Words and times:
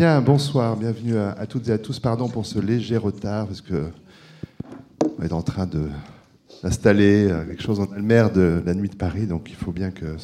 Bien, 0.00 0.22
bonsoir, 0.22 0.78
bienvenue 0.78 1.18
à, 1.18 1.46
toutes 1.46 1.68
et 1.68 1.72
à 1.72 1.76
tous. 1.76 2.00
Pardon 2.00 2.26
pour 2.30 2.46
ce 2.46 2.58
léger 2.58 2.96
retard, 2.96 3.46
parce 3.46 3.60
que 3.60 3.90
on 5.18 5.22
est 5.22 5.32
en 5.34 5.42
train 5.42 5.68
d'installer 6.62 7.28
euh, 7.28 7.44
quelque 7.44 7.62
chose 7.62 7.80
en 7.80 7.86
mer 8.00 8.32
de 8.32 8.62
la 8.64 8.72
nuit 8.72 8.88
de 8.88 8.94
Paris, 8.94 9.26
donc 9.26 9.50
il 9.50 9.56
faut 9.56 9.72
bien 9.72 9.90
que 9.90 10.16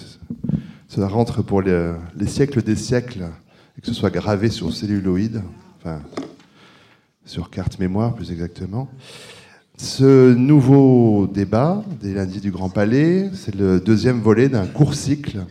cela 0.88 1.08
rentre 1.08 1.42
pour 1.42 1.60
les, 1.60 1.92
siècles 2.26 2.62
des 2.62 2.74
siècles 2.74 3.24
et 3.76 3.82
que 3.82 3.86
ce 3.86 3.92
soit 3.92 4.08
gravé 4.08 4.48
sur 4.48 4.72
celluloïd, 4.72 5.42
enfin 5.78 6.00
sur 7.26 7.50
carte 7.50 7.78
mémoire 7.78 8.14
plus 8.14 8.32
exactement. 8.32 8.88
Ce 9.76 10.32
nouveau 10.32 11.26
débat 11.26 11.84
des 12.00 12.14
lundis 12.14 12.40
du 12.40 12.50
Grand 12.50 12.70
Palais, 12.70 13.28
c'est 13.34 13.54
le 13.54 13.78
deuxième 13.78 14.22
volet 14.22 14.48
d'un 14.48 14.66
court 14.66 14.94
cycle 14.94 15.44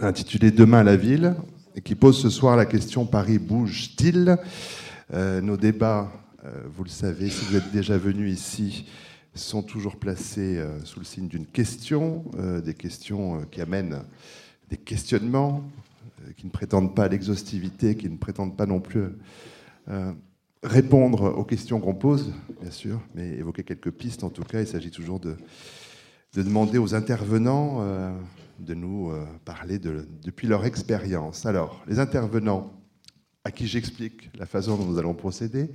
intitulé 0.00 0.50
Demain 0.50 0.82
la 0.82 0.96
ville, 0.96 1.34
qui 1.82 1.94
pose 1.96 2.20
ce 2.20 2.30
soir 2.30 2.56
la 2.56 2.66
question 2.66 3.04
Paris 3.04 3.38
bouge-t-il? 3.38 4.36
Euh, 5.12 5.40
Nos 5.40 5.56
débats, 5.56 6.12
euh, 6.44 6.50
vous 6.72 6.84
le 6.84 6.90
savez, 6.90 7.28
si 7.28 7.44
vous 7.46 7.56
êtes 7.56 7.72
déjà 7.72 7.98
venus 7.98 8.32
ici, 8.32 8.86
sont 9.34 9.62
toujours 9.62 9.96
placés 9.96 10.58
euh, 10.58 10.78
sous 10.84 11.00
le 11.00 11.04
signe 11.04 11.26
d'une 11.26 11.46
question, 11.46 12.24
des 12.64 12.74
questions 12.74 13.44
qui 13.50 13.60
amènent 13.60 14.02
des 14.70 14.76
questionnements, 14.76 15.64
qui 16.36 16.46
ne 16.46 16.50
prétendent 16.50 16.94
pas 16.94 17.04
à 17.04 17.08
l'exhaustivité, 17.08 17.96
qui 17.96 18.08
ne 18.08 18.16
prétendent 18.16 18.56
pas 18.56 18.66
non 18.66 18.80
plus 18.80 19.08
répondre 20.62 21.36
aux 21.36 21.44
questions 21.44 21.80
qu'on 21.80 21.94
pose, 21.94 22.32
bien 22.62 22.70
sûr, 22.70 23.00
mais 23.14 23.30
évoquer 23.32 23.64
quelques 23.64 23.90
pistes 23.90 24.24
en 24.24 24.30
tout 24.30 24.44
cas. 24.44 24.60
Il 24.60 24.66
s'agit 24.66 24.90
toujours 24.90 25.20
de 25.20 25.36
demander 26.34 26.78
aux 26.78 26.94
intervenants 26.94 27.82
de 28.58 28.74
nous 28.74 29.10
euh, 29.10 29.24
parler 29.44 29.78
de, 29.78 30.06
depuis 30.22 30.46
leur 30.46 30.64
expérience. 30.64 31.46
Alors, 31.46 31.82
les 31.86 31.98
intervenants 31.98 32.72
à 33.44 33.50
qui 33.50 33.66
j'explique 33.66 34.30
la 34.38 34.46
façon 34.46 34.76
dont 34.76 34.86
nous 34.86 34.98
allons 34.98 35.14
procéder, 35.14 35.70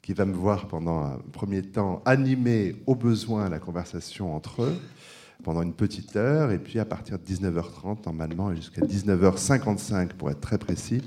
qui 0.00 0.14
va 0.14 0.24
me 0.24 0.34
voir 0.34 0.66
pendant 0.68 1.02
un 1.02 1.18
premier 1.32 1.62
temps 1.62 2.02
animer 2.04 2.76
au 2.86 2.94
besoin 2.94 3.48
la 3.48 3.58
conversation 3.58 4.34
entre 4.34 4.62
eux 4.62 4.76
pendant 5.42 5.62
une 5.62 5.74
petite 5.74 6.16
heure, 6.16 6.50
et 6.52 6.58
puis 6.58 6.78
à 6.78 6.84
partir 6.84 7.18
de 7.18 7.24
19h30 7.24 8.04
normalement, 8.06 8.52
et 8.52 8.56
jusqu'à 8.56 8.82
19h55 8.82 10.08
pour 10.08 10.30
être 10.30 10.40
très 10.40 10.58
précis, 10.58 11.02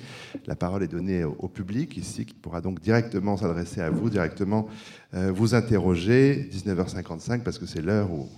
la 0.46 0.56
parole 0.56 0.84
est 0.84 0.88
donnée 0.88 1.24
au, 1.24 1.48
public 1.48 1.98
ici, 1.98 2.26
qui 2.26 2.34
pourra 2.34 2.62
donc 2.62 2.82
directement 2.82 3.38
s'adresser 3.38 3.82
à 3.82 3.90
vous, 3.90 4.10
directement 4.10 4.68
euh, 5.14 5.32
vous 5.32 5.56
interroger, 5.56 6.50
19h55 6.52 7.44
parce 7.44 7.58
que 7.58 7.66
c'est 7.66 7.82
l'heure 7.82 8.12
où 8.12 8.30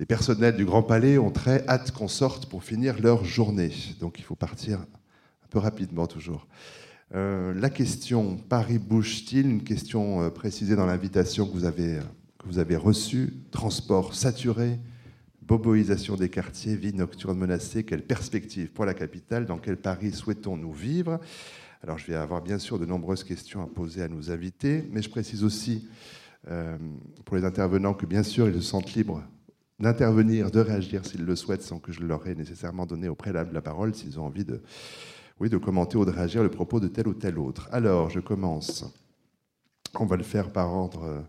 les 0.00 0.06
personnels 0.06 0.56
du 0.56 0.64
Grand 0.64 0.82
Palais 0.82 1.18
ont 1.18 1.30
très 1.30 1.62
hâte 1.68 1.90
qu'on 1.92 2.08
sorte 2.08 2.46
pour 2.46 2.64
finir 2.64 2.98
leur 3.02 3.22
journée. 3.22 3.70
Donc 4.00 4.18
il 4.18 4.24
faut 4.24 4.34
partir 4.34 4.78
un 4.78 5.48
peu 5.50 5.58
rapidement 5.58 6.06
toujours. 6.06 6.48
Euh, 7.14 7.52
la 7.52 7.68
question 7.68 8.38
Paris 8.38 8.78
bouge-t-il 8.78 9.46
Une 9.46 9.62
question 9.62 10.22
euh, 10.22 10.30
précisée 10.30 10.74
dans 10.74 10.86
l'invitation 10.86 11.46
que 11.46 11.52
vous 11.52 11.66
avez, 11.66 11.98
avez 12.56 12.76
reçue. 12.76 13.34
Transport 13.50 14.14
saturé, 14.14 14.78
boboisation 15.42 16.16
des 16.16 16.30
quartiers, 16.30 16.76
vie 16.76 16.94
nocturne 16.94 17.36
menacée. 17.36 17.84
Quelle 17.84 18.02
perspective 18.02 18.70
pour 18.70 18.86
la 18.86 18.94
capitale? 18.94 19.44
Dans 19.44 19.58
quel 19.58 19.76
Paris 19.76 20.12
souhaitons-nous 20.12 20.72
vivre? 20.72 21.20
Alors 21.82 21.98
je 21.98 22.06
vais 22.06 22.14
avoir 22.14 22.40
bien 22.40 22.58
sûr 22.58 22.78
de 22.78 22.86
nombreuses 22.86 23.22
questions 23.22 23.62
à 23.62 23.66
poser 23.66 24.02
à 24.02 24.08
nos 24.08 24.30
invités, 24.30 24.88
mais 24.92 25.02
je 25.02 25.10
précise 25.10 25.44
aussi 25.44 25.86
euh, 26.48 26.78
pour 27.26 27.36
les 27.36 27.44
intervenants 27.44 27.92
que 27.92 28.06
bien 28.06 28.22
sûr 28.22 28.48
ils 28.48 28.54
se 28.54 28.60
sentent 28.62 28.94
libres 28.94 29.22
d'intervenir, 29.80 30.50
de 30.50 30.60
réagir 30.60 31.04
s'ils 31.04 31.24
le 31.24 31.36
souhaitent, 31.36 31.62
sans 31.62 31.78
que 31.78 31.92
je 31.92 32.02
leur 32.02 32.26
ai 32.26 32.34
nécessairement 32.34 32.86
donné 32.86 33.08
au 33.08 33.14
préalable 33.14 33.52
la 33.52 33.62
parole, 33.62 33.94
s'ils 33.94 34.20
ont 34.20 34.24
envie 34.24 34.44
de, 34.44 34.60
commenter 35.58 35.96
ou 35.96 36.04
de 36.04 36.10
réagir 36.10 36.42
le 36.42 36.50
propos 36.50 36.80
de 36.80 36.88
tel 36.88 37.08
ou 37.08 37.14
tel 37.14 37.38
autre. 37.38 37.68
Alors, 37.72 38.10
je 38.10 38.20
commence. 38.20 38.84
On 39.98 40.06
va 40.06 40.16
le 40.16 40.22
faire 40.22 40.52
par 40.52 40.72
ordre 40.72 41.04
euh, 41.04 41.20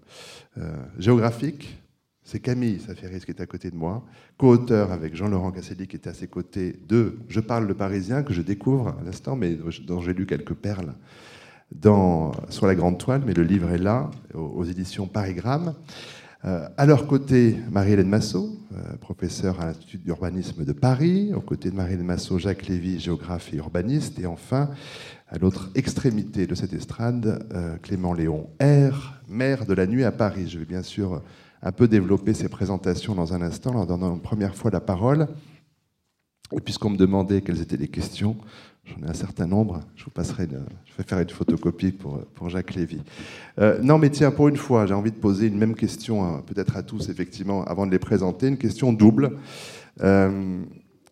euh, 0.60 0.86
géographique. 1.00 1.82
C'est 2.24 2.40
Camille 2.40 2.80
Saferis 2.80 3.22
qui 3.22 3.32
est 3.32 3.42
à 3.42 3.48
côté 3.48 3.72
de 3.72 3.76
moi, 3.76 4.06
co-auteur 4.38 4.92
avec 4.92 5.16
Jean-Laurent 5.16 5.52
Casselli 5.52 5.88
qui 5.88 5.96
est 5.96 6.08
à 6.08 6.14
ses 6.14 6.28
côtés 6.28 6.80
de 6.88 7.18
Je 7.28 7.40
parle 7.40 7.66
le 7.66 7.74
parisien, 7.74 8.22
que 8.22 8.34
je 8.34 8.44
découvre 8.44 8.90
à 8.90 9.04
l'instant, 9.04 9.36
mais 9.36 9.58
dont 9.88 10.02
j'ai 10.02 10.14
lu 10.14 10.28
quelques 10.28 10.54
perles 10.54 10.94
dans, 11.72 12.32
sur 12.50 12.68
la 12.68 12.76
grande 12.76 12.98
toile, 12.98 13.24
mais 13.26 13.34
le 13.34 13.44
livre 13.44 13.70
est 13.72 13.78
là, 13.78 14.12
aux, 14.34 14.64
éditions 14.64 15.08
Parigramme. 15.08 15.74
Euh, 16.44 16.68
à 16.76 16.86
leur 16.88 17.06
côté, 17.06 17.56
Marie-Hélène 17.72 18.10
Massot, 18.10 18.58
euh, 18.74 18.98
professeure 18.98 19.62
à 19.62 19.66
l'Institut 19.66 20.00
d'urbanisme 20.00 20.66
de 20.66 20.74
Paris. 20.74 21.34
Aux 21.36 21.42
côtés 21.42 21.70
de 21.70 21.76
Marie-Hélène 21.76 22.06
Massot, 22.06 22.40
Jacques 22.40 22.68
Lévy, 22.68 23.00
géographe 23.00 23.54
et 23.54 23.58
urbaniste. 23.58 24.18
Et 24.20 24.26
enfin, 24.26 24.72
à 25.28 25.38
l'autre 25.38 25.70
extrémité 25.76 26.48
de 26.48 26.56
cette 26.56 26.74
estrade, 26.74 27.46
euh, 27.54 27.78
Clément 27.78 28.14
Léon 28.14 28.50
R, 28.60 29.22
maire 29.30 29.68
de 29.68 29.74
la 29.74 29.86
nuit 29.86 30.04
à 30.04 30.12
Paris. 30.12 30.50
Je 30.50 30.58
vais 30.58 30.66
bien 30.66 30.82
sûr 30.82 31.22
un 31.62 31.72
peu 31.72 31.88
développer 31.88 32.34
ces 32.34 32.50
présentations 32.50 33.14
dans 33.14 33.36
un 33.36 33.44
instant, 33.44 33.76
en 33.76 33.86
donnant 33.86 34.12
une 34.12 34.22
première 34.22 34.56
fois 34.56 34.72
la 34.72 34.82
parole. 34.82 35.28
Et 36.54 36.60
puisqu'on 36.60 36.90
me 36.90 36.98
demandait 36.98 37.42
quelles 37.42 37.62
étaient 37.62 37.78
les 37.78 37.88
questions, 37.88 38.36
J'en 38.86 39.06
ai 39.06 39.10
un 39.10 39.14
certain 39.14 39.46
nombre. 39.46 39.82
Je 39.96 40.06
vous 40.06 40.12
passerai, 40.12 40.48
je 40.50 40.98
vais 40.98 41.08
faire 41.08 41.20
une 41.20 41.30
photocopie 41.30 41.92
pour, 41.92 42.20
pour 42.34 42.50
Jacques 42.50 42.74
Lévy. 42.74 43.02
Euh, 43.60 43.80
non, 43.82 43.98
mais 43.98 44.10
tiens, 44.10 44.32
pour 44.32 44.48
une 44.48 44.58
fois, 44.58 44.86
j'ai 44.86 44.94
envie 44.94 45.12
de 45.12 45.18
poser 45.18 45.48
une 45.48 45.58
même 45.58 45.76
question, 45.76 46.26
hein, 46.26 46.44
peut-être 46.46 46.78
à 46.78 46.84
tous, 46.84 47.10
effectivement, 47.10 47.64
avant 47.66 47.86
de 47.86 47.92
les 47.92 48.00
présenter, 48.00 48.48
une 48.48 48.58
question 48.58 48.92
double. 48.92 49.38
Euh, 50.02 50.62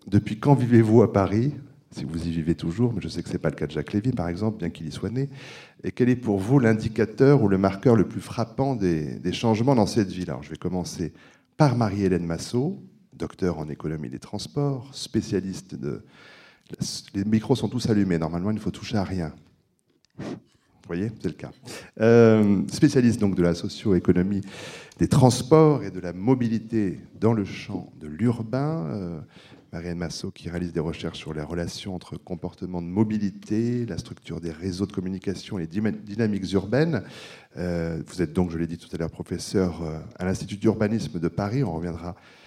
depuis 0.08 0.40
quand 0.40 0.56
vivez-vous 0.56 1.04
à 1.04 1.14
Paris? 1.14 1.54
Si 1.92 2.06
vous 2.06 2.28
y 2.28 2.30
vivez 2.30 2.54
toujours, 2.54 2.94
mais 2.94 3.02
je 3.02 3.08
sais 3.08 3.24
que 3.24 3.30
ce 3.30 3.34
n'est 3.34 3.40
pas 3.40 3.50
le 3.50 3.56
cas 3.56 3.66
de 3.66 3.72
Jacques 3.72 3.94
Lévy, 3.94 4.12
par 4.12 4.30
exemple, 4.30 4.60
bien 4.60 4.70
qu'il 4.70 4.88
y 4.88 4.92
soit 4.92 5.10
né. 5.10 5.28
Et 5.84 5.92
quel 5.92 6.10
est 6.10 6.16
pour 6.16 6.38
vous 6.38 6.60
l'indicateur 6.60 7.42
ou 7.42 7.48
le 7.48 7.58
marqueur 7.58 7.96
le 7.96 8.08
plus 8.08 8.22
frappant 8.22 8.76
des, 8.76 9.18
des 9.18 9.34
changements 9.34 9.74
dans 9.74 9.88
cette 9.88 10.12
ville? 10.12 10.30
Alors, 10.30 10.44
je 10.44 10.52
vais 10.52 10.56
commencer 10.56 11.14
par 11.58 11.76
Marie-Hélène 11.76 12.26
Massot, 12.26 12.80
docteur 13.20 13.60
en 13.60 13.70
économie 13.70 14.10
des 14.10 14.20
transports, 14.20 14.90
spécialiste 14.94 15.76
de 15.76 16.04
les 17.14 17.26
micros 17.26 17.56
sont 17.56 17.68
tous 17.68 17.90
allumés. 17.90 18.18
Normalement, 18.18 18.52
il 18.52 18.56
ne 18.56 18.60
faut 18.60 18.72
toucher 18.72 18.98
à 18.98 19.04
rien. 19.04 19.34
Vous 20.18 20.96
voyez, 20.96 21.12
c'est 21.22 21.28
le 21.28 21.34
cas. 21.34 21.52
Euh, 22.02 22.62
spécialiste 22.72 23.20
donc 23.20 23.36
de 23.36 23.44
la 23.44 23.54
socio-économie 23.54 24.42
des 24.98 25.08
transports 25.08 25.84
et 25.84 25.92
de 25.92 26.00
la 26.00 26.14
mobilité 26.14 27.00
dans 27.20 27.34
le 27.34 27.46
champ 27.46 27.92
de 28.00 28.08
l'urbain. 28.08 28.88
Euh, 28.90 29.20
Marianne 29.72 30.00
Massot 30.00 30.32
qui 30.32 30.50
réalise 30.50 30.74
des 30.74 30.80
recherches 30.80 31.20
sur 31.20 31.32
les 31.32 31.44
relations 31.44 31.94
entre 31.94 32.18
comportements 32.18 32.82
de 32.82 32.88
mobilité, 32.88 33.86
la 33.86 34.00
structure 34.00 34.42
des 34.42 34.52
réseaux 34.52 34.88
de 34.88 34.92
communication 34.92 35.60
et 35.60 35.68
les 35.68 35.92
dynamiques 35.92 36.52
urbaines. 36.54 37.04
Euh, 37.56 38.02
vous 38.08 38.24
êtes 38.24 38.34
donc, 38.34 38.50
je 38.50 38.58
l'ai 38.58 38.66
dit 38.66 38.78
tout 38.78 38.90
à 38.94 38.98
l'heure, 38.98 39.12
professeur 39.12 39.84
à 40.18 40.26
l'Institut 40.26 40.58
d'urbanisme 40.58 41.20
de 41.20 41.28
Paris. 41.28 41.64
On 41.64 41.74
reviendra 41.74 42.16
euh, 42.16 42.39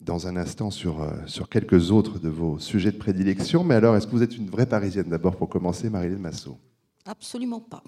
dans 0.00 0.26
un 0.26 0.36
instant 0.36 0.70
sur, 0.70 1.00
euh, 1.00 1.12
sur 1.26 1.48
quelques 1.48 1.90
autres 1.90 2.18
de 2.18 2.28
vos 2.28 2.58
sujets 2.58 2.92
de 2.92 2.98
prédilection. 2.98 3.64
Mais 3.64 3.74
alors, 3.74 3.96
est-ce 3.96 4.06
que 4.06 4.12
vous 4.12 4.22
êtes 4.22 4.36
une 4.36 4.50
vraie 4.50 4.66
Parisienne 4.66 5.08
d'abord 5.08 5.36
pour 5.36 5.48
commencer, 5.48 5.88
Marilyn 5.88 6.18
Massot? 6.18 6.58
Absolument 7.06 7.60
pas. 7.60 7.82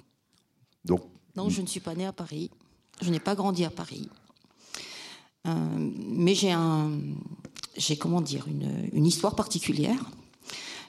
Donc, 0.85 1.03
non, 1.37 1.49
je 1.49 1.61
ne 1.61 1.67
suis 1.67 1.81
pas 1.81 1.95
née 1.95 2.07
à 2.07 2.13
Paris. 2.13 2.51
Je 3.03 3.11
n'ai 3.11 3.21
pas 3.21 3.35
grandi 3.35 3.65
à 3.65 3.71
Paris. 3.71 4.09
Euh, 5.47 5.53
mais 6.09 6.35
j'ai 6.35 6.51
un, 6.51 6.93
j'ai 7.77 7.97
comment 7.97 8.23
dire, 8.23 8.47
une, 8.49 8.89
une, 8.93 9.05
histoire 9.05 9.35
particulière, 9.35 10.11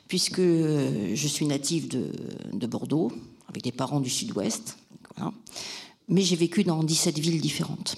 puisque 0.07 0.41
je 0.41 1.27
suis 1.27 1.45
native 1.45 1.89
de, 1.89 2.11
de 2.53 2.67
Bordeaux, 2.67 3.11
avec 3.49 3.61
des 3.61 3.73
parents 3.73 3.99
du 3.99 4.09
Sud-Ouest. 4.09 4.77
Mais 6.07 6.21
j'ai 6.21 6.37
vécu 6.37 6.63
dans 6.63 6.83
17 6.83 7.19
villes 7.19 7.41
différentes. 7.41 7.97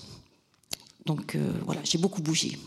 Donc 1.06 1.38
voilà, 1.66 1.82
j'ai 1.84 1.98
beaucoup 2.00 2.22
bougé. 2.22 2.58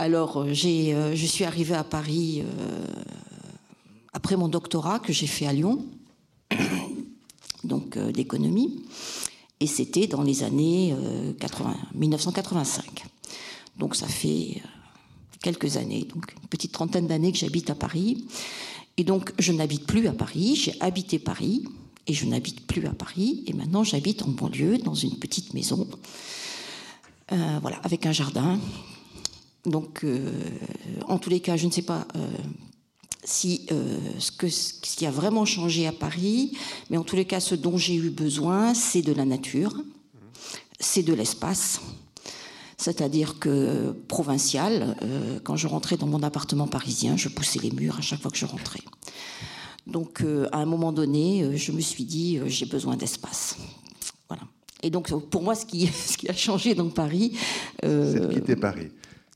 Alors, 0.00 0.36
euh, 0.36 0.52
euh, 0.64 1.16
je 1.16 1.26
suis 1.26 1.44
arrivée 1.44 1.74
à 1.74 1.82
Paris 1.82 2.44
euh, 2.44 2.86
après 4.12 4.36
mon 4.36 4.46
doctorat 4.46 5.00
que 5.00 5.12
j'ai 5.12 5.26
fait 5.26 5.44
à 5.44 5.52
Lyon, 5.52 5.84
donc 7.64 7.98
d'économie, 7.98 8.84
et 9.58 9.66
c'était 9.66 10.06
dans 10.06 10.22
les 10.22 10.44
années 10.44 10.94
1985. 11.94 13.06
Donc, 13.76 13.96
ça 13.96 14.06
fait 14.06 14.62
quelques 15.42 15.76
années, 15.76 16.04
donc 16.04 16.32
une 16.40 16.48
petite 16.48 16.70
trentaine 16.70 17.08
d'années 17.08 17.32
que 17.32 17.38
j'habite 17.38 17.68
à 17.68 17.74
Paris. 17.74 18.24
Et 18.98 19.04
donc, 19.04 19.32
je 19.40 19.52
n'habite 19.52 19.84
plus 19.84 20.06
à 20.06 20.12
Paris, 20.12 20.54
j'ai 20.54 20.74
habité 20.80 21.18
Paris, 21.18 21.64
et 22.06 22.14
je 22.14 22.24
n'habite 22.24 22.68
plus 22.68 22.86
à 22.86 22.92
Paris, 22.92 23.42
et 23.48 23.52
maintenant 23.52 23.82
j'habite 23.82 24.22
en 24.22 24.28
banlieue, 24.28 24.78
dans 24.78 24.94
une 24.94 25.16
petite 25.16 25.54
maison, 25.54 25.88
voilà, 27.30 27.78
avec 27.82 28.06
un 28.06 28.12
jardin, 28.12 28.60
donc, 29.66 30.04
euh, 30.04 30.30
en 31.06 31.18
tous 31.18 31.30
les 31.30 31.40
cas, 31.40 31.56
je 31.56 31.66
ne 31.66 31.72
sais 31.72 31.82
pas 31.82 32.06
euh, 32.16 32.26
si 33.24 33.66
euh, 33.72 33.98
ce, 34.18 34.30
qui 34.80 35.06
a 35.06 35.10
vraiment 35.10 35.44
changé 35.44 35.86
à 35.86 35.92
Paris, 35.92 36.56
mais 36.90 36.96
en 36.96 37.04
tous 37.04 37.16
les 37.16 37.24
cas, 37.24 37.40
ce 37.40 37.54
dont 37.54 37.76
j'ai 37.76 37.94
eu 37.94 38.10
besoin, 38.10 38.74
c'est 38.74 39.02
de 39.02 39.12
la 39.12 39.24
nature, 39.24 39.74
c'est 40.80 41.02
de 41.02 41.12
l'espace. 41.12 41.80
C'est-à-dire 42.76 43.40
que 43.40 43.90
provincial, 44.06 44.96
quand 45.42 45.56
je 45.56 45.66
rentrais 45.66 45.96
dans 45.96 46.06
mon 46.06 46.22
appartement 46.22 46.68
parisien, 46.68 47.16
je 47.16 47.28
poussais 47.28 47.58
les 47.58 47.72
murs 47.72 47.98
à 47.98 48.02
chaque 48.02 48.20
fois 48.20 48.30
que 48.30 48.36
je 48.36 48.46
rentrais. 48.46 48.82
Donc, 49.88 50.22
à 50.52 50.58
un 50.58 50.64
moment 50.64 50.92
donné, 50.92 51.56
je 51.56 51.72
me 51.72 51.80
suis 51.80 52.04
dit, 52.04 52.38
j'ai 52.46 52.66
besoin 52.66 52.96
d'espace. 52.96 53.56
Voilà. 54.28 54.44
Et 54.84 54.90
donc, 54.90 55.10
pour 55.28 55.42
moi, 55.42 55.56
ce 55.56 55.66
qui, 55.66 55.88
ce 55.92 56.16
qui 56.16 56.28
a 56.28 56.32
changé 56.32 56.76
dans 56.76 56.88
Paris. 56.88 57.36
c'est 57.82 58.20
de 58.20 58.32
quitter 58.32 58.54
Paris. 58.54 58.90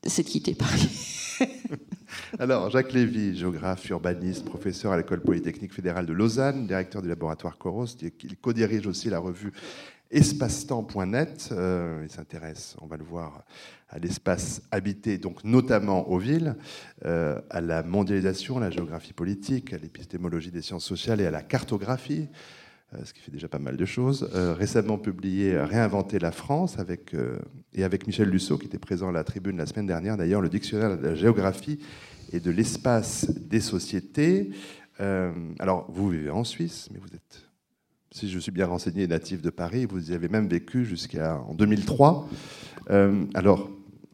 C'est 0.07 0.25
de 0.25 0.29
quitter 0.29 0.55
Paris. 0.55 1.39
Alors, 2.39 2.71
Jacques 2.71 2.93
Lévy, 2.93 3.37
géographe, 3.37 3.89
urbaniste, 3.89 4.45
professeur 4.45 4.93
à 4.93 4.97
l'École 4.97 5.21
polytechnique 5.21 5.73
fédérale 5.73 6.07
de 6.07 6.13
Lausanne, 6.13 6.67
directeur 6.67 7.03
du 7.03 7.09
laboratoire 7.09 7.59
Coros, 7.59 7.87
il 8.01 8.37
co-dirige 8.37 8.87
aussi 8.87 9.11
la 9.11 9.19
revue 9.19 9.53
espacetemps.net. 10.11 11.49
Euh, 11.53 12.03
il 12.05 12.11
s'intéresse, 12.11 12.77
on 12.81 12.87
va 12.87 12.97
le 12.97 13.05
voir, 13.05 13.45
à 13.89 13.99
l'espace 13.99 14.63
habité, 14.71 15.19
donc 15.19 15.45
notamment 15.45 16.09
aux 16.09 16.19
villes, 16.19 16.57
euh, 17.05 17.41
à 17.51 17.61
la 17.61 17.83
mondialisation, 17.83 18.59
à 18.59 18.61
la 18.61 18.71
géographie 18.71 19.13
politique, 19.13 19.73
à 19.73 19.79
l'épistémologie 19.79 20.51
des 20.51 20.63
sciences 20.63 20.85
sociales 20.85 21.21
et 21.21 21.27
à 21.27 21.31
la 21.31 21.43
cartographie. 21.43 22.29
Euh, 22.95 23.05
ce 23.05 23.15
qui 23.15 23.21
fait 23.21 23.31
déjà 23.31 23.49
pas 23.49 23.59
mal 23.59 23.77
de 23.77 23.85
choses. 23.85 24.29
Euh, 24.35 24.55
récemment 24.55 24.99
publié 24.99 25.59
Réinventer 25.59 26.19
la 26.19 26.33
France 26.33 26.79
avec, 26.79 27.15
euh, 27.15 27.39
et 27.73 27.85
avec 27.85 28.07
Michel 28.07 28.29
Lusseau, 28.29 28.59
qui 28.59 28.67
était 28.67 28.79
présent 28.79 29.09
à 29.09 29.13
la 29.13 29.25
tribune 29.25 29.57
la 29.57 29.67
semaine 29.67 29.87
dernière, 29.87 30.17
d'ailleurs, 30.17 30.41
le 30.41 30.49
dictionnaire 30.49 30.97
de 30.99 31.03
la 31.03 31.15
géographie 31.15 31.79
et 32.33 32.41
de 32.41 32.51
l'espace 32.51 33.31
des 33.31 33.61
sociétés. 33.61 34.51
alors, 35.59 35.91
vous 35.91 36.09
vivez 36.11 36.31
en 36.31 36.45
Suisse, 36.45 36.89
mais 36.93 37.01
vous 37.01 37.13
êtes, 37.13 37.49
si 38.13 38.31
je 38.31 38.39
suis 38.39 38.53
bien 38.53 38.67
renseigné, 38.67 39.09
natif 39.09 39.43
de 39.43 39.51
Paris. 39.51 39.85
Vous 39.85 40.13
y 40.13 40.15
avez 40.15 40.29
même 40.29 40.47
vécu 40.47 40.85
jusqu'en 40.85 41.55
2003. 41.55 42.29
alors, 43.35 43.71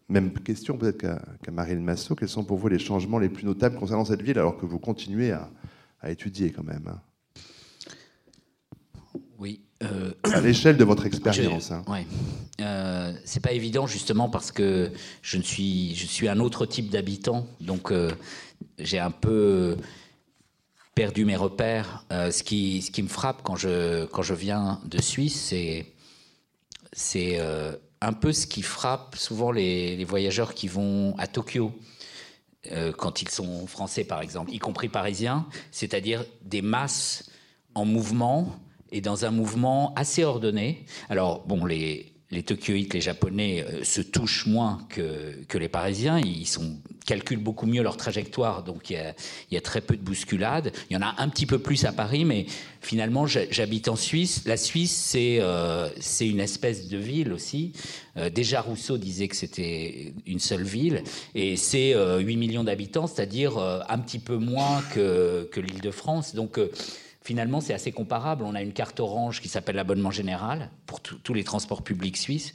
même 0.08 0.32
question 0.32 0.78
peut-être 0.78 0.98
qu'à 0.98 1.50
Marine 1.52 1.82
Massot. 1.82 2.14
Quels 2.14 2.30
sont 2.30 2.44
pour 2.44 2.56
vous 2.56 2.68
les 2.68 2.78
changements 2.78 3.18
les 3.18 3.28
plus 3.28 3.44
notables 3.44 3.76
concernant 3.76 4.06
cette 4.06 4.22
ville, 4.22 4.38
alors 4.38 4.56
que 4.56 4.64
vous 4.64 4.78
continuez 4.78 5.32
à, 5.32 5.50
étudier 6.10 6.50
quand 6.50 6.64
même 6.64 6.88
hein? 6.88 7.00
Euh, 9.84 10.12
à 10.24 10.40
l'échelle 10.40 10.76
de 10.76 10.84
votre 10.84 11.06
expérience. 11.06 11.70
Hein. 11.70 11.84
Oui. 11.86 12.00
Euh, 12.60 13.12
c'est 13.24 13.40
pas 13.40 13.52
évident 13.52 13.86
justement 13.86 14.28
parce 14.28 14.50
que 14.50 14.90
je 15.22 15.36
ne 15.36 15.42
suis, 15.42 15.94
je 15.94 16.06
suis 16.06 16.28
un 16.28 16.40
autre 16.40 16.66
type 16.66 16.90
d'habitant, 16.90 17.46
donc 17.60 17.92
euh, 17.92 18.10
j'ai 18.80 18.98
un 18.98 19.12
peu 19.12 19.76
perdu 20.96 21.24
mes 21.24 21.36
repères. 21.36 22.04
Ce 22.10 22.42
qui, 22.42 22.82
ce 22.82 22.90
qui 22.90 23.04
me 23.04 23.08
frappe 23.08 23.42
quand 23.44 23.54
je, 23.54 24.06
quand 24.06 24.22
je 24.22 24.34
viens 24.34 24.80
de 24.84 25.00
Suisse, 25.00 25.40
c'est, 25.40 25.86
c'est 26.92 27.38
un 28.00 28.12
peu 28.12 28.32
ce 28.32 28.48
qui 28.48 28.62
frappe 28.62 29.14
souvent 29.14 29.52
les, 29.52 29.96
les 29.96 30.04
voyageurs 30.04 30.54
qui 30.54 30.66
vont 30.66 31.14
à 31.18 31.28
Tokyo. 31.28 31.72
quand 32.96 33.22
ils 33.22 33.28
sont 33.28 33.68
français, 33.68 34.02
par 34.02 34.22
exemple, 34.22 34.52
y 34.52 34.58
compris 34.58 34.88
parisiens, 34.88 35.46
c'est-à-dire 35.70 36.24
des 36.42 36.62
masses 36.62 37.30
en 37.76 37.84
mouvement 37.84 38.58
et 38.92 39.00
dans 39.00 39.24
un 39.24 39.30
mouvement 39.30 39.94
assez 39.94 40.24
ordonné. 40.24 40.84
Alors, 41.08 41.44
bon, 41.46 41.64
les, 41.64 42.12
les 42.30 42.42
Tokyoïtes, 42.42 42.92
les 42.92 43.00
Japonais, 43.00 43.64
euh, 43.66 43.84
se 43.84 44.02
touchent 44.02 44.46
moins 44.46 44.86
que, 44.90 45.42
que, 45.48 45.56
les 45.56 45.68
Parisiens. 45.68 46.18
Ils 46.18 46.46
calculent 47.06 47.42
beaucoup 47.42 47.64
mieux 47.64 47.82
leur 47.82 47.96
trajectoire, 47.96 48.64
donc 48.64 48.90
il 48.90 49.14
y, 49.50 49.56
a, 49.56 49.60
très 49.62 49.80
peu 49.80 49.96
de 49.96 50.02
bousculades. 50.02 50.72
Il 50.90 50.94
y 50.94 50.96
en 50.96 51.02
a 51.02 51.14
un 51.18 51.28
petit 51.30 51.46
peu 51.46 51.58
plus 51.58 51.86
à 51.86 51.92
Paris, 51.92 52.26
mais 52.26 52.44
finalement, 52.82 53.26
j'habite 53.26 53.88
en 53.88 53.96
Suisse. 53.96 54.42
La 54.44 54.58
Suisse, 54.58 54.92
c'est 54.92 55.38
euh, 55.40 55.88
une 56.20 56.40
espèce 56.40 56.88
de 56.88 56.98
ville 56.98 57.32
aussi. 57.32 57.72
Euh, 58.18 58.28
déjà, 58.28 58.60
Rousseau 58.60 58.98
disait 58.98 59.28
que 59.28 59.36
c'était 59.36 60.12
une 60.26 60.38
seule 60.38 60.64
ville, 60.64 61.02
et 61.34 61.56
c'est 61.56 61.94
8 61.94 62.36
millions 62.36 62.64
d'habitants, 62.64 63.06
c'est-à-dire 63.06 63.56
un 63.56 63.98
petit 63.98 64.18
peu 64.18 64.36
moins 64.36 64.82
que, 64.92 65.48
que 65.50 65.60
l'île 65.60 65.80
de 65.80 65.90
France. 65.90 66.34
Donc, 66.34 66.60
finalement, 67.28 67.60
c'est 67.60 67.74
assez 67.74 67.92
comparable. 67.92 68.42
On 68.46 68.54
a 68.54 68.62
une 68.62 68.72
carte 68.72 69.00
orange 69.00 69.42
qui 69.42 69.48
s'appelle 69.48 69.76
l'abonnement 69.76 70.10
général 70.10 70.70
pour 70.86 71.00
tous 71.00 71.34
les 71.34 71.44
transports 71.44 71.82
publics 71.82 72.16
suisses. 72.16 72.54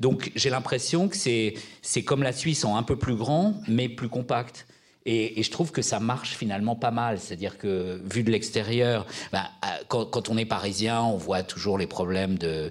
Donc 0.00 0.32
j'ai 0.34 0.50
l'impression 0.50 1.08
que 1.08 1.16
c'est 1.16 2.02
comme 2.02 2.24
la 2.24 2.32
Suisse 2.32 2.64
en 2.64 2.76
un 2.76 2.82
peu 2.82 2.96
plus 2.96 3.14
grand, 3.14 3.54
mais 3.68 3.88
plus 3.88 4.08
compact. 4.08 4.66
Et, 5.06 5.42
je 5.42 5.50
trouve 5.50 5.72
que 5.72 5.82
ça 5.82 6.00
marche 6.00 6.36
finalement 6.36 6.76
pas 6.76 6.90
mal. 6.90 7.18
C'est-à-dire 7.18 7.56
que, 7.58 8.00
vu 8.04 8.22
de 8.22 8.30
l'extérieur, 8.30 9.06
ben, 9.32 9.44
quand, 9.88 10.28
on 10.28 10.36
est 10.36 10.44
parisien, 10.44 11.02
on 11.02 11.16
voit 11.16 11.42
toujours 11.42 11.78
les 11.78 11.86
problèmes 11.86 12.36
de, 12.36 12.70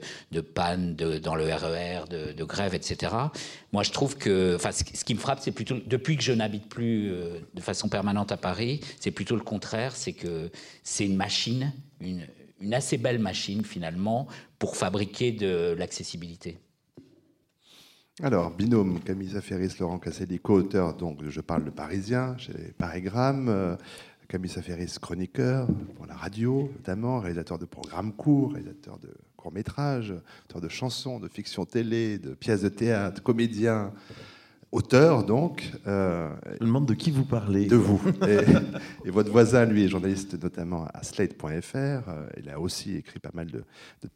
panne 0.53 0.95
dans 0.95 1.35
le 1.35 1.45
RER, 1.45 2.03
e 2.05 2.07
de, 2.07 2.31
de, 2.33 2.43
grève, 2.43 2.75
etc. 2.75 3.15
Moi, 3.71 3.83
je 3.83 3.91
trouve 3.91 4.17
que. 4.17 4.55
Enfin, 4.55 4.71
ce, 4.71 4.83
qui 4.83 5.13
me 5.13 5.19
frappe, 5.19 5.39
c'est 5.41 5.51
plutôt. 5.51 5.77
Depuis 5.85 6.17
que 6.17 6.23
je 6.23 6.33
n'habite 6.33 6.69
plus 6.69 7.11
euh, 7.11 7.39
de 7.53 7.61
façon 7.61 7.89
permanente 7.89 8.31
à 8.31 8.37
Paris, 8.37 8.81
c'est 8.99 9.11
plutôt 9.11 9.35
le 9.35 9.41
contraire. 9.41 9.95
C'est 9.95 10.13
que 10.13 10.51
c'est 10.83 11.05
une 11.05 11.15
machine, 11.15 11.73
une 12.01 12.73
assez 12.73 12.97
belle 12.97 13.19
machine 13.19 13.63
finalement, 13.63 14.27
pour 14.59 14.75
fabriquer 14.75 15.31
de 15.31 15.75
l'accessibilité. 15.77 16.59
Alors, 18.23 18.49
binôme 18.49 18.99
Camille 18.99 19.29
Saferis, 19.29 19.75
Laurent 19.79 19.99
Casselli, 19.99 20.39
co-auteur 20.39 20.95
donc 20.95 21.19
Je 21.29 21.39
parle 21.39 21.63
de 21.63 21.69
Parisien 21.69 22.35
chez 22.39 22.73
Parigramme. 22.75 23.47
Euh, 23.47 23.75
Camille 24.27 24.49
Saferis, 24.49 24.95
chroniqueur 24.99 25.67
pour 25.95 26.07
la 26.07 26.15
radio 26.15 26.71
notamment, 26.73 27.19
réalisateur 27.19 27.59
de 27.59 27.65
programmes 27.65 28.13
courts, 28.13 28.53
réalisateur 28.53 28.97
de 28.97 29.09
courts-métrages, 29.35 30.15
auteur 30.45 30.61
de 30.61 30.67
chansons, 30.67 31.19
de 31.19 31.27
fiction 31.27 31.65
télé, 31.65 32.17
de 32.17 32.33
pièces 32.33 32.61
de 32.61 32.69
théâtre, 32.69 33.21
comédien, 33.21 33.93
auteur 34.71 35.23
donc. 35.23 35.71
Euh, 35.85 36.29
Je 36.59 36.63
me 36.63 36.69
demande 36.69 36.87
de 36.87 36.95
qui 36.95 37.11
vous 37.11 37.23
parlez. 37.23 37.67
De 37.67 37.75
vous. 37.75 38.01
Et, 39.05 39.11
votre 39.11 39.31
voisin, 39.31 39.65
lui, 39.65 39.83
est 39.83 39.89
journaliste 39.89 40.41
notamment 40.41 40.87
à 40.91 41.03
slate.fr. 41.03 41.45
Euh, 41.75 42.27
il 42.37 42.49
a 42.49 42.59
aussi 42.59 42.95
écrit 42.95 43.19
pas 43.19 43.31
mal 43.35 43.45
de, 43.51 43.63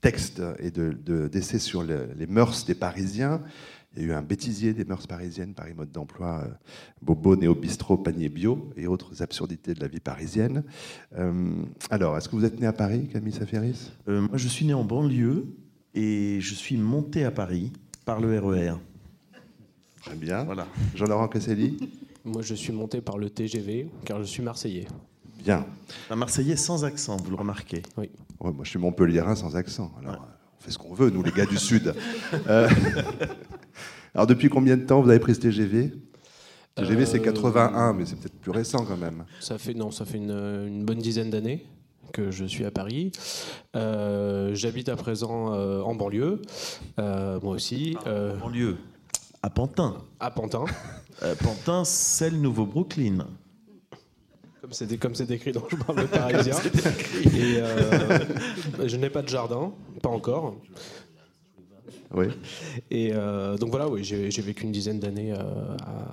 textes 0.01 0.42
et 0.57 0.71
d'essais 0.71 1.57
de, 1.57 1.62
sur 1.62 1.83
les 1.83 2.27
mœurs 2.27 2.65
des 2.65 2.75
Parisiens. 2.75 3.42
Il 3.95 4.01
y 4.03 4.05
a 4.05 4.07
eu 4.09 4.13
un 4.13 4.21
bêtisier 4.21 4.73
des 4.73 4.85
mœurs 4.85 5.05
parisiennes, 5.05 5.53
Paris 5.53 5.73
mode 5.75 5.91
d'emploi, 5.91 6.43
euh, 6.45 6.49
Bobo, 7.01 7.35
Néo 7.35 7.53
Bistrot, 7.53 7.97
Panier 7.97 8.29
Bio 8.29 8.69
et 8.77 8.88
autres 8.88 9.21
absurdités 9.21 9.73
de 9.73 9.81
la 9.81 9.88
vie 9.89 9.99
parisienne. 9.99 10.63
Euh, 11.17 11.51
alors, 11.89 12.17
est-ce 12.17 12.29
que 12.29 12.35
vous 12.38 12.45
êtes 12.45 12.57
né 12.59 12.67
à 12.67 12.73
Paris, 12.73 13.09
Camille 13.11 13.33
Saferis? 13.33 13.91
Euh, 14.07 14.21
Moi, 14.21 14.38
je 14.38 14.47
suis 14.47 14.65
né 14.65 14.73
en 14.73 14.85
banlieue 14.85 15.45
et 15.93 16.39
je 16.39 16.53
suis 16.53 16.77
monté 16.77 17.25
à 17.25 17.31
Paris 17.31 17.73
par 18.05 18.21
le 18.21 18.39
RER. 18.39 18.69
E 18.69 18.77
Très 20.03 20.15
bien. 20.15 20.45
Voilà. 20.45 20.67
Jean-Laurent 20.95 21.27
Casselli 21.27 21.77
Moi, 22.23 22.41
je 22.43 22.55
suis 22.55 22.71
monté 22.71 23.01
par 23.01 23.17
le 23.17 23.29
TGV 23.29 23.89
car 24.05 24.19
je 24.19 24.23
suis 24.25 24.41
marseillais. 24.41 24.88
Bien. 25.43 25.65
Un 26.09 26.15
marseillais 26.15 26.55
sans 26.55 26.85
accent, 26.85 27.17
vous 27.17 27.29
le 27.31 27.35
remarquez 27.35 27.81
Oui. 27.97 28.09
moi, 28.39 28.53
je 28.63 28.69
suis 28.69 28.79
montpelliérain 28.79 29.36
sans 29.36 29.57
accent. 29.57 29.91
Alors, 30.00 30.27
on 30.57 30.63
fait 30.63 30.71
ce 30.71 30.77
qu'on 30.77 30.93
veut, 30.93 31.10
nous, 31.10 31.24
les 31.24 31.31
gars 31.31 31.45
du 31.45 31.57
Sud. 31.57 31.93
Alors, 34.13 34.27
depuis 34.27 34.50
combien 34.50 34.77
de 34.77 34.84
temps 34.84 35.01
vous 35.01 35.10
avez 35.10 35.20
pris 35.20 35.36
ce 35.36 35.39
TGV 35.39 35.94
TGV, 36.75 37.06
c'est 37.06 37.22
81, 37.22 37.89
euh, 37.89 37.94
mais 37.94 38.06
c'est 38.06 38.15
peut-être 38.15 38.39
plus 38.39 38.51
récent 38.51 38.86
quand 38.86 38.98
même. 38.98 39.25
Ça 39.39 39.58
fait, 39.58 39.74
non, 39.74 39.91
ça 39.91 40.06
fait 40.06 40.18
une, 40.18 40.86
bonne 40.86 41.00
dizaine 41.00 41.30
d'années 41.30 41.65
que 42.13 42.32
je 42.32 42.46
suis 42.46 42.65
à 42.65 42.72
Paris. 42.72 43.12
Euh, 43.75 44.53
j'habite 44.53 44.89
à 44.89 44.96
présent 44.96 45.53
euh, 45.53 45.82
en 45.82 45.96
banlieue, 45.96 46.41
moi 46.98 47.39
aussi. 47.44 47.98
En 48.06 48.38
banlieue 48.38 48.77
À 49.44 49.50
Pantin 49.50 49.98
À 50.20 50.32
Pantin. 50.32 50.65
Pantin, 51.44 51.84
c'est 51.84 52.30
le 52.30 52.38
nouveau 52.38 52.65
Brooklyn. 52.65 53.27
Comme 54.62 54.72
c'est 54.72 54.98
comme 54.98 55.15
c'est 55.15 55.30
écrit 55.32 55.51
dans 55.51 55.68
Je 55.70 55.75
parle 55.75 56.01
de 56.01 56.06
Parisien. 56.06 56.56
Et 57.25 58.88
je 58.88 58.96
n'ai 58.96 59.10
pas 59.10 59.24
de 59.24 59.27
jardin, 59.27 59.74
pas 60.01 60.10
encore. 60.10 60.56
Oui. 62.13 62.25
Et 62.91 63.12
euh, 63.13 63.58
donc 63.58 63.70
voilà, 63.70 63.88
oui, 63.89 64.03
j'ai 64.03 64.30
vécu 64.41 64.63
une 64.63 64.72
dizaine 64.72 65.00
d'années 65.00 65.34
euh, 65.34 65.38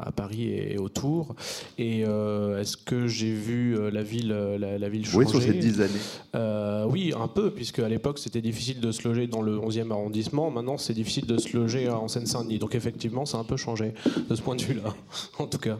à, 0.00 0.12
Paris 0.12 0.48
et, 0.48 0.78
autour. 0.78 1.34
Et 1.76 2.04
euh, 2.06 2.60
est-ce 2.60 2.76
que 2.76 3.06
j'ai 3.06 3.32
vu 3.32 3.76
la 3.90 4.02
ville, 4.02 4.28
la, 4.28 4.88
ville 4.88 5.04
changer 5.04 5.18
Oui, 5.18 5.28
sur 5.28 5.42
ces 5.42 5.54
dix 5.54 5.80
années. 5.80 6.86
oui, 6.90 7.12
un 7.18 7.28
peu, 7.28 7.50
puisque 7.50 7.80
à 7.80 7.88
l'époque 7.88 8.18
c'était 8.18 8.40
difficile 8.40 8.80
de 8.80 8.92
se 8.92 9.06
loger 9.06 9.26
dans 9.26 9.42
le 9.42 9.56
11e 9.56 9.90
arrondissement. 9.90 10.50
Maintenant, 10.50 10.78
c'est 10.78 10.94
difficile 10.94 11.26
de 11.26 11.38
se 11.38 11.56
loger 11.56 11.88
en 11.88 12.08
Seine-Saint-Denis. 12.08 12.58
Donc 12.58 12.74
effectivement, 12.74 13.26
ça 13.26 13.38
a 13.38 13.40
un 13.40 13.44
peu 13.44 13.56
changé 13.56 13.94
de 14.28 14.34
ce 14.34 14.42
point 14.42 14.56
de 14.56 14.62
vue-là, 14.62 14.94
en 15.38 15.46
tout 15.46 15.58
cas. 15.58 15.78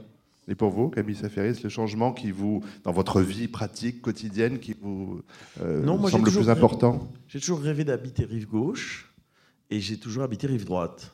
Et 0.51 0.55
pour 0.55 0.71
vous, 0.71 0.89
Camille 0.89 1.15
Saferis, 1.15 1.61
le 1.63 1.69
changement 1.69 2.15
qui 2.15 2.31
vous, 2.31 2.63
dans 2.83 2.93
votre 2.93 3.21
vie 3.21 3.49
pratique 3.49 4.01
quotidienne, 4.01 4.59
qui 4.59 4.75
vous 4.81 5.21
semble 5.57 6.25
le 6.25 6.31
plus 6.31 6.49
important? 6.49 7.07
J'ai 7.29 7.39
toujours 7.39 7.61
rêvé 7.61 7.85
d'habiter 7.85 8.25
rive 8.25 8.49
gauche 8.49 9.08
et 9.71 9.81
j'ai 9.81 9.99
toujours 9.99 10.23
habité 10.23 10.47
rive 10.47 10.65
droite. 10.65 11.13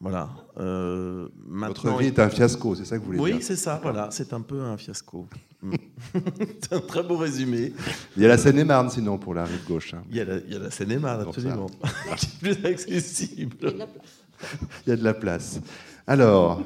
Voilà. 0.00 0.28
Euh, 0.58 1.28
Votre 1.46 1.96
vie 1.98 2.06
est 2.06 2.18
un 2.18 2.28
fiasco, 2.28 2.74
c'est 2.74 2.84
ça 2.84 2.96
que 2.96 3.00
vous 3.00 3.12
voulez 3.12 3.18
dire 3.18 3.36
Oui, 3.36 3.42
c'est 3.42 3.56
ça, 3.56 3.80
voilà. 3.82 4.08
C'est 4.10 4.32
un 4.34 4.42
peu 4.42 4.60
un 4.60 4.76
fiasco. 4.76 5.26
c'est 6.60 6.72
un 6.74 6.80
très 6.80 7.02
beau 7.02 7.16
résumé. 7.16 7.72
Il 8.16 8.22
y 8.22 8.26
a 8.26 8.28
la 8.28 8.36
Seine-et-Marne, 8.36 8.90
sinon, 8.90 9.16
pour 9.16 9.32
la 9.32 9.44
rive 9.44 9.66
gauche. 9.66 9.94
Hein. 9.94 10.02
Il, 10.10 10.16
y 10.16 10.20
a 10.20 10.24
la, 10.26 10.36
il, 10.36 10.52
y 10.52 10.56
a 10.56 10.58
la, 10.58 10.70
Seine-et-Marne, 10.70 11.22
absolument. 11.22 11.70
qui 12.18 12.26
est 12.26 12.38
plus 12.54 12.66
accessible. 12.66 13.56
Il 14.86 14.90
y 14.90 14.92
a 14.92 14.96
de 14.96 15.04
la 15.04 15.14
place. 15.14 15.60
Alors, 16.06 16.62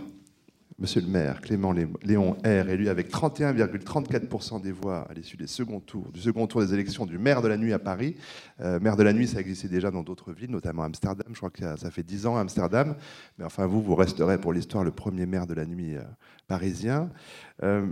Monsieur 0.81 1.03
le 1.03 1.09
maire, 1.09 1.43
Clément 1.43 1.75
Léon 1.75 2.39
R, 2.43 2.71
élu 2.71 2.89
avec 2.89 3.11
31,34% 3.11 4.63
des 4.63 4.73
voix 4.73 5.07
à 5.11 5.13
l'issue 5.13 5.37
du 5.37 5.47
second 5.47 5.79
tour 5.79 6.07
des 6.11 6.73
élections 6.73 7.05
du 7.05 7.19
maire 7.19 7.43
de 7.43 7.49
la 7.49 7.59
nuit 7.59 7.75
à 7.75 7.79
Paris. 7.79 8.17
Euh, 8.63 8.81
maire 8.81 8.97
de 8.97 9.03
la 9.03 9.13
nuit, 9.13 9.29
ça 9.29 9.41
existait 9.41 9.69
déjà 9.69 9.91
dans 9.91 10.03
d'autres 10.03 10.33
villes, 10.33 10.51
notamment 10.51 10.85
Amsterdam. 10.85 11.27
Je 11.33 11.37
crois 11.37 11.51
que 11.51 11.77
ça, 11.77 11.91
fait 11.91 12.03
10 12.03 12.27
ans 12.27 12.39
à 12.39 12.41
Amsterdam. 12.41 12.97
Mais 13.37 13.45
enfin, 13.45 13.67
vous, 13.67 13.83
vous 13.83 13.95
resterez 13.95 14.41
pour 14.41 14.55
l'histoire 14.55 14.83
le 14.83 14.91
premier 14.91 15.27
maire 15.27 15.47
de 15.47 15.53
la 15.53 15.67
nuit 15.67 15.97
euh, 15.97 16.03
parisien. 16.49 17.11
Euh, 17.63 17.87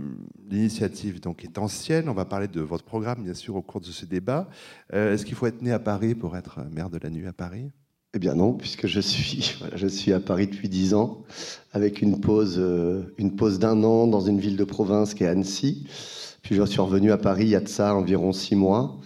l'initiative 0.49 1.19
donc 1.19 1.43
est 1.43 1.59
ancienne. 1.59 2.09
On 2.09 2.15
va 2.15 2.25
parler 2.25 2.47
de 2.47 2.61
votre 2.61 2.85
programme, 2.85 3.21
bien 3.21 3.35
sûr, 3.35 3.55
au 3.55 3.61
cours 3.61 3.81
de 3.81 3.85
ce 3.85 4.07
débat. 4.07 4.49
Est-ce 4.91 5.25
qu'il 5.25 5.35
faut 5.35 5.45
être 5.45 5.61
né 5.61 5.71
à 5.71 5.79
Paris 5.79 6.15
pour 6.15 6.35
être 6.35 6.61
maire 6.71 6.89
de 6.89 6.97
la 6.97 7.11
nuit 7.11 7.27
à 7.27 7.33
Paris? 7.33 7.69
Eh 8.15 8.19
bien 8.19 8.33
non, 8.35 8.53
puisque 8.53 8.87
je 8.87 8.99
suis, 8.99 9.55
je 9.75 9.87
suis 9.87 10.13
à 10.13 10.19
Paris 10.19 10.47
depuis 10.47 10.69
dix 10.69 10.93
ans, 10.93 11.23
avec 11.73 12.01
une 12.01 12.19
pause, 12.19 12.55
euh, 12.57 13.13
une 13.17 13.35
pause 13.35 13.59
d'un 13.59 13.83
an 13.83 14.07
dans 14.07 14.21
une 14.21 14.39
ville 14.39 14.57
de 14.57 14.63
province 14.63 15.13
qui 15.13 15.23
est 15.23 15.27
Annecy. 15.27 15.87
Puis 16.41 16.55
je 16.55 16.63
suis 16.63 16.81
revenu 16.81 17.11
à 17.11 17.17
Paris 17.17 17.43
il 17.43 17.49
y 17.49 17.55
a 17.55 17.59
de 17.59 17.67
ça 17.67 17.93
environ 17.93 18.31
six 18.33 18.55
mois, 18.55 18.97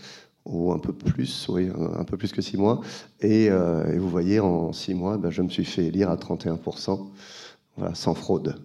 ou 0.46 0.72
un 0.72 0.80
peu 0.80 0.94
plus, 0.94 1.48
oui, 1.50 1.70
un 1.98 2.04
peu 2.04 2.18
plus 2.18 2.32
que 2.32 2.42
six 2.42 2.58
mois. 2.58 2.82
Et, 3.22 3.50
euh, 3.50 3.98
vous 3.98 4.10
voyez, 4.10 4.40
en 4.40 4.72
six 4.72 4.94
mois, 4.94 5.18
ben, 5.18 5.30
je 5.30 5.42
me 5.42 5.50
suis 5.50 5.66
fait 5.66 5.86
élire 5.86 6.10
à 6.10 6.16
31%, 6.16 7.10
voilà, 7.78 7.96
sans 7.96 8.14
fraude. 8.14 8.56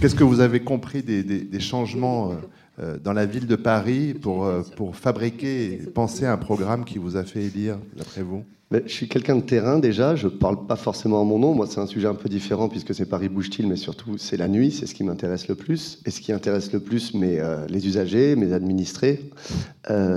Qu'est-ce 0.00 0.14
que 0.14 0.24
vous 0.24 0.40
avez 0.40 0.60
compris 0.64 1.02
des, 1.02 1.60
changements 1.60 2.32
euh, 2.32 2.36
dans 2.78 3.12
la 3.12 3.26
ville 3.26 3.46
de 3.46 3.56
Paris 3.56 4.14
pour, 4.14 4.46
euh, 4.46 4.62
pour 4.76 4.96
fabriquer 4.96 5.80
penser 5.94 6.26
un 6.26 6.36
programme 6.38 6.84
qui 6.84 6.98
vous 6.98 7.16
a 7.16 7.24
fait 7.24 7.44
élire, 7.44 7.78
d'après 7.96 8.22
vous 8.22 8.44
je 8.86 8.90
suis 8.90 9.06
quelqu'un 9.06 9.36
de 9.36 9.42
terrain 9.42 9.78
déjà, 9.78 10.16
je 10.16 10.28
ne 10.28 10.32
parle 10.32 10.66
pas 10.66 10.76
forcément 10.76 11.20
en 11.20 11.26
mon 11.26 11.38
nom. 11.38 11.54
Moi, 11.54 11.66
c'est 11.68 11.80
un 11.80 11.86
sujet 11.86 12.08
un 12.08 12.14
peu 12.14 12.30
différent 12.30 12.70
puisque 12.70 12.94
c'est 12.94 13.04
Paris 13.04 13.28
bouge-t-il, 13.28 13.68
mais 13.68 13.76
surtout 13.76 14.16
c'est 14.16 14.38
la 14.38 14.48
nuit, 14.48 14.70
c'est 14.70 14.86
ce 14.86 14.94
qui 14.94 15.04
m'intéresse 15.04 15.46
le 15.48 15.56
plus. 15.56 16.00
Et 16.06 16.10
ce 16.10 16.22
qui 16.22 16.32
intéresse 16.32 16.72
le 16.72 16.80
plus 16.80 17.12
mes, 17.12 17.38
euh, 17.38 17.66
les 17.68 17.86
usagers, 17.86 18.34
mes 18.34 18.54
administrés, 18.54 19.20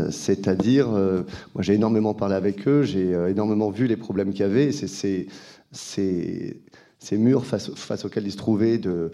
c'est-à-dire, 0.10 0.88
moi 0.88 1.64
j'ai 1.64 1.74
énormément 1.74 2.14
parlé 2.14 2.36
avec 2.36 2.66
eux, 2.66 2.84
j'ai 2.84 3.12
énormément 3.28 3.72
vu 3.72 3.88
les 3.88 3.98
problèmes 3.98 4.32
qu'il 4.32 4.40
y 4.40 4.44
avait. 4.44 4.72
C'est 4.72 5.28
ces 7.06 7.18
murs 7.18 7.46
face, 7.46 8.06
auxquels 8.06 8.26
ils 8.26 8.32
se 8.32 8.38
trouvaient 8.38 8.80
de, 8.80 9.12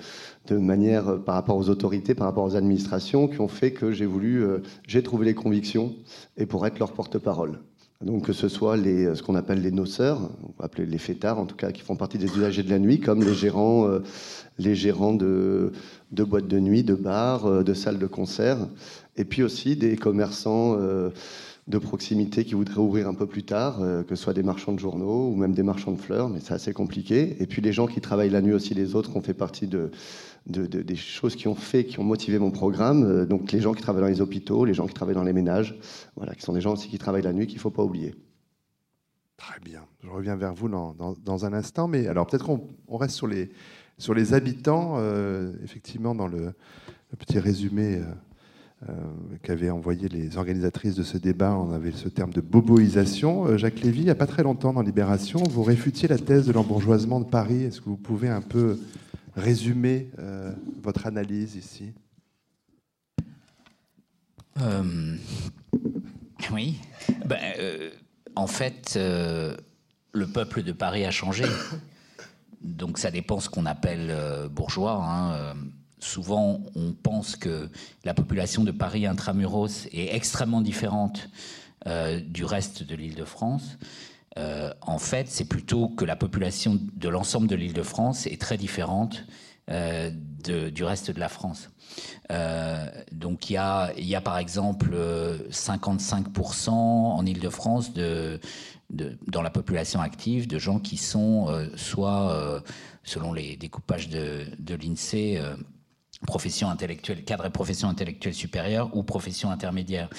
de, 0.47 0.57
manière 0.57 1.09
euh, 1.09 1.17
par 1.17 1.35
rapport 1.35 1.57
aux 1.57 1.69
autorités, 1.69 2.15
par 2.15 2.27
rapport 2.27 2.45
aux 2.45 2.55
administrations, 2.55 3.27
qui 3.27 3.41
ont 3.41 3.49
fait 3.49 3.71
que 3.71 3.91
j'ai 3.91 4.05
voulu, 4.05 4.43
euh, 4.43 4.59
j'ai 4.87 5.03
trouvé 5.03 5.25
les 5.25 5.33
convictions 5.33 5.93
et 6.37 6.45
pour 6.45 6.65
être 6.65 6.79
leur 6.79 6.93
porte-parole. 6.93 7.59
Donc 8.01 8.25
que 8.25 8.33
ce 8.33 8.47
soit 8.47 8.77
les, 8.77 9.05
euh, 9.05 9.15
ce 9.15 9.21
qu'on 9.21 9.35
appelle 9.35 9.61
les 9.61 9.71
noceurs, 9.71 10.21
on 10.43 10.53
va 10.57 10.65
appeler 10.65 10.85
les 10.85 10.97
fêtards 10.97 11.37
en 11.37 11.45
tout 11.45 11.57
cas, 11.57 11.73
qui 11.73 11.81
font 11.81 11.97
partie 11.97 12.17
des 12.17 12.27
usagers 12.27 12.63
de 12.63 12.69
la 12.69 12.79
nuit, 12.79 13.01
comme 13.01 13.23
les 13.23 13.33
gérants, 13.33 13.87
les 14.57 14.73
gérants 14.73 15.13
de, 15.13 15.73
de, 16.11 16.23
boîtes 16.23 16.47
de 16.47 16.59
nuit, 16.59 16.83
de 16.83 16.95
bars, 16.95 17.63
de 17.63 17.73
salles 17.73 17.99
de 17.99 18.07
concert, 18.07 18.57
et 19.17 19.25
puis 19.25 19.43
aussi 19.43 19.75
des 19.75 19.97
commerçants 19.97 20.77
de 21.67 21.77
proximité 21.77 22.43
qui 22.43 22.55
voudraient 22.55 22.81
ouvrir 22.81 23.07
un 23.07 23.13
peu 23.13 23.27
plus 23.27 23.43
tard, 23.43 23.81
euh, 23.81 24.03
que 24.03 24.15
ce 24.15 24.23
soit 24.23 24.33
des 24.33 24.43
marchands 24.43 24.73
de 24.73 24.79
journaux 24.79 25.29
ou 25.29 25.35
même 25.35 25.53
des 25.53 25.63
marchands 25.63 25.91
de 25.91 25.99
fleurs, 25.99 26.29
mais 26.29 26.39
c'est 26.39 26.53
assez 26.53 26.73
compliqué. 26.73 27.41
Et 27.41 27.45
puis 27.45 27.61
les 27.61 27.71
gens 27.71 27.87
qui 27.87 28.01
travaillent 28.01 28.29
la 28.29 28.41
nuit 28.41 28.53
aussi, 28.53 28.73
les 28.73 28.95
autres, 28.95 29.15
ont 29.15 29.21
fait 29.21 29.35
partie 29.35 29.67
de, 29.67 29.91
des 30.47 30.95
choses 30.95 31.35
qui 31.35 31.47
ont 31.47 31.55
fait, 31.55 31.85
qui 31.85 31.99
ont 31.99 32.03
motivé 32.03 32.39
mon 32.39 32.51
programme. 32.51 33.03
Euh, 33.03 33.25
donc 33.25 33.51
les 33.51 33.61
gens 33.61 33.73
qui 33.73 33.81
travaillent 33.83 34.01
dans 34.01 34.07
les 34.07 34.21
hôpitaux, 34.21 34.65
les 34.65 34.73
gens 34.73 34.87
qui 34.87 34.93
travaillent 34.93 35.15
dans 35.15 35.23
les 35.23 35.33
ménages, 35.33 35.77
voilà, 36.15 36.33
qui 36.33 36.41
sont 36.41 36.53
des 36.53 36.61
gens 36.61 36.73
aussi 36.73 36.89
qui 36.89 36.97
travaillent 36.97 37.21
la 37.21 37.33
nuit 37.33 37.45
qu'il 37.45 37.57
ne 37.57 37.61
faut 37.61 37.69
pas 37.69 37.83
oublier. 37.83 38.15
Très 39.37 39.59
bien. 39.59 39.85
Je 40.03 40.09
reviens 40.09 40.35
vers 40.35 40.53
vous 40.53 40.67
dans, 40.69 40.93
dans, 40.93 41.45
un 41.45 41.53
instant, 41.53 41.87
mais 41.87 42.07
alors 42.07 42.27
peut-être 42.27 42.45
qu'on 42.45 42.67
on 42.87 42.97
reste 42.97 43.15
sur 43.15 43.27
les, 43.27 43.49
sur 43.97 44.13
les 44.13 44.33
habitants, 44.33 44.95
euh, 44.97 45.53
effectivement, 45.63 46.13
dans 46.15 46.27
le, 46.27 46.53
petit 47.17 47.39
résumé. 47.39 48.01
Euh, 48.89 48.93
qu'avaient 49.43 49.69
envoyé 49.69 50.09
les 50.09 50.37
organisatrices 50.37 50.95
de 50.95 51.03
ce 51.03 51.19
débat, 51.19 51.53
on 51.53 51.71
avait 51.71 51.91
ce 51.91 52.09
terme 52.09 52.33
de 52.33 52.41
boboisation. 52.41 53.45
Euh, 53.45 53.57
Jacques 53.57 53.81
Lévy, 53.81 53.99
il 53.99 54.05
n'y 54.05 54.09
a 54.09 54.15
pas 54.15 54.25
très 54.25 54.41
longtemps 54.41 54.73
dans 54.73 54.81
Libération, 54.81 55.43
vous 55.43 55.61
réfutiez 55.61 56.07
la 56.07 56.17
thèse 56.17 56.47
de 56.47 56.51
l'embourgeoisement 56.51 57.19
de 57.19 57.25
Paris. 57.25 57.65
Est-ce 57.65 57.79
que 57.79 57.89
vous 57.89 57.97
pouvez 57.97 58.27
un 58.27 58.41
peu 58.41 58.79
résumer 59.35 60.09
euh, 60.17 60.51
votre 60.81 61.05
analyse 61.05 61.55
ici? 61.55 61.93
Oui. 66.51 66.79
Ben, 67.25 67.39
en 68.35 68.47
fait, 68.47 68.97
le 68.97 70.27
peuple 70.27 70.63
de 70.63 70.71
Paris 70.71 71.05
a 71.05 71.11
changé. 71.11 71.45
Donc 72.61 72.97
ça 72.97 73.09
dépend 73.09 73.39
ce 73.39 73.49
qu'on 73.49 73.65
appelle 73.65 74.13
bourgeois. 74.51 75.03
Hein, 75.03 75.55
souvent 76.03 76.61
on 76.75 76.93
pense 76.93 77.35
que 77.35 77.69
la 78.03 78.13
population 78.13 78.63
de 78.63 78.71
Paris 78.71 79.05
intramuros 79.05 79.87
est 79.91 80.13
extrêmement 80.15 80.61
différente 80.61 81.29
euh, 81.87 82.19
du 82.19 82.45
reste 82.45 82.83
de 82.83 82.95
l'île 82.95 83.15
de 83.15 83.25
France. 83.25 83.79
Euh, 84.37 84.71
en 84.81 84.99
fait, 84.99 85.27
c'est 85.27 85.45
plutôt 85.45 85.89
que 85.89 86.05
la 86.05 86.15
population 86.15 86.77
de 86.93 87.09
l'ensemble 87.09 87.47
de 87.47 87.55
l'île 87.55 87.73
de 87.73 87.81
France 87.81 88.27
est 88.27 88.39
très 88.39 88.57
différente 88.57 89.25
euh, 89.71 90.11
du 90.45 90.83
reste 90.83 91.09
de 91.09 91.19
la 91.19 91.29
France. 91.29 91.69
donc 93.11 93.49
il 93.49 93.53
y 93.53 93.57
a, 94.15 94.21
par 94.23 94.37
exemple 94.37 94.95
55% 95.49 96.69
en 96.69 97.25
île 97.25 97.39
de 97.39 97.49
France 97.49 97.91
dans 97.93 99.41
la 99.41 99.49
population 99.49 100.01
active 100.01 100.47
de 100.47 100.57
gens 100.57 100.79
qui 100.79 100.97
sont 100.97 101.47
soit, 101.75 102.63
selon 103.03 103.33
les 103.33 103.55
découpages 103.55 104.09
de, 104.09 104.45
de 104.57 104.75
l'INSEE, 104.75 105.39
profession 106.25 106.69
intellectuelle, 106.69 107.23
cadre 107.23 107.45
et 107.45 107.49
profession 107.49 107.87
intellectuelle 107.87 108.33
supérieure 108.33 108.95
ou 108.95 109.03
profession 109.03 109.49
intermédiaire. 109.49 110.09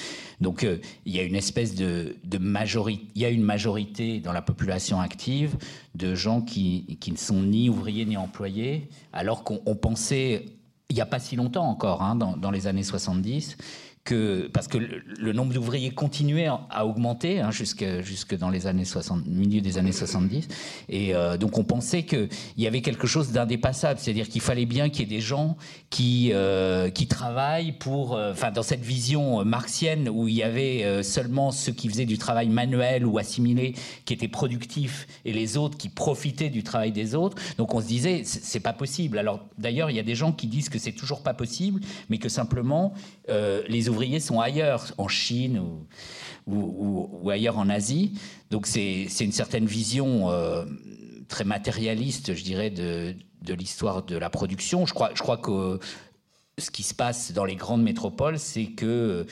Donc 0.41 0.65
euh, 0.65 0.79
il 1.07 1.15
y 1.15 1.21
a 1.21 1.23
une 1.23 1.37
espèce 1.37 1.75
de, 1.75 2.17
majorité, 2.41 3.07
il 3.15 3.23
y 3.23 3.25
a 3.25 3.29
une 3.29 3.43
majorité 3.43 4.21
dans 4.21 4.33
la 4.33 4.43
population 4.43 5.01
active 5.01 5.57
de 5.95 6.15
gens 6.15 6.41
qui, 6.41 6.99
qui 7.01 7.13
ne 7.13 7.17
sont 7.17 7.43
ni 7.43 7.69
ouvriers 7.69 8.05
ni 8.05 8.17
employés, 8.17 8.89
alors 9.13 9.45
qu'on 9.45 9.77
pensait, 9.77 10.47
il 10.89 10.95
n'y 10.95 11.03
a 11.03 11.07
pas 11.07 11.21
si 11.21 11.37
longtemps 11.37 11.69
encore, 11.69 12.03
hein, 12.03 12.17
dans 12.17 12.51
les 12.51 12.67
années 12.67 12.83
70, 12.83 13.57
parce 14.53 14.67
que 14.67 14.79
le, 14.79 15.33
nombre 15.33 15.55
d'ouvriers 15.55 15.91
continuait 15.91 16.49
à 16.49 16.87
augmenter 16.87 17.41
hein, 17.41 17.51
jusque, 17.51 18.37
dans 18.37 18.51
les 18.51 18.67
années 18.67 18.85
60, 18.85 19.27
milieu 19.27 19.61
des 19.61 19.79
années 19.79 19.93
70. 19.93 20.49
Et 20.89 21.15
euh, 21.15 21.37
donc 21.37 21.57
on 21.57 21.65
pensait 21.65 22.03
qu'il 22.03 22.29
y 22.57 22.67
avait 22.67 22.83
quelque 22.83 23.07
chose 23.07 23.31
d'indépassable, 23.31 24.01
c'est-à-dire 24.01 24.29
qu'il 24.29 24.41
fallait 24.41 24.67
bien 24.67 24.89
qu'il 24.89 25.01
y 25.01 25.03
ait 25.05 25.17
des 25.17 25.23
gens 25.23 25.57
qui, 25.91 26.31
euh, 26.33 26.91
travaillent 27.09 27.73
pour, 27.73 28.17
euh, 28.17 28.33
enfin 28.33 28.53
dans 28.53 28.63
cette 28.63 28.83
vision 28.83 29.45
marxienne 29.45 30.09
où 30.09 30.29
il 30.29 30.35
y 30.35 30.43
avait 30.43 31.03
seulement 31.03 31.51
ceux 31.51 31.73
qui 31.73 31.89
faisaient 31.89 32.07
du 32.07 32.17
travail 32.17 32.49
manuel 32.49 33.05
ou 33.05 33.19
assimilé 33.19 33.75
qui 34.05 34.15
étaient 34.15 34.29
productifs 34.29 35.07
et 35.25 35.33
les 35.33 35.57
autres 35.57 35.77
qui 35.77 35.89
profitaient 35.89 36.49
du 36.49 36.63
travail 36.63 36.93
des 36.93 37.15
autres. 37.15 37.37
Donc 37.59 37.75
on 37.75 37.81
se 37.81 37.87
disait 37.87 38.23
c'est 38.25 38.61
pas 38.61 38.73
possible. 38.73 39.19
Alors 39.19 39.41
d'ailleurs 39.59 39.91
il 39.91 39.97
y 39.97 40.01
a 40.01 40.05
des 40.05 40.15
gens 40.15 40.33
qui 40.33 40.47
disent 40.47 40.69
que 40.69 40.79
c'est 40.79 40.93
toujours 40.93 41.23
pas 41.23 41.35
possible, 41.35 41.81
mais 42.09 42.19
que 42.19 42.29
simplement 42.29 42.95
les 43.29 43.89
ouvriers 43.93 44.21
sont 44.21 44.41
ailleurs, 44.41 44.93
en 44.99 45.09
Chine 45.09 45.63
ou, 46.47 47.31
ailleurs 47.31 47.59
en 47.59 47.69
Asie. 47.69 48.19
Donc 48.51 48.67
c'est 48.67 49.07
une 49.21 49.33
certaine 49.33 49.67
vision 49.67 50.31
euh, 50.31 50.65
très 51.29 51.45
matérialiste, 51.45 52.35
je 52.35 52.43
dirais, 52.43 52.71
de, 52.71 53.15
l'histoire 53.49 54.03
de 54.03 54.17
la 54.17 54.31
production. 54.31 54.87
Je 54.87 54.95
crois, 54.95 55.37
que 55.37 55.79
ce 56.59 56.71
qui 56.71 56.83
se 56.83 56.95
passe 56.95 57.33
dans 57.33 57.45
les 57.45 57.57
grandes 57.57 57.83
métropoles, 57.83 58.39
c'est 58.39 58.67
qu'elles 58.67 59.27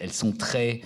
elles 0.00 0.12
sont 0.12 0.32
très... 0.32 0.80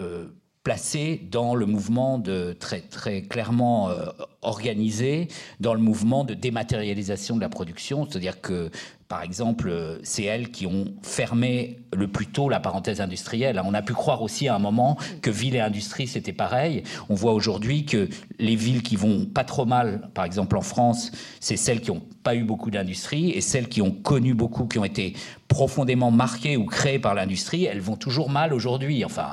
Euh, 0.00 0.26
placées 0.64 1.20
dans 1.30 1.54
le 1.54 1.66
mouvement 1.66 2.18
de 2.18 2.56
très 2.58 3.22
clairement 3.22 3.90
euh, 3.90 4.06
organisé 4.40 5.28
dans 5.60 5.74
le 5.74 5.80
mouvement 5.80 6.24
de 6.24 6.32
dématérialisation 6.32 7.36
de 7.36 7.42
la 7.42 7.50
production, 7.50 8.08
c'est-à-dire 8.08 8.40
que 8.40 8.70
par 9.08 9.22
exemple, 9.22 9.68
euh, 9.68 9.98
c'est 10.02 10.24
elles 10.24 10.50
qui 10.50 10.66
ont 10.66 10.86
fermé 11.02 11.78
le 11.92 12.08
plus 12.08 12.26
tôt 12.26 12.48
la 12.48 12.60
parenthèse 12.60 13.00
industrielle. 13.00 13.60
On 13.64 13.74
a 13.74 13.82
pu 13.82 13.92
croire 13.92 14.22
aussi 14.22 14.48
à 14.48 14.54
un 14.54 14.58
moment 14.58 14.96
que 15.20 15.30
ville 15.30 15.54
et 15.54 15.60
industrie, 15.60 16.06
c'était 16.06 16.32
pareil. 16.32 16.82
On 17.08 17.14
voit 17.14 17.32
aujourd'hui 17.32 17.84
que 17.84 18.08
les 18.38 18.56
villes 18.56 18.82
qui 18.82 18.96
vont 18.96 19.26
pas 19.26 19.44
trop 19.44 19.66
mal, 19.66 20.10
par 20.14 20.24
exemple 20.24 20.56
en 20.56 20.62
France, 20.62 21.12
c'est 21.40 21.56
celles 21.56 21.80
qui 21.80 21.90
n'ont 21.90 22.02
pas 22.22 22.34
eu 22.34 22.42
beaucoup 22.42 22.70
d'industrie, 22.70 23.30
et 23.30 23.42
celles 23.42 23.68
qui 23.68 23.82
ont 23.82 23.90
connu 23.90 24.32
beaucoup, 24.32 24.66
qui 24.66 24.78
ont 24.78 24.84
été 24.84 25.14
profondément 25.46 26.10
marquées 26.10 26.56
ou 26.56 26.64
créées 26.64 26.98
par 26.98 27.14
l'industrie, 27.14 27.64
elles 27.64 27.82
vont 27.82 27.96
toujours 27.96 28.30
mal 28.30 28.54
aujourd'hui, 28.54 29.04
enfin, 29.04 29.28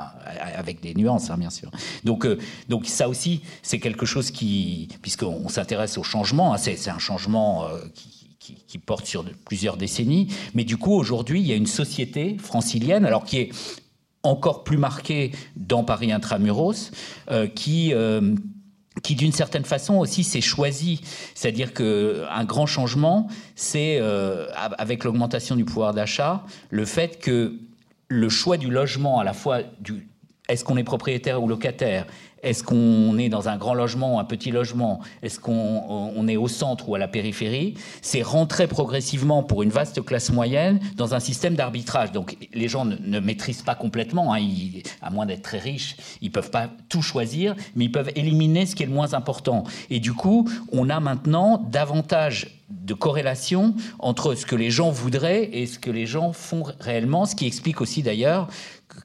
avec 0.54 0.80
des 0.80 0.94
nuances, 0.94 1.30
hein, 1.30 1.38
bien 1.38 1.50
sûr. 1.50 1.70
Donc, 2.04 2.26
euh, 2.26 2.38
donc 2.68 2.86
ça 2.86 3.08
aussi, 3.08 3.40
c'est 3.62 3.78
quelque 3.78 4.04
chose 4.04 4.30
qui, 4.30 4.88
puisqu'on 5.00 5.48
s'intéresse 5.48 5.96
au 5.96 6.02
changement, 6.02 6.52
hein, 6.52 6.58
c'est 6.58 6.90
un 6.90 6.98
changement 6.98 7.64
euh, 7.64 7.78
qui 7.94 8.21
qui, 8.66 8.78
porte 8.78 9.06
sur 9.06 9.24
plusieurs 9.44 9.76
décennies. 9.76 10.28
Mais 10.54 10.64
du 10.64 10.76
coup, 10.76 10.92
aujourd'hui, 10.92 11.40
il 11.40 11.46
y 11.46 11.52
a 11.52 11.56
une 11.56 11.66
société 11.66 12.36
francilienne, 12.38 13.04
alors 13.04 13.24
qui 13.24 13.38
est 13.38 13.50
encore 14.22 14.64
plus 14.64 14.78
marquée 14.78 15.32
dans 15.56 15.84
Paris 15.84 16.12
intramuros, 16.12 16.92
euh, 17.30 17.46
qui, 17.46 17.92
euh, 17.92 18.34
qui 19.02 19.14
d'une 19.14 19.32
certaine 19.32 19.64
façon 19.64 19.96
aussi 19.96 20.24
s'est 20.24 20.40
choisi. 20.40 21.00
C'est-à-dire 21.34 21.74
qu'un 21.74 22.44
grand 22.44 22.66
changement, 22.66 23.28
c'est, 23.56 23.98
euh, 24.00 24.46
avec 24.54 25.04
l'augmentation 25.04 25.56
du 25.56 25.64
pouvoir 25.64 25.94
d'achat, 25.94 26.44
le 26.70 26.84
fait 26.84 27.18
que 27.18 27.58
le 28.08 28.28
choix 28.28 28.58
du 28.58 28.70
logement, 28.70 29.18
à 29.18 29.24
la 29.24 29.32
fois 29.32 29.62
du 29.80 30.08
est-ce 30.48 30.64
qu'on 30.64 30.76
est 30.76 30.84
propriétaire 30.84 31.42
ou 31.42 31.48
locataire 31.48 32.06
est-ce 32.42 32.64
qu'on 32.64 33.18
est 33.18 33.28
dans 33.28 33.48
un 33.48 33.56
grand 33.56 33.74
logement 33.74 34.18
un 34.18 34.24
petit 34.24 34.50
logement? 34.50 35.00
Est-ce 35.22 35.38
qu'on 35.38 36.28
est 36.28 36.36
au 36.36 36.48
centre 36.48 36.88
ou 36.88 36.94
à 36.94 36.98
la 36.98 37.08
périphérie? 37.08 37.74
C'est 38.00 38.22
rentrer 38.22 38.66
progressivement 38.66 39.42
pour 39.42 39.62
une 39.62 39.70
vaste 39.70 40.04
classe 40.04 40.30
moyenne 40.30 40.80
dans 40.96 41.14
un 41.14 41.20
système 41.20 41.54
d'arbitrage. 41.54 42.10
Donc 42.12 42.36
les 42.52 42.68
gens 42.68 42.84
ne, 42.84 43.20
maîtrisent 43.20 43.62
pas 43.62 43.74
complètement, 43.74 44.34
hein, 44.34 44.40
à 45.00 45.10
moins 45.10 45.26
d'être 45.26 45.42
très 45.42 45.58
riches, 45.58 45.96
ils 46.20 46.32
peuvent 46.32 46.50
pas 46.50 46.68
tout 46.88 47.02
choisir, 47.02 47.54
mais 47.76 47.84
ils 47.84 47.92
peuvent 47.92 48.10
éliminer 48.16 48.66
ce 48.66 48.74
qui 48.74 48.82
est 48.82 48.86
le 48.86 48.92
moins 48.92 49.14
important. 49.14 49.64
Et 49.90 50.00
du 50.00 50.12
coup, 50.12 50.48
on 50.72 50.90
a 50.90 50.98
maintenant 50.98 51.64
davantage 51.70 52.58
de 52.70 52.94
corrélation 52.94 53.74
entre 53.98 54.34
ce 54.34 54.46
que 54.46 54.56
les 54.56 54.70
gens 54.70 54.90
voudraient 54.90 55.50
et 55.52 55.66
ce 55.66 55.78
que 55.78 55.90
les 55.90 56.06
gens 56.06 56.32
font 56.32 56.64
réellement, 56.80 57.26
ce 57.26 57.36
qui 57.36 57.46
explique 57.46 57.80
aussi 57.80 58.02
d'ailleurs 58.02 58.48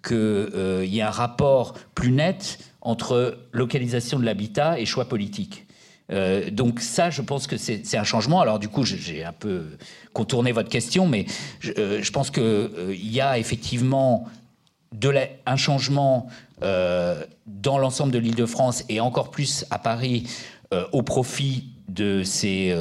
qu'il 0.06 0.16
euh, 0.16 0.86
y 0.86 1.02
a 1.02 1.08
un 1.08 1.12
rapport 1.12 1.74
plus 1.96 2.12
net 2.12 2.60
entre 2.88 3.38
localisation 3.52 4.18
de 4.18 4.24
l'habitat 4.24 4.80
et 4.80 4.86
choix 4.86 5.10
politique. 5.10 5.68
Euh, 6.10 6.50
donc 6.50 6.80
ça, 6.80 7.10
je 7.10 7.22
pense 7.22 7.46
que 7.46 7.58
c'est 7.58 7.98
un 7.98 8.06
changement. 8.06 8.40
Alors 8.40 8.60
du 8.60 8.70
coup, 8.70 8.84
j'ai 8.86 9.26
un 9.26 9.34
peu 9.34 9.66
contourné 10.14 10.54
votre 10.54 10.70
question, 10.70 11.06
mais 11.06 11.26
je, 11.60 11.74
euh, 11.78 12.02
pense 12.14 12.32
qu'il 12.32 12.44
euh, 12.44 12.96
y 12.96 13.20
a 13.20 13.38
effectivement 13.38 14.26
un 15.46 15.58
changement 15.58 16.28
dans 16.62 17.78
l'ensemble 17.78 18.14
de 18.14 18.20
l'Île-de-France 18.20 18.86
et 18.88 19.02
encore 19.02 19.32
plus 19.32 19.66
à 19.70 19.80
Paris 19.80 20.28
au 20.94 21.04
profit 21.04 21.66
de 21.90 22.24
ces 22.24 22.74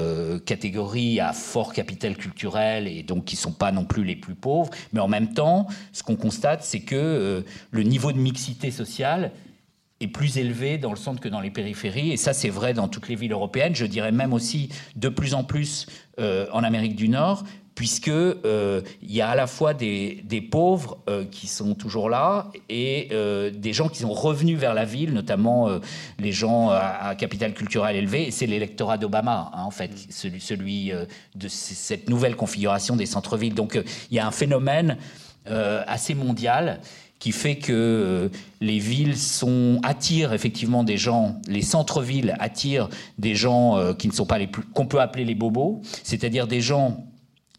catégories 0.46 1.18
à 1.18 1.32
fort 1.32 1.72
capital 1.72 2.16
culturel 2.16 2.86
et 2.86 3.02
donc 3.02 3.24
qui 3.24 3.34
ne 3.34 3.40
sont 3.40 3.52
pas 3.52 3.72
non 3.72 3.84
plus 3.84 4.04
les 4.04 4.14
plus 4.14 4.36
pauvres. 4.36 4.70
Mais 4.92 5.00
en 5.00 5.08
même 5.08 5.34
temps, 5.34 5.66
ce 5.92 6.04
qu'on 6.04 6.16
constate, 6.16 6.62
c'est 6.62 6.80
que 6.80 7.44
le 7.70 7.82
niveau 7.82 8.12
de 8.12 8.18
mixité 8.18 8.70
sociale 8.70 9.32
est 10.00 10.08
plus 10.08 10.38
élevé 10.38 10.78
dans 10.78 10.90
le 10.90 10.96
centre 10.96 11.20
que 11.20 11.28
dans 11.28 11.40
les 11.40 11.50
périphéries. 11.50 12.12
Et 12.12 12.16
ça, 12.16 12.32
c'est 12.32 12.50
vrai 12.50 12.74
dans 12.74 12.88
toutes 12.88 13.08
les 13.08 13.14
villes 13.14 13.32
européennes. 13.32 13.74
Je 13.74 13.86
dirais 13.86 14.12
même 14.12 14.32
aussi 14.32 14.68
de 14.94 15.08
plus 15.08 15.34
en 15.34 15.44
plus 15.44 15.86
euh, 16.20 16.46
en 16.52 16.64
Amérique 16.64 16.96
du 16.96 17.08
Nord, 17.08 17.44
puisque 17.74 18.08
euh, 18.08 18.82
il 19.02 19.12
y 19.12 19.22
a 19.22 19.30
à 19.30 19.34
la 19.34 19.46
fois 19.46 19.72
des, 19.72 20.48
pauvres 20.50 20.98
euh, 21.08 21.24
qui 21.24 21.46
sont 21.46 21.74
toujours 21.74 22.10
là 22.10 22.50
et 22.68 23.08
des 23.54 23.72
gens 23.72 23.88
qui 23.88 24.00
sont 24.00 24.12
revenus 24.12 24.58
vers 24.58 24.74
la 24.74 24.84
ville, 24.84 25.12
notamment 25.12 25.68
les 26.18 26.32
gens 26.32 26.68
à, 26.70 27.14
capital 27.14 27.54
culturel 27.54 27.96
élevé. 27.96 28.28
Et 28.28 28.30
c'est 28.30 28.46
l'électorat 28.46 28.98
d'Obama, 28.98 29.50
hein, 29.54 29.62
en 29.62 29.70
fait, 29.70 29.90
celui, 30.10 30.40
celui 30.40 30.92
de 31.34 31.48
cette 31.48 32.10
nouvelle 32.10 32.36
configuration 32.36 32.96
des 32.96 33.06
centres-villes. 33.06 33.54
Donc 33.54 33.80
il 34.10 34.16
y 34.16 34.20
a 34.20 34.26
un 34.26 34.30
phénomène 34.30 34.98
assez 35.46 36.14
mondial 36.14 36.80
qui 37.18 37.32
fait 37.32 37.56
que 37.56 37.72
euh, 37.72 38.28
les 38.60 38.78
villes 38.78 39.16
sont, 39.16 39.80
attirent 39.82 40.32
effectivement 40.32 40.84
des 40.84 40.96
gens, 40.96 41.40
les 41.48 41.62
centres-villes 41.62 42.36
attirent 42.38 42.88
des 43.18 43.34
gens 43.34 43.76
euh, 43.76 43.94
qui 43.94 44.08
ne 44.08 44.12
sont 44.12 44.26
pas 44.26 44.38
les 44.38 44.46
plus, 44.46 44.62
qu'on 44.62 44.86
peut 44.86 45.00
appeler 45.00 45.24
les 45.24 45.34
bobos, 45.34 45.80
c'est-à-dire 46.02 46.46
des 46.46 46.60
gens 46.60 47.06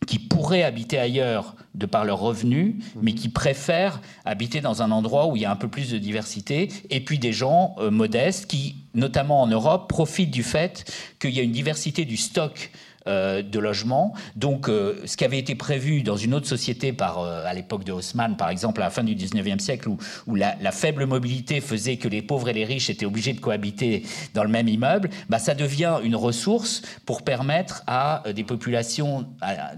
qui 0.06 0.20
pourraient 0.20 0.64
habiter 0.64 1.00
ailleurs 1.00 1.56
de 1.74 1.86
par 1.86 2.06
leurs 2.06 2.20
revenus, 2.20 2.76
mhm. 2.76 3.02
mais 3.02 3.14
qui 3.14 3.30
préfèrent 3.30 4.02
habiter 4.26 4.62
dans 4.62 4.82
un 4.82 4.92
endroit 4.92 5.28
où 5.28 5.36
il 5.36 5.42
y 5.42 5.46
a 5.46 5.52
un 5.52 5.56
peu 5.56 5.68
plus 5.68 5.92
de 5.92 5.98
diversité, 5.98 6.70
et 6.90 7.02
puis 7.02 7.18
des 7.18 7.34
gens 7.34 7.76
euh, 7.80 7.90
modestes 7.90 8.46
qui, 8.46 8.76
notamment 8.94 9.42
en 9.42 9.48
Europe, 9.48 9.90
profitent 9.90 10.32
du 10.32 10.44
fait 10.44 10.92
qu'il 11.20 11.32
y 11.32 11.40
a 11.40 11.44
une 11.44 11.52
diversité 11.52 12.06
du 12.06 12.18
stock 12.18 12.72
euh, 13.08 13.42
de 13.42 13.60
logement. 13.60 14.14
Donc, 14.36 14.68
euh, 14.68 15.02
ce 15.06 15.16
qui 15.18 15.24
avait 15.24 15.40
été 15.40 15.56
prévu 15.56 16.04
dans 16.04 16.18
une 16.18 16.34
autre 16.34 16.48
société 16.48 16.92
par, 16.92 17.20
euh, 17.20 17.46
à 17.46 17.54
l'époque 17.54 17.84
de 17.84 17.92
Haussmann, 17.92 18.36
par 18.36 18.50
exemple, 18.50 18.82
à 18.82 18.86
la 18.86 18.90
fin 18.90 19.04
du 19.04 19.16
19e 19.16 19.60
siècle, 19.60 19.90
où, 19.90 19.98
où 20.28 20.36
la, 20.36 20.56
faible 20.72 21.06
mobilité 21.06 21.62
faisait 21.62 21.98
que 21.98 22.08
les 22.08 22.22
pauvres 22.22 22.50
et 22.50 22.54
les 22.54 22.66
riches 22.66 22.90
étaient 22.90 23.06
obligés 23.06 23.34
de 23.34 23.40
cohabiter 23.40 24.04
dans 24.34 24.44
le 24.44 24.50
même 24.50 24.68
immeuble, 24.68 25.10
bah, 25.30 25.40
ça 25.40 25.56
devient 25.56 26.00
une 26.04 26.16
ressource 26.16 26.82
pour 27.06 27.24
permettre 27.24 27.84
à 27.88 28.24
des 28.36 28.44
populations 28.44 29.28
à 29.42 29.72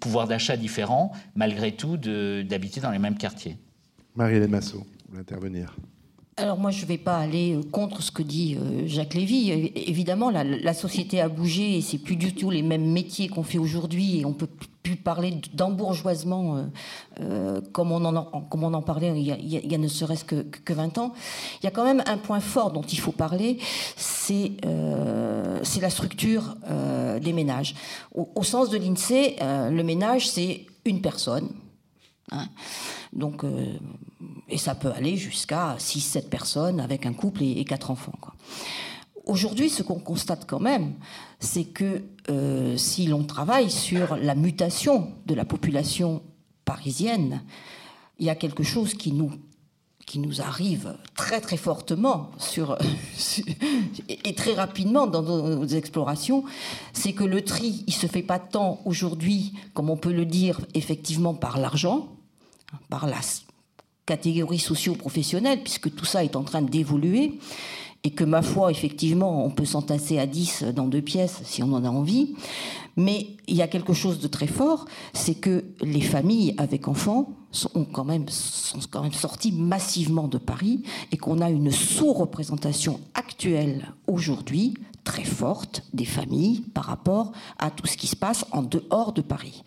pouvoir 0.00 0.26
d'achat 0.26 0.56
différents, 0.56 1.12
malgré 1.34 1.72
tout, 1.72 1.96
d'habiter 1.96 2.80
dans 2.80 2.90
les 2.90 2.98
mêmes 2.98 3.16
quartiers. 3.16 3.56
Marie-Hélène 4.16 4.50
Massot, 4.50 4.78
vous 4.78 5.10
voulez 5.10 5.20
intervenir? 5.20 5.76
Alors 6.38 6.58
moi, 6.58 6.70
je 6.70 6.82
ne 6.82 6.86
vais 6.86 6.98
pas 6.98 7.16
aller 7.16 7.54
euh, 7.54 7.62
contre 7.62 8.02
ce 8.02 8.10
que 8.10 8.22
dit 8.22 8.56
euh, 8.60 8.86
Jacques 8.86 9.14
Lévy. 9.14 9.72
Évidemment, 9.74 10.30
la, 10.30 10.74
société 10.74 11.18
a 11.18 11.30
bougé 11.30 11.78
et 11.78 11.80
c'est 11.80 11.96
plus 11.96 12.16
du 12.16 12.34
tout 12.34 12.50
les 12.50 12.60
mêmes 12.60 12.92
métiers 12.92 13.28
qu'on 13.28 13.42
fait 13.42 13.56
aujourd'hui 13.56 14.20
et 14.20 14.26
on 14.26 14.34
peut 14.34 14.48
plus 14.82 14.96
parler 14.96 15.40
d'embourgeoisement 15.54 16.66
euh, 17.20 17.60
comme, 17.72 17.90
on 17.90 18.04
en, 18.04 18.42
comme 18.42 18.64
on 18.64 18.74
en 18.74 18.82
parlait 18.82 19.18
il 19.18 19.26
y 19.26 19.74
a, 19.74 19.78
ne 19.78 19.88
serait-ce 19.88 20.26
que, 20.26 20.42
que, 20.42 20.74
20 20.74 20.98
ans. 20.98 21.14
Il 21.62 21.64
y 21.64 21.68
a 21.68 21.70
quand 21.70 21.84
même 21.84 22.02
un 22.06 22.18
point 22.18 22.40
fort 22.40 22.70
dont 22.70 22.82
il 22.82 23.00
faut 23.00 23.12
parler, 23.12 23.58
c'est 23.96 24.52
la 24.62 25.90
structure 25.90 26.56
des 27.20 27.32
ménages. 27.32 27.74
Au, 28.14 28.42
sens 28.42 28.68
de 28.68 28.76
l'INSEE, 28.76 29.36
le 29.40 29.82
ménage, 29.82 30.28
c'est 30.28 30.66
une 30.84 31.00
personne. 31.00 31.48
Hein. 32.30 32.46
Donc, 33.12 33.42
et 34.48 34.58
ça 34.58 34.74
peut 34.74 34.92
aller 34.92 35.16
jusqu'à 35.16 35.76
6-7 35.78 36.28
personnes 36.28 36.80
avec 36.80 37.06
un 37.06 37.12
couple 37.12 37.42
et, 37.42 37.64
4 37.64 37.90
enfants. 37.90 38.12
Aujourd'hui, 39.24 39.70
ce 39.70 39.82
qu'on 39.82 39.98
constate 39.98 40.46
quand 40.46 40.60
même, 40.60 40.94
c'est 41.40 41.64
que 41.64 42.04
euh, 42.30 42.76
si 42.76 43.06
l'on 43.06 43.24
travaille 43.24 43.70
sur 43.70 44.16
la 44.16 44.36
mutation 44.36 45.12
de 45.26 45.34
la 45.34 45.44
population 45.44 46.22
parisienne, 46.64 47.42
il 48.18 48.26
y 48.26 48.30
a 48.30 48.36
quelque 48.36 48.62
chose 48.62 48.94
qui 48.94 49.12
nous 49.12 49.32
qui 50.06 50.20
nous 50.20 50.40
arrive 50.40 50.96
très 51.16 51.40
très 51.40 51.56
fortement 51.56 52.30
et 54.08 54.34
très 54.36 54.54
rapidement 54.54 55.08
dans 55.08 55.22
nos 55.22 55.66
explorations, 55.66 56.44
c'est 56.92 57.12
que 57.12 57.24
le 57.24 57.42
tri, 57.42 57.82
il 57.88 57.92
se 57.92 58.06
fait 58.06 58.22
pas 58.22 58.38
tant 58.38 58.80
aujourd'hui, 58.84 59.54
comme 59.74 59.90
on 59.90 59.96
peut 59.96 60.12
le 60.12 60.24
dire 60.24 60.60
effectivement 60.74 61.34
par 61.34 61.58
l'argent, 61.58 62.06
par 62.88 63.08
la 63.08 63.20
catégories 64.06 64.58
socio-professionnelles, 64.58 65.62
puisque 65.62 65.94
tout 65.94 66.04
ça 66.04 66.24
est 66.24 66.36
en 66.36 66.44
train 66.44 66.62
d'évoluer, 66.62 67.38
et 68.04 68.10
que 68.10 68.22
ma 68.22 68.40
foi, 68.40 68.70
effectivement, 68.70 69.44
on 69.44 69.50
peut 69.50 69.64
s'entasser 69.64 70.18
à 70.18 70.26
10 70.26 70.66
dans 70.74 70.86
deux 70.86 71.02
pièces 71.02 71.40
si 71.42 71.62
on 71.64 71.72
en 71.72 71.84
a 71.84 71.88
envie. 71.88 72.36
Mais 72.96 73.26
il 73.48 73.56
y 73.56 73.62
a 73.62 73.68
quelque 73.68 73.92
chose 73.92 74.20
de 74.20 74.28
très 74.28 74.46
fort, 74.46 74.84
c'est 75.12 75.34
que 75.34 75.64
les 75.82 76.00
familles 76.00 76.54
avec 76.56 76.86
enfants 76.86 77.30
sont 77.50 77.84
quand 77.92 78.04
même, 78.04 78.28
sont 78.28 78.78
quand 78.90 79.02
même 79.02 79.12
sorties 79.12 79.52
massivement 79.52 80.28
de 80.28 80.38
Paris 80.38 80.82
et 81.10 81.16
qu'on 81.16 81.40
a 81.40 81.50
une 81.50 81.72
sous-représentation 81.72 83.00
actuelle 83.14 83.92
aujourd'hui 84.06 84.74
très 85.06 85.24
forte 85.24 85.84
des 85.94 86.04
familles 86.04 86.62
par 86.74 86.84
rapport 86.84 87.32
à 87.58 87.70
tout 87.70 87.86
ce 87.86 87.96
qui 87.96 88.08
se 88.08 88.16
passe 88.16 88.44
en 88.50 88.62
dehors 88.62 89.12
de 89.12 89.22
Paris. 89.22 89.62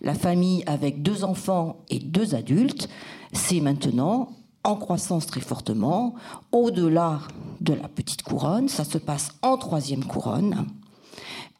La 0.00 0.14
famille 0.14 0.62
avec 0.66 1.02
deux 1.02 1.24
enfants 1.24 1.80
et 1.90 1.98
deux 1.98 2.34
adultes, 2.34 2.88
c'est 3.32 3.60
maintenant 3.60 4.30
en 4.62 4.76
croissance 4.76 5.26
très 5.26 5.42
fortement, 5.42 6.14
au-delà 6.52 7.18
de 7.60 7.74
la 7.74 7.88
petite 7.88 8.22
couronne, 8.22 8.68
ça 8.68 8.84
se 8.84 8.96
passe 8.96 9.32
en 9.42 9.58
troisième 9.58 10.04
couronne. 10.04 10.66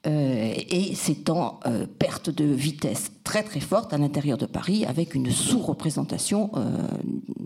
Euh, 0.06 0.54
et 0.56 0.94
c'est 0.94 1.28
en 1.28 1.60
euh, 1.66 1.86
perte 1.86 2.30
de 2.30 2.44
vitesse 2.44 3.10
très 3.24 3.42
très 3.42 3.60
forte 3.60 3.92
à 3.92 3.98
l'intérieur 3.98 4.38
de 4.38 4.46
Paris 4.46 4.84
avec 4.86 5.14
une 5.14 5.30
sous-représentation 5.30 6.50
euh, 6.56 6.88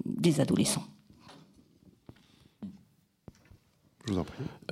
des 0.05 0.41
adolescents. 0.41 0.85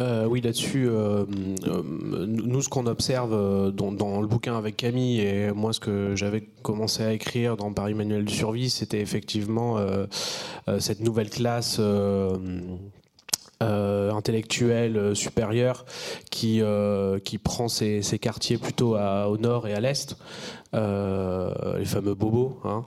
Euh, 0.01 0.27
oui, 0.27 0.41
là-dessus, 0.41 0.89
euh, 0.89 1.25
euh, 1.67 1.83
nous, 2.27 2.63
ce 2.63 2.69
qu'on 2.69 2.87
observe 2.87 3.73
dans, 3.73 4.21
le 4.21 4.27
bouquin 4.27 4.57
avec 4.57 4.77
Camille 4.77 5.21
et 5.21 5.53
moi, 5.53 5.73
ce 5.73 5.81
que 5.81 6.15
j'avais 6.15 6.43
commencé 6.63 7.03
à 7.03 7.13
écrire 7.13 7.57
dans 7.57 7.73
Paris 7.73 7.95
Manuel 7.95 8.25
de 8.25 8.31
survie, 8.31 8.71
c'était 8.71 9.01
effectivement 9.01 9.79
cette 10.79 11.01
nouvelle 11.01 11.31
classe. 11.31 11.81
Intellectuelle 13.61 15.15
supérieure 15.15 15.85
qui, 16.31 16.63
qui 17.25 17.39
prend 17.39 17.69
ses, 17.69 18.19
quartiers 18.21 18.59
plutôt 18.59 18.97
au 18.97 19.39
nord 19.39 19.67
et 19.67 19.75
à 19.75 19.81
l'est, 19.81 20.17
euh, 20.75 21.79
les 21.79 21.85
fameux 21.85 22.15
bobos. 22.15 22.59
Hein. 22.65 22.85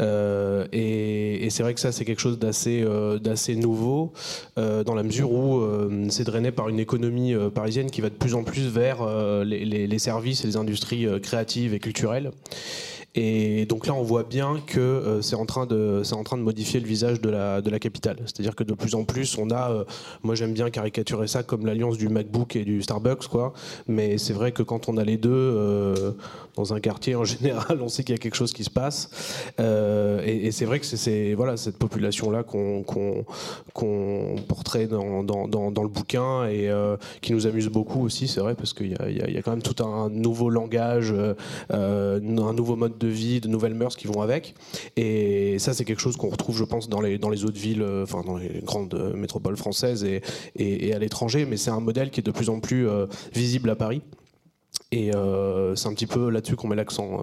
Euh, 0.00 0.66
et, 0.72 1.48
c'est 1.50 1.62
vrai 1.62 1.72
que 1.72 1.80
ça, 1.80 1.92
c'est 1.92 2.04
quelque 2.04 2.20
chose 2.20 2.38
d'assez 2.38 2.82
euh, 2.82 3.18
d'assez 3.18 3.56
nouveau, 3.56 4.12
dans 4.56 4.94
la 4.94 5.02
mesure 5.02 5.32
où 5.32 5.62
c'est 6.08 6.24
drainé 6.24 6.50
par 6.50 6.68
une 6.68 6.78
économie 6.78 7.34
parisienne 7.54 7.90
qui 7.90 8.00
va 8.00 8.10
de 8.10 8.14
plus 8.14 8.34
en 8.34 8.42
plus 8.42 8.68
vers 8.68 9.06
les, 9.44 9.64
les, 9.64 9.98
services 9.98 10.44
et 10.44 10.46
les 10.46 10.56
industries 10.56 11.06
créatives 11.20 11.74
et 11.74 11.78
culturelles. 11.78 12.32
Et 13.14 13.66
donc 13.66 13.86
là, 13.86 13.94
on 13.94 14.02
voit 14.02 14.22
bien 14.22 14.60
que 14.66 15.20
c'est 15.22 15.36
en 15.36 15.46
train 15.46 15.66
de 15.66 16.02
en 16.12 16.24
train 16.24 16.38
de 16.38 16.42
modifier 16.42 16.80
le 16.80 16.86
visage 16.86 17.20
de 17.20 17.30
la 17.30 17.60
de 17.60 17.70
la 17.70 17.78
capitale. 17.78 18.16
C'est-à-dire 18.24 18.54
que 18.54 18.64
de 18.64 18.74
plus 18.74 18.94
en 18.94 19.04
plus, 19.04 19.36
on 19.38 19.50
a, 19.50 19.84
moi 20.22 20.34
j'aime 20.34 20.52
bien 20.52 20.70
caricaturer 20.70 21.26
ça 21.26 21.42
comme 21.42 21.66
l'alliance 21.66 21.98
du 21.98 22.08
MacBook 22.08 22.56
et 22.56 22.64
du 22.64 22.82
Starbucks, 22.82 23.28
quoi. 23.28 23.52
Mais 23.86 24.18
c'est 24.18 24.32
vrai 24.32 24.52
que 24.52 24.62
quand 24.62 24.88
on 24.88 24.96
a 24.96 25.04
les 25.04 25.16
deux 25.16 26.14
dans 26.56 26.74
un 26.74 26.80
quartier 26.80 27.14
en 27.14 27.24
général, 27.32 27.80
on 27.80 27.88
sait 27.88 28.02
qu'il 28.04 28.14
y 28.14 28.18
a 28.18 28.20
quelque 28.20 28.34
chose 28.34 28.52
qui 28.52 28.64
se 28.64 28.70
passe. 28.70 29.10
et, 29.58 30.50
c'est 30.52 30.64
vrai 30.64 30.80
que 30.80 30.86
c'est 30.86 31.34
voilà 31.34 31.56
cette 31.56 31.78
population 31.78 32.30
là 32.30 32.42
qu'on 32.42 32.82
qu'on 32.82 34.36
portrait 34.48 34.86
dans, 34.86 35.22
dans, 35.22 35.48
dans, 35.48 35.82
le 35.82 35.88
bouquin 35.88 36.46
et 36.46 36.70
qui 37.20 37.32
nous 37.32 37.46
amuse 37.46 37.68
beaucoup 37.68 38.04
aussi, 38.04 38.28
c'est 38.28 38.40
vrai, 38.40 38.54
parce 38.54 38.72
qu'il 38.72 38.88
y, 38.88 39.32
y, 39.32 39.38
a 39.38 39.42
quand 39.42 39.50
même 39.50 39.62
tout 39.62 39.82
un 39.84 40.08
nouveau 40.10 40.50
langage, 40.50 41.14
euh, 41.72 42.20
un 42.20 42.52
nouveau 42.52 42.76
mode 42.76 42.98
de 42.98 43.01
vie, 43.08 43.40
de 43.40 43.48
nouvelles 43.48 43.74
mœurs 43.74 43.96
qui 43.96 44.06
vont 44.06 44.20
avec. 44.20 44.54
Et 44.96 45.58
ça, 45.58 45.74
c'est 45.74 45.84
quelque 45.84 46.00
chose 46.00 46.16
qu'on 46.16 46.28
retrouve, 46.28 46.56
je 46.56 46.64
pense, 46.64 46.88
dans 46.88 47.00
les, 47.00 47.44
autres 47.44 47.58
villes, 47.58 47.82
euh, 47.82 48.04
enfin 48.04 48.22
dans 48.24 48.36
les 48.36 48.60
grandes 48.62 49.14
métropoles 49.14 49.56
françaises 49.56 50.04
et, 50.04 50.92
à 50.94 50.98
l'étranger. 50.98 51.46
Mais 51.46 51.56
c'est 51.56 51.70
un 51.70 51.80
modèle 51.80 52.10
qui 52.10 52.20
est 52.20 52.22
de 52.26 52.30
plus 52.30 52.48
en 52.48 52.60
plus 52.60 52.88
euh, 52.88 53.06
visible 53.34 53.70
à 53.70 53.76
Paris. 53.76 54.02
Et 54.90 55.10
c'est 55.74 55.88
un 55.88 55.94
petit 55.94 56.06
peu 56.06 56.28
là-dessus 56.28 56.56
qu'on 56.56 56.68
met 56.68 56.76
l'accent. 56.76 57.22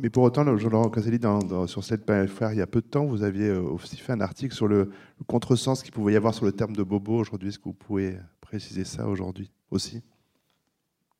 Mais 0.00 0.10
pour 0.10 0.22
autant, 0.22 0.44
Jean-Laurent 0.56 0.90
Caselli, 0.90 1.18
dans, 1.18 1.66
sur 1.66 1.82
cette 1.82 2.04
frère, 2.28 2.52
il 2.52 2.58
y 2.58 2.62
a 2.62 2.66
peu 2.68 2.80
de 2.80 2.86
temps, 2.86 3.04
vous 3.04 3.24
aviez 3.24 3.50
aussi 3.50 3.96
fait 3.96 4.12
un 4.12 4.20
article 4.20 4.54
sur 4.54 4.68
le, 4.68 4.78
le 5.18 5.24
contresens 5.26 5.82
qu'il 5.82 5.92
pouvait 5.92 6.12
y 6.12 6.16
avoir 6.16 6.34
sur 6.34 6.44
le 6.44 6.52
terme 6.52 6.74
de 6.74 6.84
bobo 6.84 7.16
aujourd'hui. 7.16 7.48
Est-ce 7.48 7.58
que 7.58 7.64
vous 7.64 7.72
pouvez 7.72 8.16
préciser 8.40 8.84
ça 8.84 9.08
aujourd'hui 9.08 9.50
aussi? 9.72 10.02
euh, 10.02 10.13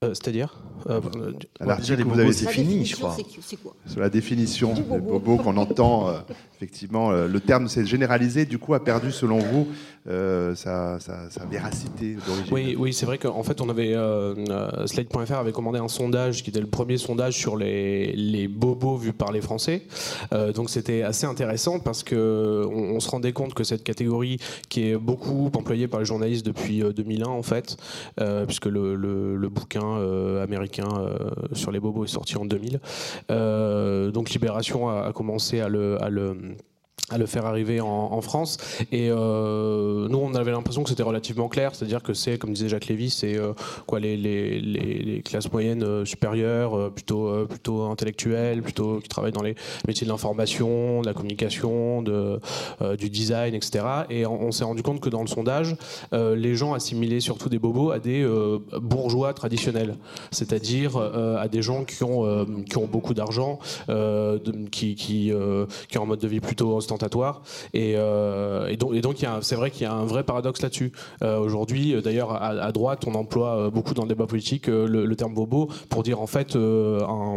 c'est-à-dire 0.08 0.58
euh, 0.90 1.00
L'article 1.60 2.04
que 2.04 2.08
vous 2.08 2.20
avez, 2.20 2.32
c'est 2.32 2.50
fini, 2.50 2.84
je 2.84 2.96
crois. 2.96 3.16
C'est 3.40 3.56
quoi 3.56 3.74
Sur 3.86 4.00
la 4.00 4.10
définition 4.10 4.74
des 4.74 4.98
bobos 4.98 5.38
qu'on 5.38 5.56
entend, 5.56 6.08
euh, 6.08 6.18
effectivement, 6.56 7.10
le 7.12 7.40
terme 7.40 7.68
s'est 7.68 7.86
généralisé, 7.86 8.44
du 8.44 8.58
coup, 8.58 8.74
a 8.74 8.84
perdu, 8.84 9.10
selon 9.10 9.38
vous, 9.38 9.68
sa, 10.54 10.98
véracité 11.50 12.16
d'origine. 12.26 12.52
Oui, 12.52 12.76
oui 12.78 12.92
c'est 12.92 13.06
vrai 13.06 13.18
qu'en 13.18 13.42
fait, 13.42 13.60
on 13.60 13.68
avait 13.68 13.94
Slide.fr 14.86 15.34
avait 15.34 15.52
commandé 15.52 15.78
un 15.78 15.88
sondage 15.88 16.42
qui 16.42 16.50
était 16.50 16.60
le 16.60 16.66
premier 16.66 16.98
sondage 16.98 17.34
sur 17.34 17.56
les, 17.56 18.12
les 18.12 18.48
bobos 18.48 18.96
vus 18.96 19.12
par 19.12 19.32
les 19.32 19.40
Français. 19.40 19.82
donc, 20.54 20.70
c'était 20.70 21.02
assez 21.02 21.26
intéressant 21.26 21.78
parce 21.78 22.02
que 22.02 22.66
on, 22.66 23.00
se 23.00 23.10
rendait 23.10 23.32
compte 23.32 23.54
que 23.54 23.64
cette 23.64 23.84
catégorie, 23.84 24.38
qui 24.68 24.88
est 24.88 24.96
beaucoup 24.96 25.50
employée 25.54 25.88
par 25.88 26.00
les 26.00 26.06
journalistes 26.06 26.46
depuis 26.46 26.80
2001, 26.80 27.26
en 27.26 27.42
fait, 27.42 27.76
puisque 28.46 28.66
le, 28.66 28.94
le 28.94 29.48
bouquin 29.48 29.93
euh, 29.96 30.42
américain 30.42 30.88
euh, 30.98 31.30
sur 31.52 31.70
les 31.70 31.80
bobos 31.80 32.04
est 32.04 32.08
sorti 32.08 32.36
en 32.36 32.44
2000. 32.44 32.80
Euh, 33.30 34.10
donc 34.10 34.30
Libération 34.30 34.88
a, 34.88 35.12
commencé 35.12 35.60
à 35.60 35.68
le 35.68 35.98
à 37.10 37.18
le 37.18 37.26
faire 37.26 37.44
arriver 37.44 37.80
en, 37.80 38.20
France. 38.22 38.56
Et 38.92 39.10
euh, 39.10 40.08
nous, 40.08 40.18
on 40.18 40.34
avait 40.34 40.52
l'impression 40.52 40.82
que 40.82 40.88
c'était 40.88 41.02
relativement 41.02 41.48
clair, 41.48 41.74
c'est-à-dire 41.74 42.02
que 42.02 42.14
c'est, 42.14 42.38
comme 42.38 42.54
disait 42.54 42.68
Jacques 42.68 42.86
Lévy, 42.86 43.10
c'est 43.10 43.36
euh, 43.36 43.52
quoi 43.86 44.00
les, 44.00 44.16
les, 44.16 44.58
les, 44.58 45.20
classes 45.20 45.52
moyennes 45.52 45.82
euh, 45.82 46.04
supérieures, 46.06 46.90
plutôt 46.92 47.46
plutôt 47.46 47.82
intellectuelles, 47.82 48.62
plutôt 48.62 49.00
qui 49.00 49.08
travaillent 49.08 49.32
dans 49.32 49.42
les 49.42 49.54
métiers 49.86 50.06
de 50.06 50.12
l'information, 50.12 51.02
de 51.02 51.06
la 51.06 51.12
communication, 51.12 52.00
de, 52.00 52.40
du 52.96 53.10
design, 53.10 53.54
etc. 53.54 53.84
Et 54.08 54.24
on, 54.26 54.50
s'est 54.52 54.64
rendu 54.64 54.82
compte 54.82 55.00
que 55.00 55.10
dans 55.10 55.20
le 55.20 55.26
sondage, 55.26 55.76
les 56.12 56.54
gens 56.54 56.72
assimilaient 56.72 57.20
surtout 57.20 57.48
des 57.48 57.58
bobos 57.58 57.90
à 57.90 57.98
des 57.98 58.26
bourgeois 58.80 59.34
traditionnels, 59.34 59.96
c'est-à-dire 60.30 60.96
à 60.96 61.48
des 61.48 61.62
gens 61.62 61.84
qui 61.84 62.02
ont 62.04 62.46
qui 62.64 62.78
ont 62.78 62.86
beaucoup 62.86 63.14
d'argent, 63.14 63.58
qui 64.70 64.94
qui, 64.94 65.32
qui 65.88 65.98
ont 65.98 66.02
un 66.02 66.06
mode 66.06 66.20
de 66.20 66.28
vie 66.28 66.40
plutôt. 66.40 66.80
Et, 67.72 67.94
euh, 67.96 68.68
et 68.68 68.76
donc, 68.76 69.24
c'est 69.42 69.56
vrai 69.56 69.70
qu'il 69.70 69.82
y 69.82 69.86
a 69.86 69.92
un 69.92 70.04
vrai 70.04 70.24
paradoxe 70.24 70.62
là-dessus. 70.62 70.92
Euh, 71.22 71.38
aujourd'hui, 71.38 72.00
d'ailleurs, 72.02 72.42
à, 72.42 72.72
droite, 72.72 73.04
on 73.06 73.14
emploie 73.14 73.56
euh, 73.56 73.70
beaucoup 73.70 73.94
dans 73.94 74.02
le 74.02 74.08
débat 74.08 74.26
politique 74.26 74.66
le, 74.66 75.14
terme 75.14 75.34
bobo 75.34 75.68
pour 75.88 76.02
dire 76.02 76.20
en 76.20 76.26
fait, 76.26 76.56
un, 76.56 77.36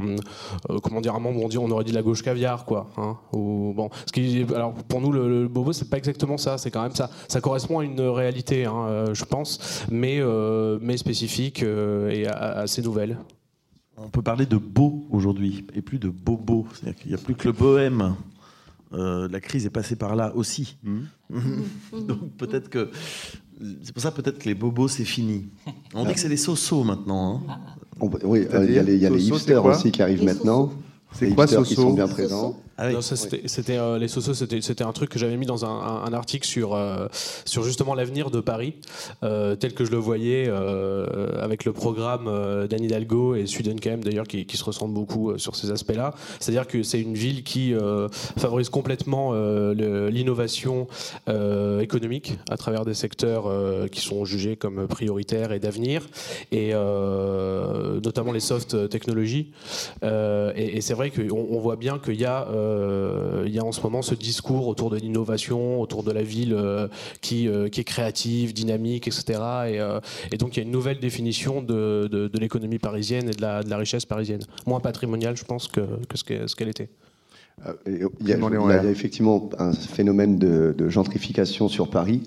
comment 0.84 1.02
dire, 1.02 1.16
un 1.16 1.20
membre, 1.20 1.44
on 1.44 1.48
dit, 1.48 1.58
on 1.58 1.70
aurait 1.70 1.84
dit 1.84 1.92
la 1.92 2.02
gauche 2.02 2.24
caviar, 2.24 2.66
quoi. 2.66 2.88
Hein, 2.98 3.18
pour 3.32 5.02
nous, 5.02 5.12
le, 5.12 5.48
bobo, 5.48 5.74
c'est 5.74 5.90
pas 5.90 5.98
exactement 5.98 6.38
ça. 6.38 6.58
C'est 6.58 6.72
quand 6.72 6.82
même 6.82 6.96
ça. 6.96 7.10
Ça 7.28 7.42
correspond 7.42 7.80
à 7.80 7.84
une 7.84 8.02
réalité, 8.02 8.66
hein, 8.66 9.06
je 9.14 9.26
pense, 9.26 9.86
mais, 9.92 10.18
spécifique 10.98 11.64
et 11.64 12.28
assez 12.28 12.82
nouvelle. 12.82 13.18
On 14.00 14.10
peut 14.10 14.22
parler 14.22 14.46
de 14.46 14.58
beau 14.58 15.08
aujourd'hui 15.10 15.66
et 15.74 15.82
plus 15.82 15.98
de 15.98 16.10
bobo. 16.10 16.68
C'est-à-dire 16.74 17.08
n'y 17.08 17.14
a 17.16 17.18
plus 17.18 17.34
que 17.34 17.48
le 17.48 17.52
bohème. 17.52 18.16
Euh, 18.94 19.28
la 19.30 19.40
crise 19.40 19.66
est 19.66 19.72
passée 19.72 19.96
par 19.96 20.16
là 20.16 20.34
aussi. 20.36 20.78
Mmh. 20.84 21.00
Donc 22.08 22.32
peut-être 22.38 22.70
que 22.70 22.90
c'est 23.84 23.92
pour 23.92 24.02
ça 24.02 24.12
peut-être 24.12 24.40
que 24.40 24.46
les 24.46 24.56
bobos 24.56 24.88
c'est 24.88 25.06
fini. 25.06 25.50
On 25.94 26.06
dit 26.06 26.14
que 26.14 26.20
c'est 26.20 26.30
des 26.30 26.38
sosos 26.38 26.84
maintenant. 26.84 27.42
Hein. 27.50 28.10
oui, 28.24 28.48
il 28.64 28.72
y 28.72 28.78
a 28.80 28.84
les, 28.84 29.28
hipsters 29.28 29.64
aussi 29.66 29.92
qui 29.92 30.02
arrivent 30.02 30.24
maintenant. 30.24 30.72
C'est 31.12 31.30
quoi 31.34 31.48
qui 31.48 31.76
sont 31.76 31.94
bien 31.94 32.08
présents 32.08 32.60
ah 32.80 32.90
c'était 33.02 33.78
euh, 33.78 33.98
les 33.98 34.08
socios, 34.08 34.36
c'était 34.36 34.84
un 34.84 34.92
truc 34.92 35.10
que 35.10 35.18
j'avais 35.18 35.36
mis 35.36 35.48
dans 35.48 35.66
un, 35.66 36.14
article 36.14 36.48
sur 36.48 36.76
euh, 36.76 37.08
sur 37.44 37.64
justement 37.64 37.96
l'avenir 37.96 38.30
de 38.30 38.40
Paris 38.40 38.76
euh, 39.24 39.56
tel 39.56 39.74
que 39.74 39.84
je 39.84 39.92
le 39.92 39.98
voyais 39.98 40.48
avec 41.42 41.66
le 41.66 41.74
programme 41.74 42.26
d'Anne 42.68 42.84
Hidalgo 42.84 43.36
et 43.36 43.46
Sudenkheim 43.48 44.02
d'ailleurs 44.02 44.28
qui, 44.28 44.46
qui, 44.46 44.58
se 44.58 44.64
ressemblent 44.64 44.94
beaucoup 44.94 45.38
sur 45.38 45.56
ces 45.56 45.72
aspects-là. 45.72 46.14
C'est-à-dire 46.40 46.68
que 46.68 46.84
c'est 46.84 47.02
une 47.02 47.16
ville 47.16 47.44
qui 47.44 47.74
favorise 48.38 48.70
complètement 48.70 49.34
l'innovation 49.74 50.88
économique 51.80 52.38
à 52.50 52.58
travers 52.58 52.86
des 52.86 52.94
secteurs 52.94 53.50
qui 53.90 54.02
sont 54.02 54.26
jugés 54.26 54.56
comme 54.56 54.88
prioritaires 54.88 55.52
et 55.52 55.60
d'avenir 55.60 56.08
et 56.52 56.74
notamment 56.74 58.32
les 58.32 58.40
soft 58.40 58.90
technologies. 58.90 59.52
et, 60.04 60.78
et 60.78 60.82
c'est 60.82 60.94
vrai 60.94 61.12
qu'on 61.12 61.48
on 61.50 61.60
voit 61.60 61.76
bien 61.76 62.00
qu'il 62.00 62.20
y 62.20 62.26
a 62.26 62.48
euh, 62.68 63.44
il 63.46 63.54
y 63.54 63.60
a 63.60 63.64
en 63.64 63.72
ce 63.72 63.82
moment 63.82 64.02
ce 64.02 64.16
discours 64.16 64.68
autour 64.68 64.90
de 64.90 64.98
l'innovation, 64.98 65.82
autour 65.82 66.04
de 66.04 66.12
la 66.12 66.24
ville 66.24 66.54
euh, 66.54 66.88
qui, 67.22 67.48
euh, 67.48 67.70
qui, 67.70 67.82
est 67.82 67.86
créative, 67.86 68.54
dynamique, 68.54 69.08
etc. 69.08 69.40
Et, 70.32 70.38
donc 70.38 70.56
il 70.56 70.60
y 70.60 70.64
a 70.64 70.66
une 70.66 70.72
nouvelle 70.72 71.00
définition 71.00 71.62
de, 71.62 72.08
de, 72.08 72.40
l'économie 72.40 72.80
parisienne 72.80 73.30
et 73.30 73.34
de 73.34 73.42
la, 73.42 73.64
de 73.64 73.70
la, 73.70 73.78
richesse 73.78 74.06
parisienne, 74.06 74.42
moins 74.66 74.80
patrimoniale, 74.80 75.38
je 75.38 75.44
pense, 75.44 75.68
que, 75.68 75.82
que 76.08 76.18
ce 76.18 76.56
qu'elle 76.56 76.70
était. 76.70 76.90
Il 77.88 78.08
y, 78.22 78.34
a, 78.34 78.84
effectivement 78.84 79.50
un 79.58 79.74
phénomène 79.74 80.38
de, 80.38 80.76
de 80.78 80.90
gentrification 80.90 81.68
sur 81.68 81.90
Paris. 81.90 82.22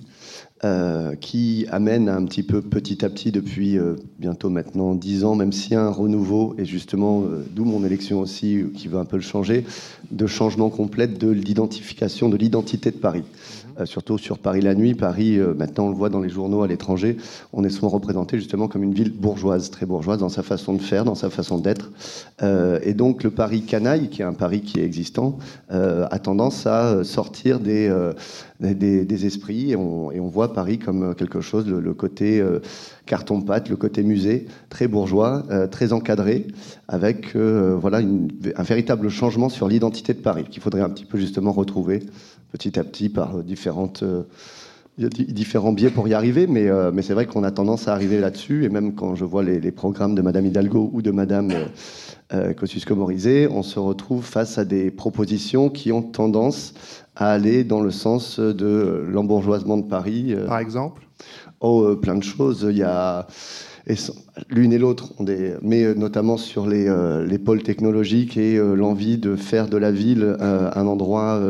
Euh, 0.62 1.14
qui 1.14 1.64
amène 1.70 2.11
un 2.11 2.23
petit 2.27 2.42
peu 2.42 2.61
petit 2.61 3.03
à 3.03 3.09
petit 3.09 3.33
depuis 3.33 3.79
euh, 3.79 3.96
bientôt 4.18 4.51
maintenant 4.51 4.94
dix 4.94 5.25
ans, 5.25 5.35
même 5.35 5.53
si 5.53 5.75
un 5.75 5.88
renouveau, 5.88 6.55
et 6.59 6.66
justement 6.66 7.23
euh, 7.23 7.42
d'où 7.57 7.64
mon 7.64 7.83
élection 7.83 8.20
aussi, 8.20 8.64
qui 8.77 8.88
veut 8.88 8.99
un 8.99 9.07
peu 9.07 9.16
le 9.16 9.23
changer, 9.23 9.64
de 10.11 10.27
changement 10.27 10.68
complet 10.68 11.07
de 11.07 11.31
l'identification, 11.31 12.29
de 12.29 12.37
l'identité 12.37 12.90
de 12.90 12.96
Paris. 12.96 13.25
Euh, 13.81 13.87
surtout 13.87 14.18
sur 14.18 14.38
Paris 14.38 14.61
la 14.61 14.75
nuit. 14.75 14.94
Paris, 14.94 15.38
maintenant 15.57 15.87
on 15.87 15.88
le 15.88 15.96
voit 15.96 16.11
dans 16.11 16.20
les 16.20 16.29
journaux 16.29 16.62
à 16.62 16.68
l'étranger, 16.68 17.16
on 17.55 17.64
est 17.64 17.70
souvent 17.70 17.88
représenté 17.88 18.37
justement 18.37 18.68
comme 18.68 18.83
une 18.83 18.92
ville 18.92 19.12
bourgeoise, 19.12 19.70
très 19.70 19.87
bourgeoise 19.87 20.18
dans 20.18 20.29
sa 20.29 20.42
façon 20.42 20.75
de 20.75 20.83
faire, 20.83 21.07
dans 21.07 21.14
sa 21.14 21.31
façon 21.31 21.57
d'être. 21.57 21.90
Et 22.42 22.92
donc 22.92 23.23
le 23.23 23.31
Paris 23.31 23.62
canaille, 23.62 24.09
qui 24.11 24.20
est 24.20 24.27
un 24.27 24.35
Paris 24.35 24.61
qui 24.61 24.79
est 24.79 24.85
existant, 24.85 25.38
a 25.70 26.18
tendance 26.18 26.66
à 26.66 27.03
sortir 27.05 27.61
des, 27.61 27.88
des, 28.61 29.27
esprits 29.27 29.73
et 29.73 29.77
on, 29.77 30.29
voit 30.29 30.53
Paris 30.53 30.79
comme 30.79 31.14
quelque 31.14 31.40
chose, 31.40 31.66
le, 31.66 31.94
côté 31.94 32.44
carton-pâte, 33.07 33.68
le 33.68 33.77
côté 33.77 34.03
musée, 34.03 34.46
très 34.68 34.87
bourgeois, 34.87 35.44
très 35.70 35.92
encadré, 35.92 36.46
avec 36.88 37.35
voilà 37.37 37.99
un 37.99 38.62
véritable 38.62 39.09
changement 39.09 39.49
sur 39.49 39.68
l'identité 39.68 40.14
de 40.14 40.20
Paris 40.20 40.44
qu'il 40.51 40.62
faudrait 40.62 40.83
un 40.83 40.90
petit 40.90 41.05
peu 41.05 41.18
justement 41.18 41.53
retrouver 41.53 42.01
petit 42.53 42.79
à 42.79 42.85
petit 42.85 43.09
par 43.09 43.42
différentes, 43.42 44.05
euh, 44.98 45.09
différents 45.09 45.72
biais 45.72 45.90
pour 45.90 46.09
y 46.09 46.14
arriver, 46.14 46.46
mais, 46.46 46.68
euh, 46.68 46.90
mais 46.92 47.03
c'est 47.03 47.14
vrai 47.14 47.26
qu'on 47.26 47.44
a 47.44 47.50
tendance 47.50 47.88
à 47.88 47.92
arriver 47.92 48.18
là-dessus, 48.18 48.64
et 48.64 48.68
même 48.68 48.94
quand 48.94 49.14
je 49.14 49.24
vois 49.24 49.42
les, 49.42 49.70
programmes 49.70 50.14
de 50.14 50.22
Madame 50.22 50.46
Hidalgo 50.46 50.90
ou 50.92 51.00
de 51.00 51.11
Madame 51.11 51.50
euh, 52.33 52.53
Kosciusko-Morizet, 52.53 53.48
on 53.50 53.62
se 53.62 53.79
retrouve 53.79 54.24
face 54.24 54.59
à 54.59 54.64
des 54.64 54.90
propositions 54.90 55.70
qui 55.70 55.92
ont 55.92 56.03
tendance 56.03 56.74
à 57.16 57.31
aller 57.33 57.64
dans 57.64 57.81
le 57.81 57.90
sens 57.90 58.40
de 58.40 59.05
l'embourgeoisement 59.09 59.76
de 59.76 59.87
Paris. 59.87 60.35
Par 60.46 60.59
exemple? 60.59 61.07
Oh, 61.61 61.94
plein 61.96 62.16
de 62.16 62.22
choses. 62.22 62.66
Il 62.68 62.79
y 62.79 62.83
a 62.83 63.26
l'une 64.48 64.72
et 64.72 64.79
l'autre, 64.79 65.12
mais 65.62 65.94
notamment 65.94 66.37
sur 66.37 66.66
les, 66.66 66.88
les 67.26 67.38
pôles 67.38 67.62
technologiques 67.62 68.37
et 68.37 68.57
l'envie 68.57 69.18
de 69.18 69.37
faire 69.37 69.68
de 69.68 69.76
la 69.76 69.90
ville 69.90 70.37
un 70.40 70.87
endroit 70.87 71.40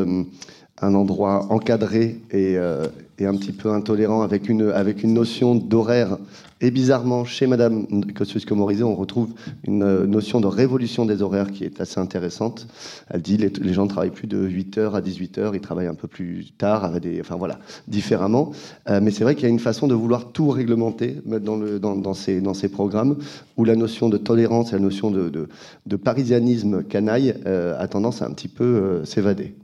un 0.81 0.95
endroit 0.95 1.45
encadré 1.51 2.19
et, 2.31 2.57
euh, 2.57 2.87
et, 3.19 3.25
un 3.25 3.35
petit 3.35 3.51
peu 3.51 3.71
intolérant 3.71 4.23
avec 4.23 4.49
une, 4.49 4.69
avec 4.71 5.03
une 5.03 5.13
notion 5.13 5.55
d'horaire. 5.55 6.17
Et 6.63 6.69
bizarrement, 6.69 7.25
chez 7.25 7.47
Madame 7.47 7.87
Kosciusko-Morizet, 8.13 8.83
on 8.83 8.95
retrouve 8.95 9.29
une 9.63 9.83
euh, 9.83 10.05
notion 10.05 10.39
de 10.39 10.47
révolution 10.47 11.05
des 11.05 11.21
horaires 11.23 11.51
qui 11.51 11.63
est 11.63 11.81
assez 11.81 11.99
intéressante. 11.99 12.67
Elle 13.09 13.21
dit 13.21 13.37
les, 13.37 13.49
les 13.49 13.73
gens 13.73 13.85
ne 13.85 13.89
travaillent 13.89 14.11
plus 14.11 14.27
de 14.27 14.47
8h 14.47 14.93
à 14.93 15.01
18h, 15.01 15.51
ils 15.53 15.61
travaillent 15.61 15.87
un 15.87 15.95
peu 15.95 16.07
plus 16.07 16.51
tard, 16.57 16.91
enfin 17.19 17.35
voilà, 17.35 17.59
différemment. 17.87 18.51
Euh, 18.89 18.99
mais 19.01 19.11
c'est 19.11 19.23
vrai 19.23 19.35
qu'il 19.35 19.43
y 19.43 19.47
a 19.47 19.49
une 19.49 19.59
façon 19.59 19.87
de 19.87 19.95
vouloir 19.95 20.31
tout 20.31 20.49
réglementer 20.49 21.17
dans, 21.25 22.13
ces, 22.13 22.41
dans 22.41 22.53
ces 22.53 22.69
programmes 22.69 23.17
où 23.57 23.65
la 23.65 23.75
notion 23.75 24.09
de 24.09 24.17
tolérance 24.17 24.69
et 24.69 24.73
la 24.73 24.81
notion 24.81 25.11
de, 25.11 25.29
de, 25.29 25.47
de 25.85 25.95
parisianisme 25.95 26.83
canaille 26.83 27.35
a 27.45 27.87
tendance 27.87 28.21
à 28.21 28.25
un 28.25 28.31
petit 28.31 28.47
peu 28.47 29.03
s'évader. 29.03 29.55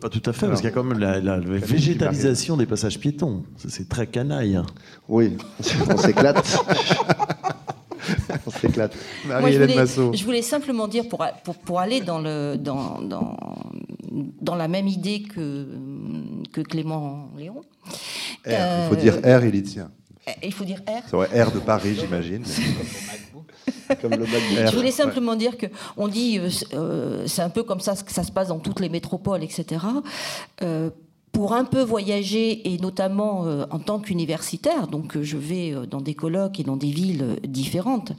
Pas 0.00 0.08
tout 0.08 0.22
à 0.24 0.32
fait, 0.32 0.46
parce 0.46 0.60
qu'il 0.60 0.68
y 0.68 0.72
a 0.72 0.74
quand 0.74 0.84
même 0.84 0.98
la, 0.98 1.20
la, 1.20 1.38
la 1.38 1.58
végétalisation 1.58 2.56
des 2.56 2.66
passages 2.66 2.98
piétons. 2.98 3.44
C'est 3.68 3.88
très 3.88 4.06
canaille. 4.06 4.60
Oui, 5.08 5.36
on 5.88 5.96
s'éclate. 5.96 6.58
on 8.46 8.50
s'éclate. 8.50 8.94
Je, 9.24 9.32
voulais, 9.38 10.16
je 10.16 10.24
voulais 10.24 10.42
simplement 10.42 10.88
dire, 10.88 11.08
pour, 11.08 11.24
pour, 11.44 11.56
pour 11.56 11.80
aller 11.80 12.00
dans, 12.00 12.18
le, 12.18 12.56
dans, 12.56 13.00
dans, 13.00 13.36
dans, 14.40 14.54
la 14.54 14.68
même 14.68 14.88
idée 14.88 15.22
que, 15.22 15.66
que 16.52 16.60
Clément 16.60 17.30
Léon. 17.36 17.60
R, 18.44 18.48
euh, 18.48 18.86
il 18.86 18.88
faut 18.88 19.00
dire 19.00 19.14
R, 19.24 19.44
il 19.44 19.54
y 19.54 19.62
tient. 19.62 19.90
Il 20.42 20.52
faut 20.52 20.64
dire 20.64 20.80
R 20.86 21.02
C'est 21.06 21.16
vrai, 21.16 21.42
R 21.42 21.52
de 21.52 21.58
Paris, 21.58 21.96
j'imagine. 21.98 22.44
Comme 24.00 24.12
le 24.12 24.26
Je 24.26 24.76
voulais 24.76 24.90
simplement 24.90 25.36
dire 25.36 25.56
que 25.56 25.66
on 25.96 26.08
dit, 26.08 26.38
euh, 26.38 26.48
euh, 26.74 27.24
c'est 27.26 27.42
un 27.42 27.50
peu 27.50 27.62
comme 27.62 27.80
ça 27.80 27.94
que 27.94 28.12
ça 28.12 28.24
se 28.24 28.32
passe 28.32 28.48
dans 28.48 28.58
toutes 28.58 28.80
les 28.80 28.88
métropoles, 28.88 29.42
etc. 29.42 29.84
Euh, 30.62 30.90
pour 31.30 31.54
un 31.54 31.64
peu 31.64 31.82
voyager 31.82 32.72
et 32.72 32.78
notamment 32.78 33.46
euh, 33.46 33.64
en 33.70 33.78
tant 33.78 33.98
qu'universitaire, 33.98 34.86
donc 34.86 35.20
je 35.20 35.38
vais 35.38 35.74
dans 35.90 36.00
des 36.00 36.14
colloques 36.14 36.60
et 36.60 36.62
dans 36.62 36.76
des 36.76 36.90
villes 36.90 37.38
différentes. 37.46 38.12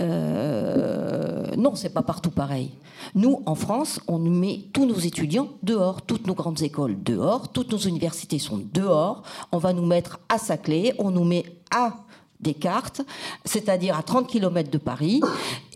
Euh, 0.00 1.44
non, 1.56 1.74
c'est 1.74 1.92
pas 1.92 2.02
partout 2.02 2.30
pareil. 2.30 2.72
Nous, 3.14 3.42
en 3.46 3.54
France, 3.54 4.00
on 4.08 4.18
met 4.18 4.62
tous 4.72 4.86
nos 4.86 4.98
étudiants 4.98 5.48
dehors, 5.62 6.02
toutes 6.02 6.26
nos 6.26 6.34
grandes 6.34 6.62
écoles 6.62 6.96
dehors, 7.02 7.52
toutes 7.52 7.72
nos 7.72 7.78
universités 7.78 8.38
sont 8.38 8.60
dehors. 8.72 9.22
On 9.52 9.58
va 9.58 9.72
nous 9.72 9.86
mettre 9.86 10.20
à 10.28 10.38
Saclay, 10.38 10.94
on 10.98 11.10
nous 11.10 11.24
met 11.24 11.44
à 11.70 11.94
des 12.40 12.54
cartes, 12.54 13.02
c'est-à-dire 13.44 13.96
à 13.96 14.02
30 14.02 14.28
km 14.28 14.70
de 14.70 14.78
Paris. 14.78 15.20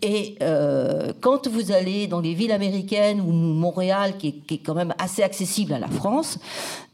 Et 0.01 0.35
euh, 0.41 1.13
quand 1.21 1.47
vous 1.47 1.71
allez 1.71 2.07
dans 2.07 2.19
les 2.19 2.33
villes 2.33 2.51
américaines 2.51 3.21
ou 3.21 3.31
Montréal, 3.31 4.17
qui 4.17 4.27
est, 4.27 4.45
qui 4.45 4.55
est 4.55 4.59
quand 4.59 4.75
même 4.75 4.93
assez 4.97 5.23
accessible 5.23 5.73
à 5.73 5.79
la 5.79 5.87
France, 5.87 6.39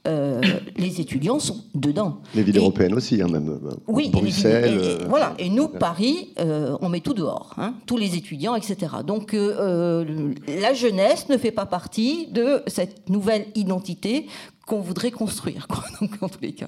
euh, 0.07 0.41
les 0.77 1.01
étudiants 1.01 1.39
sont 1.39 1.63
dedans. 1.75 2.19
Les 2.35 2.43
villes 2.43 2.57
et, 2.57 2.59
européennes 2.59 2.93
aussi, 2.93 3.21
hein, 3.21 3.27
même. 3.27 3.49
Euh, 3.49 3.71
oui, 3.87 4.09
Bruxelles. 4.09 4.79
Et, 4.81 5.01
et, 5.01 5.03
et, 5.03 5.07
voilà. 5.07 5.33
Et 5.37 5.49
nous, 5.49 5.67
Paris, 5.67 6.33
euh, 6.39 6.77
on 6.81 6.89
met 6.89 7.01
tout 7.01 7.13
dehors, 7.13 7.53
hein, 7.57 7.75
tous 7.85 7.97
les 7.97 8.15
étudiants, 8.15 8.55
etc. 8.55 8.77
Donc 9.05 9.33
euh, 9.33 10.33
la 10.47 10.73
jeunesse 10.73 11.29
ne 11.29 11.37
fait 11.37 11.51
pas 11.51 11.65
partie 11.65 12.27
de 12.27 12.63
cette 12.67 13.09
nouvelle 13.09 13.45
identité 13.55 14.27
qu'on 14.65 14.81
voudrait 14.81 15.11
construire, 15.11 15.67
quoi, 15.67 15.83
donc, 16.01 16.11
en 16.21 16.29
tous 16.29 16.41
les 16.41 16.53
cas. 16.53 16.67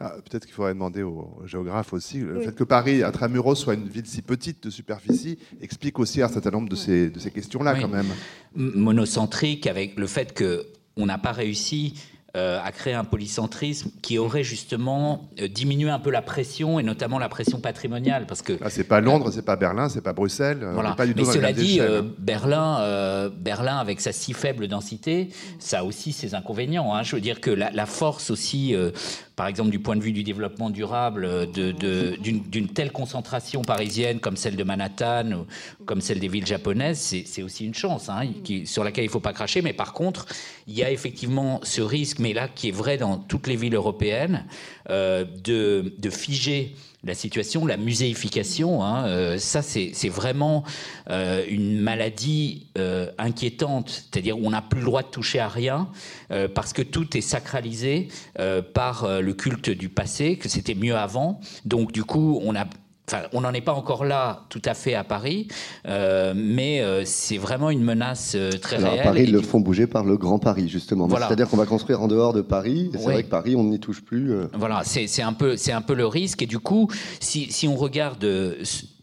Ah, 0.00 0.14
Peut-être 0.24 0.46
qu'il 0.46 0.54
faudrait 0.54 0.72
demander 0.72 1.02
aux 1.02 1.42
géographes 1.44 1.92
aussi. 1.92 2.20
Le 2.20 2.38
oui. 2.38 2.44
fait 2.46 2.54
que 2.54 2.64
Paris, 2.64 3.04
intramuros, 3.04 3.54
soit 3.54 3.74
une 3.74 3.86
ville 3.86 4.06
si 4.06 4.22
petite 4.22 4.64
de 4.64 4.70
superficie 4.70 5.38
explique 5.60 5.98
aussi 5.98 6.22
un 6.22 6.28
certain 6.28 6.50
nombre 6.50 6.70
de 6.70 6.76
ces, 6.76 7.10
de 7.10 7.18
ces 7.18 7.30
questions-là, 7.30 7.74
oui. 7.74 7.82
quand 7.82 7.88
même. 7.88 8.06
Monocentrique, 8.54 9.66
avec 9.66 9.98
le 9.98 10.06
fait 10.06 10.36
qu'on 10.36 11.06
n'a 11.06 11.18
pas 11.18 11.32
réussi 11.32 11.94
euh, 12.36 12.60
à 12.62 12.70
créer 12.70 12.94
un 12.94 13.02
polycentrisme 13.02 13.90
qui 14.02 14.16
aurait 14.16 14.44
justement 14.44 15.28
euh, 15.40 15.48
diminué 15.48 15.90
un 15.90 15.98
peu 15.98 16.10
la 16.10 16.22
pression 16.22 16.78
et 16.78 16.84
notamment 16.84 17.18
la 17.18 17.28
pression 17.28 17.58
patrimoniale 17.58 18.24
parce 18.28 18.40
que 18.40 18.56
ah, 18.62 18.70
c'est 18.70 18.84
pas 18.84 19.00
Londres, 19.00 19.32
c'est 19.32 19.44
pas 19.44 19.56
Berlin, 19.56 19.88
c'est 19.88 20.00
pas 20.00 20.12
Bruxelles. 20.12 20.64
Voilà. 20.72 20.92
Pas 20.92 21.06
du 21.06 21.14
Mais 21.16 21.22
tout 21.24 21.32
cela 21.32 21.52
dit, 21.52 21.80
euh, 21.80 22.02
Berlin, 22.18 22.78
euh, 22.82 23.30
Berlin 23.36 23.78
avec 23.78 24.00
sa 24.00 24.12
si 24.12 24.32
faible 24.32 24.68
densité, 24.68 25.30
ça 25.58 25.80
a 25.80 25.82
aussi 25.82 26.12
ses 26.12 26.36
inconvénients. 26.36 26.94
Hein. 26.94 27.02
Je 27.02 27.16
veux 27.16 27.20
dire 27.20 27.40
que 27.40 27.50
la, 27.50 27.72
la 27.72 27.86
force 27.86 28.30
aussi 28.30 28.76
euh, 28.76 28.92
par 29.40 29.46
exemple 29.46 29.70
du 29.70 29.78
point 29.78 29.96
de 29.96 30.02
vue 30.02 30.12
du 30.12 30.22
développement 30.22 30.68
durable, 30.68 31.50
d'une 31.50 31.72
de, 31.72 32.14
de, 32.20 32.66
telle 32.66 32.92
concentration 32.92 33.62
parisienne 33.62 34.20
comme 34.20 34.36
celle 34.36 34.54
de 34.54 34.62
Manhattan, 34.64 35.32
ou 35.80 35.84
comme 35.86 36.02
celle 36.02 36.18
des 36.20 36.28
villes 36.28 36.46
japonaises, 36.46 36.98
c'est 37.24 37.42
aussi 37.42 37.64
une 37.64 37.72
chance 37.72 38.10
hein, 38.10 38.20
sur 38.66 38.84
laquelle 38.84 39.04
il 39.04 39.06
ne 39.06 39.12
faut 39.12 39.18
pas 39.18 39.32
cracher. 39.32 39.62
Mais 39.62 39.72
par 39.72 39.94
contre, 39.94 40.26
il 40.66 40.74
y 40.74 40.84
a 40.84 40.90
effectivement 40.90 41.58
ce 41.62 41.80
risque, 41.80 42.18
mais 42.18 42.34
là 42.34 42.48
qui 42.48 42.68
est 42.68 42.70
vrai 42.70 42.98
dans 42.98 43.16
toutes 43.16 43.46
les 43.46 43.56
villes 43.56 43.76
européennes, 43.76 44.44
euh, 44.90 45.24
de 45.24 46.10
figer 46.10 46.74
la 47.02 47.14
situation, 47.14 47.64
la 47.66 47.76
muséification, 47.76 48.84
hein, 48.84 49.06
euh, 49.06 49.38
ça 49.38 49.62
c'est 49.62 50.08
vraiment 50.08 50.64
euh, 51.08 51.44
une 51.48 51.80
maladie 51.80 52.66
euh, 52.76 53.10
inquiétante, 53.16 53.88
c'est-à-dire 53.88 54.36
on 54.38 54.50
n'a 54.50 54.60
plus 54.60 54.80
le 54.80 54.86
droit 54.86 55.02
de 55.02 55.08
toucher 55.08 55.38
à 55.38 55.48
rien 55.48 55.88
parce 56.54 56.72
que 56.72 56.82
tout 56.82 57.16
est 57.16 57.22
sacralisé 57.22 58.08
par 58.74 59.20
le 59.20 59.32
culte 59.34 59.70
du 59.70 59.88
passé, 59.88 60.36
que 60.36 60.48
c'était 60.48 60.74
mieux 60.74 60.96
avant. 60.96 61.40
Donc 61.64 61.92
du 61.92 62.04
coup 62.04 62.40
on 62.44 62.54
a 62.54 62.66
Enfin, 63.12 63.24
on 63.32 63.40
n'en 63.40 63.52
est 63.52 63.60
pas 63.60 63.72
encore 63.72 64.04
là 64.04 64.44
tout 64.50 64.62
à 64.64 64.74
fait 64.74 64.94
à 64.94 65.02
Paris, 65.02 65.48
euh, 65.88 66.32
mais 66.36 66.80
euh, 66.80 67.02
c'est 67.04 67.38
vraiment 67.38 67.70
une 67.70 67.82
menace 67.82 68.34
euh, 68.36 68.52
très 68.52 68.76
Alors, 68.76 68.92
réelle. 68.92 69.00
À 69.00 69.04
Paris, 69.04 69.24
ils 69.24 69.32
le 69.32 69.42
font 69.42 69.58
bouger 69.58 69.88
par 69.88 70.04
le 70.04 70.16
Grand 70.16 70.38
Paris, 70.38 70.68
justement. 70.68 71.08
Voilà. 71.08 71.26
C'est-à-dire 71.26 71.48
qu'on 71.48 71.56
va 71.56 71.66
construire 71.66 72.00
en 72.02 72.06
dehors 72.06 72.32
de 72.32 72.40
Paris. 72.40 72.90
C'est 72.92 72.98
oui. 72.98 73.04
vrai 73.04 73.22
que 73.24 73.28
Paris, 73.28 73.56
on 73.56 73.64
n'y 73.64 73.80
touche 73.80 74.02
plus. 74.02 74.32
Voilà, 74.52 74.82
c'est 74.84 75.22
un, 75.22 75.32
peu, 75.32 75.56
un 75.72 75.80
peu 75.80 75.94
le 75.94 76.06
risque. 76.06 76.42
Et 76.42 76.46
du 76.46 76.60
coup, 76.60 76.88
si, 77.18 77.50
si 77.50 77.66
on 77.66 77.74
regarde 77.74 78.24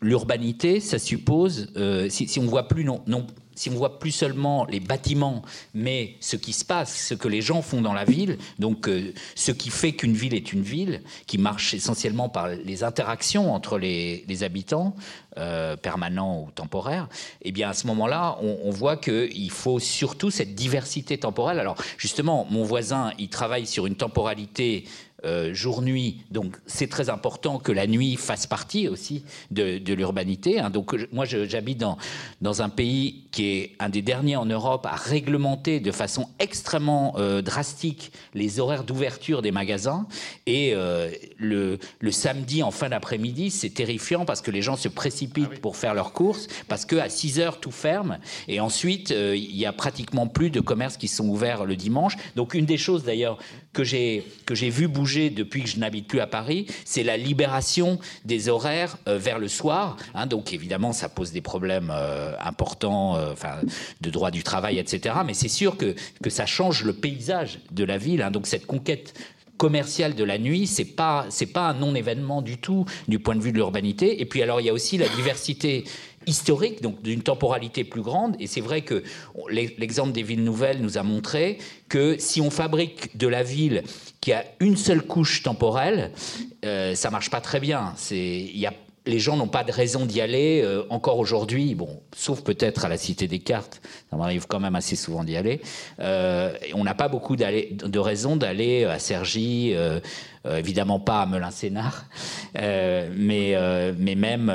l'urbanité, 0.02 0.80
ça 0.80 1.00
suppose, 1.00 1.68
si, 2.08 2.30
si 2.30 2.40
on 2.40 2.46
voit 2.46 2.70
plus 2.70 2.86
non, 2.86 3.02
non 3.08 3.28
si 3.58 3.70
on 3.70 3.74
voit 3.74 4.00
plus 4.00 4.12
seulement 4.12 4.66
les 4.66 4.80
bâtiments, 4.80 5.42
mais 5.74 6.16
ce 6.20 6.36
qui 6.36 6.54
se 6.54 6.64
passe, 6.64 6.96
ce 6.96 7.14
que 7.16 7.28
les 7.28 7.42
gens 7.42 7.62
font 7.62 7.82
dans 7.82 7.94
la 7.94 8.06
ville, 8.06 8.38
donc 8.60 8.88
euh, 8.88 9.14
ce 9.36 9.52
qui 9.52 9.72
fait 9.72 9.94
qu'une 9.94 10.14
ville 10.14 10.36
est 10.36 10.54
une 10.54 10.62
ville, 10.62 11.02
qui 11.26 11.38
marche 11.38 11.74
essentiellement 11.74 12.30
par 12.30 12.48
les 12.50 12.84
interactions 12.84 13.54
entre 13.54 13.80
les, 13.80 14.44
habitants, 14.44 14.96
euh, 15.38 15.76
permanents 15.76 16.44
ou 16.44 16.52
temporaires, 16.52 17.10
eh 17.42 17.52
bien 17.52 17.70
à 17.70 17.74
ce 17.74 17.88
moment-là, 17.88 18.38
on, 18.42 18.60
on 18.64 18.70
voit 18.70 18.98
qu'il 18.98 19.52
faut 19.52 19.80
surtout 19.80 20.30
cette 20.30 20.54
diversité 20.54 21.18
temporelle. 21.18 21.60
Alors 21.60 21.78
justement, 21.98 22.46
mon 22.52 22.64
voisin, 22.64 23.12
il 23.18 23.30
travaille 23.30 23.66
sur 23.66 23.88
une 23.88 23.96
temporalité 23.96 24.86
euh, 25.26 25.52
jour-nuit. 25.52 26.22
Donc 26.30 26.58
c'est 26.68 26.90
très 26.90 27.10
important 27.10 27.58
que 27.58 27.72
la 27.72 27.88
nuit 27.88 28.18
fasse 28.18 28.46
partie 28.46 28.88
aussi 28.88 29.24
de, 29.50 29.80
de 29.80 29.94
l'urbanité. 29.94 30.60
Hein. 30.60 30.70
Donc 30.70 30.96
moi 31.12 31.26
j'habite 31.26 31.80
dans, 31.80 31.98
dans 32.42 32.62
un 32.62 32.70
pays 32.70 33.24
qui 33.32 33.46
est 33.48 33.72
un 33.80 33.90
des 33.90 34.04
derniers 34.04 34.36
en 34.36 34.46
Europe 34.46 34.86
à 34.86 34.96
réglementer 34.96 35.80
de 35.80 35.92
façon 35.92 36.30
extrêmement 36.38 37.16
euh, 37.18 37.42
drastique 37.42 38.12
les 38.36 38.60
horaires 38.60 38.84
d'ouverture 38.84 39.42
des 39.42 39.52
magasins. 39.52 40.08
Et 40.46 40.74
euh, 40.76 41.10
le, 41.38 41.80
le, 42.00 42.12
samedi 42.12 42.62
en 42.62 42.72
fin 42.72 42.90
d'après-midi, 42.90 43.50
c'est 43.50 43.72
terrifiant 43.72 44.24
parce 44.24 44.42
que 44.42 44.52
les 44.52 44.62
gens 44.62 44.76
se 44.76 44.88
précipitent 44.88 45.46
ah 45.48 45.54
oui. 45.54 45.60
pour 45.60 45.78
faire 45.78 45.96
leurs 45.96 46.14
courses, 46.14 46.48
parce 46.68 46.86
qu'à 46.86 47.10
6 47.10 47.40
heures 47.40 47.60
tout 47.60 47.72
ferme. 47.72 48.20
Et 48.48 48.60
ensuite, 48.60 49.10
il 49.10 49.56
y 49.56 49.66
a 49.66 49.74
pratiquement 49.74 50.28
plus 50.28 50.52
de 50.52 50.60
commerces 50.60 50.98
qui 50.98 51.08
sont 51.08 51.28
ouverts 51.28 51.66
le 51.66 51.76
dimanche. 51.76 52.16
Donc 52.36 52.54
une 52.54 52.66
des 52.66 52.78
choses 52.78 53.04
d'ailleurs 53.04 53.40
que 53.84 54.56
j'ai 54.56 54.70
vu 54.70 54.88
bouger 54.88 55.30
depuis 55.30 55.64
que 55.64 55.70
je 55.70 55.78
n'habite 55.78 56.08
plus 56.08 56.20
à 56.20 56.28
Paris, 56.28 56.66
c'est 56.86 57.04
la 57.04 57.18
libération 57.18 58.00
des 58.26 58.50
horaires 58.50 58.98
euh, 59.08 59.18
vers 59.18 59.40
le 59.40 59.48
soir. 59.48 59.98
Hein, 60.14 60.26
donc 60.26 60.54
évidemment, 60.54 60.94
ça 60.94 61.10
pose 61.10 61.32
des 61.32 61.42
problèmes 61.42 61.92
euh, 61.94 62.34
importants, 62.44 63.16
euh, 63.16 63.34
enfin 63.34 63.58
de 64.02 64.10
droit 64.10 64.32
du 64.32 64.44
travail, 64.44 64.80
etc. 64.80 65.16
Mais 65.26 65.34
c'est 65.34 65.48
sûr 65.48 65.78
que, 65.78 65.96
que 66.24 66.30
ça 66.30 66.46
change 66.46 66.84
le 66.84 66.94
paysage 66.94 67.60
de 67.72 67.84
la 67.84 67.98
ville. 67.98 68.22
Hein, 68.22 68.32
donc 68.32 68.48
cette 68.48 68.66
conquête 68.66 69.14
commerciale 69.58 70.16
de 70.16 70.24
la 70.24 70.38
nuit, 70.38 70.68
c'est 70.68 70.86
pas 70.86 71.26
c'est 71.30 71.48
pas 71.48 71.70
un 71.70 71.74
non-événement 71.74 72.42
du 72.42 72.58
tout 72.58 72.86
du 73.08 73.20
point 73.20 73.36
de 73.36 73.42
vue 73.42 73.52
de 73.52 73.58
l'urbanité. 73.58 74.22
Et 74.22 74.26
puis 74.26 74.42
alors 74.42 74.62
il 74.62 74.68
y 74.68 74.70
a 74.70 74.74
aussi 74.74 74.98
la 74.98 75.08
diversité 75.10 75.84
historique, 76.28 76.82
donc 76.82 77.02
d'une 77.02 77.22
temporalité 77.22 77.84
plus 77.84 78.02
grande. 78.02 78.36
Et 78.40 78.48
c'est 78.48 78.62
vrai 78.62 78.82
que 78.82 79.04
l'exemple 79.50 80.12
des 80.12 80.24
villes 80.24 80.44
nouvelles 80.44 80.82
nous 80.82 80.98
a 80.98 81.04
montré 81.04 81.58
que 81.90 82.16
si 82.20 82.42
on 82.42 82.50
fabrique 82.50 83.18
de 83.18 83.28
la 83.28 83.44
ville 83.44 83.84
qui 84.22 84.34
a 84.34 84.44
une 84.60 84.78
seule 84.78 85.02
couche 85.02 85.42
temporelle, 85.42 86.12
euh, 86.66 86.96
ça 86.96 87.10
marche 87.10 87.30
pas 87.30 87.42
très 87.42 87.60
bien. 87.60 87.94
Il 88.12 88.58
y 88.58 88.66
a 88.66 88.74
les 89.08 89.20
gens 89.20 89.38
n'ont 89.38 89.48
pas 89.48 89.64
de 89.64 89.72
raison 89.72 90.06
d'y 90.06 90.22
aller 90.22 90.62
euh, 90.64 90.84
encore 90.90 91.18
aujourd'hui, 91.18 91.74
bon, 91.74 92.02
sauf 92.16 92.44
peut-être 92.44 92.86
à 92.86 92.90
la 92.90 92.98
Cité 92.98 93.28
des 93.28 93.40
Cartes, 93.40 93.82
ça 94.10 94.18
m'arrive 94.18 94.46
quand 94.48 94.60
même 94.60 94.76
assez 94.76 94.96
souvent 94.96 95.24
d'y 95.24 95.36
aller. 95.36 95.62
Euh, 96.00 96.54
on 96.76 96.84
n'a 96.84 96.94
pas 96.94 97.08
beaucoup 97.08 97.36
de 97.36 98.00
raisons 98.00 98.36
d'aller 98.36 98.84
à 98.84 99.00
Cergy, 99.00 99.72
euh, 99.74 100.00
évidemment 100.50 101.00
pas 101.00 101.22
à 101.22 101.26
Melun-Sénard, 101.26 102.06
mais, 102.56 103.56
mais 103.98 104.16
même 104.16 104.52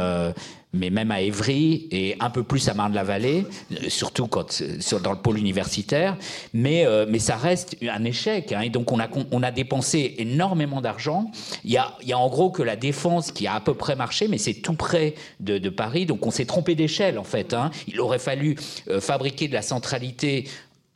mais 0.73 0.91
même 0.91 1.11
à 1.11 1.21
Évry 1.21 1.87
et 1.91 2.17
un 2.21 2.31
peu 2.31 2.43
plus 2.43 2.69
à 2.69 2.75
Marne-la-Vallée, 2.75 3.47
euh, 3.73 3.89
surtout 3.89 4.27
quand, 4.27 4.63
dans 5.03 5.13
le 5.13 5.19
pôle 5.19 5.39
universitaire. 5.39 6.17
Mais, 6.55 6.87
mais 7.09 7.19
ça 7.19 7.37
reste 7.37 7.77
un 7.83 8.05
échec. 8.05 8.53
Hein. 8.53 8.61
et 8.63 8.71
donc 8.71 8.93
on 8.93 8.99
a, 8.99 9.09
on 9.31 9.43
a 9.43 9.51
dépensé 9.51 10.15
énormément 10.19 10.81
d'argent. 10.81 11.31
Il 11.65 11.73
y 11.73 11.77
a, 11.77 11.95
y 12.05 12.13
a 12.13 12.19
en 12.19 12.29
gros 12.29 12.51
que 12.51 12.63
la 12.63 12.77
défense 12.77 13.33
qui 13.33 13.47
a 13.47 13.55
à 13.55 13.61
peu 13.61 13.75
près 13.75 13.97
marché, 13.97 14.29
mais 14.29 14.39
c'est 14.39 14.55
tout 14.55 14.75
près 14.75 15.15
de, 15.41 15.59
de, 15.59 15.69
Paris. 15.69 16.07
Donc 16.07 16.27
on 16.27 16.31
s'est 16.31 16.45
trompé 16.45 16.75
d'échelle 16.75 17.19
en 17.19 17.25
fait. 17.25 17.55
Hein. 17.55 17.71
Il 17.87 18.01
aurait 18.01 18.19
fallu 18.19 18.57
fabriquer 19.01 19.49
de 19.49 19.55
la 19.55 19.63
centralité 19.63 20.45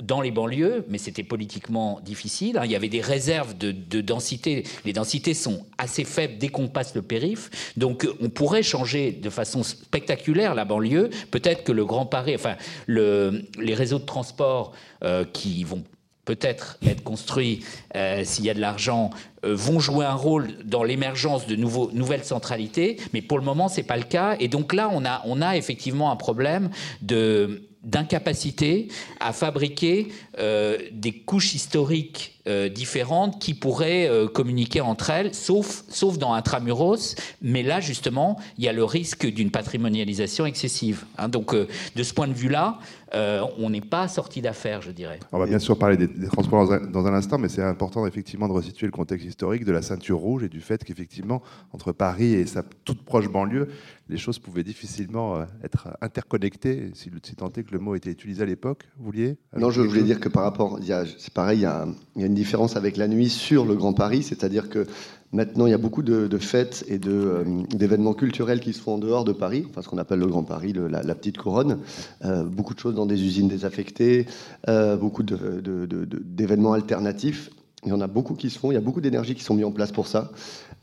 dans 0.02 0.20
les 0.20 0.30
banlieues, 0.30 0.84
mais 0.88 0.98
c'était 0.98 1.22
politiquement 1.22 2.00
difficile. 2.04 2.58
Hein. 2.58 2.62
Il 2.64 2.70
y 2.70 2.76
avait 2.76 2.88
des 2.88 3.00
réserves 3.00 3.56
de, 3.56 4.00
densité. 4.00 4.64
Les 4.84 4.92
densités 4.92 5.32
sont 5.32 5.64
assez 5.78 6.04
faibles 6.04 6.36
dès 6.38 6.48
qu'on 6.48 6.68
passe 6.68 6.94
le 6.94 7.02
périph. 7.02 7.72
Donc 7.76 8.06
on 8.20 8.28
pourrait 8.28 8.62
changer 8.62 9.10
de 9.10 9.30
façon 9.30 9.62
spectaculaire 9.62 10.54
la 10.54 10.64
banlieue. 10.64 11.10
Peut-être 11.30 11.64
que 11.64 11.72
le 11.72 11.84
Grand 11.84 12.06
Paris, 12.06 12.34
enfin 12.34 12.56
les 12.88 13.74
réseaux 13.74 13.98
de 13.98 14.04
transport 14.04 14.72
euh, 15.02 15.24
qui 15.24 15.64
vont 15.64 15.82
peut-être 16.26 16.78
être 16.84 17.02
construits 17.02 17.64
euh, 17.94 18.22
s'il 18.24 18.44
y 18.44 18.50
a 18.50 18.54
de 18.54 18.60
l'argent, 18.60 19.10
euh, 19.44 19.54
vont 19.54 19.78
jouer 19.78 20.04
un 20.04 20.14
rôle 20.14 20.48
dans 20.64 20.82
l'émergence 20.82 21.46
de 21.46 21.56
nouvelles 21.56 22.24
centralités, 22.24 22.98
mais 23.14 23.22
pour 23.22 23.38
le 23.38 23.44
moment, 23.44 23.68
ce 23.68 23.78
n'est 23.78 23.86
pas 23.86 23.96
le 23.96 24.02
cas. 24.02 24.36
Et 24.40 24.48
donc 24.48 24.74
là, 24.74 24.90
on 24.92 25.40
a 25.40 25.56
effectivement 25.56 26.10
un 26.10 26.16
problème 26.16 26.70
de 27.00 27.62
d'incapacité 27.86 28.88
à 29.20 29.32
fabriquer 29.32 30.08
euh, 30.38 30.76
des 30.92 31.12
couches 31.12 31.54
historiques 31.54 32.34
euh, 32.48 32.68
différentes 32.68 33.40
qui 33.40 33.54
pourraient 33.54 34.08
euh, 34.08 34.26
communiquer 34.26 34.80
entre 34.80 35.10
elles, 35.10 35.34
sauf, 35.34 35.84
sauf 35.88 36.18
dans 36.18 36.34
Intramuros. 36.34 37.14
Mais 37.40 37.62
là, 37.62 37.80
justement, 37.80 38.38
il 38.58 38.64
y 38.64 38.68
a 38.68 38.72
le 38.72 38.84
risque 38.84 39.26
d'une 39.26 39.50
patrimonialisation 39.50 40.46
excessive. 40.46 41.04
Hein. 41.16 41.28
donc, 41.28 41.54
de 41.54 42.02
ce 42.02 42.12
point 42.12 42.28
de 42.28 42.34
vue-là, 42.34 42.78
on 43.14 43.70
n'est 43.70 43.80
pas 43.80 44.08
sorti 44.08 44.42
d'affaire, 44.42 44.82
je 44.82 44.90
dirais. 44.90 45.20
On 45.32 45.38
va 45.38 45.46
bien 45.46 45.58
sûr 45.58 45.78
parler 45.78 45.96
des, 45.96 46.28
transports 46.28 46.66
dans 46.66 47.06
un, 47.06 47.14
instant, 47.14 47.38
mais 47.38 47.48
c'est 47.48 47.62
important 47.62 48.06
effectivement 48.06 48.48
de 48.48 48.52
resituer 48.52 48.86
le 48.86 48.92
contexte 48.92 49.26
historique 49.26 49.64
de 49.64 49.72
la 49.72 49.80
ceinture 49.80 50.18
rouge 50.18 50.42
et 50.42 50.48
du 50.48 50.60
fait 50.60 50.84
qu'effectivement, 50.84 51.40
entre 51.72 51.92
Paris 51.92 52.34
et 52.34 52.46
sa 52.46 52.62
toute 52.84 53.02
proche 53.02 53.28
banlieue, 53.28 53.68
les 54.08 54.16
choses 54.16 54.38
pouvaient 54.38 54.62
difficilement 54.62 55.44
être 55.62 55.88
interconnectées, 56.00 56.90
si, 56.94 57.10
tant 57.36 57.50
est 57.50 57.64
que 57.64 57.72
le 57.72 57.78
mot 57.78 57.94
était 57.94 58.10
utilisé 58.10 58.42
à 58.42 58.46
l'époque. 58.46 58.84
Vous 58.98 59.06
vouliez 59.06 59.36
Non, 59.56 59.70
je 59.70 59.80
voulais 59.80 60.02
dire 60.02 60.20
que 60.20 60.28
par 60.28 60.44
rapport, 60.44 60.78
c'est 61.18 61.32
pareil, 61.32 61.58
il 61.58 61.62
y, 61.62 61.66
a, 61.66 61.86
une 62.16 62.34
différence 62.34 62.76
avec 62.76 62.96
la 62.96 63.08
nuit 63.08 63.28
sur 63.28 63.64
le 63.64 63.74
Grand 63.74 63.92
Paris, 63.92 64.22
c'est-à-dire 64.22 64.68
que 64.68 64.86
maintenant 65.32 65.66
il 65.66 65.70
y 65.70 65.74
a 65.74 65.78
beaucoup 65.78 66.02
de, 66.02 66.38
fêtes 66.38 66.84
et 66.88 67.00
euh, 67.06 67.44
d'événements 67.70 68.14
culturels 68.14 68.60
qui 68.60 68.72
se 68.72 68.80
font 68.80 68.94
en 68.94 68.98
dehors 68.98 69.24
de 69.24 69.32
Paris, 69.32 69.66
enfin 69.68 69.82
ce 69.82 69.88
qu'on 69.88 69.98
appelle 69.98 70.20
le 70.20 70.26
Grand 70.26 70.44
Paris, 70.44 70.72
la, 70.72 71.14
petite 71.14 71.38
couronne, 71.38 71.78
euh, 72.24 72.44
beaucoup 72.44 72.74
de 72.74 72.78
choses 72.78 72.94
dans 72.94 73.06
des 73.06 73.22
usines 73.22 73.48
désaffectées, 73.48 74.26
euh, 74.68 74.96
beaucoup 74.96 75.22
d'événements 75.22 76.72
alternatifs. 76.72 77.50
Il 77.84 77.90
y 77.90 77.92
en 77.92 78.00
a 78.00 78.08
beaucoup 78.08 78.34
qui 78.34 78.50
se 78.50 78.58
font, 78.58 78.72
il 78.72 78.74
y 78.74 78.78
a 78.78 78.80
beaucoup 78.80 79.00
d'énergie 79.00 79.34
qui 79.34 79.44
sont 79.44 79.54
mis 79.54 79.62
en 79.62 79.70
place 79.70 79.92
pour 79.92 80.08
ça. 80.08 80.32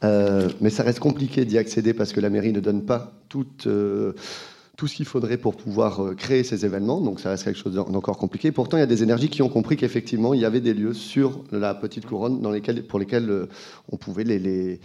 Mais 0.04 0.70
ça 0.70 0.84
reste 0.84 1.00
compliqué 1.00 1.46
d'y 1.46 1.58
accéder 1.58 1.94
parce 1.94 2.13
que 2.13 2.20
la 2.20 2.30
mairie 2.30 2.54
ne 2.54 2.60
donne 2.60 2.84
pas 2.86 3.13
tout 3.30 3.46
ce 4.88 4.96
qu'il 4.96 5.06
faudrait 5.06 5.38
pour 5.38 5.56
pouvoir 5.56 6.02
euh, 6.02 6.13
créer 6.13 6.44
ces 6.44 6.66
événements. 6.66 7.00
Donc 7.00 7.20
ça 7.20 7.30
reste 7.30 7.46
quelque 7.46 7.60
chose 7.60 7.74
d'encore 7.74 8.18
compliqué. 8.18 8.52
Pourtant, 8.52 8.78
il 8.78 8.82
y 8.82 8.84
a 8.84 8.88
des 8.88 9.04
énergies 9.04 9.30
qui 9.30 9.42
ont 9.42 9.50
compris 9.50 9.78
qu'effectivement, 9.78 10.34
il 10.34 10.42
y 10.42 10.46
avait 10.46 10.62
des 10.62 10.74
lieux 10.74 10.94
sur 10.94 11.44
la 11.52 11.74
petite 11.74 12.06
couronne 12.06 12.42
dans 12.42 12.52
lesquels, 12.52 12.84
pour 12.84 13.00
lesquels 13.00 13.30
euh, 13.30 13.48
on 13.92 13.98
pouvait 13.98 14.24
les 14.24 14.80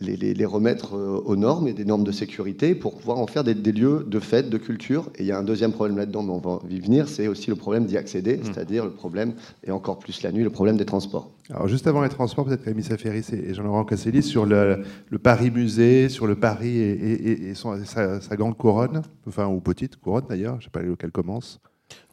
les, 0.00 0.16
les, 0.16 0.44
remettre 0.44 0.94
euh, 0.94 1.22
aux 1.24 1.36
normes 1.36 1.68
et 1.68 1.72
des 1.72 1.84
normes 1.84 2.04
de 2.04 2.12
sécurité 2.12 2.74
pour 2.74 2.96
pouvoir 2.96 3.18
en 3.18 3.26
faire 3.26 3.44
des, 3.44 3.54
lieux 3.54 4.06
de 4.06 4.20
fête, 4.20 4.48
de 4.50 4.58
culture. 4.58 5.10
Et 5.16 5.22
il 5.22 5.26
y 5.26 5.32
a 5.32 5.38
un 5.38 5.42
deuxième 5.42 5.72
problème 5.72 5.98
là-dedans, 5.98 6.22
mais 6.22 6.32
on 6.32 6.38
va 6.38 6.60
y 6.68 6.80
venir, 6.80 7.08
c'est 7.08 7.28
aussi 7.28 7.50
le 7.50 7.56
problème 7.56 7.86
d'y 7.86 7.96
accéder, 7.96 8.36
mmh. 8.36 8.44
c'est-à-dire 8.44 8.84
le 8.84 8.92
problème, 8.92 9.34
et 9.64 9.70
encore 9.70 9.98
plus 9.98 10.22
la 10.22 10.32
nuit, 10.32 10.42
le 10.42 10.50
problème 10.50 10.76
des 10.76 10.86
transports. 10.86 11.30
Alors 11.50 11.68
juste 11.68 11.86
avant 11.86 12.02
les 12.02 12.08
transports, 12.08 12.44
peut-être 12.44 12.64
Rémi 12.64 12.82
Saferis 12.82 13.26
et 13.32 13.54
Jean-Laurent 13.54 13.84
Casselli, 13.84 14.22
sur 14.22 14.46
le, 14.46 14.84
Paris 15.22 15.50
Musée, 15.50 16.08
sur 16.08 16.26
le 16.26 16.36
Paris 16.36 16.78
et, 16.78 17.54
sa, 17.54 18.20
sa, 18.20 18.36
grande 18.36 18.56
couronne, 18.56 19.02
enfin, 19.26 19.46
ou 19.46 19.60
petite 19.60 19.96
couronne 19.96 20.24
d'ailleurs, 20.28 20.54
je 20.54 20.58
ne 20.60 20.64
sais 20.64 20.70
pas 20.70 20.82
lequel 20.82 21.10
commence. 21.10 21.60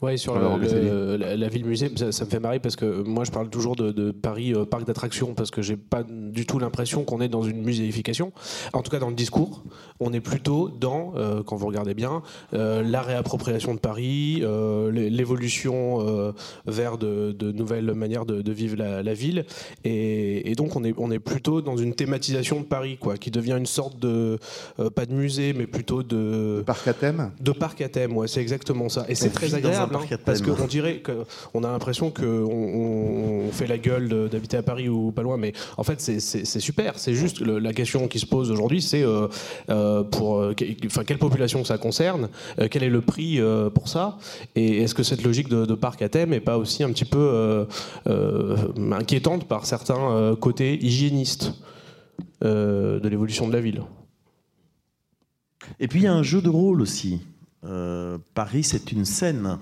Oui, 0.03 0.19
sur 0.19 0.37
la, 0.37 1.47
ville 1.49 1.65
musée, 1.65 1.91
ça, 2.11 2.25
me 2.25 2.29
fait 2.29 2.39
marrer 2.39 2.59
parce 2.59 2.75
que 2.75 3.01
moi 3.01 3.23
je 3.23 3.31
parle 3.31 3.49
toujours 3.49 3.75
de, 3.75 4.11
Paris 4.11 4.53
euh, 4.53 4.63
parc 4.63 4.85
d'attractions 4.85 5.33
parce 5.33 5.49
que 5.49 5.61
j'ai 5.61 5.75
pas 5.75 6.03
du 6.03 6.45
tout 6.45 6.59
l'impression 6.59 7.03
qu'on 7.03 7.19
est 7.19 7.27
dans 7.27 7.41
une 7.41 7.63
muséification. 7.63 8.31
En 8.73 8.83
tout 8.83 8.91
cas, 8.91 8.99
dans 8.99 9.09
le 9.09 9.15
discours, 9.15 9.63
on 9.99 10.13
est 10.13 10.19
plutôt 10.19 10.69
dans, 10.69 11.13
euh, 11.15 11.41
quand 11.41 11.55
vous 11.55 11.65
regardez 11.65 11.95
bien, 11.95 12.21
euh, 12.53 12.83
la 12.83 13.01
réappropriation 13.01 13.73
de 13.73 13.79
Paris, 13.79 14.43
l'évolution 14.91 16.33
vers 16.67 16.97
de, 16.97 17.51
nouvelles 17.51 17.91
manières 17.93 18.25
de, 18.25 18.51
vivre 18.51 18.75
la, 18.77 19.13
ville, 19.13 19.45
et, 19.83 20.53
donc 20.55 20.75
on 20.75 20.83
est, 20.83 20.93
on 20.97 21.11
est 21.11 21.19
plutôt 21.19 21.61
dans 21.61 21.77
une 21.77 21.93
thématisation 21.95 22.59
de 22.59 22.65
Paris, 22.65 22.97
quoi, 22.99 23.17
qui 23.17 23.31
devient 23.31 23.55
une 23.57 23.65
sorte 23.65 23.99
de 23.99 24.37
pas 24.95 25.05
de 25.05 25.13
musée, 25.13 25.53
mais 25.53 25.65
plutôt 25.65 26.03
de, 26.03 26.63
parc 26.65 26.87
à 26.87 26.93
thème. 26.93 27.31
De 27.39 27.51
parc 27.51 27.81
à 27.81 27.89
thème, 27.89 28.15
ouais, 28.15 28.27
c'est 28.27 28.41
exactement 28.41 28.89
ça, 28.89 29.05
et 29.09 29.15
c'est 29.15 29.29
très 29.29 29.53
agréable 29.55 29.86
parce 30.25 30.41
qu'on 30.41 30.65
dirait 30.65 31.01
qu'on 31.01 31.63
a 31.63 31.71
l'impression 31.71 32.11
qu'on 32.11 32.23
on 32.25 33.51
fait 33.51 33.67
la 33.67 33.77
gueule 33.77 34.29
d'habiter 34.29 34.57
à 34.57 34.63
Paris 34.63 34.89
ou 34.89 35.11
pas 35.11 35.21
loin, 35.21 35.37
mais 35.37 35.53
en 35.77 35.83
fait 35.83 36.01
c'est 36.01 36.59
super. 36.59 36.99
C'est 36.99 37.13
juste 37.13 37.41
la 37.41 37.73
question 37.73 38.07
qui 38.07 38.19
se 38.19 38.25
pose 38.25 38.51
aujourd'hui, 38.51 38.81
c'est 38.81 39.03
euh, 39.03 39.27
euh, 39.69 40.03
pour, 40.03 40.39
euh, 40.39 40.53
enfin 40.85 41.03
quelle 41.03 41.17
population 41.17 41.63
ça 41.63 41.77
concerne, 41.77 42.29
quel 42.71 42.83
est 42.83 42.89
le 42.89 43.01
prix 43.01 43.39
pour 43.73 43.87
ça, 43.87 44.17
et 44.55 44.83
est-ce 44.83 44.95
que 44.95 45.03
cette 45.03 45.23
logique 45.23 45.49
de, 45.49 45.75
parc 45.75 46.01
à 46.01 46.09
thème 46.09 46.31
n'est 46.31 46.39
pas 46.39 46.57
aussi 46.57 46.83
un 46.83 46.91
petit 46.91 47.05
peu 47.05 47.67
inquiétante 48.91 49.47
par 49.47 49.65
certains 49.65 50.35
côtés 50.39 50.83
hygiénistes 50.83 51.53
de 52.41 53.07
l'évolution 53.07 53.47
de 53.47 53.53
la 53.53 53.61
ville? 53.61 53.81
Et 55.79 55.87
puis 55.87 55.99
il 55.99 56.03
y 56.03 56.07
a 56.07 56.13
un 56.13 56.23
jeu 56.23 56.41
de 56.41 56.49
rôle 56.49 56.81
aussi. 56.81 57.19
Euh, 57.65 58.17
Paris, 58.33 58.63
c'est 58.63 58.91
une 58.91 59.05
scène. 59.05 59.57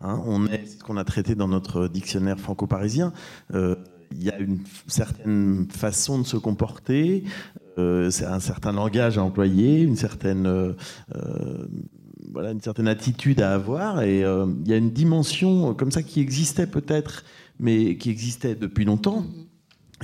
Hein, 0.00 0.20
on 0.26 0.46
est 0.46 0.66
ce 0.66 0.82
qu'on 0.82 0.96
a 0.96 1.04
traité 1.04 1.34
dans 1.34 1.48
notre 1.48 1.88
dictionnaire 1.88 2.38
franco-parisien. 2.38 3.12
Euh, 3.54 3.76
il 4.12 4.24
y 4.24 4.30
a 4.30 4.38
une 4.38 4.58
certaine 4.86 5.68
façon 5.70 6.18
de 6.18 6.26
se 6.26 6.36
comporter, 6.36 7.22
euh, 7.78 8.10
c'est 8.10 8.24
un 8.24 8.40
certain 8.40 8.72
langage 8.72 9.18
à 9.18 9.22
employer, 9.22 9.82
une 9.82 9.94
certaine, 9.94 10.74
voilà, 12.32 12.50
une 12.50 12.60
certaine 12.60 12.88
attitude 12.88 13.40
à 13.40 13.54
avoir. 13.54 14.02
Et 14.02 14.20
il 14.20 14.68
y 14.68 14.72
a 14.72 14.76
une 14.76 14.90
dimension 14.90 15.74
comme 15.74 15.92
ça 15.92 16.02
qui 16.02 16.20
existait 16.20 16.66
peut-être, 16.66 17.24
mais 17.60 17.96
qui 17.96 18.10
existait 18.10 18.56
depuis 18.56 18.84
longtemps 18.84 19.24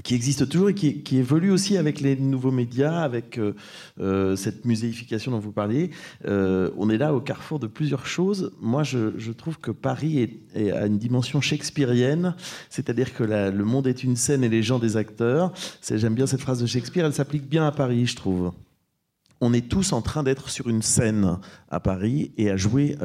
qui 0.02 0.14
existe 0.14 0.48
toujours 0.48 0.70
et 0.70 0.74
qui, 0.74 1.16
évolue 1.16 1.50
aussi 1.50 1.76
avec 1.76 2.00
les 2.00 2.16
nouveaux 2.16 2.50
médias, 2.50 3.00
avec 3.00 3.38
euh, 3.38 3.54
euh, 4.00 4.36
cette 4.36 4.64
muséification 4.64 5.32
dont 5.32 5.38
vous 5.38 5.52
parliez. 5.52 5.90
Euh, 6.26 6.70
on 6.76 6.90
est 6.90 6.98
là 6.98 7.14
au 7.14 7.20
carrefour 7.20 7.58
de 7.58 7.66
plusieurs 7.66 8.06
choses. 8.06 8.52
Moi, 8.60 8.82
je, 8.82 9.30
trouve 9.32 9.58
que 9.58 9.70
Paris 9.70 10.18
est, 10.54 10.70
a 10.70 10.86
une 10.86 10.98
dimension 10.98 11.40
shakespearienne, 11.40 12.34
c'est-à-dire 12.70 13.14
que 13.14 13.24
le 13.24 13.64
monde 13.64 13.86
est 13.86 14.04
une 14.04 14.16
scène 14.16 14.44
et 14.44 14.48
les 14.48 14.62
gens 14.62 14.78
des 14.78 14.96
acteurs. 14.96 15.52
J'aime 15.82 16.14
bien 16.14 16.26
cette 16.26 16.40
phrase 16.40 16.60
de 16.60 16.66
Shakespeare, 16.66 17.04
elle 17.04 17.12
s'applique 17.12 17.48
bien 17.48 17.66
à 17.66 17.72
Paris, 17.72 18.06
je 18.06 18.16
trouve. 18.16 18.52
On 19.40 19.52
est 19.52 19.68
tous 19.68 19.92
en 19.92 20.00
train 20.00 20.22
d'être 20.22 20.48
sur 20.48 20.68
une 20.68 20.82
scène 20.82 21.38
à 21.70 21.80
Paris 21.80 22.32
et 22.38 22.50
à 22.50 22.56
jouer 22.56 22.96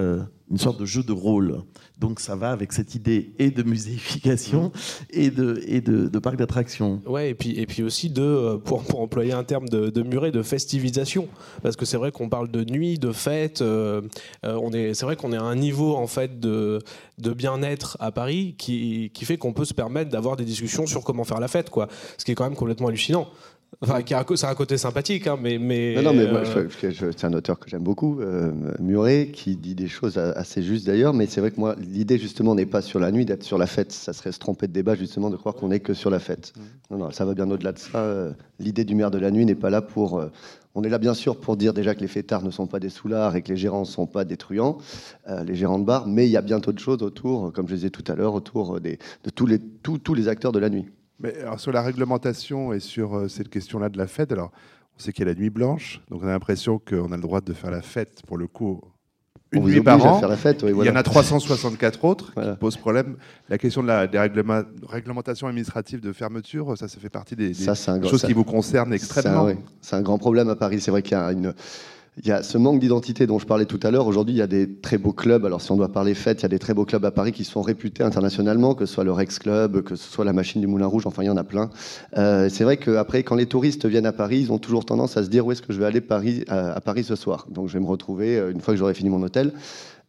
une 0.51 0.57
sorte 0.57 0.79
de 0.79 0.85
jeu 0.85 1.01
de 1.01 1.13
rôle. 1.13 1.63
Donc 1.97 2.19
ça 2.19 2.35
va 2.35 2.51
avec 2.51 2.73
cette 2.73 2.93
idée 2.95 3.33
et 3.39 3.51
de 3.51 3.63
muséification 3.63 4.71
et 5.09 5.31
de, 5.31 5.61
et 5.65 5.81
de, 5.81 6.19
parc 6.19 6.35
d'attractions. 6.35 7.01
Ouais, 7.05 7.29
et 7.29 7.33
puis, 7.33 7.51
et 7.59 7.65
puis 7.65 7.83
aussi 7.83 8.09
de, 8.09 8.21
euh, 8.21 8.57
pour, 8.57 8.83
pour 8.83 9.01
employer 9.01 9.33
un 9.33 9.43
terme 9.43 9.69
de, 9.69 9.89
de 9.89 10.01
muret, 10.03 10.31
de 10.31 10.43
festivisation. 10.43 11.27
Parce 11.63 11.75
que 11.75 11.85
c'est 11.85 11.97
vrai 11.97 12.11
qu'on 12.11 12.29
parle 12.29 12.51
de 12.51 12.63
nuit, 12.63 12.99
de 12.99 13.11
fête. 13.11 13.61
Euh, 13.61 14.01
euh, 14.45 14.59
on 14.61 14.71
est, 14.71 14.93
c'est 14.93 15.05
vrai 15.05 15.15
qu'on 15.15 15.31
est 15.31 15.37
à 15.37 15.43
un 15.43 15.55
niveau 15.55 15.95
en 15.95 16.07
fait 16.07 16.39
de, 16.39 16.79
de 17.17 17.31
bien-être 17.33 17.97
à 17.99 18.11
Paris 18.11 18.55
qui, 18.57 19.11
qui 19.13 19.25
fait 19.25 19.37
qu'on 19.37 19.53
peut 19.53 19.65
se 19.65 19.73
permettre 19.73 20.09
d'avoir 20.09 20.35
des 20.35 20.45
discussions 20.45 20.85
sur 20.85 21.03
comment 21.03 21.23
faire 21.23 21.39
la 21.39 21.47
fête, 21.47 21.69
quoi. 21.69 21.87
Ce 22.17 22.25
qui 22.25 22.31
est 22.31 22.35
quand 22.35 22.43
même 22.43 22.55
complètement 22.55 22.87
hallucinant. 22.87 23.27
Enfin, 23.79 24.01
c'est 24.35 24.45
un 24.45 24.53
côté 24.53 24.77
sympathique, 24.77 25.27
hein, 25.27 25.37
mais, 25.41 25.57
mais. 25.57 25.95
Non, 26.03 26.13
mais 26.13 26.29
moi, 26.29 26.43
euh, 26.55 26.67
c'est 26.89 27.23
un 27.23 27.33
auteur 27.33 27.57
que 27.57 27.69
j'aime 27.69 27.83
beaucoup, 27.83 28.19
euh, 28.19 28.51
Muret, 28.79 29.29
qui 29.31 29.55
dit 29.55 29.75
des 29.75 29.87
choses 29.87 30.17
assez 30.17 30.61
justes 30.61 30.85
d'ailleurs. 30.85 31.13
Mais 31.13 31.25
c'est 31.25 31.39
vrai 31.39 31.51
que 31.51 31.59
moi, 31.59 31.75
l'idée 31.79 32.17
justement 32.17 32.53
n'est 32.53 32.65
pas 32.65 32.81
sur 32.81 32.99
la 32.99 33.11
nuit, 33.11 33.25
d'être 33.25 33.43
sur 33.43 33.57
la 33.57 33.67
fête. 33.67 33.91
Ça 33.91 34.13
serait 34.13 34.33
se 34.33 34.39
tromper 34.39 34.67
de 34.67 34.73
débat 34.73 34.95
justement 34.95 35.29
de 35.29 35.37
croire 35.37 35.55
qu'on 35.55 35.69
n'est 35.69 35.79
que 35.79 35.93
sur 35.93 36.09
la 36.09 36.19
fête. 36.19 36.53
Mmh. 36.55 36.61
Non, 36.91 36.97
non, 37.05 37.11
ça 37.11 37.25
va 37.25 37.33
bien 37.33 37.49
au-delà 37.49 37.71
de 37.71 37.79
ça. 37.79 37.99
Euh, 37.99 38.33
l'idée 38.59 38.83
du 38.83 38.93
maire 38.93 39.09
de 39.09 39.17
la 39.17 39.31
nuit 39.31 39.45
n'est 39.45 39.55
pas 39.55 39.69
là 39.69 39.81
pour. 39.81 40.21
on 40.75 40.83
est 40.83 40.89
là 40.89 40.99
bien 40.99 41.13
sûr 41.13 41.39
pour 41.39 41.55
dire 41.55 41.73
déjà 41.73 41.95
que 41.95 42.01
les 42.01 42.07
fêtards 42.07 42.43
ne 42.43 42.51
sont 42.51 42.67
pas 42.67 42.79
des 42.79 42.89
soulards 42.89 43.35
et 43.35 43.41
que 43.41 43.49
les 43.49 43.57
gérants 43.57 43.81
ne 43.81 43.85
sont 43.85 44.05
pas 44.05 44.25
des 44.25 44.37
truands, 44.37 44.77
les 45.27 45.55
gérants 45.55 45.79
de 45.79 45.85
bar, 45.85 46.07
mais 46.07 46.27
il 46.27 46.31
y 46.31 46.37
a 46.37 46.41
bientôt 46.41 46.71
de 46.71 46.79
choses 46.79 47.01
autour, 47.01 47.51
comme 47.51 47.67
je 47.67 47.75
disais 47.75 47.89
tout 47.89 48.03
à 48.11 48.15
l'heure, 48.15 48.35
autour 48.35 48.79
des, 48.79 48.99
de 49.23 49.29
tous 49.31 49.47
les, 49.47 49.57
tous, 49.59 49.97
tous 49.97 50.13
les 50.13 50.27
acteurs 50.27 50.51
de 50.51 50.59
la 50.59 50.69
nuit. 50.69 50.85
Mais 51.21 51.35
sur 51.57 51.71
la 51.71 51.81
réglementation 51.81 52.73
et 52.73 52.79
sur 52.79 53.15
euh, 53.15 53.27
cette 53.27 53.49
question-là 53.49 53.89
de 53.89 53.97
la 53.97 54.07
fête, 54.07 54.31
alors 54.31 54.51
On 54.97 54.99
sait 55.03 55.13
qu'il 55.13 55.25
y 55.25 55.29
a 55.29 55.33
la 55.33 55.39
nuit 55.39 55.49
blanche, 55.49 56.01
donc 56.09 56.21
on 56.23 56.27
a 56.27 56.31
l'impression 56.31 56.77
qu'on 56.79 57.11
a 57.11 57.15
le 57.15 57.21
droit 57.21 57.41
de 57.41 57.53
faire 57.53 57.71
la 57.71 57.81
fête, 57.81 58.21
pour 58.27 58.37
le 58.37 58.47
coup, 58.47 58.81
une 59.53 59.63
nuit 59.63 59.81
par 59.81 60.03
an. 60.05 60.19
faire 60.19 60.29
la 60.29 60.37
fête, 60.37 60.63
oui, 60.63 60.71
Il 60.79 60.85
y 60.85 60.89
en 60.89 60.95
a 60.95 61.03
364 61.03 62.05
autres 62.05 62.31
Voilà. 62.35 62.51
qui 62.53 62.57
posent 62.59 62.77
problème. 62.77 63.17
La 63.49 63.57
question 63.57 63.81
de 63.83 63.87
la 63.87 64.07
des 64.07 64.19
réglementations 64.87 65.47
administratives 65.47 65.99
de 66.01 66.11
fermeture, 66.13 66.77
ça, 66.77 66.87
ça 66.87 66.99
fait 66.99 67.09
partie 67.09 67.35
des, 67.35 67.53
Ça, 67.53 67.71
un 67.91 68.01
choses 68.03 68.21
ça- 68.21 68.27
qui 68.27 68.33
vous 68.33 68.43
concernent 68.43 68.89
C'est 68.91 68.95
extrêmement. 68.95 69.41
un, 69.41 69.45
ouais, 69.45 69.57
c'est 69.81 69.95
un 69.95 70.01
grand 70.01 70.17
problème 70.17 70.49
à 70.49 70.55
Paris. 70.55 70.79
C'est 70.81 70.91
vrai 70.91 71.01
qu'il 71.01 71.13
y 71.17 71.19
a 71.19 71.31
une. 71.31 71.53
Il 72.17 72.27
y 72.27 72.31
a 72.33 72.43
ce 72.43 72.57
manque 72.57 72.81
d'identité 72.81 73.25
dont 73.25 73.39
je 73.39 73.45
parlais 73.45 73.65
tout 73.65 73.79
à 73.83 73.89
l'heure. 73.89 74.05
Aujourd'hui, 74.05 74.35
il 74.35 74.37
y 74.37 74.41
a 74.41 74.47
des 74.47 74.69
très 74.69 74.97
beaux 74.97 75.13
clubs. 75.13 75.45
Alors, 75.45 75.61
si 75.61 75.71
on 75.71 75.77
doit 75.77 75.93
parler 75.93 76.13
fête, 76.13 76.41
il 76.41 76.43
y 76.43 76.45
a 76.45 76.49
des 76.49 76.59
très 76.59 76.73
beaux 76.73 76.83
clubs 76.83 77.05
à 77.05 77.11
Paris 77.11 77.31
qui 77.31 77.45
sont 77.45 77.61
réputés 77.61 78.03
internationalement, 78.03 78.75
que 78.75 78.85
ce 78.85 78.93
soit 78.93 79.05
le 79.05 79.13
Rex 79.13 79.39
Club, 79.39 79.81
que 79.81 79.95
ce 79.95 80.11
soit 80.11 80.25
la 80.25 80.33
Machine 80.33 80.59
du 80.59 80.67
Moulin 80.67 80.87
Rouge. 80.87 81.07
Enfin, 81.07 81.23
il 81.23 81.27
y 81.27 81.29
en 81.29 81.37
a 81.37 81.45
plein. 81.45 81.69
Euh, 82.17 82.49
c'est 82.49 82.65
vrai 82.65 82.75
qu'après, 82.75 83.23
quand 83.23 83.35
les 83.35 83.45
touristes 83.45 83.85
viennent 83.85 84.05
à 84.05 84.11
Paris, 84.11 84.39
ils 84.41 84.51
ont 84.51 84.57
toujours 84.57 84.83
tendance 84.83 85.15
à 85.15 85.23
se 85.23 85.29
dire 85.29 85.45
où 85.45 85.53
est-ce 85.53 85.61
que 85.61 85.71
je 85.71 85.79
vais 85.79 85.85
aller 85.85 86.03
à, 86.49 86.81
Paris 86.81 87.05
ce 87.05 87.15
soir? 87.15 87.47
Donc, 87.49 87.69
je 87.69 87.73
vais 87.73 87.79
me 87.79 87.87
retrouver 87.87 88.37
euh, 88.37 88.51
une 88.51 88.59
fois 88.59 88.73
que 88.73 88.77
j'aurai 88.77 88.93
fini 88.93 89.09
mon 89.09 89.23
hôtel. 89.23 89.53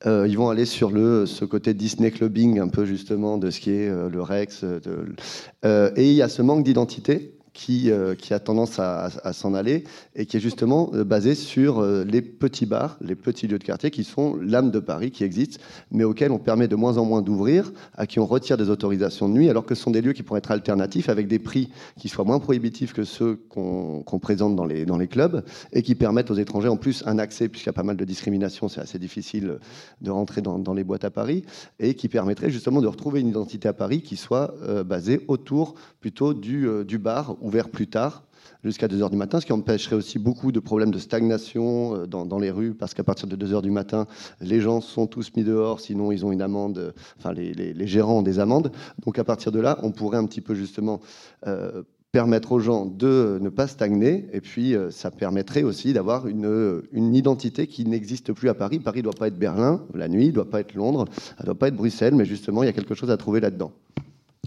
Euh, 0.04 0.26
ils 0.28 0.36
vont 0.36 0.50
aller 0.50 0.64
sur 0.64 0.90
ce 0.90 1.44
côté 1.44 1.72
Disney 1.72 2.10
clubbing, 2.10 2.58
un 2.58 2.66
peu 2.66 2.84
justement 2.84 3.38
de 3.38 3.50
ce 3.50 3.60
qui 3.60 3.70
est 3.70 3.88
le 3.88 4.20
Rex. 4.20 4.64
et 4.64 6.08
il 6.10 6.14
y 6.14 6.22
a 6.22 6.28
ce 6.28 6.42
manque 6.42 6.64
d'identité 6.64 7.36
qui, 7.52 7.90
euh, 7.90 8.14
qui 8.14 8.32
a 8.34 8.40
tendance 8.40 8.78
à, 8.78 9.10
s'en 9.32 9.54
aller 9.54 9.84
et 10.14 10.26
qui 10.26 10.36
est 10.36 10.40
justement 10.40 10.90
euh, 10.94 11.04
basé 11.04 11.34
sur 11.34 11.80
euh, 11.80 12.04
les 12.04 12.22
petits 12.22 12.66
bars, 12.66 12.96
les 13.00 13.14
petits 13.14 13.46
lieux 13.46 13.58
de 13.58 13.64
quartier 13.64 13.90
qui 13.90 14.04
sont 14.04 14.36
l'âme 14.36 14.70
de 14.70 14.78
Paris, 14.78 15.10
qui 15.10 15.24
existent, 15.24 15.60
mais 15.90 16.04
auxquels 16.04 16.32
on 16.32 16.38
permet 16.38 16.68
de 16.68 16.76
moins 16.76 16.98
en 16.98 17.04
moins 17.04 17.22
d'ouvrir, 17.22 17.72
à 17.94 18.06
qui 18.06 18.18
on 18.20 18.26
retire 18.26 18.56
des 18.56 18.70
autorisations 18.70 19.28
de 19.28 19.34
nuit, 19.34 19.50
alors 19.50 19.66
que 19.66 19.74
ce 19.74 19.82
sont 19.82 19.90
des 19.90 20.00
lieux 20.00 20.12
qui 20.12 20.22
pourraient 20.22 20.38
être 20.38 20.50
alternatifs 20.50 21.08
avec 21.08 21.28
des 21.28 21.38
prix 21.38 21.70
qui 21.98 22.08
soient 22.08 22.24
moins 22.24 22.38
prohibitifs 22.38 22.92
que 22.92 23.04
ceux 23.04 23.36
qu'on 23.48 24.18
présente 24.20 24.56
dans 24.56 24.64
les, 24.64 24.86
clubs 25.08 25.44
et 25.72 25.82
qui 25.82 25.94
permettent 25.94 26.30
aux 26.30 26.36
étrangers 26.36 26.68
en 26.68 26.76
plus 26.76 27.02
un 27.06 27.18
accès, 27.18 27.48
puisqu'il 27.48 27.68
y 27.68 27.70
a 27.70 27.74
pas 27.74 27.82
mal 27.82 27.96
de 27.96 28.04
discrimination, 28.04 28.68
c'est 28.68 28.80
assez 28.80 28.98
difficile 28.98 29.58
de 30.00 30.10
rentrer 30.10 30.40
dans, 30.40 30.74
les 30.74 30.84
boîtes 30.84 31.04
à 31.04 31.10
Paris, 31.10 31.44
et 31.80 31.94
qui 31.94 32.08
permettrait 32.08 32.50
justement 32.50 32.80
de 32.80 32.86
retrouver 32.86 33.20
une 33.20 33.28
identité 33.28 33.68
à 33.68 33.72
Paris 33.72 34.00
qui 34.00 34.16
soit 34.16 34.54
euh, 34.62 34.84
basée 34.84 35.20
autour 35.28 35.74
plutôt 36.00 36.34
du 36.34 36.98
bar 36.98 37.36
ouvert 37.42 37.68
plus 37.68 37.86
tard 37.86 38.24
jusqu'à 38.64 38.86
2h 38.86 39.10
du 39.10 39.16
matin, 39.16 39.40
ce 39.40 39.46
qui 39.46 39.52
empêcherait 39.52 39.96
aussi 39.96 40.18
beaucoup 40.18 40.52
de 40.52 40.60
problèmes 40.60 40.90
de 40.90 40.98
stagnation 40.98 41.96
euh, 41.96 42.06
dans, 42.06 42.38
les 42.38 42.50
rues, 42.50 42.74
parce 42.74 42.94
qu'à 42.94 43.04
partir 43.04 43.26
de 43.26 43.36
2h 43.36 43.62
du 43.62 43.70
matin, 43.70 44.06
les 44.40 44.60
gens 44.60 44.80
sont 44.80 45.06
tous 45.06 45.32
mis 45.36 45.44
dehors, 45.44 45.80
sinon 45.80 46.12
ils 46.12 46.24
ont 46.24 46.32
une 46.32 46.42
amende, 46.42 46.94
enfin 47.18 47.32
les, 47.32 47.86
gérants 47.86 48.18
ont 48.18 48.22
des 48.22 48.38
amendes. 48.38 48.72
Donc 49.04 49.18
à 49.18 49.24
partir 49.24 49.52
de 49.52 49.60
là, 49.60 49.78
on 49.82 49.90
pourrait 49.90 50.18
un 50.18 50.26
petit 50.26 50.40
peu 50.40 50.54
justement 50.54 51.00
euh, 51.46 51.82
permettre 52.12 52.52
aux 52.52 52.60
gens 52.60 52.84
de 52.84 53.38
ne 53.40 53.48
pas 53.48 53.66
stagner, 53.66 54.28
et 54.32 54.40
puis 54.40 54.74
euh, 54.74 54.90
ça 54.90 55.10
permettrait 55.10 55.62
aussi 55.62 55.92
d'avoir 55.92 56.26
une, 56.26 56.92
identité 56.92 57.66
qui 57.66 57.84
n'existe 57.86 58.32
plus 58.32 58.48
à 58.48 58.54
Paris. 58.54 58.78
Paris 58.78 58.98
ne 58.98 59.04
doit 59.04 59.12
pas 59.18 59.28
être 59.28 59.38
Berlin 59.38 59.82
la 59.94 60.08
nuit, 60.08 60.26
ne 60.26 60.32
doit 60.32 60.50
pas 60.50 60.60
être 60.60 60.74
Londres, 60.74 61.06
ne 61.40 61.44
doit 61.46 61.54
pas 61.54 61.68
être 61.68 61.76
Bruxelles, 61.76 62.14
mais 62.14 62.26
justement, 62.26 62.62
il 62.62 62.66
y 62.66 62.68
a 62.68 62.72
quelque 62.72 62.94
chose 62.94 63.10
à 63.10 63.16
trouver 63.16 63.40
là-dedans. 63.40 63.72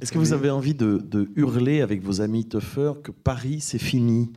Est-ce 0.01 0.11
que 0.11 0.17
vous 0.17 0.33
avez 0.33 0.49
envie 0.49 0.75
de, 0.75 0.97
de 0.97 1.29
hurler 1.37 1.79
avec 1.79 2.03
vos 2.03 2.19
amis 2.19 2.45
tuffeurs 2.45 3.01
que 3.01 3.11
Paris, 3.11 3.61
c'est 3.61 3.79
fini? 3.79 4.33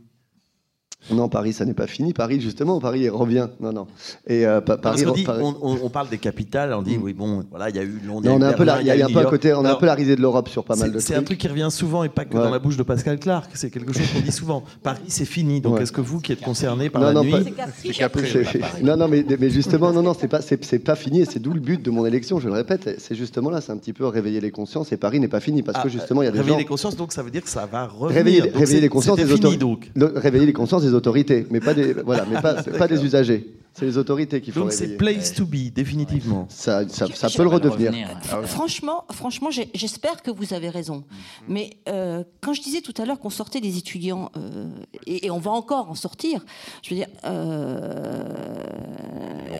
Non, 1.12 1.28
Paris, 1.28 1.52
ça 1.52 1.64
n'est 1.64 1.74
pas 1.74 1.86
fini. 1.86 2.12
Paris, 2.12 2.40
justement, 2.40 2.80
Paris 2.80 3.08
revient. 3.08 3.46
Non, 3.60 3.72
non. 3.72 3.86
Et 4.26 4.44
euh, 4.46 4.60
Pa- 4.60 4.76
Paris, 4.76 5.04
qu'on 5.04 5.12
dit, 5.12 5.22
Paris- 5.22 5.42
on, 5.42 5.54
on- 5.62 5.78
on 5.84 5.88
parle 5.88 6.08
des 6.10 6.18
capitales, 6.18 6.74
on 6.74 6.82
dit, 6.82 6.98
oui, 7.00 7.14
bon, 7.14 7.44
voilà, 7.50 7.70
il 7.70 7.76
y 7.76 7.78
a 7.78 7.82
eu 7.82 8.00
Londres, 8.04 8.26
Non, 8.28 8.34
on 8.34 8.42
a 8.42 8.48
un 8.48 8.52
peu 8.52 8.64
la, 8.64 8.74
Berlin, 8.74 8.80
il 8.82 8.86
y 8.88 8.90
a, 8.90 8.96
il 8.96 8.98
y 8.98 9.02
a 9.02 9.06
un 9.06 9.08
eu 9.08 9.12
peu 9.14 9.20
à 9.20 9.24
côté, 9.24 9.54
on 9.54 9.64
a 9.64 9.70
un 9.72 9.76
peu 9.76 9.86
la 9.86 9.94
risée 9.94 10.16
de 10.16 10.20
l'Europe 10.20 10.48
sur 10.48 10.64
pas 10.64 10.74
mal 10.76 10.88
c'est- 10.88 10.94
de 10.94 10.98
C'est 10.98 11.12
trucs. 11.14 11.18
un 11.18 11.24
truc 11.24 11.38
qui 11.38 11.48
revient 11.48 11.68
souvent 11.70 12.02
et 12.04 12.08
pas 12.08 12.24
que 12.24 12.36
Ouais. 12.36 12.42
dans 12.42 12.50
la 12.50 12.58
bouche 12.58 12.76
de 12.76 12.82
Pascal 12.82 13.18
Clark. 13.20 13.48
C'est 13.54 13.70
quelque 13.70 13.92
chose 13.92 14.06
qu'on 14.12 14.20
dit 14.20 14.32
souvent. 14.32 14.64
Paris, 14.82 15.00
c'est 15.06 15.24
fini. 15.24 15.60
Donc, 15.60 15.76
Ouais. 15.76 15.82
est-ce 15.84 15.92
que 15.92 16.00
vous, 16.00 16.20
qui 16.20 16.32
êtes 16.32 16.40
concerné 16.42 16.90
par 16.90 17.00
Non, 17.00 17.06
la 17.08 17.12
non, 17.14 17.22
nuit, 17.24 17.30
pas- 17.30 17.38
C'est 17.80 17.92
C'est- 17.94 18.82
Non, 18.82 18.96
non, 18.96 19.08
mais, 19.08 19.24
mais 19.38 19.50
justement, 19.50 19.92
non, 19.92 20.02
non, 20.02 20.14
c'est 20.18 20.28
pas, 20.28 20.42
c'est, 20.42 20.62
c'est 20.64 20.80
pas 20.80 20.96
fini. 20.96 21.20
Et 21.22 21.24
c'est 21.24 21.38
d'où 21.40 21.52
le 21.54 21.60
but 21.60 21.80
de 21.82 21.90
mon 21.90 22.04
élection. 22.06 22.38
Je 22.40 22.48
le 22.48 22.54
répète, 22.54 22.96
c'est 22.98 23.14
justement 23.14 23.50
là, 23.50 23.60
c'est 23.60 23.72
un 23.72 23.76
petit 23.78 23.92
peu 23.92 24.04
réveiller 24.06 24.40
les 24.40 24.50
consciences. 24.50 24.92
Et 24.92 24.96
Paris 24.96 25.20
n'est 25.20 25.28
pas 25.28 25.40
fini 25.40 25.62
parce 25.62 25.78
Ah, 25.80 25.84
que 25.84 25.88
justement, 25.88 26.22
il 26.22 26.26
y 26.26 26.28
a 26.28 26.32
des 26.32 26.38
réveiller 26.38 26.54
gens. 26.54 26.58
les 26.58 26.64
consciences, 26.64 26.96
donc 26.96 27.12
ça 27.12 27.22
veut 27.22 27.30
dire 27.30 27.42
que 27.42 27.48
ça 27.50 27.66
va 27.70 27.86
revenir. 27.86 28.16
Réveiller, 28.16 28.40
réveiller 28.42 28.66
c'est- 28.66 28.80
les 28.80 28.88
consciences 28.88 29.16
des 29.16 29.32
autorités. 29.32 29.64
réveiller 29.96 30.46
les 30.46 30.52
consciences 30.52 30.82
des 30.88 30.94
autorités, 30.94 31.46
mais 31.50 31.60
pas 31.60 31.74
des, 31.74 31.92
voilà, 32.04 32.24
mais 32.26 32.40
pas, 32.40 32.88
des 32.88 33.04
usagers. 33.04 33.54
C'est 33.74 33.84
les 33.84 33.96
autorités 33.98 34.40
qu'il 34.40 34.52
faut 34.52 34.60
Donc 34.60 34.72
c'est 34.72 34.96
place 34.96 35.32
to 35.34 35.46
be, 35.46 35.72
définitivement. 35.72 36.46
Ça, 36.48 36.88
ça, 36.88 37.06
peut 37.30 37.44
le 37.44 37.48
redevenir. 37.48 37.92
F- 38.24 38.44
Franchement, 38.46 39.04
franchement, 39.12 39.50
j'espère 39.50 40.22
que 40.22 40.32
vous 40.32 40.52
avez 40.52 40.68
raison. 40.68 41.04
Mais 41.46 41.70
euh, 41.88 42.24
quand 42.40 42.54
je 42.54 42.60
disais 42.60 42.80
tout 42.80 42.94
à 43.00 43.04
l'heure 43.04 43.20
qu'on 43.20 43.30
sortait 43.30 43.60
des 43.60 43.78
étudiants, 43.78 44.32
euh, 44.36 44.68
et, 45.06 45.26
et 45.26 45.30
on 45.30 45.38
va 45.38 45.52
encore 45.52 45.88
en 45.90 45.94
sortir, 45.94 46.44
je 46.82 46.90
veux 46.90 46.96
dire, 46.96 47.06
euh, 47.24 48.24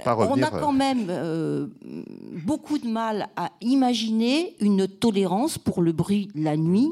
on 0.04 0.14
revenir, 0.16 0.46
a 0.46 0.50
quand 0.50 0.72
même 0.72 1.06
euh, 1.10 1.66
beaucoup 2.44 2.78
de 2.78 2.88
mal 2.88 3.28
à 3.36 3.50
imaginer 3.60 4.56
une 4.60 4.88
tolérance 4.88 5.58
pour 5.58 5.80
le 5.80 5.92
bruit 5.92 6.28
la 6.34 6.56
nuit 6.56 6.88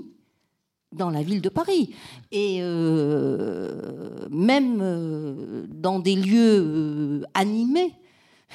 dans 0.93 1.11
la 1.11 1.23
ville 1.23 1.41
de 1.41 1.49
Paris. 1.49 1.95
Et 2.33 2.59
euh, 2.61 4.27
même 4.31 4.79
euh, 4.83 5.67
dans 5.69 5.99
des 5.99 6.15
lieux 6.17 6.59
euh, 6.65 7.23
animés. 7.35 7.93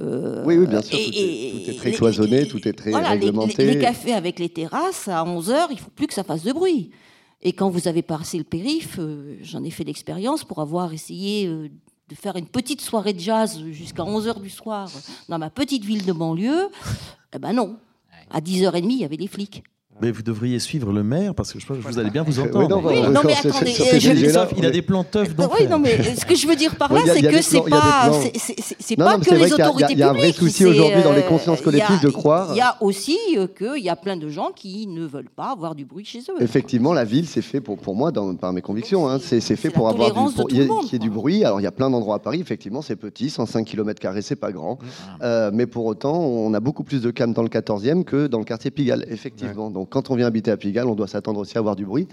Euh, 0.00 0.44
Oui, 0.46 0.56
oui, 0.56 0.66
bien 0.68 0.80
sûr, 0.80 0.96
et- 0.96 1.04
tout 1.06 1.10
est- 1.12 1.16
et- 1.18 1.64
tout 1.64 1.70
est 1.70 1.74
très 1.76 1.90
les- 1.90 1.96
cloisonné, 1.96 2.46
tout 2.46 2.68
est 2.68 2.72
très 2.72 2.90
voilà, 2.92 3.16
les- 3.16 3.20
réglementé. 3.26 3.64
Les, 3.66 3.74
les 3.74 3.80
cafés 3.80 4.12
avec 4.12 4.38
les 4.38 4.48
terrasses, 4.48 5.08
à 5.08 5.24
11h, 5.24 5.66
il 5.72 5.78
faut 5.80 5.90
plus 5.90 6.06
que 6.06 6.14
ça 6.14 6.22
fasse 6.22 6.44
de 6.44 6.52
bruit. 6.52 6.90
Et 7.42 7.52
quand 7.52 7.68
vous 7.68 7.88
avez 7.88 8.02
passé 8.02 8.38
le 8.38 8.44
périph', 8.44 9.00
euh, 9.00 9.36
j'en 9.42 9.64
ai 9.64 9.70
fait 9.70 9.82
l'expérience 9.82 10.44
pour 10.44 10.60
avoir 10.60 10.92
essayé 10.92 11.48
euh, 11.48 11.68
de 12.08 12.14
faire 12.14 12.36
une 12.36 12.46
petite 12.46 12.80
soirée 12.80 13.12
de 13.12 13.18
jazz 13.18 13.60
jusqu'à 13.72 14.04
11h 14.04 14.40
du 14.40 14.50
soir 14.50 14.88
dans 15.28 15.38
ma 15.38 15.50
petite 15.50 15.84
ville 15.84 16.06
de 16.06 16.12
banlieue. 16.12 16.68
Eh 17.34 17.38
ben 17.40 17.52
non. 17.52 17.76
À 18.30 18.40
10h30, 18.40 18.84
il 18.88 18.98
y 18.98 19.04
avait 19.04 19.16
les 19.16 19.26
flics. 19.26 19.64
Mais 20.00 20.10
vous 20.12 20.22
devriez 20.22 20.58
suivre 20.60 20.92
le 20.92 21.02
maire 21.02 21.34
parce 21.34 21.52
que 21.52 21.58
je 21.58 21.66
pense 21.66 21.78
que 21.78 21.82
vous 21.82 21.98
allez 21.98 22.10
bien 22.10 22.22
vous 22.22 22.40
Oui, 22.40 22.48
entendre. 22.48 22.68
non, 22.68 22.82
Oui, 22.88 22.94
on- 23.04 23.10
non, 23.10 23.20
mais 23.24 23.34
c'est- 23.34 23.42
c'est- 23.42 23.48
attendez, 23.48 23.70
euh, 23.72 23.98
je- 24.00 24.56
il 24.58 24.66
a 24.66 24.70
des 24.70 24.82
plans 24.82 25.02
teufs 25.04 25.34
Oui, 25.38 25.66
non, 25.68 25.78
mais 25.78 26.14
ce 26.14 26.24
que 26.24 26.34
je 26.36 26.46
veux 26.46 26.54
dire 26.56 26.76
par 26.76 26.90
Oui, 26.92 27.00
là, 27.04 27.12
a- 27.12 27.16
c'est 27.16 27.26
a 27.26 27.30
que 27.32 27.42
c'est 27.42 27.58
a 27.58 27.62
pas, 27.62 28.10
c'est- 28.34 28.96
Non, 28.98 29.04
pas 29.04 29.12
non, 29.12 29.18
mais 29.18 29.24
que 29.24 29.30
c'est 29.30 29.36
vrai 29.36 29.44
les 29.46 29.50
qu'il 29.50 29.58
y 29.58 29.62
a- 29.62 29.68
autorités 29.70 29.92
il 29.94 29.98
y 29.98 30.02
a 30.02 30.10
un 30.10 30.12
vrai 30.12 30.32
souci 30.32 30.64
aujourd'hui 30.66 31.02
dans 31.02 31.12
les 31.12 31.18
euh, 31.22 31.28
consciences 31.28 31.58
il 31.58 31.76
y 31.76 31.80
a- 31.80 31.86
collectives 31.86 32.00
de 32.02 32.10
croire- 32.10 32.50
Il 32.52 32.58
y 32.58 32.60
a 32.60 32.76
aussi 32.80 33.18
euh, 33.36 33.46
qu'il 33.48 33.82
y 33.84 33.88
a 33.88 33.96
plein 33.96 34.16
de 34.16 34.28
gens 34.28 34.50
qui 34.54 34.86
ne 34.86 35.04
veulent 35.04 35.30
pas 35.34 35.50
avoir 35.52 35.74
du 35.74 35.84
bruit 35.84 36.04
chez 36.04 36.20
eux. 36.20 36.40
Effectivement, 36.42 36.92
la 36.92 37.04
ville, 37.04 37.26
c'est 37.26 37.42
fait 37.42 37.60
pour, 37.60 37.76
pour 37.78 37.94
moi, 37.96 38.12
dans, 38.12 38.34
par 38.36 38.52
mes 38.52 38.62
convictions, 38.62 39.08
hein, 39.08 39.18
c'est 39.20 39.40
c'est 39.40 39.56
fait 39.56 39.70
pour 39.70 39.88
avoir 39.88 40.08
du, 40.08 40.34
pour 40.34 40.50
y 40.52 40.64
monde, 40.66 40.84
ait 40.92 40.98
du 40.98 41.10
bruit. 41.10 41.44
Alors, 41.44 41.60
il 41.60 41.64
y 41.64 41.66
a 41.66 41.72
plein 41.72 41.90
d'endroits 41.90 42.16
à 42.16 42.18
Paris, 42.20 42.40
effectivement, 42.40 42.82
c'est 42.82 42.96
petit, 42.96 43.30
105 43.30 43.64
km, 43.64 44.00
c'est 44.22 44.36
pas 44.36 44.52
grand. 44.52 44.78
Euh, 45.22 45.50
mais 45.52 45.66
pour 45.66 45.86
autant, 45.86 46.16
on 46.20 46.54
a 46.54 46.60
beaucoup 46.60 46.84
plus 46.84 47.02
de 47.02 47.10
calme 47.10 47.32
dans 47.32 47.42
le 47.42 47.48
14e 47.48 48.04
que 48.04 48.26
dans 48.28 48.38
le 48.38 48.44
quartier 48.44 48.70
Pigalle, 48.70 49.04
effectivement. 49.10 49.70
Donc, 49.70 49.87
quand 49.88 50.10
on 50.10 50.14
vient 50.16 50.26
habiter 50.26 50.50
à 50.50 50.56
Pigalle, 50.56 50.86
on 50.86 50.94
doit 50.94 51.06
s'attendre 51.08 51.40
aussi 51.40 51.56
à 51.56 51.60
avoir 51.60 51.76
du 51.76 51.84
bruit. 51.86 52.06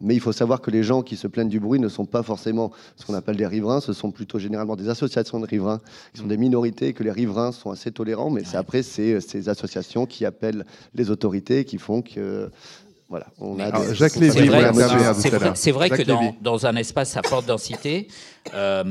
Mais 0.00 0.14
il 0.14 0.20
faut 0.20 0.32
savoir 0.32 0.60
que 0.60 0.70
les 0.70 0.82
gens 0.82 1.02
qui 1.02 1.16
se 1.16 1.26
plaignent 1.26 1.48
du 1.48 1.60
bruit 1.60 1.78
ne 1.80 1.88
sont 1.88 2.06
pas 2.06 2.22
forcément 2.22 2.70
ce 2.96 3.04
qu'on 3.06 3.14
appelle 3.14 3.36
des 3.36 3.46
riverains, 3.46 3.80
ce 3.80 3.92
sont 3.92 4.10
plutôt 4.10 4.38
généralement 4.38 4.76
des 4.76 4.88
associations 4.88 5.40
de 5.40 5.46
riverains, 5.46 5.80
qui 6.14 6.20
sont 6.20 6.26
des 6.26 6.36
minorités, 6.36 6.88
et 6.88 6.92
que 6.92 7.02
les 7.02 7.10
riverains 7.12 7.52
sont 7.52 7.70
assez 7.70 7.90
tolérants. 7.92 8.30
Mais 8.30 8.44
c'est 8.44 8.56
après, 8.56 8.82
c'est 8.82 9.12
euh, 9.14 9.20
ces 9.20 9.48
associations 9.48 10.06
qui 10.06 10.24
appellent 10.24 10.64
les 10.94 11.10
autorités, 11.10 11.64
qui 11.64 11.78
font 11.78 12.02
que. 12.02 12.50
Voilà, 13.08 13.26
on 13.40 13.58
a 13.58 13.64
Alors, 13.64 13.84
des- 13.84 13.94
Jacques 13.96 14.14
Lévy, 14.16 14.32
C'est 14.34 14.40
vous 14.42 14.46
vrai, 14.52 14.70
vrai- 14.70 15.88
vrai 15.88 15.90
que 16.04 16.42
dans 16.44 16.66
un 16.66 16.76
espace 16.76 17.16
à 17.16 17.22
forte 17.24 17.44
densité, 17.46 18.06
euh, 18.54 18.84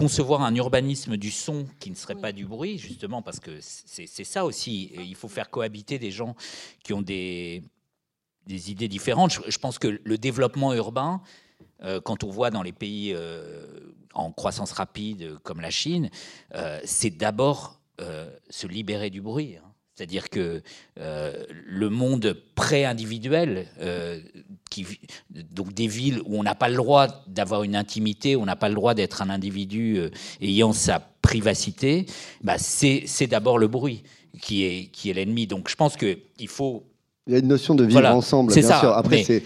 concevoir 0.00 0.40
un 0.42 0.54
urbanisme 0.54 1.16
du 1.18 1.30
son 1.30 1.66
qui 1.78 1.90
ne 1.90 1.94
serait 1.94 2.20
pas 2.26 2.32
du 2.32 2.46
bruit, 2.46 2.78
justement, 2.78 3.20
parce 3.22 3.38
que 3.38 3.58
c'est 3.60 4.24
ça 4.24 4.44
aussi. 4.44 4.92
Il 5.12 5.14
faut 5.14 5.28
faire 5.28 5.50
cohabiter 5.50 5.98
des 5.98 6.10
gens 6.10 6.34
qui 6.82 6.92
ont 6.94 7.02
des, 7.02 7.62
des 8.46 8.70
idées 8.70 8.88
différentes. 8.88 9.32
Je, 9.32 9.40
je 9.54 9.58
pense 9.58 9.78
que 9.78 10.00
le 10.02 10.16
développement 10.18 10.72
urbain, 10.72 11.20
euh, 11.82 12.00
quand 12.00 12.24
on 12.24 12.30
voit 12.30 12.50
dans 12.50 12.62
les 12.62 12.72
pays 12.72 13.12
euh, 13.14 13.92
en 14.14 14.32
croissance 14.32 14.72
rapide 14.72 15.22
euh, 15.22 15.38
comme 15.42 15.60
la 15.60 15.70
Chine, 15.70 16.08
euh, 16.54 16.80
c'est 16.84 17.10
d'abord 17.10 17.78
se 18.48 18.66
libérer 18.66 19.10
du 19.10 19.20
bruit. 19.20 19.56
hein. 19.58 19.74
C'est-à-dire 19.94 20.30
que 20.30 20.62
le 20.96 21.88
monde 21.90 22.34
pré-individuel, 22.54 23.68
qui, 24.70 24.86
donc 25.52 25.74
des 25.74 25.88
villes 25.88 26.20
où 26.26 26.38
on 26.38 26.42
n'a 26.44 26.54
pas 26.54 26.68
le 26.68 26.76
droit 26.76 27.08
d'avoir 27.26 27.64
une 27.64 27.74
intimité, 27.76 28.36
on 28.36 28.44
n'a 28.46 28.56
pas 28.56 28.68
le 28.68 28.74
droit 28.76 28.94
d'être 28.94 29.20
un 29.20 29.28
individu 29.28 29.98
euh, 29.98 30.10
ayant 30.40 30.72
sa 30.72 31.00
privacité, 31.22 32.06
bah 32.42 32.54
c'est 32.58 33.26
d'abord 33.28 33.58
le 33.58 33.68
bruit 33.68 34.02
qui 34.40 34.64
est, 34.64 34.86
qui 34.92 35.10
est 35.10 35.12
l'ennemi. 35.12 35.46
Donc 35.46 35.68
je 35.68 35.74
pense 35.74 35.96
qu'il 35.96 36.18
faut 36.48 36.84
Il 37.26 37.32
y 37.32 37.36
a 37.36 37.40
une 37.40 37.48
notion 37.48 37.74
de 37.74 37.82
vivre 37.82 37.94
Voilà, 38.00 38.14
ensemble, 38.16 38.52
c'est 38.52 38.60
bien 38.60 38.68
ça, 38.70 38.80
sûr. 38.80 38.90
Après, 38.90 39.16
mais- 39.16 39.24
c'est 39.24 39.42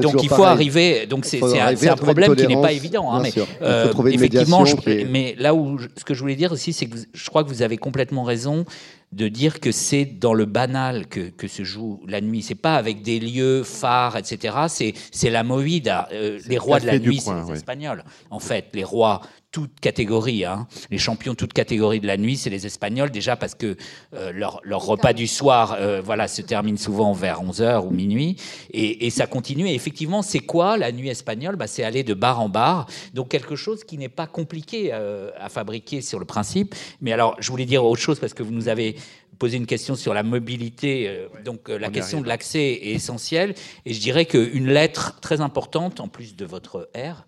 donc 0.00 0.22
il 0.22 0.28
faut 0.28 0.36
pareil. 0.36 0.52
arriver. 0.52 1.06
Donc 1.06 1.24
c'est 1.24 1.38
un, 1.42 1.96
problème 1.96 2.34
qui 2.36 2.46
n'est 2.46 2.60
pas 2.60 2.72
évident. 2.72 3.10
hein, 3.10 3.16
bien 3.16 3.22
mais 3.24 3.30
sûr. 3.30 3.46
Il 3.50 3.56
faut 3.58 3.64
euh, 3.64 3.88
trouver 3.90 4.12
une 4.12 4.18
effectivement, 4.22 4.64
je- 4.64 5.04
mais 5.08 5.34
là 5.38 5.54
où 5.54 5.78
je- 5.78 5.88
ce 5.96 6.04
que 6.04 6.14
je 6.14 6.20
voulais 6.20 6.36
dire 6.36 6.52
aussi, 6.52 6.72
c'est 6.72 6.86
que 6.86 6.96
vous- 6.96 7.04
je 7.12 7.28
crois 7.28 7.42
que 7.44 7.48
vous 7.48 7.62
avez 7.62 7.76
complètement 7.78 8.22
raison. 8.24 8.64
De 9.12 9.28
dire 9.28 9.60
que 9.60 9.72
c'est 9.72 10.04
dans 10.04 10.34
le 10.34 10.44
banal 10.44 11.06
que, 11.06 11.30
que, 11.30 11.48
se 11.48 11.64
joue 11.64 12.02
la 12.06 12.20
nuit. 12.20 12.42
C'est 12.42 12.54
pas 12.54 12.76
avec 12.76 13.02
des 13.02 13.20
lieux 13.20 13.62
phares, 13.62 14.16
etc. 14.16 14.66
C'est, 15.12 15.30
la 15.30 15.42
movida. 15.42 16.08
Euh, 16.12 16.38
les 16.46 16.58
rois 16.58 16.80
de 16.80 16.86
la 16.86 16.98
nuit, 16.98 17.20
c'est 17.20 17.34
les 17.34 17.52
Espagnols. 17.52 18.04
En 18.30 18.40
fait, 18.40 18.66
les 18.74 18.84
rois 18.84 19.20
toute 19.56 19.80
catégorie. 19.80 20.44
Hein. 20.44 20.68
Les 20.90 20.98
champions 20.98 21.34
toute 21.34 21.54
catégorie 21.54 21.98
de 21.98 22.06
la 22.06 22.18
nuit, 22.18 22.36
c'est 22.36 22.50
les 22.50 22.66
Espagnols, 22.66 23.10
déjà 23.10 23.36
parce 23.36 23.54
que 23.54 23.74
euh, 24.12 24.30
leur, 24.30 24.60
leur, 24.64 24.84
repas 24.84 25.14
du 25.14 25.26
soir 25.26 25.78
euh, 25.80 26.02
voilà, 26.04 26.28
se 26.28 26.42
termine 26.42 26.76
souvent 26.76 27.14
vers 27.14 27.42
11h 27.42 27.86
ou 27.86 27.90
minuit. 27.90 28.36
Et, 28.70 29.06
et 29.06 29.08
ça 29.08 29.26
continue. 29.26 29.66
Et 29.66 29.74
effectivement, 29.74 30.20
c'est 30.20 30.40
quoi 30.40 30.76
la 30.76 30.92
nuit 30.92 31.08
espagnole? 31.08 31.56
Bah, 31.56 31.68
C'est 31.68 31.84
aller 31.84 32.04
de 32.04 32.12
bar 32.12 32.38
en 32.42 32.50
bar. 32.50 32.86
Donc 33.14 33.30
quelque 33.30 33.56
chose 33.56 33.82
qui 33.82 33.96
n'est 33.96 34.10
pas 34.10 34.26
compliqué 34.26 34.90
euh, 34.92 35.30
à 35.38 35.48
fabriquer 35.48 36.02
sur 36.02 36.18
le 36.18 36.26
principe. 36.26 36.74
Mais 37.00 37.12
alors, 37.12 37.34
je 37.38 37.50
voulais 37.50 37.64
dire 37.64 37.82
autre 37.82 38.02
chose 38.02 38.20
parce 38.20 38.34
que 38.34 38.42
vous 38.42 38.52
nous 38.52 38.68
avez 38.68 38.96
posé 39.38 39.56
une 39.56 39.64
question 39.64 39.94
sur 39.94 40.12
la 40.12 40.22
mobilité. 40.22 41.28
donc 41.46 41.70
la 41.70 41.88
question 41.88 42.20
de 42.20 42.28
l'accès 42.28 42.72
est 42.72 42.92
essentielle. 42.92 43.54
Et 43.86 43.94
je 43.94 44.00
dirais 44.00 44.26
qu'une 44.26 44.66
lettre 44.66 45.18
très 45.20 45.40
importante, 45.40 46.00
en 46.00 46.08
plus 46.08 46.36
de 46.36 46.44
votre 46.44 46.90
R, 46.94 47.24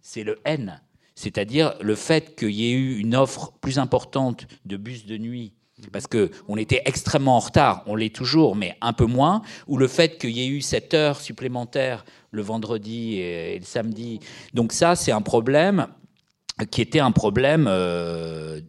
c'est 0.00 0.24
le 0.24 0.38
N 0.46 0.80
c'est-à-dire 1.16 1.74
le 1.80 1.96
fait 1.96 2.36
qu'il 2.36 2.52
y 2.52 2.68
ait 2.68 2.72
eu 2.72 2.98
une 2.98 3.16
offre 3.16 3.52
plus 3.60 3.80
importante 3.80 4.46
de 4.64 4.76
bus 4.76 5.06
de 5.06 5.16
nuit 5.16 5.52
parce 5.92 6.06
qu'on 6.06 6.56
était 6.56 6.82
extrêmement 6.86 7.36
en 7.36 7.40
retard, 7.40 7.82
on 7.86 7.96
l'est 7.96 8.14
toujours, 8.14 8.56
mais 8.56 8.76
un 8.80 8.92
peu 8.92 9.04
moins, 9.04 9.42
ou 9.66 9.76
le 9.76 9.88
fait 9.88 10.18
qu'il 10.18 10.30
y 10.30 10.42
ait 10.42 10.48
eu 10.48 10.62
cette 10.62 10.94
heure 10.94 11.20
supplémentaire 11.20 12.04
le 12.30 12.42
vendredi 12.42 13.16
et, 13.16 13.58
le 13.58 13.64
samedi. 13.64 14.20
Donc 14.54 14.72
ça, 14.72 14.96
c'est 14.96 15.12
un 15.12 15.20
problème 15.20 15.88
qui 16.70 16.80
était 16.80 17.00
un 17.00 17.12
problème 17.12 17.66
euh, 17.68 18.60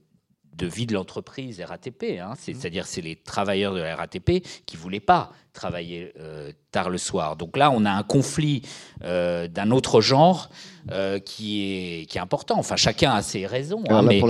de 0.58 0.68
vie 0.68 0.86
de 0.86 0.94
l'entreprise 0.94 1.62
RATP, 1.62 2.20
hein. 2.20 2.34
c'est-à-dire 2.40 2.88
c'est 2.88 3.02
les 3.02 3.16
travailleurs 3.16 3.74
de 3.74 3.80
la 3.80 3.96
RATP 3.96 4.44
qui 4.66 4.78
voulaient 4.78 5.00
pas 5.00 5.32
travailler 5.54 6.14
euh, 6.20 6.52
tard 6.72 6.90
le 6.90 6.98
soir. 6.98 7.36
Donc 7.36 7.58
là, 7.58 7.72
on 7.72 7.84
a 7.86 7.92
un 7.92 8.04
conflit 8.04 8.62
euh, 9.04 9.48
d'un 9.48 9.72
autre 9.72 10.02
genre 10.02 10.50
euh, 10.92 11.20
qui, 11.20 11.64
est, 11.64 12.06
qui 12.06 12.18
est 12.18 12.22
important. 12.22 12.58
Enfin, 12.58 12.76
chacun 12.76 13.12
a 13.12 13.22
ses 13.22 13.46
raisons. 13.46 13.84
Hein, 13.90 14.04
mais, 14.04 14.22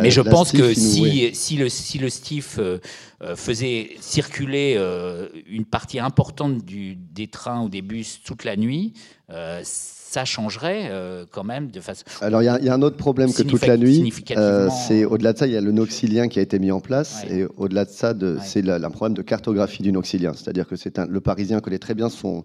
mais, 0.00 0.10
je 0.10 0.20
pense 0.20 0.52
que 0.52 0.74
si, 0.74 1.34
si, 1.34 1.56
le, 1.56 1.68
si 1.68 1.98
le 1.98 2.10
STIF 2.10 2.60
faisait 3.34 3.96
circuler 4.00 4.78
une 5.46 5.64
partie 5.64 5.98
importante 5.98 6.64
du, 6.64 6.96
des 6.96 7.28
trains 7.28 7.62
ou 7.62 7.68
des 7.68 7.82
bus 7.82 8.20
toute 8.22 8.44
la 8.44 8.56
nuit, 8.56 8.92
ça 10.16 10.24
changerait 10.24 10.90
quand 11.30 11.44
même 11.44 11.70
de 11.70 11.80
façon. 11.80 12.04
Alors 12.22 12.42
il 12.42 12.46
y, 12.46 12.48
a 12.48 12.74
un 12.74 12.82
autre 12.82 12.96
problème 12.96 13.32
que 13.34 13.42
toute 13.42 13.66
la 13.66 13.76
nuit, 13.76 14.10
c'est 14.86 15.04
au-delà 15.04 15.34
de 15.34 15.38
ça, 15.38 15.46
il 15.46 15.52
y 15.52 15.56
a 15.56 15.60
le 15.60 15.72
noxilien 15.72 16.28
qui 16.28 16.38
a 16.38 16.42
été 16.42 16.58
mis 16.58 16.72
en 16.72 16.80
place, 16.80 17.24
et 17.30 17.44
au-delà 17.58 17.84
de 17.84 17.90
ça, 17.90 18.14
c'est 18.42 18.66
un 18.66 18.90
problème 18.90 19.14
de 19.14 19.22
cartographie 19.22 19.82
du 19.82 19.92
noxilien. 19.92 20.32
C'est-à-dire 20.34 20.66
que 20.66 20.76
c'est 20.76 20.96
le 20.98 21.20
Parisien 21.20 21.60
connaît 21.60 21.78
très 21.78 21.94
bien 21.94 22.08
son, 22.08 22.44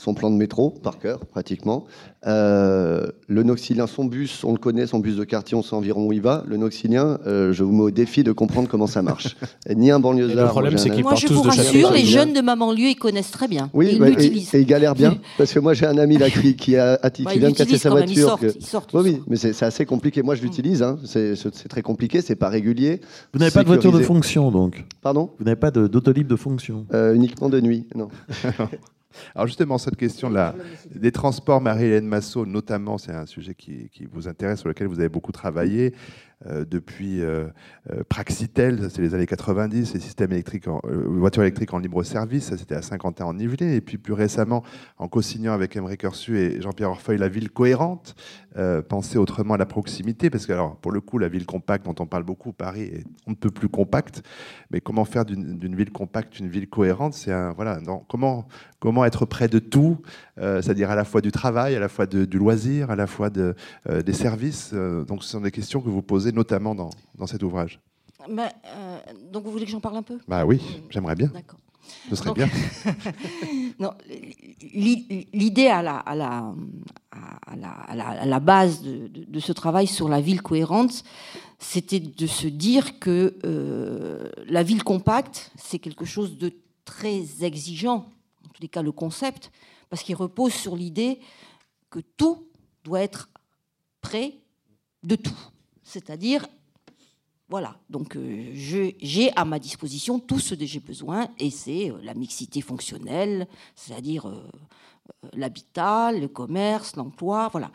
son 0.00 0.14
plan 0.14 0.30
de 0.30 0.36
métro 0.36 0.70
par 0.70 0.98
cœur, 0.98 1.20
pratiquement. 1.26 1.84
Euh, 2.26 3.06
le 3.28 3.42
Noxilien, 3.42 3.86
son 3.86 4.06
bus, 4.06 4.44
on 4.44 4.52
le 4.52 4.58
connaît, 4.58 4.86
son 4.86 4.98
bus 4.98 5.16
de 5.16 5.24
quartier, 5.24 5.56
on 5.56 5.62
sait 5.62 5.74
environ 5.74 6.06
où 6.06 6.12
il 6.12 6.22
va. 6.22 6.42
Le 6.46 6.56
Noxilien, 6.56 7.18
euh, 7.26 7.52
je 7.52 7.62
vous 7.64 7.72
mets 7.72 7.82
au 7.82 7.90
défi 7.90 8.24
de 8.24 8.32
comprendre 8.32 8.68
comment 8.68 8.86
ça 8.86 9.02
marche. 9.02 9.36
ni 9.74 9.90
un 9.90 10.00
banlieusard. 10.00 10.46
Le 10.46 10.50
problème, 10.50 10.78
c'est 10.78 10.90
qu'ils 10.90 11.02
Moi, 11.02 11.14
je 11.14 11.26
vous 11.28 11.42
rassure, 11.42 11.92
les 11.92 12.04
jeunes 12.04 12.32
de 12.32 12.40
Maman 12.40 12.72
Lieu, 12.72 12.86
ils 12.86 12.96
connaissent 12.96 13.30
très 13.30 13.46
bien. 13.46 13.70
Oui, 13.74 13.90
ils 13.92 14.02
l'utilisent. 14.02 14.54
Et, 14.54 14.60
ils 14.60 14.66
galèrent 14.66 14.94
bien. 14.94 15.18
Parce 15.38 15.52
que 15.52 15.58
moi, 15.58 15.74
j'ai 15.74 15.86
un 15.86 15.98
ami 15.98 16.16
là 16.16 16.30
qui, 16.30 16.76
a, 16.76 16.96
qui 17.10 17.24
bah, 17.24 17.32
vient 17.36 17.50
de 17.50 17.54
casser 17.54 17.78
sa 17.78 17.90
voiture. 17.90 18.38
Ils 18.42 18.64
sortent, 18.64 18.94
oui, 18.94 19.20
mais 19.28 19.36
c'est 19.36 19.62
assez 19.62 19.84
compliqué. 19.84 20.22
Moi, 20.22 20.34
je 20.34 20.42
l'utilise. 20.42 20.82
Hein. 20.82 20.98
C'est 21.04 21.68
très 21.68 21.82
compliqué, 21.82 22.22
c'est 22.22 22.36
pas 22.36 22.48
régulier. 22.48 23.00
Vous 23.34 23.38
n'avez 23.38 23.50
pas 23.50 23.62
de 23.62 23.68
voiture 23.68 23.92
de 23.92 24.00
fonction, 24.00 24.50
donc? 24.50 24.84
Pardon? 25.02 25.30
Vous 25.38 25.44
n'avez 25.44 25.56
pas 25.56 25.70
d'autolib 25.70 26.26
de 26.26 26.36
fonction? 26.36 26.86
Euh, 26.94 27.14
Uniquement 27.14 27.50
de 27.50 27.60
nuit, 27.60 27.86
non. 27.94 28.08
Alors 29.34 29.46
justement, 29.46 29.78
cette 29.78 29.96
question 29.96 30.30
là, 30.30 30.54
des 30.94 31.12
transports, 31.12 31.60
Marie-Hélène 31.60 32.06
Massot, 32.06 32.46
notamment, 32.46 32.98
c'est 32.98 33.12
un 33.12 33.26
sujet 33.26 33.54
qui, 33.54 33.88
qui, 33.90 34.06
vous 34.06 34.28
intéresse, 34.28 34.60
sur 34.60 34.68
lequel 34.68 34.86
vous 34.86 35.00
avez 35.00 35.08
beaucoup 35.08 35.32
travaillé. 35.32 35.94
Euh, 36.46 36.64
depuis 36.64 37.20
euh, 37.20 37.48
euh, 37.92 38.02
Praxitel, 38.08 38.88
c'est 38.90 39.02
les 39.02 39.14
années 39.14 39.26
90, 39.26 39.92
les 39.92 40.00
systèmes 40.00 40.32
électriques, 40.32 40.66
voitures 40.66 41.42
électriques 41.42 41.74
en 41.74 41.78
libre 41.78 42.02
service, 42.02 42.44
ça 42.44 42.56
c'était 42.56 42.74
à 42.74 42.80
50 42.80 43.20
ans 43.20 43.28
en 43.28 43.38
Yvelines, 43.38 43.72
et 43.72 43.82
puis 43.82 43.98
plus 43.98 44.14
récemment, 44.14 44.62
en 44.96 45.06
co-signant 45.06 45.52
avec 45.52 45.76
Émeric 45.76 46.02
Ursu 46.04 46.38
et 46.38 46.62
Jean-Pierre 46.62 46.90
Orfeuille, 46.90 47.18
la 47.18 47.28
ville 47.28 47.50
cohérente, 47.50 48.14
penser 48.88 49.16
autrement 49.16 49.54
à 49.54 49.58
la 49.58 49.66
proximité, 49.66 50.28
parce 50.28 50.46
que 50.46 50.52
alors, 50.52 50.76
pour 50.76 50.92
le 50.92 51.00
coup, 51.00 51.18
la 51.18 51.28
ville 51.28 51.46
compacte 51.46 51.84
dont 51.84 51.94
on 52.00 52.06
parle 52.06 52.24
beaucoup, 52.24 52.52
Paris, 52.52 53.04
on 53.26 53.30
ne 53.30 53.36
peut 53.36 53.50
plus 53.50 53.68
compacte, 53.68 54.22
mais 54.70 54.80
comment 54.80 55.04
faire 55.04 55.24
d'une 55.24 55.76
ville 55.76 55.92
compacte 55.92 56.38
une 56.40 56.48
ville 56.48 56.68
cohérente? 56.68 57.14
C'est 57.14 57.32
voilà, 57.54 57.78
comment 58.08 58.48
comment 58.80 59.04
être 59.04 59.26
près 59.26 59.46
de 59.46 59.58
tout, 59.58 59.98
c'est-à-dire 60.36 60.90
à 60.90 60.94
la 60.94 61.04
fois 61.04 61.20
du 61.20 61.30
travail, 61.30 61.76
à 61.76 61.80
la 61.80 61.88
fois 61.88 62.06
du 62.06 62.38
loisir, 62.38 62.90
à 62.90 62.96
la 62.96 63.06
fois 63.06 63.28
de, 63.28 63.54
des 64.04 64.14
services. 64.14 64.72
donc 64.72 65.22
ce 65.22 65.30
sont 65.30 65.42
des 65.42 65.50
questions 65.50 65.80
que 65.80 65.90
vous 65.90 66.02
posez 66.02 66.29
notamment 66.32 66.74
dans, 66.74 66.90
dans 67.16 67.26
cet 67.26 67.42
ouvrage 67.42 67.80
bah, 68.28 68.52
euh, 68.66 68.98
Donc 69.30 69.44
vous 69.44 69.50
voulez 69.50 69.64
que 69.64 69.70
j'en 69.70 69.80
parle 69.80 69.96
un 69.96 70.02
peu? 70.02 70.18
Bah 70.28 70.44
oui, 70.44 70.60
j'aimerais 70.90 71.14
bien. 71.14 71.28
D'accord. 71.28 71.58
Ce 72.08 72.16
serait 72.16 72.32
bien. 72.32 72.48
L'idée 75.32 75.66
à 75.66 75.82
la, 75.82 75.96
à, 75.96 76.14
la, 76.14 76.54
à, 77.10 77.56
la, 77.56 77.70
à, 77.70 78.26
la, 78.26 78.40
base 78.40 78.82
de, 78.82 79.08
de, 79.08 79.40
ce 79.40 79.52
travail 79.52 79.86
sur 79.86 80.08
la 80.08 80.20
ville 80.20 80.42
cohérente, 80.42 81.02
c'était 81.58 82.00
de 82.00 82.26
se 82.26 82.46
dire 82.46 82.98
que 82.98 83.34
euh, 83.44 84.28
la 84.46 84.62
ville 84.62 84.84
compacte, 84.84 85.50
c'est 85.56 85.78
quelque 85.78 86.04
chose 86.04 86.38
de 86.38 86.52
très 86.84 87.44
exigeant, 87.44 88.06
en 88.44 88.48
tous 88.52 88.62
les 88.62 88.68
cas 88.68 88.82
le 88.82 88.92
concept, 88.92 89.50
parce 89.88 90.02
qu'il 90.02 90.16
repose 90.16 90.52
sur 90.52 90.76
l'idée 90.76 91.18
que 91.90 92.00
tout 92.16 92.46
doit 92.84 93.00
être 93.00 93.28
près 94.00 94.34
de 95.02 95.16
tout. 95.16 95.36
C'est-à-dire, 95.90 96.46
voilà, 97.48 97.76
donc 97.88 98.14
euh, 98.16 98.52
j'ai 98.54 99.32
à 99.34 99.44
ma 99.44 99.58
disposition 99.58 100.20
tout 100.20 100.38
ce 100.38 100.54
dont 100.54 100.66
j'ai 100.66 100.78
besoin, 100.78 101.28
et 101.36 101.50
c'est 101.50 101.90
euh, 101.90 101.98
la 102.04 102.14
mixité 102.14 102.60
fonctionnelle, 102.60 103.48
c'est-à-dire 103.74 104.28
euh, 104.28 104.48
l'habitat, 105.32 106.12
le 106.12 106.28
commerce, 106.28 106.94
l'emploi, 106.94 107.48
voilà. 107.48 107.72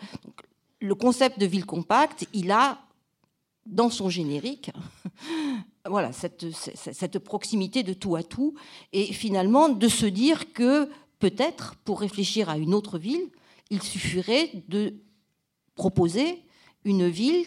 le 0.80 0.96
concept 0.96 1.40
de 1.40 1.46
ville 1.46 1.66
compacte, 1.66 2.26
il 2.32 2.52
a 2.52 2.80
dans 3.66 3.90
son 3.90 4.10
générique, 4.10 4.72
voilà, 5.86 6.14
cette, 6.14 6.46
cette, 6.54 7.20
proximité 7.20 7.84
de 7.84 7.92
tout 7.92 8.16
à 8.16 8.24
tout, 8.24 8.54
et 8.94 9.12
finalement 9.12 9.68
de 9.68 9.90
se 9.90 10.06
dire 10.06 10.54
que 10.54 10.90
peut-être, 11.20 11.76
pour 11.84 12.00
réfléchir 12.00 12.50
à 12.50 12.58
une 12.58 12.74
autre 12.74 12.98
ville, 12.98 13.30
il 13.70 13.82
suffirait 13.82 14.64
de 14.70 14.94
proposer 15.76 16.46
une 16.86 17.10
ville 17.10 17.46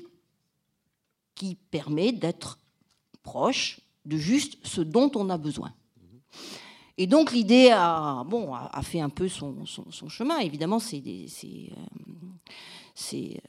qui 1.38 1.54
permet 1.70 2.10
d'être 2.10 2.58
proche 3.22 3.80
de 4.04 4.16
juste 4.16 4.58
ce 4.64 4.80
dont 4.80 5.10
on 5.14 5.30
a 5.30 5.38
besoin. 5.38 5.72
Et 6.96 7.06
donc 7.06 7.32
l'idée 7.32 7.70
a, 7.72 8.24
bon, 8.26 8.52
a, 8.54 8.82
fait 8.82 9.00
un 9.00 9.08
peu 9.08 9.28
son, 9.28 9.64
chemin. 10.08 10.38
Évidemment, 10.38 10.80
c'est 10.80 11.02
c'est 12.94 13.40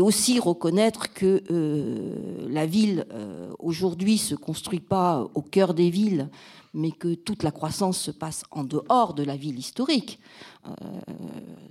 aussi 0.00 0.38
reconnaître 0.38 1.12
que 1.12 1.42
euh, 1.50 2.46
la 2.48 2.64
ville 2.64 3.06
euh, 3.12 3.50
aujourd'hui 3.58 4.18
se 4.18 4.34
construit 4.36 4.80
pas 4.80 5.26
au 5.34 5.42
cœur 5.42 5.74
des 5.74 5.90
villes, 5.90 6.30
mais 6.74 6.92
que 6.92 7.14
toute 7.14 7.42
la 7.42 7.50
croissance 7.50 7.98
se 7.98 8.12
passe 8.12 8.44
en 8.52 8.62
dehors 8.62 9.14
de 9.14 9.24
la 9.24 9.36
ville 9.36 9.58
historique. 9.58 10.20
Euh, 10.66 10.70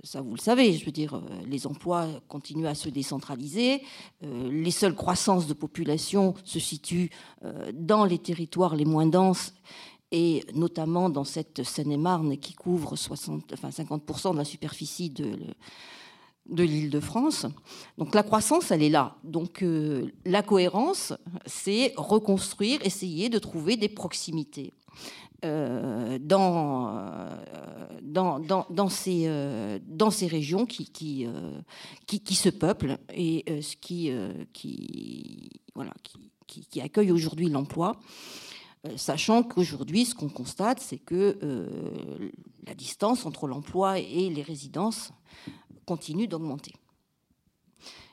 ça, 0.02 0.20
vous 0.20 0.34
le 0.34 0.40
savez, 0.40 0.74
je 0.74 0.84
veux 0.84 0.92
dire, 0.92 1.14
euh, 1.14 1.20
les 1.46 1.66
emplois 1.66 2.06
continuent 2.28 2.66
à 2.66 2.74
se 2.74 2.90
décentraliser, 2.90 3.82
les 4.20 4.70
seules 4.70 4.94
croissances 4.94 5.46
de 5.46 5.54
population 5.54 6.34
se 6.44 6.58
situent 6.58 7.10
dans 7.72 8.04
les 8.04 8.18
territoires 8.18 8.76
les 8.76 8.84
moins 8.84 9.06
denses 9.06 9.54
et 10.12 10.44
notamment 10.54 11.10
dans 11.10 11.24
cette 11.24 11.62
Seine-et-Marne 11.62 12.36
qui 12.38 12.54
couvre 12.54 12.96
60, 12.96 13.52
enfin 13.52 13.70
50% 13.70 14.32
de 14.32 14.38
la 14.38 14.44
superficie 14.44 15.10
de, 15.10 15.38
de 16.48 16.62
l'île 16.62 16.90
de 16.90 17.00
France. 17.00 17.46
Donc 17.98 18.14
la 18.14 18.22
croissance, 18.22 18.70
elle 18.70 18.82
est 18.82 18.90
là. 18.90 19.16
Donc 19.24 19.64
la 20.24 20.42
cohérence, 20.42 21.12
c'est 21.44 21.92
reconstruire, 21.96 22.80
essayer 22.84 23.28
de 23.28 23.38
trouver 23.38 23.76
des 23.76 23.88
proximités. 23.88 24.72
Euh, 25.44 26.18
dans, 26.18 26.96
euh, 26.96 27.28
dans, 28.00 28.40
dans, 28.40 28.88
ces, 28.88 29.24
euh, 29.26 29.78
dans 29.86 30.10
ces 30.10 30.26
régions 30.26 30.64
qui, 30.64 30.86
qui, 30.86 31.26
qui, 32.06 32.20
qui 32.20 32.34
se 32.34 32.48
peuplent 32.48 32.96
et 33.12 33.44
ce 33.60 33.76
qui, 33.76 34.10
qui, 34.54 35.50
voilà, 35.74 35.92
qui, 36.46 36.66
qui 36.66 36.80
accueille 36.80 37.12
aujourd'hui 37.12 37.48
l'emploi 37.50 38.00
sachant 38.94 39.42
qu'aujourd'hui, 39.42 40.06
ce 40.06 40.14
qu'on 40.14 40.28
constate, 40.28 40.78
c'est 40.80 40.98
que 40.98 41.36
la 42.66 42.74
distance 42.74 43.26
entre 43.26 43.48
l'emploi 43.48 43.98
et 43.98 44.30
les 44.30 44.42
résidences 44.42 45.10
continue 45.86 46.28
d'augmenter. 46.28 46.74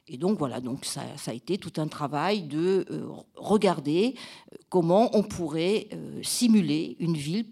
Et 0.08 0.18
donc 0.18 0.38
voilà, 0.38 0.60
donc 0.60 0.86
ça, 0.86 1.02
a 1.26 1.34
été 1.34 1.58
tout 1.58 1.74
un 1.78 1.88
travail 1.88 2.44
de 2.44 2.86
euh, 2.92 3.08
regarder 3.36 4.16
euh, 4.52 4.58
comment 4.70 5.10
on 5.16 5.24
pourrait 5.24 5.88
euh, 5.94 6.22
simuler 6.24 6.98
une 7.00 7.16
ville 7.16 7.46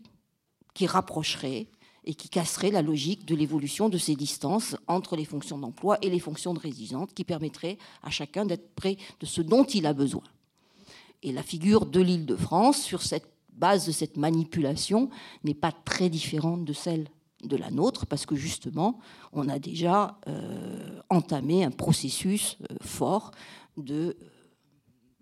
qui 0.74 0.86
rapprocherait 0.86 1.68
et 2.04 2.14
qui 2.14 2.30
casserait 2.30 2.72
la 2.72 2.82
logique 2.82 3.26
de 3.26 3.36
l'évolution 3.36 3.88
de 3.88 3.98
ces 3.98 4.16
distances 4.16 4.76
entre 4.88 5.16
les 5.16 5.24
fonctions 5.24 5.58
d'emploi 5.58 5.98
et 6.02 6.10
les 6.10 6.20
fonctions 6.20 6.54
de 6.54 6.60
résidence, 6.60 7.10
qui 7.14 7.24
permettrait 7.24 7.78
à 8.04 8.10
chacun 8.10 8.46
d'être 8.46 8.74
près 8.76 8.98
de 9.20 9.26
ce 9.26 9.42
dont 9.42 9.64
il 9.64 9.86
a 9.86 9.94
besoin. 9.94 10.24
Et 11.24 11.32
la 11.32 11.44
figure 11.44 11.86
de 11.86 12.02
l'île 12.02 12.26
de 12.26 12.36
France, 12.36 12.82
sur 12.82 13.02
cette 13.02 13.32
base 13.54 13.86
de 13.86 13.92
cette 13.92 14.18
manipulation, 14.18 15.10
n'est 15.44 15.54
pas 15.54 15.72
très 15.72 16.10
différente 16.10 16.66
de 16.66 16.74
celle 16.74 17.08
de 17.44 17.56
la 17.56 17.72
nôtre, 17.72 18.06
parce 18.06 18.26
que 18.26 18.36
justement, 18.36 19.00
on 19.34 19.50
a 19.50 19.60
déjà 19.60 20.20
euh, 20.28 21.02
entamé 21.10 21.64
un 21.64 21.72
processus 21.72 22.58
euh, 22.62 22.76
fort 22.82 23.32
de 23.78 24.18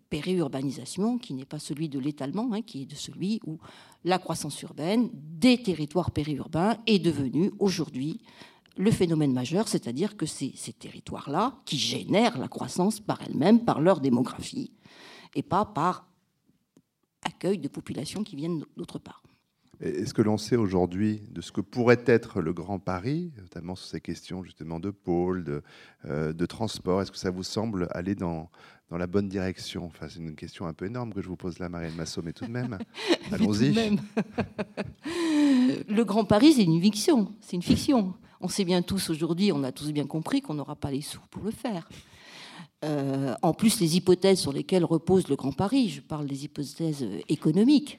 périurbanisation, 0.10 1.18
qui 1.18 1.34
n'est 1.34 1.46
pas 1.46 1.60
celui 1.60 1.88
de 1.88 2.00
l'étalement, 2.00 2.50
hein, 2.54 2.62
qui 2.62 2.82
est 2.82 2.86
de 2.86 2.96
celui 2.96 3.40
où 3.46 3.60
la 4.04 4.18
croissance 4.18 4.60
urbaine 4.62 5.10
des 5.14 5.62
territoires 5.62 6.12
périurbains 6.12 6.78
est 6.88 7.00
devenue 7.00 7.52
aujourd'hui 7.60 8.22
le 8.80 8.92
phénomène 8.92 9.34
majeur, 9.34 9.68
c'est-à-dire 9.68 10.16
que 10.16 10.26
c'est 10.26 10.54
ces 10.56 10.72
territoires-là 10.72 11.60
qui 11.66 11.78
génèrent 11.78 12.38
la 12.38 12.48
croissance 12.48 13.02
par 13.02 13.22
elles-mêmes, 13.22 13.66
par 13.66 13.82
leur 13.82 14.00
démographie, 14.00 14.72
et 15.36 15.44
pas 15.44 15.66
par 15.66 16.08
accueil 17.24 17.58
de 17.58 17.68
populations 17.68 18.24
qui 18.24 18.38
viennent 18.38 18.64
d'autre 18.78 18.98
part. 18.98 19.22
Est-ce 19.82 20.14
que 20.14 20.22
l'on 20.22 20.38
sait 20.38 20.58
aujourd'hui 20.58 21.22
de 21.32 21.40
ce 21.40 21.54
que 21.54 21.62
pourrait 21.62 22.04
être 22.06 22.42
le 22.42 22.52
Grand 22.52 22.80
Paris, 22.80 23.32
notamment 23.38 23.76
sur 23.76 23.88
ces 23.88 24.02
questions 24.02 24.44
justement 24.44 24.78
de 24.78 24.90
pôle, 24.90 25.46
de, 25.46 25.64
euh, 26.06 26.34
de 26.34 26.46
transport? 26.46 27.02
Est-ce 27.02 27.12
que 27.12 27.18
ça 27.18 27.32
vous 27.32 27.44
semble 27.44 27.88
aller 27.92 28.14
dans, 28.14 28.50
dans 28.90 28.98
la 28.98 29.08
bonne 29.08 29.30
direction? 29.30 29.86
Enfin, 29.86 30.08
C'est 30.10 30.20
une 30.20 30.36
question 30.36 30.68
un 30.68 30.74
peu 30.74 30.86
énorme 30.86 31.14
que 31.14 31.22
je 31.22 31.30
vous 31.30 31.38
pose 31.38 31.60
là, 31.60 31.70
Marianne 31.70 31.96
Massot, 31.96 32.22
mais 32.24 32.34
tout 32.34 32.46
de 32.46 32.52
même, 32.52 32.78
allons-y. 33.32 33.74
le 35.88 36.04
Grand 36.04 36.26
Paris, 36.26 36.54
c'est 36.54 36.64
une 36.64 36.82
fiction. 36.82 37.34
C'est 37.40 37.56
une 37.56 37.64
fiction. 37.64 38.14
On 38.42 38.50
sait 38.50 38.66
bien 38.66 38.82
tous 38.82 39.10
aujourd'hui, 39.10 39.54
on 39.54 39.64
a 39.64 39.72
tous 39.72 39.94
bien 39.94 40.08
compris 40.08 40.42
qu'on 40.42 40.56
n'aura 40.56 40.76
pas 40.76 40.92
les 40.92 41.02
sous 41.02 41.22
pour 41.32 41.44
le 41.44 41.52
faire. 41.52 41.88
Euh, 42.84 43.34
en 43.42 43.54
plus, 43.54 43.80
les 43.80 43.96
hypothèses 43.96 44.40
sur 44.40 44.52
lesquelles 44.52 44.86
repose 44.86 45.30
le 45.30 45.38
Grand 45.38 45.54
Paris, 45.54 45.90
je 45.90 46.02
parle 46.02 46.28
des 46.28 46.44
hypothèses 46.44 47.06
économiques, 47.30 47.98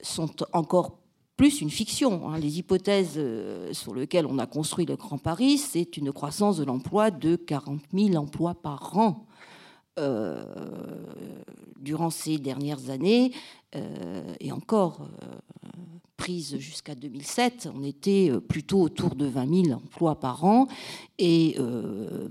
sont 0.00 0.30
encore 0.52 0.98
plus 1.36 1.60
une 1.60 1.70
fiction. 1.70 2.28
Hein. 2.28 2.38
Les 2.38 2.58
hypothèses 2.58 3.14
euh, 3.16 3.72
sur 3.72 3.94
lesquelles 3.94 4.26
on 4.26 4.38
a 4.38 4.46
construit 4.46 4.86
le 4.86 4.96
Grand 4.96 5.18
Paris, 5.18 5.58
c'est 5.58 5.96
une 5.96 6.12
croissance 6.12 6.58
de 6.58 6.64
l'emploi 6.64 7.10
de 7.10 7.36
40 7.36 7.80
000 7.92 8.16
emplois 8.16 8.54
par 8.54 8.96
an. 8.96 9.26
Euh, 9.98 10.44
durant 11.80 12.10
ces 12.10 12.36
dernières 12.36 12.90
années, 12.90 13.32
euh, 13.74 14.34
et 14.40 14.52
encore 14.52 15.08
prise 16.16 16.56
jusqu'à 16.58 16.94
2007, 16.94 17.68
on 17.74 17.82
était 17.82 18.30
plutôt 18.48 18.80
autour 18.80 19.14
de 19.14 19.26
20 19.26 19.64
000 19.64 19.76
emplois 19.76 20.18
par 20.18 20.44
an, 20.44 20.66
et 21.18 21.56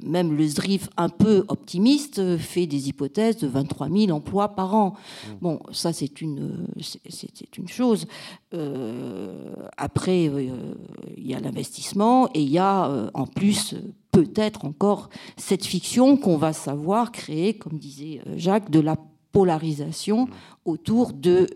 même 0.04 0.36
le 0.36 0.48
ZRIF, 0.48 0.90
un 0.98 1.10
peu 1.10 1.46
optimiste, 1.48 2.38
fait 2.38 2.68
des 2.68 2.90
hypothèses 2.90 3.38
de 3.38 3.48
23 3.48 3.90
000 3.90 4.12
emplois 4.12 4.50
par 4.50 4.76
an. 4.76 4.94
Mmh. 4.94 5.32
Bon, 5.42 5.60
ça 5.72 5.94
c'est 5.94 6.22
une, 6.22 6.68
c'est 7.10 7.58
une 7.58 7.68
chose. 7.68 8.08
Euh, 8.54 9.54
après, 9.78 10.28
euh, 10.28 10.76
il 11.18 11.28
y 11.28 11.34
a 11.34 11.40
l'investissement 11.40 12.30
et 12.34 12.42
il 12.42 12.50
y 12.50 12.58
a 12.58 12.90
euh, 12.90 13.10
en 13.14 13.26
plus 13.26 13.76
peut-être 14.12 14.66
encore 14.66 15.10
cette 15.36 15.66
fiction 15.66 16.16
qu'on 16.16 16.38
va 16.38 16.54
savoir 16.54 17.12
créer, 17.12 17.56
comme 17.56 17.78
disait 17.78 18.22
Jacques, 18.38 18.72
de 18.72 18.80
la 18.80 18.96
polarisation 19.32 20.30
autour 20.64 21.12
de, 21.12 21.48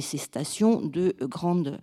ces 0.00 0.18
stations 0.18 0.82
de 0.82 1.14
grande, 1.22 1.78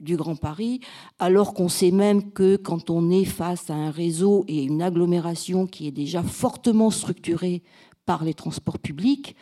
du, 0.00 0.16
Grand 0.16 0.36
Paris, 0.36 0.80
alors 1.18 1.52
qu'on 1.52 1.68
sait 1.68 1.90
même 1.90 2.32
que 2.32 2.56
quand 2.56 2.90
on 2.90 3.10
est 3.10 3.24
face 3.24 3.70
à 3.70 3.74
un 3.74 3.90
réseau 3.90 4.44
et 4.48 4.62
une 4.62 4.82
agglomération 4.82 5.66
qui 5.66 5.86
est 5.86 5.92
déjà 5.92 6.22
fortement 6.22 6.90
structurée 6.90 7.62
par 8.06 8.24
les 8.24 8.34
transports 8.34 8.78
publics, 8.78 9.36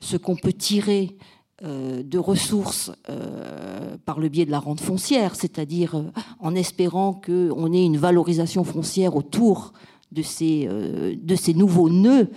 ce 0.00 0.16
qu'on 0.16 0.36
peut 0.36 0.52
tirer 0.52 1.16
euh, 1.64 2.02
de 2.02 2.18
ressources 2.18 2.92
euh, 3.08 3.96
par 4.04 4.20
le 4.20 4.28
biais 4.28 4.44
de 4.44 4.50
la 4.50 4.58
rente 4.58 4.82
foncière, 4.82 5.34
c'est-à-dire 5.34 5.94
euh, 5.94 6.10
en 6.38 6.54
espérant 6.54 7.14
qu'on 7.14 7.72
ait 7.72 7.82
une 7.82 7.96
valorisation 7.96 8.62
foncière 8.62 9.16
autour 9.16 9.72
de 10.12 10.22
ces, 10.22 10.68
de 10.68 11.34
ces 11.34 11.52
nouveaux 11.52 11.90
nœuds, 11.90 12.28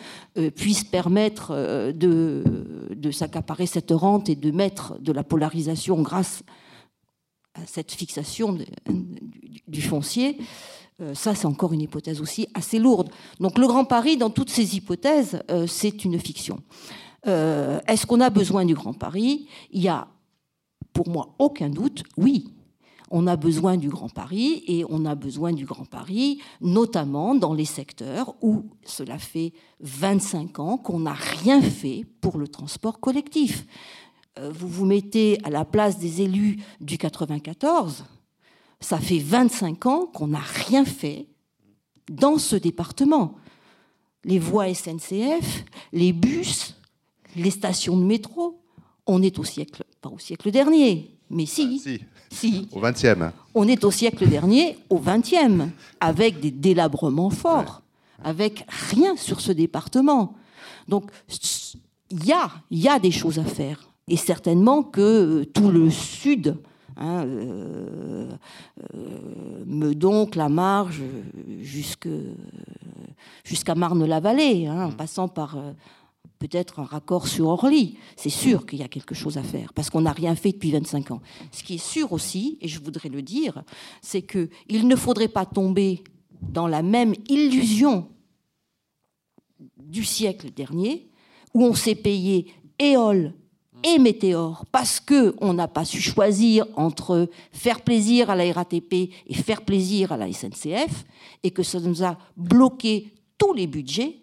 puisse 0.56 0.84
permettre 0.84 1.92
de, 1.94 2.44
de 2.94 3.12
s'accaparer 3.12 3.66
cette 3.66 3.92
rente 3.92 4.30
et 4.30 4.36
de 4.36 4.52
mettre 4.52 5.00
de 5.00 5.12
la 5.12 5.24
polarisation 5.24 6.02
grâce 6.02 6.44
à 7.54 7.66
cette 7.66 7.92
fixation 7.92 8.58
du, 9.68 9.82
foncier. 9.82 10.38
Ça, 11.14 11.36
c'est 11.36 11.46
encore 11.46 11.74
une 11.74 11.82
hypothèse 11.82 12.22
aussi 12.22 12.48
assez 12.54 12.80
lourde. 12.80 13.10
Donc 13.40 13.58
le 13.58 13.68
Grand 13.68 13.86
Paris, 13.86 14.18
dans 14.18 14.30
toutes 14.30 14.50
ces 14.50 14.76
hypothèses, 14.76 15.42
c'est 15.68 16.04
une 16.04 16.20
fiction. 16.20 16.62
Euh, 17.28 17.80
est-ce 17.88 18.06
qu'on 18.06 18.22
a 18.22 18.30
besoin 18.30 18.66
du 18.66 18.74
Grand 18.74 18.94
Paris? 18.94 19.48
Il 19.72 19.82
y 19.82 19.90
a, 19.90 20.08
pour 20.94 21.10
moi, 21.10 21.36
aucun 21.40 21.70
doute, 21.70 22.04
oui. 22.18 22.54
On 23.12 23.28
a 23.28 23.36
besoin 23.36 23.78
du 23.78 23.90
Grand 23.90 24.10
Paris 24.10 24.64
et 24.68 24.86
on 24.90 25.06
a 25.06 25.16
besoin 25.16 25.52
du 25.54 25.66
Grand 25.66 25.86
Paris, 25.86 26.42
notamment 26.62 27.36
dans 27.36 27.54
les 27.54 27.66
secteurs 27.66 28.36
où 28.42 28.66
cela 28.84 29.18
fait 29.18 29.54
25 29.82 30.60
ans 30.60 30.78
qu'on 30.78 31.00
n'a 31.00 31.14
rien 31.14 31.62
fait 31.62 32.06
pour 32.22 32.38
le 32.38 32.48
transport 32.48 33.00
collectif. 33.00 33.66
Euh, 34.38 34.52
vous 34.54 34.68
vous 34.68 34.86
mettez 34.86 35.40
à 35.44 35.50
la 35.50 35.66
place 35.66 35.98
des 35.98 36.22
élus 36.22 36.58
du 36.82 36.98
94, 36.98 38.06
ça 38.80 39.00
fait 39.00 39.20
25 39.20 39.86
ans 39.88 40.06
qu'on 40.06 40.28
n'a 40.28 40.40
rien 40.40 40.86
fait 40.86 41.28
dans 42.10 42.38
ce 42.38 42.56
département. 42.56 43.36
Les 44.24 44.40
voies 44.40 44.74
SNCF, 44.74 45.66
les 45.92 46.14
bus, 46.14 46.76
les 47.36 47.52
stations 47.52 47.98
de 47.98 48.04
métro, 48.04 48.62
on 49.08 49.22
est 49.22 49.40
au 49.40 49.44
siècle, 49.44 49.84
pas 50.02 50.10
au 50.10 50.20
siècle 50.20 50.52
dernier, 50.52 51.19
mais 51.30 51.46
si. 51.46 51.82
Ah, 51.86 51.90
si. 52.32 52.68
Au 52.72 52.82
20e. 52.82 53.32
On 53.56 53.68
est 53.68 53.84
au 53.84 53.92
siècle 53.92 54.28
dernier, 54.28 54.78
au 54.90 55.00
20e, 55.00 55.70
avec 56.00 56.40
des 56.40 56.52
délabrements 56.52 57.30
forts, 57.30 57.82
avec 58.24 58.66
rien 58.92 59.16
sur 59.16 59.42
ce 59.42 59.52
département. 59.52 60.36
Donc, 60.88 61.12
il 62.12 62.26
y 62.26 62.32
a, 62.32 62.50
y 62.72 62.88
a 62.88 63.00
des 63.00 63.12
choses 63.12 63.40
à 63.40 63.44
faire. 63.44 63.90
Et 64.08 64.18
certainement 64.18 64.84
que 64.84 65.02
euh, 65.02 65.46
tout 65.46 65.70
le 65.70 65.92
sud, 65.92 66.58
hein, 66.98 67.26
euh, 67.26 68.28
euh, 68.96 69.64
Meudon, 69.66 70.28
la 70.36 70.50
Marge, 70.50 71.04
jusqu'à 71.62 72.10
Marne-la-Vallée, 73.76 74.66
hein, 74.66 74.86
en 74.86 74.90
mmh. 74.90 74.96
passant 74.96 75.28
par 75.28 75.58
peut-être 76.40 76.80
un 76.80 76.86
raccord 76.86 77.28
sur 77.28 77.48
Orly. 77.48 77.98
C'est 78.16 78.30
sûr 78.30 78.66
qu'il 78.66 78.80
y 78.80 78.84
a 78.84 78.88
quelque 78.88 79.14
chose 79.14 79.38
à 79.38 79.44
faire, 79.44 79.74
parce 79.74 79.90
qu'on 79.90 80.02
n'a 80.02 80.14
rien 80.14 80.36
fait 80.36 80.54
depuis 80.54 80.72
25 80.72 81.12
ans. 81.12 81.22
Ce 81.52 81.64
qui 81.64 81.76
est 81.76 81.86
sûr 81.86 82.14
aussi, 82.14 82.58
et 82.62 82.68
je 82.68 82.80
voudrais 82.80 83.10
le 83.10 83.22
dire, 83.22 83.64
c'est 84.02 84.22
qu'il 84.22 84.88
ne 84.88 84.96
faudrait 84.96 85.28
pas 85.28 85.46
tomber 85.46 86.04
dans 86.42 86.68
la 86.68 86.82
même 86.82 87.14
illusion 87.28 88.08
du 89.78 90.06
siècle 90.06 90.52
dernier, 90.52 91.10
où 91.54 91.66
on 91.66 91.76
s'est 91.76 91.96
payé 91.96 92.48
éole 92.78 93.34
et 93.84 93.98
météore 93.98 94.66
parce 94.72 95.00
qu'on 95.00 95.54
n'a 95.54 95.68
pas 95.68 95.86
su 95.86 96.02
choisir 96.02 96.66
entre 96.76 97.30
faire 97.52 97.82
plaisir 97.82 98.30
à 98.30 98.36
la 98.36 98.52
RATP 98.52 98.94
et 98.94 99.34
faire 99.34 99.64
plaisir 99.64 100.12
à 100.12 100.18
la 100.18 100.32
SNCF, 100.32 101.06
et 101.44 101.52
que 101.52 101.64
ça 101.64 101.80
nous 101.80 102.04
a 102.04 102.18
bloqué 102.38 103.14
tous 103.38 103.54
les 103.54 103.68
budgets 103.68 104.18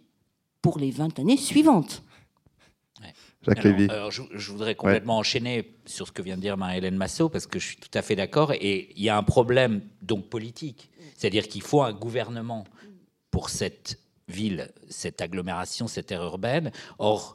pour 0.62 0.78
les 0.78 0.90
20 0.90 1.18
années 1.18 1.36
suivantes. 1.36 2.02
Alors, 3.90 4.10
je, 4.10 4.50
voudrais 4.50 4.74
complètement 4.74 5.18
enchaîner 5.18 5.74
sur 5.86 6.06
ce 6.06 6.12
que 6.12 6.22
vient 6.22 6.36
de 6.36 6.42
dire 6.42 6.56
Marie-Hélène 6.56 6.96
Massot, 6.96 7.28
parce 7.28 7.46
que 7.46 7.58
je 7.58 7.66
suis 7.66 7.76
tout 7.76 7.90
à 7.94 8.02
fait 8.02 8.16
d'accord. 8.16 8.52
Et 8.52 8.92
il 8.96 9.02
y 9.02 9.08
a 9.08 9.16
un 9.16 9.22
problème 9.22 9.82
donc 10.02 10.28
politique. 10.28 10.90
C'est-à-dire 11.16 11.48
qu'il 11.48 11.62
faut 11.62 11.82
un 11.82 11.92
gouvernement 11.92 12.64
pour 13.30 13.50
cette 13.50 13.98
ville, 14.28 14.70
cette 14.88 15.20
agglomération, 15.20 15.86
cette 15.86 16.10
aire 16.10 16.22
urbaine. 16.22 16.72
Or, 16.98 17.34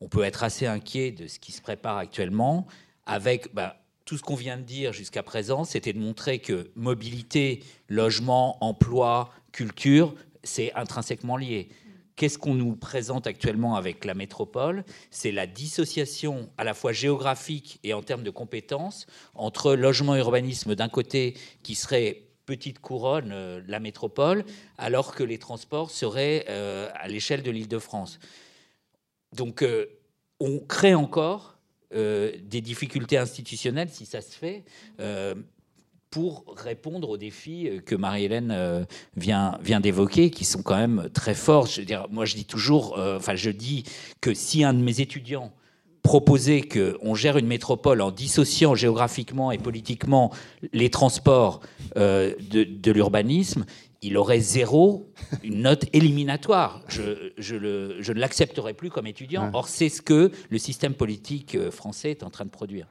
on 0.00 0.08
peut 0.08 0.24
être 0.24 0.42
assez 0.42 0.66
inquiet 0.66 1.12
de 1.12 1.26
ce 1.26 1.38
qui 1.38 1.52
se 1.52 1.62
prépare 1.62 1.98
actuellement 1.98 2.66
avec 3.06 3.54
ben, 3.54 3.72
tout 4.04 4.18
ce 4.18 4.22
qu'on 4.22 4.34
vient 4.34 4.56
de 4.56 4.62
dire 4.62 4.92
jusqu'à 4.92 5.22
présent, 5.22 5.64
c'était 5.64 5.92
de 5.92 5.98
montrer 5.98 6.38
que 6.38 6.70
mobilité, 6.74 7.62
logement, 7.88 8.62
emploi, 8.64 9.30
culture, 9.52 10.14
c'est 10.42 10.72
intrinsèquement 10.74 11.36
lié. 11.36 11.68
Qu'est-ce 12.16 12.38
qu'on 12.38 12.54
nous 12.54 12.76
présente 12.76 13.26
actuellement 13.26 13.76
avec 13.76 14.04
la 14.04 14.14
métropole? 14.14 14.84
C'est 15.10 15.32
la 15.32 15.46
dissociation 15.46 16.50
à 16.58 16.64
la 16.64 16.74
fois 16.74 16.92
géographique 16.92 17.80
et 17.84 17.94
en 17.94 18.02
termes 18.02 18.22
de 18.22 18.30
compétences 18.30 19.06
entre 19.34 19.74
logement 19.74 20.14
et 20.14 20.18
urbanisme 20.18 20.74
d'un 20.74 20.88
côté 20.88 21.34
qui 21.62 21.74
serait 21.74 22.22
petite 22.44 22.80
couronne, 22.80 23.30
euh, 23.32 23.62
la 23.66 23.80
métropole, 23.80 24.44
alors 24.76 25.14
que 25.14 25.22
les 25.22 25.38
transports 25.38 25.90
seraient 25.90 26.44
euh, 26.48 26.88
à 26.94 27.08
l'échelle 27.08 27.42
de 27.42 27.50
l'Île-de-France. 27.50 28.18
Donc 29.34 29.62
euh, 29.62 29.86
on 30.40 30.58
crée 30.58 30.94
encore 30.94 31.50
des 31.94 32.62
difficultés 32.62 33.18
institutionnelles, 33.18 33.90
si 33.90 34.06
ça 34.06 34.22
se 34.22 34.34
fait, 34.34 34.64
pour 36.12 36.44
répondre 36.56 37.08
aux 37.08 37.16
défis 37.16 37.68
euh, 37.68 37.80
que 37.80 37.94
Marie-Hélène 37.96 38.50
euh, 38.52 38.84
vient, 39.16 39.58
vient 39.62 39.80
d'évoquer, 39.80 40.30
qui 40.30 40.44
sont 40.44 40.62
quand 40.62 40.76
même 40.76 41.08
très 41.12 41.34
forts. 41.34 41.66
Je 41.66 41.80
veux 41.80 41.86
dire, 41.86 42.06
moi, 42.10 42.26
je 42.26 42.34
dis 42.36 42.44
toujours, 42.44 42.98
euh, 42.98 43.16
enfin, 43.16 43.34
je 43.34 43.50
dis 43.50 43.82
que 44.20 44.34
si 44.34 44.62
un 44.62 44.74
de 44.74 44.80
mes 44.82 45.00
étudiants 45.00 45.50
proposait 46.02 46.60
qu'on 46.62 47.14
gère 47.14 47.38
une 47.38 47.46
métropole 47.46 48.02
en 48.02 48.10
dissociant 48.10 48.74
géographiquement 48.74 49.52
et 49.52 49.58
politiquement 49.58 50.30
les 50.72 50.90
transports 50.90 51.60
euh, 51.96 52.34
de, 52.50 52.64
de 52.64 52.92
l'urbanisme, 52.92 53.64
il 54.02 54.18
aurait 54.18 54.40
zéro, 54.40 55.08
une 55.44 55.62
note 55.62 55.86
éliminatoire. 55.94 56.82
Je, 56.88 57.30
je, 57.38 57.54
le- 57.54 57.96
je 58.02 58.12
ne 58.12 58.18
l'accepterai 58.18 58.74
plus 58.74 58.90
comme 58.90 59.06
étudiant. 59.06 59.44
Or, 59.54 59.68
c'est 59.68 59.88
ce 59.88 60.02
que 60.02 60.30
le 60.50 60.58
système 60.58 60.92
politique 60.92 61.56
français 61.70 62.10
est 62.10 62.22
en 62.24 62.30
train 62.30 62.44
de 62.44 62.50
produire. 62.50 62.86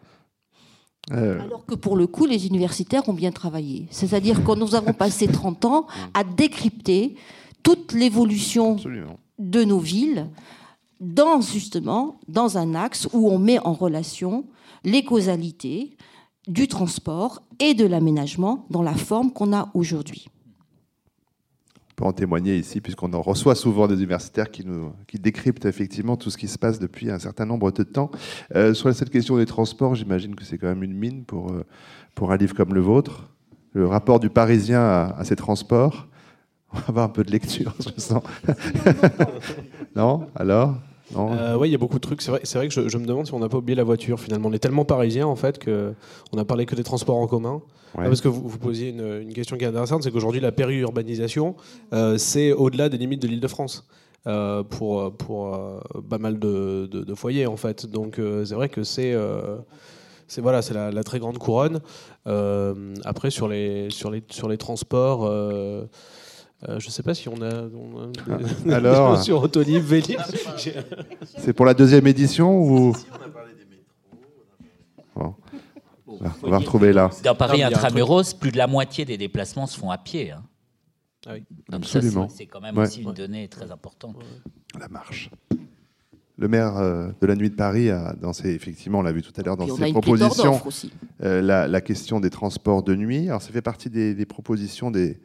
Euh, 1.11 1.39
Alors 1.41 1.65
que 1.65 1.75
pour 1.75 1.97
le 1.97 2.07
coup, 2.07 2.25
les 2.25 2.47
universitaires 2.47 3.07
ont 3.09 3.13
bien 3.13 3.31
travaillé. 3.31 3.87
C'est-à-dire 3.89 4.43
que 4.43 4.55
nous 4.55 4.75
avons 4.75 4.93
passé 4.93 5.27
30 5.27 5.65
ans 5.65 5.87
à 6.13 6.23
décrypter 6.23 7.15
toute 7.63 7.93
l'évolution 7.93 8.77
de 9.39 9.63
nos 9.63 9.79
villes 9.79 10.27
dans 10.99 11.41
justement 11.41 12.19
dans 12.27 12.57
un 12.57 12.75
axe 12.75 13.07
où 13.13 13.29
on 13.29 13.39
met 13.39 13.59
en 13.59 13.73
relation 13.73 14.45
les 14.83 15.03
causalités 15.03 15.97
du 16.47 16.67
transport 16.67 17.41
et 17.59 17.73
de 17.73 17.85
l'aménagement 17.85 18.65
dans 18.69 18.83
la 18.83 18.93
forme 18.93 19.31
qu'on 19.31 19.53
a 19.53 19.69
aujourd'hui. 19.73 20.27
Peut 22.01 22.07
en 22.07 22.13
témoigner 22.13 22.57
ici, 22.57 22.81
puisqu'on 22.81 23.13
en 23.13 23.21
reçoit 23.21 23.53
souvent 23.53 23.87
des 23.87 23.93
universitaires 23.93 24.49
qui, 24.49 24.65
nous, 24.65 24.91
qui 25.07 25.19
décryptent 25.19 25.65
effectivement 25.65 26.17
tout 26.17 26.31
ce 26.31 26.37
qui 26.39 26.47
se 26.47 26.57
passe 26.57 26.79
depuis 26.79 27.11
un 27.11 27.19
certain 27.19 27.45
nombre 27.45 27.69
de 27.71 27.83
temps. 27.83 28.09
Euh, 28.55 28.73
sur 28.73 28.91
cette 28.91 29.11
question 29.11 29.37
des 29.37 29.45
transports, 29.45 29.93
j'imagine 29.93 30.33
que 30.33 30.43
c'est 30.43 30.57
quand 30.57 30.65
même 30.65 30.81
une 30.81 30.95
mine 30.95 31.25
pour, 31.25 31.51
euh, 31.51 31.63
pour 32.15 32.31
un 32.31 32.37
livre 32.37 32.55
comme 32.55 32.73
le 32.73 32.81
vôtre. 32.81 33.29
Le 33.73 33.85
rapport 33.85 34.19
du 34.19 34.31
Parisien 34.31 34.81
à, 34.81 35.15
à 35.15 35.23
ces 35.25 35.35
transports. 35.35 36.07
On 36.73 36.77
va 36.79 36.83
avoir 36.87 37.05
un 37.05 37.09
peu 37.09 37.23
de 37.23 37.29
lecture, 37.29 37.75
je 37.79 38.01
sens. 38.01 38.23
non? 39.95 40.25
Alors? 40.33 40.77
Euh, 41.17 41.55
ouais, 41.57 41.67
il 41.69 41.71
y 41.71 41.75
a 41.75 41.77
beaucoup 41.77 41.97
de 41.97 42.01
trucs. 42.01 42.21
C'est 42.21 42.31
vrai, 42.31 42.67
que 42.67 42.73
je, 42.73 42.87
je 42.89 42.97
me 42.97 43.05
demande 43.05 43.25
si 43.27 43.33
on 43.33 43.39
n'a 43.39 43.49
pas 43.49 43.57
oublié 43.57 43.75
la 43.75 43.83
voiture 43.83 44.19
finalement. 44.19 44.49
On 44.49 44.53
est 44.53 44.59
tellement 44.59 44.85
parisien 44.85 45.27
en 45.27 45.35
fait 45.35 45.57
que 45.59 45.93
on 46.33 46.37
a 46.37 46.45
parlé 46.45 46.65
que 46.65 46.75
des 46.75 46.83
transports 46.83 47.17
en 47.17 47.27
commun. 47.27 47.61
Ouais. 47.95 48.03
Ah, 48.05 48.07
parce 48.07 48.21
que 48.21 48.27
vous, 48.29 48.47
vous 48.47 48.57
posiez 48.57 48.89
une, 48.89 49.21
une 49.23 49.33
question 49.33 49.57
qui 49.57 49.65
est 49.65 49.67
intéressante, 49.67 50.03
c'est 50.03 50.11
qu'aujourd'hui 50.11 50.39
la 50.39 50.51
périurbanisation, 50.53 51.55
euh, 51.93 52.17
c'est 52.17 52.53
au-delà 52.53 52.87
des 52.89 52.97
limites 52.97 53.21
de 53.21 53.27
l'Île-de-France. 53.27 53.85
euh, 54.27 54.61
pour, 54.63 55.11
pour 55.17 55.55
euh, 55.55 55.79
pas 56.09 56.19
mal 56.19 56.37
de, 56.39 56.87
de- 56.91 57.03
de 57.03 57.15
foyers 57.15 57.47
en 57.47 57.57
fait. 57.57 57.85
Donc 57.87 58.19
c'est 58.45 58.53
vrai 58.55 58.69
que 58.69 58.83
c'est 58.83 59.13
c'est 60.27 60.41
voilà, 60.41 60.61
c'est 60.61 60.73
la, 60.73 60.91
la 60.91 61.03
très 61.03 61.19
grande 61.19 61.37
couronne. 61.39 61.81
Après 63.03 63.31
sur 63.31 63.47
les 63.47 63.89
sur 63.89 64.11
les 64.11 64.23
sur 64.29 64.47
les 64.47 64.57
transports, 64.57 65.29
euh, 66.69 66.79
je 66.79 66.89
sais 66.89 67.03
pas 67.03 67.13
si 67.13 67.27
on 67.29 67.41
a, 67.41 67.63
on 67.73 68.11
a 68.11 68.37
des- 68.65 68.71
alors 68.73 69.21
sur 69.21 69.41
Autolib, 69.41 69.83
Vélib. 69.83 70.19
C'est 71.37 71.53
pour 71.53 71.65
la 71.65 71.73
deuxième 71.73 72.05
édition 72.07 72.59
ou 72.61 72.95
Bon. 75.15 75.35
Voilà, 76.07 76.33
On 76.43 76.49
va 76.49 76.57
retrouver 76.59 76.93
là. 76.93 77.09
Dans 77.23 77.35
Paris 77.35 77.63
intramuros, 77.63 78.33
plus 78.33 78.51
de 78.51 78.57
la 78.57 78.67
moitié 78.67 79.05
des 79.05 79.17
déplacements 79.17 79.65
se 79.67 79.77
font 79.77 79.91
à 79.91 79.97
pied. 79.97 80.31
hein. 80.31 80.43
Ah 81.27 81.31
oui. 81.33 81.43
Donc 81.69 81.85
ça, 81.85 81.99
Absolument. 81.99 82.29
c'est- 82.29 82.45
quand 82.47 82.61
même 82.61 82.77
Ouais. 82.77 82.85
aussi 82.87 83.01
une 83.01 83.13
donnée 83.13 83.47
très 83.47 83.71
importante. 83.71 84.15
La 84.79 84.87
marche. 84.87 85.29
Le 86.37 86.47
maire 86.47 86.77
euh, 86.77 87.09
de 87.21 87.27
la 87.27 87.35
nuit 87.35 87.49
de 87.51 87.55
Paris, 87.55 87.91
a, 87.91 88.13
dans 88.13 88.33
ses, 88.33 88.49
effectivement, 88.49 88.99
on 88.99 89.01
l'a 89.03 89.11
vu 89.11 89.21
tout 89.21 89.33
à 89.37 89.43
l'heure 89.43 89.57
dans 89.57 89.67
ses 89.75 89.91
propositions, 89.91 90.65
aussi. 90.65 90.91
euh, 91.23 91.41
la, 91.41 91.67
la 91.67 91.81
question 91.81 92.19
des 92.19 92.31
transports 92.31 92.81
de 92.81 92.95
nuit. 92.95 93.27
Alors, 93.29 93.41
ça 93.43 93.51
fait 93.51 93.61
partie 93.61 93.89
des, 93.91 94.15
des 94.15 94.25
propositions, 94.25 94.89
des 94.89 95.19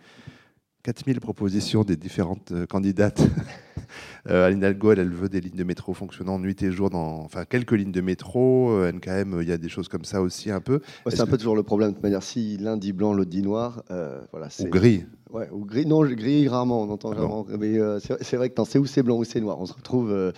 4000 0.87 1.19
propositions 1.21 1.83
des 1.83 1.97
différentes 1.97 2.53
euh, 2.53 2.65
candidates. 2.65 3.21
euh, 4.31 4.47
Anne 4.47 4.59
Hidalgo, 4.59 4.93
elle, 4.93 5.01
elle 5.01 5.11
veut 5.11 5.29
des 5.29 5.41
lignes 5.41 5.57
de 5.57 5.65
métro 5.65 5.95
fonctionnant 5.95 6.39
nuit 6.39 6.63
et 6.63 6.71
jour, 6.71 6.91
dans, 6.91 7.23
enfin 7.25 7.45
quelques 7.45 7.73
lignes 7.73 7.91
de 7.91 8.01
métro. 8.01 8.71
Euh, 8.71 8.93
NKM, 8.93 9.35
euh, 9.35 9.43
il 9.43 9.49
y 9.49 9.53
a 9.53 9.59
des 9.59 9.69
choses 9.69 9.89
comme 9.89 10.05
ça 10.05 10.23
aussi 10.23 10.49
un 10.53 10.61
peu. 10.61 10.75
Ouais, 11.05 11.11
c'est 11.11 11.21
un 11.21 11.25
que- 11.25 11.31
peu 11.31 11.39
toujours 11.39 11.57
le 11.57 11.65
problème. 11.65 11.89
De 11.91 11.95
toute 11.95 12.05
manière, 12.05 12.23
si 12.23 12.57
l'un 12.59 12.77
dit 12.77 12.93
blanc, 12.93 13.15
l'autre 13.15 13.31
dit 13.31 13.43
noir, 13.43 13.83
euh, 13.91 14.21
voilà, 14.31 14.47
Ou 14.61 14.65
gris. 14.67 15.05
Ouais, 15.33 15.49
ou 15.51 15.65
gris. 15.65 15.87
Non, 15.87 16.05
gris, 16.05 16.47
rarement, 16.47 16.83
on 16.83 16.91
entend 16.91 17.11
Ah 17.11 17.19
rarement. 17.19 17.45
Mais 17.59 17.81
euh, 17.81 17.99
c'est 18.21 18.37
vrai 18.37 18.49
que 18.51 18.55
dans 18.55 18.65
c'est 18.65 18.79
où 18.79 18.87
c'est 18.87 19.03
blanc 19.03 19.17
ou 19.19 19.25
c'est 19.25 19.41
noir. 19.41 19.59
On 19.59 19.67
se 19.67 19.73
retrouve 19.75 20.13
euh, 20.13 20.31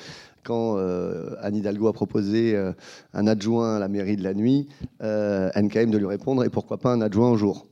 quand 0.45 0.79
euh, 0.79 1.35
Anne 1.43 1.57
Hidalgo 1.57 1.89
a 1.89 1.93
proposé 1.93 2.57
euh, 2.57 2.73
un 3.13 3.27
adjoint 3.27 3.77
à 3.77 3.79
la 3.79 3.89
mairie 3.89 4.17
de 4.17 4.25
la 4.25 4.33
nuit, 4.33 4.67
euh, 5.03 5.51
NKM 5.55 5.91
de 5.91 5.99
lui 5.99 6.07
répondre 6.07 6.43
et 6.43 6.49
pourquoi 6.49 6.79
pas 6.79 6.91
un 6.91 7.03
adjoint 7.03 7.31
au 7.31 7.37
jour? 7.37 7.67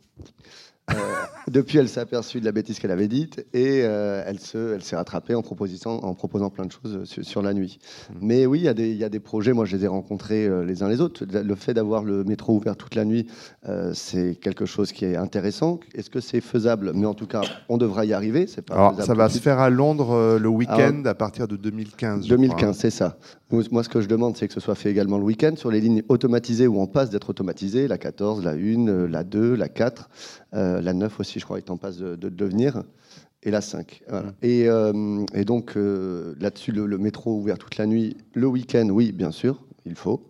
Depuis, 1.50 1.78
elle 1.78 1.88
s'est 1.88 2.00
aperçue 2.00 2.40
de 2.40 2.44
la 2.44 2.52
bêtise 2.52 2.78
qu'elle 2.80 2.90
avait 2.90 3.06
dite 3.08 3.46
et 3.54 3.82
euh, 3.84 4.22
elle 4.26 4.40
se, 4.40 4.74
elle 4.74 4.82
s'est 4.82 4.96
rattrapée 4.96 5.34
en 5.34 5.42
proposant, 5.42 5.98
en 5.98 6.14
proposant 6.14 6.50
plein 6.50 6.66
de 6.66 6.72
choses 6.72 7.04
sur, 7.04 7.24
sur 7.24 7.40
la 7.42 7.54
nuit. 7.54 7.78
Mais 8.20 8.46
oui, 8.46 8.58
il 8.60 8.64
y, 8.64 8.68
a 8.68 8.74
des- 8.74 8.90
il 8.90 8.96
y 8.96 9.04
a 9.04 9.08
des 9.08 9.20
projets. 9.20 9.52
Moi, 9.52 9.64
je 9.64 9.76
les 9.76 9.84
ai 9.84 9.86
rencontrés 9.88 10.46
euh, 10.46 10.64
les 10.64 10.82
uns 10.82 10.88
les 10.88 11.00
autres. 11.00 11.24
Le 11.24 11.54
fait 11.54 11.72
d'avoir 11.74 12.02
le 12.02 12.24
métro 12.24 12.54
ouvert 12.56 12.76
toute 12.76 12.94
la 12.96 13.04
nuit, 13.04 13.28
euh, 13.68 13.92
c'est 13.94 14.34
quelque 14.40 14.66
chose 14.66 14.90
qui 14.92 15.04
est 15.04 15.16
intéressant. 15.16 15.78
Est-ce 15.94 16.10
que 16.10 16.20
c'est 16.20 16.40
faisable? 16.40 16.92
Mais 16.94 17.06
en 17.06 17.14
tout 17.14 17.26
cas, 17.28 17.42
on 17.68 17.76
devra 17.78 18.04
y 18.04 18.12
arriver. 18.12 18.46
C'est 18.48 18.62
pas 18.62 18.74
Alors, 18.74 19.02
ça 19.02 19.14
va 19.14 19.28
se 19.28 19.38
faire 19.38 19.60
à 19.60 19.70
Londres 19.70 20.38
le 20.40 20.48
week-end 20.48 21.02
à 21.04 21.14
partir 21.14 21.46
de 21.46 21.56
2015. 21.56 22.22
je 22.26 22.34
crois. 22.34 22.36
2015, 22.36 22.76
c'est 22.76 22.90
ça. 22.90 23.18
Moi, 23.70 23.84
ce 23.84 23.88
que 23.88 24.00
je 24.00 24.08
demande, 24.08 24.36
c'est 24.36 24.48
que 24.48 24.54
ce 24.54 24.58
soit 24.58 24.74
fait 24.74 24.90
également 24.90 25.18
le 25.18 25.24
week-end 25.24 25.52
sur 25.54 25.70
les 25.70 25.80
lignes 25.80 26.02
automatisées 26.08 26.66
où 26.66 26.80
on 26.80 26.88
passe 26.88 27.10
d'être 27.10 27.30
automatisé, 27.30 27.86
la 27.86 27.96
14, 27.98 28.44
la 28.44 28.50
1, 28.52 28.88
euh, 28.88 29.06
la 29.06 29.22
2, 29.22 29.54
la 29.54 29.68
4, 29.68 30.10
euh, 30.54 30.80
la 30.80 30.92
9 30.92 31.20
aussi, 31.20 31.35
je 31.38 31.44
crois, 31.44 31.58
est 31.58 31.70
en 31.70 31.76
passe 31.76 31.98
de, 31.98 32.16
de 32.16 32.28
devenir, 32.28 32.82
et 33.42 33.50
la 33.50 33.60
5. 33.60 34.02
Voilà. 34.08 34.34
Et, 34.42 34.68
euh, 34.68 35.24
et 35.34 35.44
donc, 35.44 35.76
euh, 35.76 36.34
là-dessus, 36.40 36.72
le, 36.72 36.86
le 36.86 36.98
métro 36.98 37.36
ouvert 37.36 37.58
toute 37.58 37.76
la 37.78 37.86
nuit, 37.86 38.16
le 38.34 38.46
week-end, 38.46 38.88
oui, 38.90 39.12
bien 39.12 39.30
sûr, 39.30 39.65
il 39.86 39.94
faut. 39.94 40.26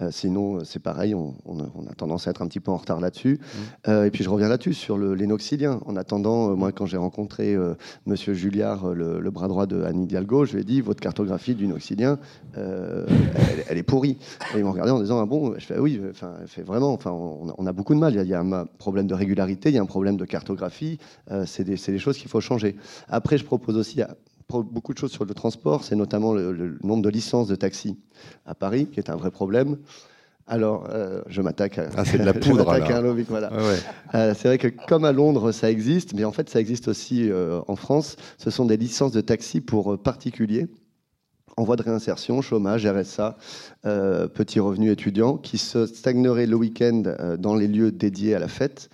Euh, 0.00 0.08
sinon, 0.10 0.56
euh, 0.56 0.64
c'est 0.64 0.80
pareil, 0.82 1.14
on, 1.14 1.34
on 1.44 1.60
a, 1.60 1.66
on 1.76 1.86
a 1.86 1.94
tendance 1.94 2.26
à 2.26 2.30
être 2.30 2.42
un 2.42 2.48
petit 2.48 2.58
peu 2.58 2.72
en 2.72 2.76
retard 2.76 2.98
là-dessus. 3.00 3.38
Euh, 3.86 4.06
et 4.06 4.10
puis, 4.10 4.24
je 4.24 4.28
reviens 4.28 4.48
là-dessus, 4.48 4.74
sur 4.74 4.98
l'énoxydien. 4.98 5.78
En 5.86 5.94
attendant, 5.94 6.50
euh, 6.50 6.54
moi, 6.54 6.72
quand 6.72 6.86
j'ai 6.86 6.96
rencontré 6.96 7.56
Monsieur 8.06 8.34
Julliard, 8.34 8.88
le, 8.88 9.20
le 9.20 9.30
bras 9.30 9.46
droit 9.46 9.66
de 9.66 9.82
Anne 9.84 10.02
Hidalgo, 10.02 10.46
je 10.46 10.54
lui 10.54 10.62
ai 10.62 10.64
dit 10.64 10.80
votre 10.80 11.00
cartographie 11.00 11.54
du 11.54 11.68
noxydien, 11.68 12.18
elle, 12.56 13.06
elle 13.68 13.78
est 13.78 13.82
pourrie. 13.84 14.18
Et 14.54 14.58
ils 14.58 14.64
m'ont 14.64 14.72
regardé 14.72 14.90
en 14.90 15.00
disant 15.00 15.20
ah 15.20 15.26
bon? 15.26 15.54
Je 15.58 15.64
fais 15.64 15.78
oui, 15.78 16.00
enfin, 16.10 16.34
elle 16.40 16.48
fait 16.48 16.62
vraiment. 16.62 16.92
Enfin, 16.92 17.12
on, 17.12 17.48
a- 17.50 17.54
on 17.56 17.66
a 17.66 17.72
beaucoup 17.72 17.94
de 17.94 18.00
mal. 18.00 18.14
Il 18.14 18.16
y 18.16 18.20
a, 18.20 18.22
il 18.24 18.28
y 18.28 18.34
a 18.34 18.40
un 18.40 18.66
problème 18.78 19.06
de 19.06 19.14
régularité, 19.14 19.68
il 19.68 19.74
y 19.76 19.78
a 19.78 19.82
un 19.82 19.86
problème 19.86 20.16
de 20.16 20.24
cartographie. 20.24 20.98
C'est 21.46 21.64
des, 21.64 21.76
choses 21.76 22.18
qu'il 22.18 22.28
faut 22.28 22.40
changer. 22.40 22.76
Après, 23.08 23.38
je 23.38 23.44
propose 23.44 23.76
aussi 23.76 24.02
à- 24.02 24.16
beaucoup 24.48 24.92
de 24.92 24.98
choses 24.98 25.12
sur 25.12 25.24
le 25.24 25.34
transport. 25.34 25.84
C'est 25.84 25.96
notamment 25.96 26.32
le, 26.32 26.52
le 26.52 26.78
nombre 26.82 27.02
de 27.02 27.08
licences 27.08 27.48
de 27.48 27.56
taxi 27.56 27.96
à 28.46 28.54
Paris, 28.54 28.86
qui 28.86 29.00
est 29.00 29.10
un 29.10 29.16
vrai 29.16 29.30
problème. 29.30 29.78
Alors, 30.46 30.86
euh, 30.90 31.22
je 31.26 31.40
m'attaque 31.40 31.78
à, 31.78 31.88
Ah, 31.96 32.04
c'est 32.04 32.18
de 32.18 32.24
la 32.24 32.32
je 32.34 32.38
poudre, 32.38 32.70
là. 32.70 32.84
à 32.84 32.98
un 32.98 33.00
lobby, 33.00 33.24
voilà. 33.28 33.50
Ouais. 33.52 33.78
Euh, 34.14 34.34
c'est 34.36 34.48
vrai 34.48 34.58
que 34.58 34.68
comme 34.68 35.04
à 35.04 35.12
Londres, 35.12 35.52
ça 35.52 35.70
existe, 35.70 36.12
mais 36.14 36.24
en 36.24 36.32
fait, 36.32 36.50
ça 36.50 36.60
existe 36.60 36.88
aussi 36.88 37.30
euh, 37.30 37.60
en 37.66 37.76
France. 37.76 38.16
Ce 38.36 38.50
sont 38.50 38.66
des 38.66 38.76
licences 38.76 39.12
de 39.12 39.22
taxi 39.22 39.60
pour 39.60 39.98
particuliers 39.98 40.66
en 41.56 41.62
voie 41.62 41.76
de 41.76 41.82
réinsertion, 41.82 42.42
chômage, 42.42 42.84
RSA, 42.84 43.36
petits 43.84 44.58
revenus 44.58 44.90
étudiants, 44.90 45.36
qui 45.36 45.56
se 45.56 45.86
stagneraient 45.86 46.46
le 46.46 46.56
week-end 46.56 47.04
dans 47.38 47.54
les 47.54 47.68
lieux 47.68 47.92
dédiés 47.92 48.34
à 48.34 48.40
la 48.40 48.48
fête 48.48 48.90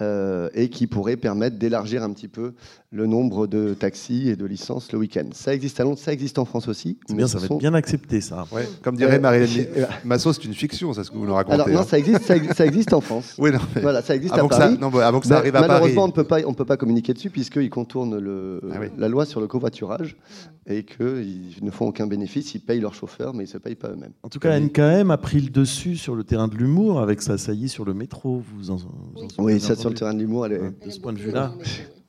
euh, 0.00 0.48
et 0.54 0.70
qui 0.70 0.88
pourraient 0.88 1.16
permettre 1.16 1.56
d'élargir 1.56 2.02
un 2.02 2.12
petit 2.12 2.26
peu 2.26 2.54
le 2.94 3.06
nombre 3.08 3.48
de 3.48 3.74
taxis 3.74 4.28
et 4.28 4.36
de 4.36 4.46
licences 4.46 4.92
le 4.92 4.98
week-end. 5.00 5.24
Ça 5.32 5.52
existe 5.52 5.80
à 5.80 5.82
Londres, 5.82 5.98
ça 5.98 6.12
existe 6.12 6.38
en 6.38 6.44
France 6.44 6.68
aussi. 6.68 6.96
C'est 7.08 7.16
bien, 7.16 7.26
ça 7.26 7.38
va 7.40 7.48
sont- 7.48 7.54
être 7.54 7.60
bien 7.60 7.74
accepté, 7.74 8.20
ça. 8.20 8.46
Ouais, 8.52 8.68
Comme 8.82 8.96
dirait 8.96 9.16
Euh, 9.16 9.20
Marie-Hélène 9.20 9.66
euh, 9.78 9.84
Massot, 10.04 10.32
c'est 10.34 10.44
une 10.44 10.54
fiction, 10.54 10.92
c'est 10.94 11.02
ce 11.02 11.10
que 11.10 11.16
vous 11.16 11.26
nous 11.26 11.34
racontez. 11.34 11.54
Alors 11.54 11.68
non, 11.68 11.80
hein. 11.80 11.84
ça 11.88 11.98
existe, 11.98 12.22
ça, 12.22 12.36
existe- 12.36 12.54
ça 12.56 12.64
existe 12.64 12.92
en 12.92 13.00
France. 13.00 13.34
Oui, 13.36 13.50
non, 13.50 13.58
mais 13.74 13.80
Voilà, 13.82 14.00
ça 14.00 14.14
existe 14.14 14.34
avant, 14.34 14.46
à 14.46 14.48
que 14.48 14.54
ça, 14.54 14.60
Paris. 14.60 14.78
non, 14.80 14.90
bah, 14.90 15.08
avant 15.08 15.18
que 15.18 15.26
ça 15.26 15.34
Ma- 15.34 15.40
arrive 15.40 15.56
à 15.56 15.60
Paris. 15.60 15.68
Malheureusement, 15.72 16.04
on 16.04 16.08
ne 16.52 16.54
peut 16.54 16.64
pas, 16.64 16.76
communiquer 16.76 17.14
dessus 17.14 17.30
puisqu'ils 17.30 17.68
contournent 17.70 18.16
le, 18.18 18.60
Ah 18.72 18.76
oui. 18.80 18.86
la 18.96 19.08
loi 19.08 19.26
sur 19.26 19.40
le 19.40 19.48
covoiturage 19.48 20.16
et 20.68 20.84
qu'ils 20.84 21.52
ne 21.62 21.70
font 21.72 21.88
aucun 21.88 22.06
bénéfice. 22.06 22.54
Ils 22.54 22.60
payent 22.60 22.80
leurs 22.80 22.94
chauffeurs, 22.94 23.34
mais 23.34 23.42
ils 23.42 23.48
ne 23.48 23.52
se 23.52 23.58
payent 23.58 23.74
pas 23.74 23.88
eux-mêmes. 23.88 24.12
En 24.22 24.28
tout 24.28 24.38
cas, 24.38 24.56
NKM 24.60 25.10
a 25.10 25.16
pris 25.18 25.40
le 25.40 25.50
dessus 25.50 25.96
sur 25.96 26.14
le 26.14 26.22
terrain 26.22 26.46
de 26.46 26.54
l'humour 26.56 27.00
avec 27.00 27.22
sa 27.22 27.38
saillie 27.38 27.68
sur 27.68 27.84
le 27.84 27.92
métro. 27.92 28.40
Vous 28.54 28.70
en, 28.70 28.76
vous 28.76 28.86
en 29.38 29.42
Oui, 29.44 29.58
ça 29.58 29.74
sur 29.74 29.88
le 29.88 29.96
terrain 29.96 30.14
de 30.14 30.20
l'humour, 30.20 30.46
elle 30.46 30.52
est... 30.52 30.86
De 30.86 30.90
ce 30.90 31.00
point 31.00 31.12
de 31.12 31.18
vue-là. 31.18 31.52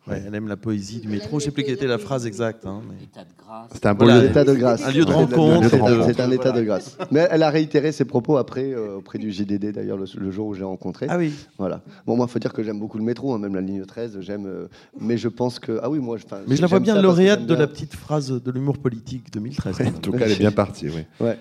Ouais, 0.08 0.22
elle 0.28 0.36
aime 0.36 0.48
la 0.48 0.56
poésie 0.58 1.00
du 1.00 1.08
métro. 1.08 1.40
Je 1.40 1.46
sais 1.46 1.52
plus 1.52 1.64
quelle 1.64 1.74
était 1.74 1.88
la 1.88 1.98
phrase 1.98 2.28
exacte. 2.28 2.66
hein, 2.66 2.82
mais- 2.88 3.04
État 3.06 3.22
de 3.24 3.30
grâce. 3.44 3.70
C'est 3.74 3.86
un 3.88 3.94
beau 3.96 4.06
Voilà, 4.06 4.22
lieu. 4.22 4.28
L'état 4.28 4.44
de 4.44 4.54
grâce. 4.54 4.86
Un 4.86 4.92
lieu 4.92 5.04
de 5.06 5.12
rencontre 5.12 5.70
c'est 5.70 6.20
un- 6.22 6.32
état 6.32 6.52
de 6.52 6.62
grâce. 6.62 6.98
Mais 7.12 7.28
elle 7.32 7.42
a 7.44 7.50
réitéré 7.50 7.92
ses 7.92 8.06
propos 8.06 8.38
après, 8.38 8.72
euh, 8.74 8.98
auprès 8.98 9.18
du 9.18 9.32
JDD 9.32 9.72
d'ailleurs, 9.72 9.98
le, 9.98 10.06
le 10.18 10.32
jour 10.32 10.48
où 10.48 10.54
j'ai 10.54 10.64
rencontré. 10.64 11.08
Ah 11.10 11.18
oui. 11.18 11.34
Voilà. 11.58 11.82
Bon, 12.06 12.16
moi, 12.16 12.28
il 12.30 12.32
faut 12.32 12.40
dire 12.40 12.54
que 12.54 12.62
j'aime 12.62 12.80
beaucoup 12.80 12.98
le 13.00 13.04
métro, 13.04 13.34
hein, 13.34 13.40
même 13.40 13.56
la 13.56 13.62
ligne 13.62 13.84
13, 13.86 14.20
j'aime. 14.22 14.46
euh, 14.46 14.68
mais 15.00 15.18
je 15.18 15.28
pense 15.28 15.58
que. 15.60 15.80
Ah 15.82 15.90
oui, 15.90 16.00
moi. 16.00 16.18
Mais 16.48 16.56
je 16.56 16.62
la 16.62 16.68
vois 16.68 16.80
bien 16.80 17.02
lauréate 17.02 17.42
de 17.42 17.46
bien- 17.48 17.58
la 17.58 17.68
petite 17.68 17.96
phrase 17.96 18.30
de 18.32 18.52
l'humour 18.52 18.78
politique 18.78 19.32
2013. 19.34 19.82
En 19.88 19.92
tout 20.00 20.12
cas, 20.12 20.26
elle 20.26 20.34
est 20.34 20.40
bien 20.40 20.52
partie, 20.52 20.88
oui. 20.90 21.04
Ouais. 21.20 21.38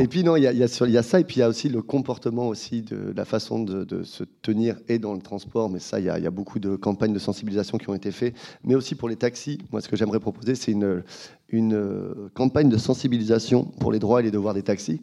Et 0.00 0.08
puis 0.08 0.24
non, 0.24 0.36
il 0.36 0.42
y, 0.42 0.46
a- 0.46 0.68
ça, 0.68 1.20
et 1.20 1.24
puis 1.24 1.36
il 1.36 1.40
y 1.40 1.42
a 1.42 1.48
aussi 1.48 1.68
le 1.68 1.82
comportement 1.82 2.48
aussi 2.48 2.82
de 2.82 3.12
la 3.16 3.24
façon 3.24 3.62
de, 3.62 4.02
se 4.02 4.24
tenir 4.42 4.78
et 4.88 4.98
dans 4.98 5.14
le 5.14 5.20
transport. 5.20 5.70
Mais 5.70 5.78
ça, 5.78 5.98
il 6.00 6.04
y, 6.04 6.06
y 6.06 6.26
a 6.26 6.30
beaucoup 6.30 6.58
de 6.58 6.76
campagnes 6.76 7.12
de 7.12 7.18
sensibilisation 7.18 7.78
qui 7.78 7.88
ont 7.88 7.94
été 7.94 8.10
faites, 8.10 8.34
mais 8.64 8.74
aussi 8.74 8.94
pour 8.94 9.08
les 9.08 9.16
taxis. 9.16 9.58
Moi, 9.72 9.80
ce 9.80 9.88
que 9.88 9.96
j'aimerais 9.96 10.20
proposer, 10.20 10.54
c'est 10.54 10.72
une, 10.72 11.02
une 11.48 11.74
euh, 11.74 12.28
campagne 12.34 12.68
de 12.68 12.76
sensibilisation 12.76 13.64
pour 13.64 13.92
les 13.92 13.98
droits 13.98 14.20
et 14.20 14.24
les 14.24 14.30
devoirs 14.30 14.54
des 14.54 14.62
taxis. 14.62 15.02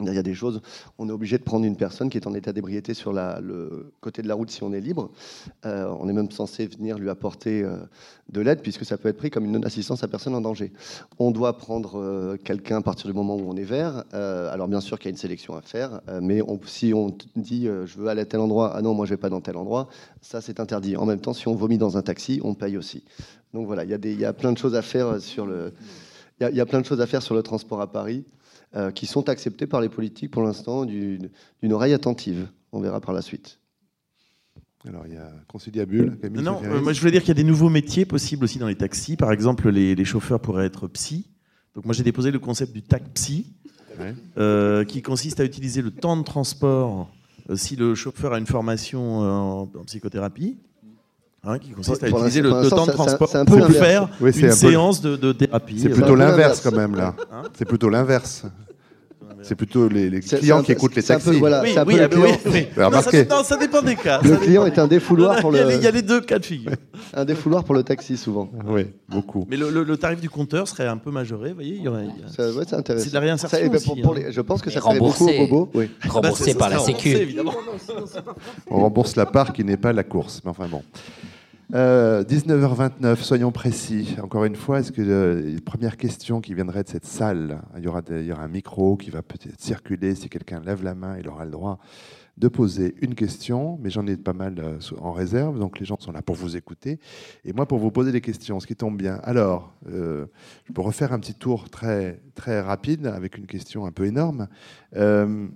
Il 0.00 0.12
y 0.12 0.18
a 0.18 0.22
des 0.22 0.34
choses, 0.34 0.62
on 0.98 1.08
est 1.08 1.12
obligé 1.12 1.38
de 1.38 1.44
prendre 1.44 1.64
une 1.64 1.76
personne 1.76 2.10
qui 2.10 2.18
est 2.18 2.26
en 2.26 2.34
état 2.34 2.52
d'ébriété 2.52 2.92
sur 2.92 3.12
le 3.12 3.92
côté 4.00 4.20
de 4.22 4.26
la 4.26 4.34
route 4.34 4.50
si 4.50 4.62
on 4.64 4.72
est 4.72 4.80
libre. 4.80 5.10
Euh, 5.64 5.94
on 6.00 6.08
est 6.08 6.12
même 6.12 6.30
censé 6.30 6.66
venir 6.66 6.98
lui 6.98 7.08
apporter 7.08 7.62
euh, 7.62 7.76
de 8.28 8.40
l'aide 8.40 8.62
puisque 8.62 8.84
ça 8.84 8.98
peut 8.98 9.08
être 9.08 9.16
pris 9.16 9.30
comme 9.30 9.44
une 9.44 9.52
non-assistance 9.52 10.02
à 10.02 10.08
personne 10.08 10.34
en 10.34 10.40
danger. 10.40 10.72
On 11.20 11.30
doit 11.30 11.56
prendre 11.56 12.00
euh, 12.00 12.36
quelqu'un 12.36 12.78
à 12.78 12.82
partir 12.82 13.06
du 13.06 13.12
moment 13.12 13.36
où 13.36 13.48
on 13.48 13.54
est 13.56 13.62
vert. 13.62 14.02
Alors 14.12 14.66
bien 14.66 14.80
sûr 14.80 14.98
qu'il 14.98 15.06
y 15.06 15.10
a 15.10 15.12
une 15.12 15.16
sélection 15.16 15.54
à 15.56 15.60
faire, 15.62 16.00
mais 16.20 16.40
si 16.66 16.92
on 16.94 17.16
dit 17.36 17.66
je 17.66 17.98
veux 17.98 18.08
aller 18.08 18.22
à 18.22 18.26
tel 18.26 18.40
endroit, 18.40 18.72
ah 18.74 18.82
non 18.82 18.94
moi 18.94 19.06
je 19.06 19.10
vais 19.10 19.16
pas 19.18 19.30
dans 19.30 19.40
tel 19.40 19.56
endroit, 19.56 19.88
ça 20.20 20.40
c'est 20.40 20.58
interdit. 20.58 20.96
En 20.96 21.06
même 21.06 21.20
temps, 21.20 21.32
si 21.32 21.46
on 21.48 21.54
vomit 21.54 21.78
dans 21.78 21.96
un 21.96 22.02
taxi, 22.02 22.40
on 22.42 22.54
paye 22.54 22.76
aussi. 22.76 23.04
Donc 23.54 23.66
voilà, 23.66 23.84
il 23.84 23.90
y 23.90 23.94
a- 23.94 23.98
il 24.02 24.18
y 24.18 24.24
a 24.24 24.32
plein 24.32 24.52
de 24.52 24.58
choses 24.58 24.74
à 24.74 24.82
faire 27.06 27.22
sur 27.22 27.34
le 27.34 27.42
transport 27.42 27.80
à 27.80 27.92
Paris 27.92 28.24
euh, 28.74 28.90
qui 28.90 29.06
sont 29.06 29.28
acceptées 29.28 29.66
par 29.66 29.80
les 29.80 29.88
politiques 29.88 30.30
pour 30.30 30.42
l'instant 30.42 30.84
d'une 30.84 31.28
oreille 31.70 31.92
attentive. 31.92 32.48
On 32.72 32.80
verra 32.80 33.00
par 33.00 33.12
la 33.12 33.22
suite. 33.22 33.58
Alors, 34.88 35.06
il 35.06 35.14
y 35.14 35.16
a 35.16 35.30
conciliabule. 35.46 36.18
Camille 36.20 36.42
Non, 36.42 36.60
euh, 36.64 36.80
moi 36.80 36.92
je 36.92 36.98
voulais 37.00 37.12
dire 37.12 37.20
qu'il 37.20 37.28
y 37.28 37.32
a 37.32 37.34
des 37.34 37.44
nouveaux 37.44 37.68
métiers 37.68 38.04
possibles 38.04 38.44
aussi 38.44 38.58
dans 38.58 38.66
les 38.66 38.74
taxis. 38.74 39.16
Par 39.16 39.30
exemple, 39.30 39.68
les, 39.70 39.94
les 39.94 40.04
chauffeurs 40.04 40.40
pourraient 40.40 40.66
être 40.66 40.88
psy. 40.88 41.30
Donc 41.74 41.84
moi 41.84 41.94
j'ai 41.94 42.02
déposé 42.02 42.30
le 42.30 42.38
concept 42.38 42.72
du 42.72 42.82
tac 42.82 43.04
psy, 43.14 43.46
Ouais. 44.00 44.14
euh, 44.38 44.84
qui 44.84 45.02
consiste 45.02 45.38
à 45.40 45.44
utiliser 45.44 45.82
le 45.82 45.90
temps 45.90 46.16
de 46.16 46.22
transport 46.22 47.10
euh, 47.50 47.56
si 47.56 47.76
le 47.76 47.94
chauffeur 47.94 48.32
a 48.32 48.38
une 48.38 48.46
formation 48.46 49.22
euh, 49.22 49.28
en, 49.30 49.60
en 49.62 49.84
psychothérapie. 49.84 50.56
Hein, 51.44 51.58
qui 51.58 51.70
consiste 51.70 52.02
à 52.02 52.08
Pour 52.08 52.18
utiliser 52.20 52.42
le, 52.42 52.50
temps 52.68 52.86
de 52.86 52.92
transport 52.92 53.28
c'est 53.28 53.38
un 53.38 53.44
peu 53.44 53.58
pour 53.58 53.70
faire 53.70 54.08
Oui, 54.20 54.30
une 54.38 54.46
un 54.46 54.48
peu- 54.48 54.54
séance 54.54 55.00
de, 55.00 55.16
de 55.16 55.32
thérapie. 55.32 55.78
C'est 55.80 55.88
Euh, 55.88 55.94
plutôt 55.94 56.08
peu 56.12 56.18
l'inverse 56.18 56.60
quand 56.60 56.72
même 56.76 56.94
là. 56.94 57.14
Hein 57.32 57.42
C'est 57.56 57.64
plutôt 57.64 57.88
l'inverse. 57.88 58.44
C'est 59.44 59.56
plutôt 59.56 59.88
les, 59.88 60.08
les 60.08 60.20
clients 60.20 60.58
un 60.58 60.60
qui 60.60 60.66
peu- 60.68 60.72
écoutent 60.74 60.94
les 60.94 61.10
un 61.10 61.18
peu, 61.18 61.24
taxis. 61.24 61.40
voilà, 61.40 61.62
Oui, 61.62 61.70
c'est 61.74 61.78
un 61.80 61.84
oui, 61.84 61.96
ah, 62.00 62.06
mais 62.08 62.16
oui, 62.16 62.66
Non, 62.76 63.02
ça, 63.02 63.24
non, 63.24 63.42
ça 63.42 63.56
dépend 63.56 63.82
des 63.82 63.96
cas. 63.96 64.20
Le 64.22 64.36
client 64.36 64.64
est 64.66 64.78
un 64.78 64.86
défouloir 64.86 65.40
pour 65.40 65.50
le, 65.50 65.58
il 65.74 65.82
y 65.82 65.86
a 65.88 65.90
les 65.90 66.02
deux 66.02 66.20
cas 66.20 66.38
de 66.38 66.44
figure. 66.44 66.70
un 67.12 67.24
défouloir 67.24 67.64
pour 67.64 67.74
le 67.74 67.82
taxi 67.82 68.16
souvent. 68.16 68.48
Oui, 68.68 68.86
beaucoup. 69.08 69.44
Mais 69.50 69.56
le, 69.56 69.68
le- 69.70 69.82
le 69.82 69.96
tarif 69.96 70.20
du 70.20 70.30
compteur 70.30 70.68
serait 70.68 70.86
un 70.86 70.96
peu 70.96 71.10
majoré. 71.10 71.48
Vous 71.48 71.54
voyez, 71.56 71.74
il 71.74 71.82
y 71.82 71.88
aurait. 71.88 72.04
il 72.04 72.22
y 72.22 72.24
a- 72.24 72.28
Ça, 72.28 72.56
ouais, 72.56 72.62
c'est 72.68 72.76
intéressant. 72.76 73.02
C'est 73.02 73.10
de 73.10 73.14
la 73.14 73.20
réinsertion 73.20 73.58
Ça, 73.58 73.64
eh 73.64 73.68
ben, 73.68 73.74
aussi, 73.78 73.86
pour- 73.88 74.00
pour 74.00 74.12
hein. 74.12 74.18
les- 74.26 74.32
je 74.32 74.40
pense 74.42 74.62
que 74.62 74.70
ça 74.70 74.80
ferait 74.80 74.96
beaucoup 75.00 75.24
remboursé. 75.24 75.38
aux 75.40 75.46
bobos. 75.48 75.70
Oui. 75.74 75.90
Remboursé 76.08 76.52
Bah, 76.52 76.58
par 76.60 76.70
la 76.70 76.78
serait 76.78 76.92
Sécu. 76.92 77.36
On 78.70 78.78
rembourse 78.78 79.16
la 79.16 79.26
part 79.26 79.52
qui 79.52 79.64
n'est 79.64 79.76
pas 79.76 79.92
la 79.92 80.04
course. 80.04 80.40
Mais 80.44 80.50
enfin 80.52 80.68
bon. 80.70 80.82
Euh, 81.74 82.22
19h29, 82.24 83.16
soyons 83.16 83.50
précis. 83.50 84.16
Encore 84.22 84.44
une 84.44 84.56
fois, 84.56 84.80
est-ce 84.80 84.92
que 84.92 85.00
euh, 85.00 85.40
les 85.40 85.60
premières 85.60 85.96
questions 85.96 86.42
qui 86.42 86.52
viendraient 86.52 86.82
de 86.82 86.88
cette 86.88 87.06
salle, 87.06 87.62
il 87.78 87.84
y 87.84 87.88
aura, 87.88 88.02
des- 88.02 88.20
il 88.20 88.26
y 88.26 88.32
aura 88.32 88.42
un 88.42 88.48
micro 88.48 88.96
qui 88.96 89.08
va 89.10 89.22
peut-être 89.22 89.58
circuler. 89.60 90.14
Si 90.14 90.28
quelqu'un 90.28 90.60
lève 90.60 90.82
la 90.84 90.94
main, 90.94 91.16
il 91.18 91.26
aura 91.28 91.46
le 91.46 91.50
droit 91.50 91.78
de 92.36 92.48
poser 92.48 92.94
une 93.00 93.14
question. 93.14 93.78
Mais 93.80 93.88
j'en 93.88 94.06
ai 94.06 94.18
pas 94.18 94.34
mal 94.34 94.56
euh, 94.58 94.78
en 95.00 95.12
réserve, 95.12 95.58
donc 95.58 95.78
les 95.80 95.86
gens 95.86 95.96
sont 95.98 96.12
là 96.12 96.20
pour 96.20 96.34
vous 96.36 96.56
écouter 96.58 96.98
et 97.44 97.54
moi 97.54 97.64
pour 97.66 97.78
vous 97.78 97.90
poser 97.90 98.12
des 98.12 98.20
questions, 98.20 98.60
ce 98.60 98.66
qui 98.66 98.76
tombe 98.76 98.98
bien. 98.98 99.20
Alors, 99.22 99.72
euh, 99.88 100.26
je 100.64 100.72
peux 100.74 100.82
refaire 100.82 101.14
un 101.14 101.20
petit 101.20 101.34
tour 101.34 101.70
très, 101.70 102.20
très 102.34 102.60
rapide 102.60 103.06
avec 103.06 103.38
une 103.38 103.46
question 103.46 103.86
un 103.86 103.92
peu 103.92 104.04
énorme. 104.04 104.46
Euh, 104.96 105.48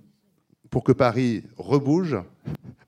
pour 0.71 0.83
que 0.83 0.93
Paris 0.93 1.45
rebouge, 1.59 2.17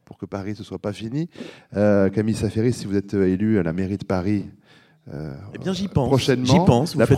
pour 0.09 0.16
que 0.16 0.24
Paris 0.24 0.54
ne 0.59 0.64
soit 0.64 0.78
pas 0.78 0.94
fini, 0.94 1.28
euh, 1.76 2.09
Camille 2.09 2.34
Safferi, 2.34 2.72
si 2.72 2.86
vous 2.86 2.96
êtes 2.96 3.12
euh, 3.12 3.28
élu 3.28 3.59
à 3.59 3.62
la 3.62 3.74
mairie 3.74 3.98
de 3.98 4.06
Paris 4.06 4.46
euh, 5.12 5.34
Eh 5.54 5.59
bien, 5.59 5.74
j'y 5.74 5.86
pense. 5.86 6.09
prochainement, 6.09 6.46
J'y 6.46 6.64
pense. 6.64 6.94
Vous 6.94 6.98
la, 7.00 7.04
bien 7.04 7.14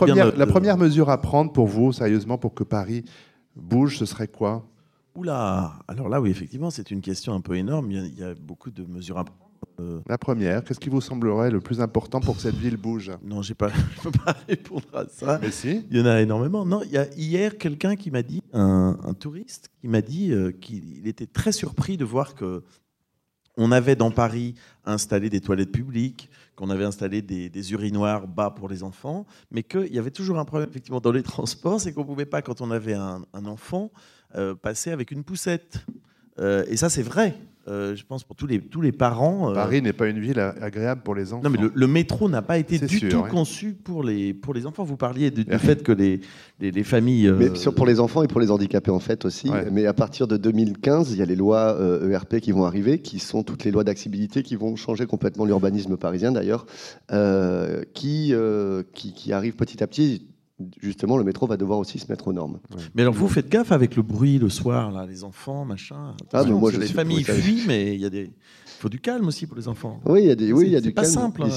première, 0.47 0.77
la 0.77 0.77
mesure 0.77 1.09
à 1.09 1.21
prendre 1.21 1.53
pour 1.53 1.69
vous, 1.69 1.93
sérieusement, 1.93 2.37
pour 2.37 2.53
que 2.53 2.65
Paris 2.65 3.05
bouge, 3.55 3.97
ce 3.97 4.07
serait 4.07 4.27
quoi? 4.27 4.67
Oula, 5.15 5.75
alors 5.87 6.09
là, 6.09 6.21
oui, 6.21 6.31
effectivement, 6.31 6.71
c'est 6.71 6.91
une 6.91 7.01
question 7.01 7.33
un 7.33 7.41
peu 7.41 7.55
énorme. 7.55 7.93
Il 7.93 8.19
y 8.19 8.25
a 8.25 8.35
beaucoup 8.35 8.73
de 8.73 8.85
mesures 8.85 9.19
à 9.19 9.25
prendre. 9.25 9.50
La 10.09 10.19
première, 10.19 10.63
qu'est-ce 10.63 10.81
qui 10.81 10.91
vous 10.91 11.01
semblerait 11.01 11.51
le 11.51 11.61
plus 11.61 11.81
important 11.81 12.21
pour 12.21 12.37
que 12.37 12.43
cette 12.43 12.57
ville 12.57 12.77
bouge? 12.77 13.13
Non, 13.23 13.41
j'ai 13.41 13.55
pas, 13.55 13.71
je 13.97 14.03
peux 14.03 14.11
pas 14.11 14.37
répondre 14.47 14.87
à 14.93 15.07
ça. 15.09 15.39
Mais 15.41 15.51
si. 15.51 15.87
Il 15.91 15.99
y 15.99 16.01
en 16.03 16.07
a 16.07 16.21
énormément. 16.21 16.67
Non, 16.67 16.83
il 16.85 16.91
y 16.91 16.99
a 16.99 17.09
hier 17.15 17.57
quelqu'un 17.57 17.97
qui 17.97 18.11
m'a 18.11 18.23
dit, 18.23 18.43
un, 18.53 18.99
un 19.03 19.15
touriste, 19.15 19.71
qui 19.81 19.89
m'a 19.89 20.03
dit 20.03 20.33
euh, 20.33 20.53
qu'il 20.53 21.07
était 21.07 21.27
très 21.27 21.53
surpris 21.53 21.97
de 21.97 22.05
voir 22.05 22.35
que 22.35 22.63
on 23.57 23.73
avait 23.73 23.97
dans 23.97 24.11
Paris 24.11 24.55
installé 24.85 25.29
des 25.29 25.41
toilettes 25.41 25.73
publiques, 25.73 26.31
qu'on 26.57 26.71
avait 26.71 26.85
installé 26.85 27.21
des, 27.21 27.49
des 27.51 27.73
urinoirs 27.73 28.27
bas 28.27 28.51
pour 28.51 28.69
les 28.69 28.83
enfants, 28.83 29.27
mais 29.51 29.63
qu'il 29.63 29.93
y 29.93 29.99
avait 29.99 30.11
toujours 30.11 30.39
un 30.39 30.45
problème 30.45 30.71
effectivement 30.71 31.01
dans 31.01 31.13
les 31.13 31.23
transports, 31.23 31.81
c'est 31.81 31.93
qu'on 31.93 32.05
pouvait 32.05 32.27
pas, 32.27 32.43
quand 32.43 32.61
on 32.61 32.71
avait 32.71 32.95
un, 32.95 33.23
un 33.33 33.47
enfant, 33.47 33.91
euh, 34.37 34.55
passer 34.55 34.91
avec 34.93 35.11
une 35.11 35.25
poussette. 35.25 35.85
Euh, 36.39 36.65
et 36.69 36.77
ça, 36.77 36.89
c'est 36.89 37.03
vrai. 37.03 37.37
Euh, 37.71 37.95
je 37.95 38.05
pense 38.05 38.25
pour 38.25 38.35
tous 38.35 38.47
les, 38.49 38.61
tous 38.61 38.81
les 38.81 38.91
parents. 38.91 39.51
euh, 39.51 39.55
Paris 39.55 39.81
n'est 39.81 39.93
pas 39.93 40.09
une 40.09 40.19
ville 40.19 40.41
a- 40.41 40.55
agréable 40.61 41.03
pour 41.03 41.15
les 41.15 41.33
enfants. 41.33 41.45
non, 41.45 41.51
mais 41.51 41.59
le, 41.59 41.71
le 41.73 41.87
métro 41.87 42.29
n'a 42.29 42.43
pas 42.43 42.59
été 42.59 42.79
du 42.79 42.99
sûr, 42.99 43.09
tout 43.11 43.19
ouais. 43.19 43.31
conçu 43.31 43.75
pour 43.75 44.03
les, 44.03 44.35
pour 44.35 44.55
les 44.55 44.67
enfants. 44.67 44.83
Vous 44.83 44.97
parliez 44.97 45.31
du, 45.31 45.45
fait 45.59 45.83
que 45.85 45.93
les, 45.93 46.21
les, 46.59 46.73
les 46.73 46.83
familles. 46.85 47.29
euh, 47.29 47.37
Mais 47.39 47.55
sur- 47.55 47.73
pour 47.75 47.87
les 47.87 48.01
enfants 48.01 48.23
et 48.25 48.29
pour 48.29 48.41
les 48.41 48.51
handicapés 48.51 48.91
en 48.91 48.99
fait 48.99 49.25
aussi. 49.25 49.49
Ouais. 49.51 49.69
Mais 49.71 49.87
à 49.87 49.93
partir 49.95 50.27
de 50.27 50.37
2015, 50.37 51.13
il 51.13 51.19
y 51.19 51.23
a 51.23 51.27
les 51.27 51.37
lois 51.37 51.77
euh, 51.79 52.11
ERP 52.11 52.41
qui 52.41 52.51
vont 52.51 52.65
arriver, 52.65 52.99
qui 52.99 53.19
sont 53.21 53.45
toutes 53.45 53.65
les 53.65 53.71
lois 53.71 53.85
d'accessibilité 53.85 54.43
qui 54.43 54.57
vont 54.57 54.75
changer 54.75 55.07
complètement 55.07 55.45
l'urbanisme 55.45 55.97
parisien 55.97 56.33
d'ailleurs, 56.33 56.67
euh, 57.13 57.83
qui, 57.95 58.31
euh, 58.33 58.83
qui 58.95 59.13
qui 59.13 59.33
arrivent 59.33 59.57
petit 59.57 59.83
à 59.83 59.87
petit. 59.87 60.27
Justement, 60.83 61.17
le 61.17 61.25
métro 61.25 61.47
va 61.47 61.57
devoir 61.57 61.79
aussi 61.79 61.99
se 61.99 62.07
mettre 62.11 62.29
aux 62.29 62.33
normes. 62.33 62.59
Mais 62.95 63.03
alors 63.03 63.15
vous 63.15 63.29
faites 63.29 63.49
gaffe 63.49 63.73
avec 63.73 63.97
le 63.97 64.03
bruit 64.03 64.39
le 64.39 64.49
soir, 64.51 64.91
là, 64.93 65.07
les 65.07 65.25
enfants, 65.25 65.65
machin? 65.65 66.15
Ah, 66.33 66.45
mais 66.45 66.51
moi, 66.53 66.71
je 66.71 66.79
les 66.79 66.87
suis- 66.87 66.95
familles 66.95 67.25
fuient, 67.25 67.63
mais 67.67 67.95
il 67.95 68.01
y 68.01 68.05
a 68.05 68.11
des, 68.11 68.25
il 68.25 68.83
faut 68.83 68.89
du 68.89 69.01
calme 69.01 69.27
aussi 69.29 69.47
pour 69.47 69.57
les 69.57 69.69
enfants. 69.69 70.01
Oui, 70.07 70.21
il 70.23 70.29
y 70.29 70.31
a, 70.31 70.35
des, 70.35 70.53
oui, 70.53 70.69
y 70.69 70.77
a 70.77 70.81
du 70.81 70.93
pas 70.93 71.03
calme. 71.03 71.13
simple, 71.15 71.43
hein, 71.43 71.49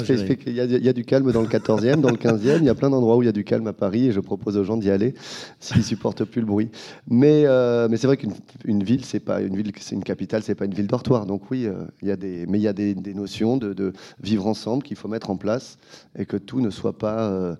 il, 0.46 0.54
y 0.54 0.60
a, 0.62 0.66
il 0.66 0.84
y 0.84 0.90
a 0.90 0.94
du 0.94 1.04
calme 1.06 1.32
dans 1.32 1.42
le 1.42 1.48
14e, 1.48 2.02
dans 2.02 2.10
le 2.12 2.18
15e. 2.18 2.58
Il 2.60 2.66
y 2.66 2.70
a 2.70 2.76
plein 2.76 2.90
d'endroits 2.90 3.18
où 3.18 3.22
il 3.24 3.26
y 3.26 3.30
a 3.30 3.34
du 3.34 3.44
calme 3.44 3.68
à 3.68 3.74
Paris 3.74 4.08
et 4.08 4.12
je 4.12 4.20
propose 4.20 4.58
aux 4.58 4.64
gens 4.64 4.78
d'y 4.78 4.90
aller 4.90 5.14
s'ils 5.60 5.84
supportent 5.84 6.24
plus 6.26 6.42
le 6.42 6.48
bruit. 6.48 6.70
Mais, 7.10 7.44
euh, 7.46 7.88
mais 7.90 7.98
c'est 7.98 8.08
vrai 8.08 8.18
qu'une 8.18 8.34
une 8.66 8.84
ville, 8.84 9.06
c'est 9.06 9.20
pas 9.22 9.42
une 9.42 9.56
ville, 9.56 9.72
c'est 9.80 9.96
une 9.96 10.04
capitale, 10.04 10.44
c'est 10.44 10.56
pas 10.56 10.66
une 10.66 10.74
ville 10.74 10.88
dortoir. 10.88 11.26
Donc 11.26 11.50
oui, 11.52 11.66
euh, 11.66 11.86
il 12.02 12.08
y 12.08 12.12
a 12.12 12.16
des, 12.18 12.46
mais 12.48 12.60
il 12.60 12.64
y 12.64 12.68
a 12.68 12.74
des, 12.74 12.94
des 12.94 13.14
notions 13.14 13.58
de, 13.58 13.74
de 13.74 13.94
vivre 14.22 14.46
ensemble 14.48 14.84
qu'il 14.84 14.98
faut 14.98 15.08
mettre 15.08 15.30
en 15.30 15.38
place 15.38 15.78
et 16.18 16.26
que 16.26 16.38
tout 16.38 16.60
ne 16.62 16.70
soit 16.70 16.98
pas 16.98 17.30
euh, 17.30 17.56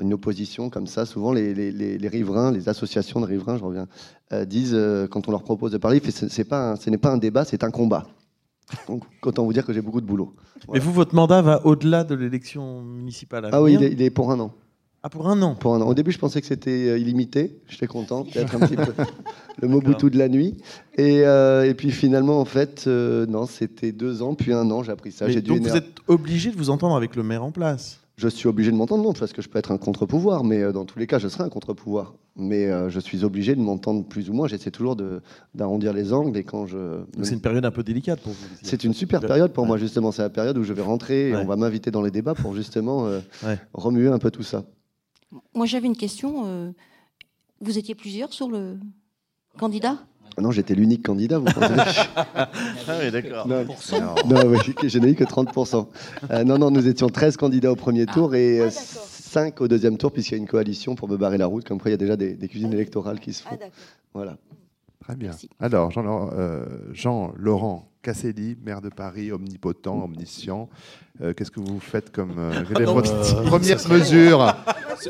une 0.00 0.12
opposition 0.14 0.70
comme 0.70 0.86
ça. 0.86 1.04
Souvent, 1.06 1.32
les, 1.32 1.52
les- 1.54 1.72
les- 1.72 2.08
riverains, 2.08 2.52
les 2.52 2.68
associations 2.68 3.20
de 3.20 3.26
riverains, 3.26 3.58
je 3.58 3.64
reviens, 3.64 3.88
euh, 4.32 4.44
disent 4.44 4.72
euh, 4.74 5.06
quand 5.08 5.26
on 5.28 5.30
leur 5.32 5.42
propose 5.42 5.72
de 5.72 5.78
parler, 5.78 6.00
c'est 6.10 6.44
pas, 6.44 6.72
un- 6.72 6.76
ce 6.76 6.90
n'est 6.90 6.98
pas 6.98 7.10
un 7.10 7.18
débat, 7.18 7.44
c'est 7.44 7.64
un 7.64 7.70
combat. 7.70 8.06
Donc, 8.88 9.02
autant 9.22 9.44
vous 9.44 9.52
dire 9.52 9.66
que 9.66 9.72
j'ai 9.72 9.82
beaucoup 9.82 10.00
de 10.00 10.06
boulot. 10.06 10.34
Mais 10.72 10.78
vous, 10.78 10.92
votre 10.92 11.14
mandat 11.14 11.42
va 11.42 11.66
au-delà 11.66 12.04
de 12.04 12.14
l'élection 12.14 12.82
municipale 12.82 13.44
à 13.46 13.48
Ah 13.52 13.62
oui, 13.62 13.74
il 13.74 13.82
est, 13.82 13.92
il 13.92 14.00
est 14.02 14.10
pour 14.10 14.30
un 14.30 14.40
an. 14.40 14.52
Ah, 15.02 15.10
pour 15.10 15.28
un 15.28 15.42
an. 15.42 15.54
Pour 15.54 15.74
un 15.74 15.82
an. 15.82 15.86
Au 15.88 15.92
début, 15.92 16.12
je 16.12 16.18
pensais 16.18 16.40
que 16.40 16.46
c'était 16.46 16.88
euh, 16.88 16.98
illimité. 16.98 17.60
J'étais 17.68 17.86
content, 17.86 18.24
peut-être 18.32 18.54
un 18.54 18.60
petit 18.60 18.74
peu 18.76 18.92
le 19.60 19.68
Mobutu 19.68 20.08
de 20.08 20.16
la 20.16 20.28
nuit. 20.30 20.56
Et, 20.96 21.26
euh, 21.26 21.68
et 21.68 21.74
puis 21.74 21.90
finalement, 21.90 22.40
en 22.40 22.46
fait, 22.46 22.84
euh, 22.86 23.26
non, 23.26 23.44
c'était 23.46 23.92
deux 23.92 24.22
ans, 24.22 24.34
puis 24.34 24.54
un 24.54 24.70
an, 24.70 24.82
j'ai 24.82 24.92
appris 24.92 25.12
ça. 25.12 25.26
Mais 25.26 25.32
J'ai 25.32 25.42
dû 25.42 25.50
donc 25.50 25.60
vous 25.60 25.68
éner- 25.68 25.76
êtes 25.78 25.98
obligé 26.08 26.50
de 26.50 26.56
vous 26.56 26.70
entendre 26.70 26.96
avec 26.96 27.16
le 27.16 27.22
maire 27.22 27.44
en 27.44 27.50
place. 27.52 28.00
Je 28.16 28.28
suis 28.28 28.46
obligé 28.48 28.70
de 28.70 28.76
m'entendre, 28.76 29.02
non, 29.02 29.12
parce 29.12 29.32
que 29.32 29.42
je 29.42 29.48
peux 29.48 29.58
être 29.58 29.72
un 29.72 29.76
contre-pouvoir, 29.78 30.44
mais 30.44 30.62
euh, 30.62 30.70
dans 30.72 30.84
tous 30.84 31.00
les 31.00 31.06
cas, 31.08 31.18
je 31.18 31.26
serai 31.26 31.42
un 31.42 31.48
contre-pouvoir. 31.48 32.14
Mais 32.36 32.66
euh, 32.66 32.88
je 32.88 33.00
suis 33.00 33.24
obligé 33.24 33.56
de 33.56 33.60
m'entendre 33.60 34.04
plus 34.04 34.30
ou 34.30 34.32
moins. 34.34 34.46
J'essaie 34.46 34.70
toujours 34.70 34.94
de- 34.94 35.20
d'arrondir 35.54 35.92
les 35.92 36.12
angles 36.12 36.36
et 36.36 36.44
quand 36.44 36.64
je. 36.66 37.02
C'est 37.22 37.34
une 37.34 37.40
période 37.40 37.64
un 37.64 37.70
peu 37.72 37.82
délicate 37.82 38.20
pour 38.20 38.32
vous. 38.32 38.46
C'est 38.62 38.84
une 38.84 38.94
super 38.94 39.20
période 39.20 39.52
pour 39.52 39.66
moi, 39.66 39.78
justement. 39.78 40.12
C'est 40.12 40.22
la 40.22 40.30
période 40.30 40.56
où 40.58 40.62
je 40.62 40.72
vais 40.72 40.82
rentrer 40.82 41.30
et 41.30 41.32
Ouais. 41.34 41.40
on 41.42 41.44
va 41.44 41.56
m'inviter 41.56 41.90
dans 41.90 42.02
les 42.02 42.10
débats 42.12 42.34
pour 42.34 42.54
justement 42.54 43.06
euh, 43.06 43.20
Ouais. 43.44 43.58
remuer 43.72 44.08
un 44.08 44.18
peu 44.18 44.30
tout 44.30 44.42
ça. 44.44 44.64
Moi, 45.54 45.66
j'avais 45.66 45.86
une 45.86 45.96
question. 45.96 46.72
vous 47.60 47.78
étiez 47.78 47.94
plusieurs 47.96 48.32
sur 48.32 48.48
le 48.48 48.78
candidat? 49.58 49.98
Non, 50.40 50.50
j'étais 50.50 50.74
l'unique 50.74 51.04
candidat, 51.04 51.38
vous 51.38 51.44
pensez 51.44 51.74
Ah 52.36 52.48
oui, 53.02 53.10
d'accord. 53.10 53.46
Non, 53.46 53.64
non 54.26 54.46
ouais, 54.48 54.58
je 54.84 54.98
n'ai 54.98 55.10
eu 55.10 55.14
que 55.14 55.24
30%. 55.24 55.86
Euh, 56.30 56.44
non, 56.44 56.58
non, 56.58 56.70
nous 56.70 56.86
étions 56.88 57.08
13 57.08 57.36
candidats 57.36 57.72
au 57.72 57.76
premier 57.76 58.06
tour 58.06 58.34
et 58.34 58.60
Ah, 58.60 58.62
euh, 58.64 58.66
d'accord. 58.66 58.80
5 59.34 59.60
au 59.62 59.68
deuxième 59.68 59.96
tour, 59.96 60.12
puisqu'il 60.12 60.34
y 60.34 60.36
a 60.36 60.38
une 60.38 60.46
coalition 60.46 60.94
pour 60.94 61.08
me 61.08 61.16
barrer 61.16 61.38
la 61.38 61.46
route. 61.46 61.66
Comme 61.66 61.80
quoi, 61.80 61.90
il 61.90 61.92
y 61.92 61.94
a 61.94 61.98
déjà 61.98 62.16
des, 62.16 62.34
des 62.34 62.48
cuisines 62.48 62.72
électorales 62.72 63.18
qui 63.20 63.32
se 63.32 63.42
Ah, 63.46 63.50
font. 63.50 63.58
Voilà. 64.14 64.36
Très 65.00 65.16
bien. 65.16 65.30
Merci. 65.30 65.50
Alors, 65.60 65.90
euh, 65.98 66.64
Jean-Laurent 66.92 67.88
Casselli, 68.02 68.56
maire 68.64 68.80
de 68.80 68.90
Paris, 68.90 69.32
omnipotent, 69.32 70.04
omniscient. 70.04 70.68
Euh, 71.20 71.32
Qu'est-ce 71.34 71.50
que 71.50 71.60
vous 71.60 71.80
faites 71.80 72.10
comme 72.12 72.34
euh, 72.38 72.52
Euh, 72.78 73.44
première 73.46 73.88
mesure 73.88 74.54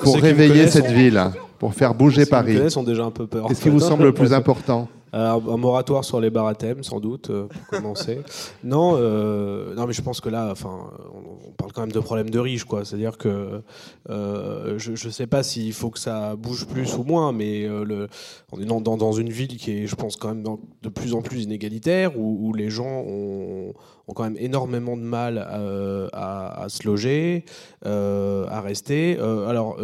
pour 0.00 0.16
réveiller 0.16 0.68
cette 0.68 0.90
ville, 0.90 1.22
pour 1.58 1.74
faire 1.74 1.94
bouger 1.94 2.20
ceux 2.20 2.24
qui 2.24 2.30
me 2.30 2.30
Paris 2.30 2.56
connaissent 2.56 2.76
ont 2.76 2.82
déjà 2.82 3.04
un 3.04 3.10
peu 3.10 3.26
peur. 3.26 3.46
Qu'est-ce 3.48 3.62
qui 3.62 3.68
vous 3.68 3.80
semble 3.80 4.04
le 4.04 4.14
plus 4.14 4.32
important? 4.32 4.88
Euh, 5.14 5.38
un 5.48 5.56
moratoire 5.56 6.04
sur 6.04 6.20
les 6.20 6.30
barathèmes, 6.30 6.82
sans 6.82 6.98
doute, 6.98 7.30
euh, 7.30 7.46
pour 7.46 7.66
commencer. 7.78 8.20
non, 8.64 8.96
euh, 8.96 9.72
non, 9.76 9.86
mais 9.86 9.92
je 9.92 10.02
pense 10.02 10.20
que 10.20 10.28
là, 10.28 10.48
enfin, 10.50 10.90
on, 11.14 11.48
on 11.48 11.52
parle 11.52 11.72
quand 11.72 11.82
même 11.82 11.92
de 11.92 12.00
problèmes 12.00 12.30
de 12.30 12.38
riches, 12.40 12.64
quoi. 12.64 12.84
C'est-à-dire 12.84 13.16
que 13.16 13.62
je 14.08 14.90
ne 14.90 15.12
sais 15.12 15.26
pas 15.28 15.42
s'il 15.44 15.72
faut 15.72 15.90
que 15.90 16.00
ça 16.00 16.34
bouge 16.34 16.66
plus 16.66 16.94
ou 16.96 17.04
moins, 17.04 17.32
mais 17.32 17.66
le, 17.68 18.08
on 18.50 18.60
est 18.60 18.64
dans, 18.64 18.80
dans, 18.80 18.96
dans 18.96 19.12
une 19.12 19.30
ville 19.30 19.56
qui 19.56 19.70
est, 19.70 19.86
je 19.86 19.94
pense, 19.94 20.16
quand 20.16 20.28
même 20.28 20.42
dans- 20.42 20.58
de 20.82 20.88
plus 20.88 21.14
en 21.14 21.22
plus 21.22 21.42
inégalitaire, 21.44 22.18
où, 22.18 22.48
où 22.48 22.52
les 22.52 22.70
gens 22.70 23.04
ont, 23.06 23.72
ont 24.08 24.12
quand 24.12 24.24
même 24.24 24.36
énormément 24.38 24.96
de 24.96 25.02
mal 25.02 25.46
euh, 25.52 26.08
à, 26.12 26.66
se 26.68 26.86
loger, 26.86 27.44
euh, 27.86 28.46
à 28.48 28.60
rester. 28.60 29.16
Euh, 29.18 29.48
alors, 29.48 29.78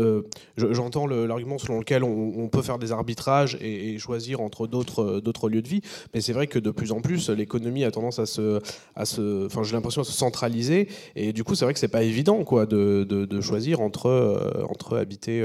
je- 0.56 0.72
j'entends 0.72 1.06
l'argument 1.06 1.58
selon 1.58 1.78
lequel 1.78 2.04
on, 2.04 2.48
peut 2.48 2.62
faire 2.62 2.78
des 2.78 2.92
arbitrages 2.92 3.56
et, 3.60 3.98
choisir 3.98 4.40
entre 4.40 4.66
d'autres 4.66 5.48
lieux 5.48 5.62
de 5.62 5.68
vie, 5.68 5.82
mais 6.14 6.20
c'est 6.20 6.32
vrai 6.32 6.46
que 6.46 6.58
de 6.58 6.70
plus 6.70 6.92
en 6.92 7.00
plus, 7.00 7.28
l'économie 7.30 7.84
a 7.84 7.90
tendance 7.90 8.18
à 8.18 8.26
se, 8.26 8.60
enfin, 8.96 9.62
j'ai 9.62 9.72
l'impression 9.72 10.02
à 10.02 10.04
se 10.04 10.12
centraliser, 10.12 10.88
et 11.16 11.32
du 11.32 11.44
coup, 11.44 11.54
c'est 11.54 11.64
vrai 11.64 11.74
que 11.74 11.80
c'est 11.80 11.88
pas 11.88 12.02
évident, 12.02 12.44
quoi, 12.44 12.66
de, 12.66 13.04
de- 13.04 13.40
choisir 13.40 13.80
entre 13.80 14.64
entre 14.68 14.98
habiter 14.98 15.42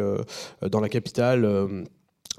dans 0.61 0.81
la 0.81 0.89
capitale. 0.89 1.85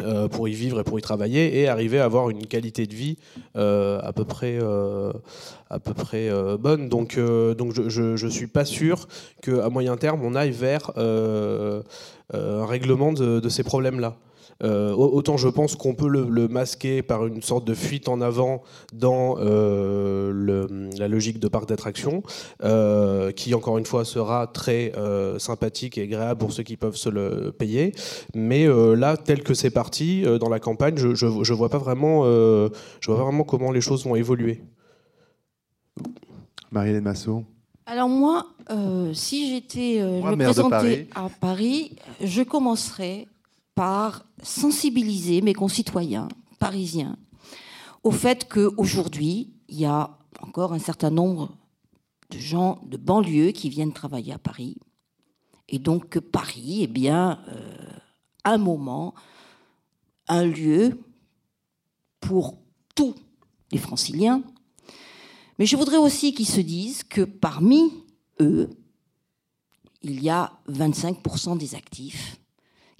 Euh, 0.02 0.28
pour 0.28 0.46
y 0.46 0.52
vivre 0.52 0.80
et 0.80 0.84
pour 0.84 0.98
y 0.98 1.02
travailler 1.02 1.58
et 1.58 1.68
arriver 1.68 1.98
à 1.98 2.04
avoir 2.04 2.28
une 2.28 2.46
qualité 2.46 2.86
de 2.86 2.94
vie 2.94 3.16
euh, 3.56 3.98
à 4.02 4.12
peu 4.12 4.24
près 4.24 4.58
euh, 4.60 5.10
à 5.70 5.78
peu 5.78 5.94
près 5.94 6.30
bonne. 6.58 6.88
Donc 6.88 7.18
donc 7.18 7.72
je, 7.72 8.16
je 8.16 8.26
suis 8.26 8.46
pas 8.46 8.64
sûr 8.64 9.08
qu'à 9.42 9.68
moyen 9.70 9.96
terme 9.96 10.20
on 10.22 10.34
aille 10.34 10.50
vers 10.50 10.92
un 10.98 12.66
règlement 12.66 13.12
de, 13.12 13.40
de 13.40 13.48
ces 13.48 13.62
problèmes 13.62 14.00
là 14.00 14.16
Euh, 14.62 14.92
au- 14.94 15.12
autant 15.14 15.36
je 15.36 15.48
pense 15.48 15.76
qu'on 15.76 15.94
peut 15.94 16.08
le, 16.08 16.26
le 16.28 16.48
masquer 16.48 17.02
par 17.02 17.26
une 17.26 17.42
sorte 17.42 17.66
de 17.66 17.74
fuite 17.74 18.08
en 18.08 18.20
avant 18.20 18.62
dans 18.94 19.36
euh, 19.38 20.30
le- 20.32 20.88
la 20.98 21.08
logique 21.08 21.38
de 21.40 21.48
parc 21.48 21.68
d'attractions, 21.68 22.22
euh, 22.64 23.32
qui 23.32 23.54
encore 23.54 23.76
une 23.78 23.84
fois 23.86 24.04
sera 24.04 24.46
très 24.46 24.92
euh, 24.96 25.38
sympathique 25.38 25.98
et 25.98 26.02
agréable 26.04 26.40
pour 26.40 26.52
ceux 26.52 26.62
qui 26.62 26.76
peuvent 26.76 26.96
se 26.96 27.08
le 27.08 27.52
payer. 27.52 27.92
Mais 28.34 28.66
euh, 28.66 28.94
là, 28.94 29.16
tel 29.16 29.42
que 29.42 29.52
c'est 29.54 29.70
parti 29.70 30.24
euh, 30.24 30.38
dans 30.38 30.48
la 30.48 30.60
campagne, 30.60 30.96
je, 30.96 31.14
je, 31.14 31.26
je 31.42 31.52
vois 31.52 31.68
pas 31.68 31.78
vraiment, 31.78 32.22
euh, 32.24 32.68
je 33.00 33.06
vois 33.10 33.18
pas 33.18 33.24
vraiment 33.24 33.44
comment 33.44 33.72
les 33.72 33.80
choses 33.80 34.04
vont 34.04 34.16
évoluer. 34.16 34.62
Marie-Hélène 36.70 37.04
Massot 37.04 37.44
Alors 37.86 38.08
moi, 38.08 38.46
euh, 38.70 39.12
si 39.14 39.50
j'étais 39.50 39.98
euh, 40.00 40.20
présenter 40.36 41.08
à 41.14 41.28
Paris, 41.40 41.92
je 42.22 42.42
commencerais 42.42 43.26
par 43.76 44.24
sensibiliser 44.42 45.42
mes 45.42 45.54
concitoyens 45.54 46.26
parisiens 46.58 47.16
au 48.06 48.12
fait 48.12 48.48
qu'aujourd'hui, 48.48 49.52
il 49.68 49.80
y 49.80 49.84
a 49.84 50.16
encore 50.40 50.72
un 50.72 50.78
certain 50.78 51.10
nombre 51.10 51.56
de 52.30 52.38
gens 52.38 52.80
de 52.86 52.96
banlieue 52.96 53.50
qui 53.50 53.68
viennent 53.68 53.92
travailler 53.92 54.32
à 54.32 54.38
Paris. 54.38 54.76
Et 55.68 55.80
donc 55.80 56.08
que 56.08 56.20
Paris 56.20 56.84
est 56.84 56.86
bien 56.86 57.40
euh, 57.48 57.90
un 58.44 58.58
moment, 58.58 59.12
un 60.28 60.46
lieu 60.46 61.00
pour 62.20 62.58
tous 62.94 63.16
les 63.72 63.78
franciliens. 63.78 64.44
Mais 65.58 65.66
je 65.66 65.76
voudrais 65.76 65.96
aussi 65.96 66.32
qu'ils 66.32 66.46
se 66.46 66.60
disent 66.60 67.02
que 67.02 67.22
parmi 67.22 67.92
eux, 68.40 68.70
il 70.02 70.22
y 70.22 70.30
a 70.30 70.52
25% 70.68 71.58
des 71.58 71.74
actifs 71.74 72.38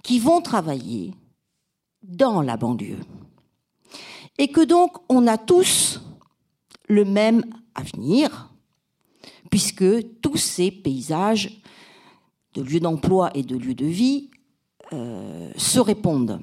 qui 0.07 0.19
vont 0.19 0.39
travailler 0.39 1.13
dans 2.01 2.41
la 2.41 2.55
banlieue. 2.55 3.01
Et 4.37 4.47
que 4.47 4.63
donc 4.63 4.95
on 5.09 5.27
a 5.27 5.37
tous 5.37 5.99
le 6.87 7.03
même 7.03 7.43
avenir, 7.75 8.53
puisque 9.51 10.19
tous 10.21 10.37
ces 10.37 10.71
paysages 10.71 11.61
de 12.53 12.61
lieux 12.61 12.79
d'emploi 12.79 13.31
et 13.35 13.43
de 13.43 13.57
lieux 13.57 13.75
de 13.75 13.85
vie 13.85 14.31
euh, 14.93 15.51
se 15.57 15.79
répondent. 15.81 16.39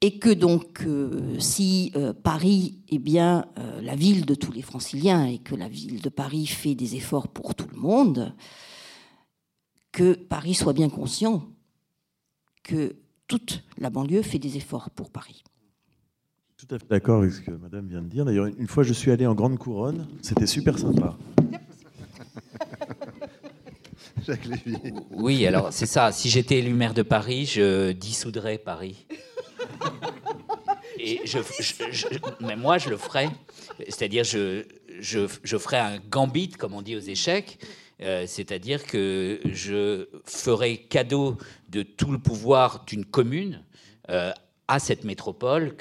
Et 0.00 0.18
que 0.18 0.30
donc, 0.30 0.82
euh, 0.82 1.38
si 1.38 1.92
euh, 1.94 2.12
Paris 2.12 2.82
est 2.88 2.98
bien 2.98 3.46
euh, 3.58 3.80
la 3.80 3.94
ville 3.94 4.26
de 4.26 4.34
tous 4.34 4.50
les 4.50 4.62
franciliens 4.62 5.24
et 5.24 5.38
que 5.38 5.54
la 5.54 5.68
ville 5.68 6.00
de 6.00 6.08
Paris 6.08 6.46
fait 6.46 6.74
des 6.74 6.96
efforts 6.96 7.28
pour 7.28 7.54
tout 7.54 7.68
le 7.72 7.80
monde, 7.80 8.34
que 9.92 10.14
Paris 10.14 10.54
soit 10.54 10.72
bien 10.72 10.88
conscient 10.88 11.53
que 12.64 12.96
toute 13.28 13.62
la 13.78 13.90
banlieue 13.90 14.22
fait 14.22 14.38
des 14.40 14.56
efforts 14.56 14.90
pour 14.90 15.10
Paris. 15.10 15.44
Tout 16.56 16.74
à 16.74 16.78
fait 16.78 16.86
d'accord 16.88 17.20
avec 17.22 17.32
ce 17.32 17.40
que 17.40 17.50
madame 17.52 17.86
vient 17.88 18.02
de 18.02 18.08
dire. 18.08 18.24
D'ailleurs, 18.24 18.46
une 18.46 18.66
fois, 18.68 18.82
je 18.82 18.92
suis 18.92 19.10
allé 19.10 19.26
en 19.26 19.34
Grande 19.34 19.58
Couronne. 19.58 20.08
C'était 20.22 20.46
super 20.46 20.78
sympa. 20.78 21.16
Jacques 24.26 24.46
Lévy. 24.46 24.76
Oui, 25.10 25.46
alors 25.46 25.72
c'est 25.72 25.86
ça. 25.86 26.10
Si 26.12 26.30
j'étais 26.30 26.58
élu 26.58 26.72
maire 26.72 26.94
de 26.94 27.02
Paris, 27.02 27.46
je 27.46 27.92
dissoudrais 27.92 28.58
Paris. 28.58 29.06
Et 30.98 31.20
je, 31.26 31.38
je- 31.60 31.74
je- 31.92 32.06
mais 32.40 32.56
moi, 32.56 32.78
je 32.78 32.88
le 32.88 32.96
ferais. 32.96 33.28
C'est-à-dire, 33.88 34.24
je, 34.24 34.64
je, 35.00 35.20
je 35.42 35.56
ferais 35.58 35.78
un 35.78 35.98
gambit, 35.98 36.48
comme 36.50 36.72
on 36.72 36.80
dit 36.82 36.96
aux 36.96 37.00
échecs. 37.00 37.58
Euh, 38.02 38.24
C'est-à-dire 38.26 38.84
que 38.84 39.40
je 39.44 40.06
ferais 40.24 40.76
cadeau 40.76 41.36
de 41.68 41.82
tout 41.82 42.10
le 42.10 42.18
pouvoir 42.18 42.84
d'une 42.86 43.04
commune 43.04 43.62
euh, 44.10 44.32
à 44.66 44.78
cette 44.78 45.04
métropole 45.04 45.76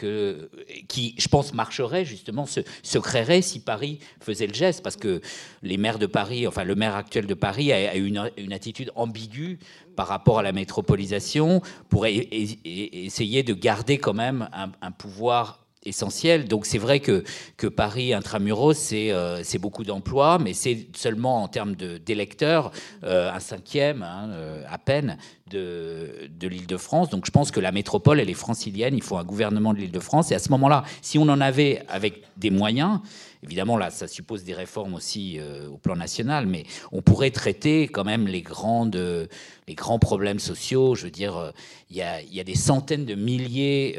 qui, 0.89 1.15
je 1.17 1.27
pense, 1.29 1.53
marcherait 1.53 2.03
justement, 2.03 2.45
se, 2.45 2.97
créerait 2.97 3.41
si 3.41 3.61
Paris 3.61 3.99
faisait 4.19 4.45
le 4.45 4.53
geste, 4.53 4.83
parce 4.83 4.97
que 4.97 5.21
les 5.61 5.77
maires 5.77 5.99
de 5.99 6.05
Paris, 6.05 6.47
enfin 6.47 6.65
le 6.65 6.75
maire 6.75 6.93
actuel 6.93 7.25
de 7.25 7.33
Paris 7.33 7.71
a, 7.71 7.95
une, 7.95 8.17
attitude 8.51 8.91
ambiguë 8.95 9.57
par 9.95 10.07
rapport 10.07 10.39
à 10.39 10.43
la 10.43 10.51
métropolisation 10.51 11.61
pour 11.87 12.05
essayer 12.05 13.43
de 13.43 13.53
garder 13.53 13.99
quand 13.99 14.13
même 14.13 14.49
un 14.81 14.91
pouvoir 14.91 15.62
essentiel. 15.85 16.47
Donc 16.47 16.65
c'est 16.65 16.77
vrai 16.77 16.99
que, 16.99 17.23
que 17.57 17.67
Paris 17.67 18.13
intramuros, 18.13 18.73
c'est 18.73 19.11
euh, 19.11 19.41
beaucoup 19.59 19.83
d'emplois, 19.83 20.39
mais 20.39 20.53
c'est 20.53 20.87
seulement 20.95 21.43
en 21.43 21.47
termes 21.47 21.75
de- 21.75 21.97
d'électeurs, 21.97 22.71
euh, 23.03 23.31
un 23.31 23.39
cinquième 23.39 24.01
hein, 24.03 24.29
euh, 24.31 24.63
à 24.69 24.77
peine 24.77 25.17
de, 25.49 26.29
de 26.29 26.47
l'Île-de-France. 26.47 27.09
Donc 27.09 27.25
je 27.25 27.31
pense 27.31 27.51
que 27.51 27.59
la 27.59 27.71
métropole, 27.71 28.19
elle 28.19 28.29
est 28.29 28.33
francilienne, 28.33 28.95
il 28.95 29.03
faut 29.03 29.17
un 29.17 29.23
gouvernement 29.23 29.73
de 29.73 29.79
l'Île-de-France. 29.79 30.31
Et 30.31 30.35
à 30.35 30.39
ce 30.39 30.49
moment-là, 30.49 30.83
si 31.01 31.17
on 31.19 31.23
en 31.29 31.41
avait 31.41 31.83
avec 31.87 32.23
des 32.37 32.49
moyens, 32.49 32.99
évidemment 33.43 33.77
là, 33.77 33.89
ça 33.91 34.07
suppose 34.07 34.43
des 34.43 34.53
réformes 34.53 34.95
aussi 34.95 35.37
euh, 35.39 35.67
au 35.69 35.77
plan 35.77 35.95
national, 35.95 36.47
mais 36.47 36.63
on 36.91 37.01
pourrait 37.01 37.31
traiter 37.31 37.87
quand 37.87 38.03
même 38.03 38.27
les, 38.27 38.41
grandes, 38.41 39.29
les 39.67 39.75
grands 39.75 39.99
problèmes 39.99 40.39
sociaux. 40.39 40.95
Je 40.95 41.03
veux 41.05 41.11
dire, 41.11 41.37
euh, 41.37 41.51
il 41.89 41.97
y, 41.97 42.01
a, 42.01 42.21
y 42.21 42.39
a 42.39 42.43
des 42.43 42.55
centaines 42.55 43.05
de 43.05 43.15
milliers... 43.15 43.97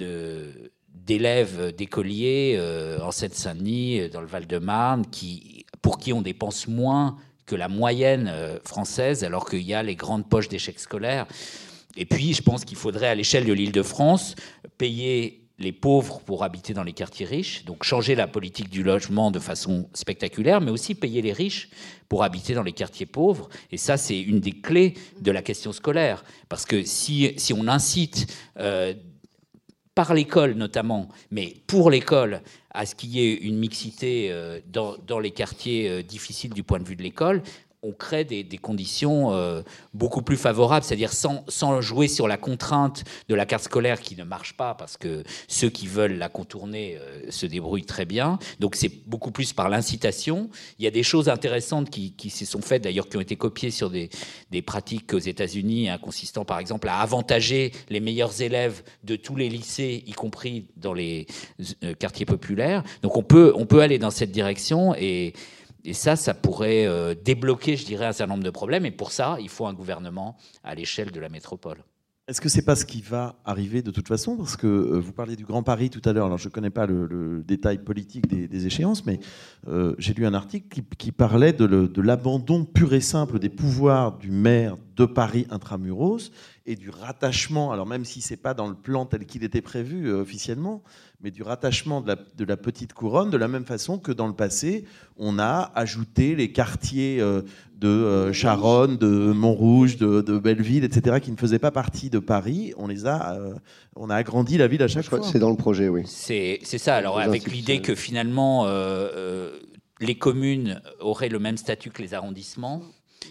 euh, 0.00 0.52
de- 0.52 0.72
d'élèves, 1.06 1.74
d'écoliers 1.74 2.56
euh, 2.58 3.00
en 3.00 3.10
Seine-Saint-Denis, 3.10 4.00
euh, 4.00 4.08
dans 4.08 4.20
le 4.20 4.26
Val-de-Marne, 4.26 5.06
qui, 5.10 5.64
pour 5.80 5.98
qui 5.98 6.12
on 6.12 6.22
dépense 6.22 6.68
moins 6.68 7.16
que 7.46 7.56
la 7.56 7.68
moyenne 7.68 8.28
euh, 8.30 8.58
française, 8.64 9.24
alors 9.24 9.48
qu'il 9.48 9.62
y 9.62 9.72
a 9.72 9.82
les 9.82 9.96
grandes 9.96 10.28
poches 10.28 10.48
d'échecs 10.48 10.80
scolaires. 10.80 11.26
Et 11.96 12.04
puis, 12.04 12.34
je 12.34 12.42
pense 12.42 12.64
qu'il 12.64 12.76
faudrait, 12.76 13.08
à 13.08 13.14
l'échelle 13.14 13.46
de 13.46 13.52
l'Île-de-France, 13.52 14.34
payer 14.76 15.44
les 15.58 15.72
pauvres 15.72 16.20
pour 16.20 16.44
habiter 16.44 16.72
dans 16.72 16.84
les 16.84 16.92
quartiers 16.92 17.26
riches, 17.26 17.64
donc 17.64 17.82
changer 17.82 18.14
la 18.14 18.28
politique 18.28 18.68
du 18.68 18.84
logement 18.84 19.32
de 19.32 19.40
façon 19.40 19.88
spectaculaire, 19.92 20.60
mais 20.60 20.70
aussi 20.70 20.94
payer 20.94 21.20
les 21.22 21.32
riches 21.32 21.70
pour 22.08 22.22
habiter 22.22 22.54
dans 22.54 22.62
les 22.62 22.72
quartiers 22.72 23.06
pauvres. 23.06 23.48
Et 23.72 23.76
ça, 23.76 23.96
c'est 23.96 24.20
une 24.20 24.38
des 24.38 24.52
clés 24.52 24.94
de 25.20 25.32
la 25.32 25.42
question 25.42 25.72
scolaire. 25.72 26.22
Parce 26.48 26.64
que 26.64 26.84
si, 26.84 27.32
si 27.38 27.52
on 27.52 27.66
incite 27.66 28.32
euh, 28.60 28.94
par 29.98 30.14
l'école 30.14 30.52
notamment, 30.52 31.08
mais 31.32 31.56
pour 31.66 31.90
l'école, 31.90 32.42
à 32.70 32.86
ce 32.86 32.94
qu'il 32.94 33.10
y 33.10 33.18
ait 33.18 33.34
une 33.34 33.58
mixité 33.58 34.28
euh, 34.30 34.60
dans, 34.68 34.94
dans 35.04 35.18
les 35.18 35.32
quartiers 35.32 35.88
euh, 35.88 36.02
difficiles 36.04 36.54
du 36.54 36.62
point 36.62 36.78
de 36.78 36.84
vue 36.84 36.94
de 36.94 37.02
l'école, 37.02 37.42
on 37.82 37.92
crée 37.92 38.24
des, 38.24 38.44
conditions 38.58 39.32
euh, 39.32 39.62
beaucoup 39.94 40.22
plus 40.22 40.36
favorables, 40.36 40.84
c'est-à-dire 40.84 41.12
sans, 41.12 41.80
jouer 41.80 42.08
sur 42.08 42.26
la 42.26 42.36
contrainte 42.36 43.04
de 43.28 43.34
la 43.34 43.46
carte 43.46 43.64
scolaire 43.64 44.00
qui 44.00 44.16
ne 44.16 44.24
marche 44.24 44.56
pas 44.56 44.74
parce 44.74 44.96
que 44.96 45.22
ceux 45.46 45.70
qui 45.70 45.86
veulent 45.86 46.18
la 46.18 46.28
contourner 46.28 46.98
euh, 47.00 47.30
se 47.30 47.46
débrouillent 47.46 47.84
très 47.84 48.04
bien. 48.04 48.38
Donc 48.58 48.74
c'est 48.74 48.90
beaucoup 49.06 49.30
plus 49.30 49.52
par 49.52 49.68
l'incitation. 49.68 50.50
Il 50.78 50.84
y 50.84 50.88
a 50.88 50.90
des 50.90 51.04
choses 51.04 51.28
intéressantes 51.28 51.88
qui, 51.90 52.30
se 52.30 52.44
sont 52.44 52.60
faites, 52.60 52.82
d'ailleurs 52.82 53.08
qui 53.08 53.16
ont 53.16 53.20
été 53.20 53.36
copiées 53.36 53.70
sur 53.70 53.90
des, 53.90 54.10
des 54.50 54.62
pratiques 54.62 55.14
aux 55.14 55.18
États-Unis, 55.18 55.88
hein, 55.88 55.98
consistant 55.98 56.44
par 56.44 56.58
exemple 56.58 56.88
à 56.88 56.98
avantager 56.98 57.72
les 57.90 58.00
meilleurs 58.00 58.42
élèves 58.42 58.82
de 59.04 59.14
tous 59.14 59.36
les 59.36 59.48
lycées, 59.48 60.02
y 60.06 60.12
compris 60.12 60.66
dans 60.76 60.94
les 60.94 61.26
euh, 61.84 61.94
quartiers 61.94 62.26
populaires. 62.26 62.82
Donc 63.02 63.16
on 63.16 63.22
peut, 63.22 63.52
on 63.54 63.66
peut 63.66 63.80
aller 63.80 63.98
dans 63.98 64.10
cette 64.10 64.32
direction 64.32 64.94
et 64.96 65.32
et 65.84 65.94
ça, 65.94 66.16
ça 66.16 66.34
pourrait 66.34 66.86
euh, 66.86 67.14
débloquer, 67.14 67.76
je 67.76 67.84
dirais, 67.84 68.06
un 68.06 68.12
certain 68.12 68.34
nombre 68.34 68.44
de 68.44 68.50
problèmes. 68.50 68.86
Et 68.86 68.90
pour 68.90 69.12
ça, 69.12 69.36
il 69.40 69.48
faut 69.48 69.66
un 69.66 69.74
gouvernement 69.74 70.36
à 70.64 70.74
l'échelle 70.74 71.10
de 71.10 71.20
la 71.20 71.28
métropole. 71.28 71.78
Est-ce 72.26 72.42
que 72.42 72.50
c'est 72.50 72.64
pas 72.64 72.76
ce 72.76 72.84
qui 72.84 73.00
va 73.00 73.36
arriver 73.46 73.80
de 73.80 73.90
toute 73.90 74.06
façon? 74.06 74.36
Parce 74.36 74.54
que 74.54 74.66
euh, 74.66 75.00
vous 75.00 75.12
parliez 75.12 75.34
du 75.34 75.46
Grand 75.46 75.62
Paris 75.62 75.88
tout 75.88 76.02
à 76.04 76.12
l'heure. 76.12 76.26
Alors 76.26 76.36
je 76.36 76.48
ne 76.48 76.52
connais 76.52 76.68
pas 76.68 76.84
le, 76.84 77.42
détail 77.46 77.78
politique 77.78 78.26
des, 78.26 78.66
échéances, 78.66 79.06
mais 79.06 79.18
euh, 79.66 79.94
j'ai 79.98 80.12
lu 80.12 80.26
un 80.26 80.34
article 80.34 80.82
qui, 80.98 81.10
parlait 81.10 81.54
de 81.54 82.00
l'abandon 82.02 82.66
pur 82.66 82.92
et 82.92 83.00
simple 83.00 83.38
des 83.38 83.48
pouvoirs 83.48 84.18
du 84.18 84.30
maire 84.30 84.76
de 84.96 85.06
Paris 85.06 85.46
intramuros 85.48 86.30
et 86.68 86.76
du 86.76 86.90
rattachement. 86.90 87.72
Alors 87.72 87.86
même 87.86 88.04
si 88.04 88.20
c'est 88.20 88.36
pas 88.36 88.52
dans 88.52 88.68
le 88.68 88.74
plan 88.74 89.06
tel 89.06 89.24
qu'il 89.24 89.42
était 89.42 89.62
prévu 89.62 90.12
officiellement, 90.12 90.82
mais 91.22 91.30
du 91.30 91.42
rattachement 91.42 92.02
de 92.02 92.44
la, 92.44 92.56
petite 92.58 92.92
couronne, 92.92 93.30
de 93.30 93.38
la 93.38 93.48
même 93.48 93.64
façon 93.64 93.98
que 93.98 94.12
dans 94.12 94.26
le 94.26 94.34
passé, 94.34 94.84
on 95.16 95.38
a 95.38 95.72
ajouté 95.74 96.36
les 96.36 96.52
quartiers 96.52 97.20
euh, 97.20 97.40
de 97.78 97.88
euh, 97.88 98.32
Charonne, 98.34 98.98
de 98.98 99.32
Montrouge, 99.32 99.96
de, 99.96 100.38
Belleville, 100.38 100.84
etc., 100.84 101.20
qui 101.20 101.32
ne 101.32 101.38
faisaient 101.38 101.58
pas 101.58 101.70
partie 101.70 102.10
de 102.10 102.18
Paris. 102.18 102.74
On 102.76 102.86
les 102.86 103.06
a, 103.06 103.32
euh, 103.32 103.54
on 103.96 104.10
a 104.10 104.14
agrandi 104.14 104.58
la 104.58 104.68
ville 104.68 104.82
à 104.82 104.88
chaque 104.88 105.06
fois. 105.06 105.20
C'est 105.22 105.38
dans 105.38 105.50
le 105.50 105.56
projet, 105.56 105.88
oui. 105.88 106.02
C'est 106.06 106.60
ça. 106.62 106.96
Alors 106.96 107.18
avec 107.18 107.50
l'idée 107.50 107.80
que 107.80 107.94
finalement 107.94 108.66
les 110.00 110.14
communes 110.16 110.80
auraient 111.00 111.30
le 111.30 111.40
même 111.40 111.56
statut 111.56 111.90
que 111.90 112.02
les 112.02 112.14
arrondissements 112.14 112.82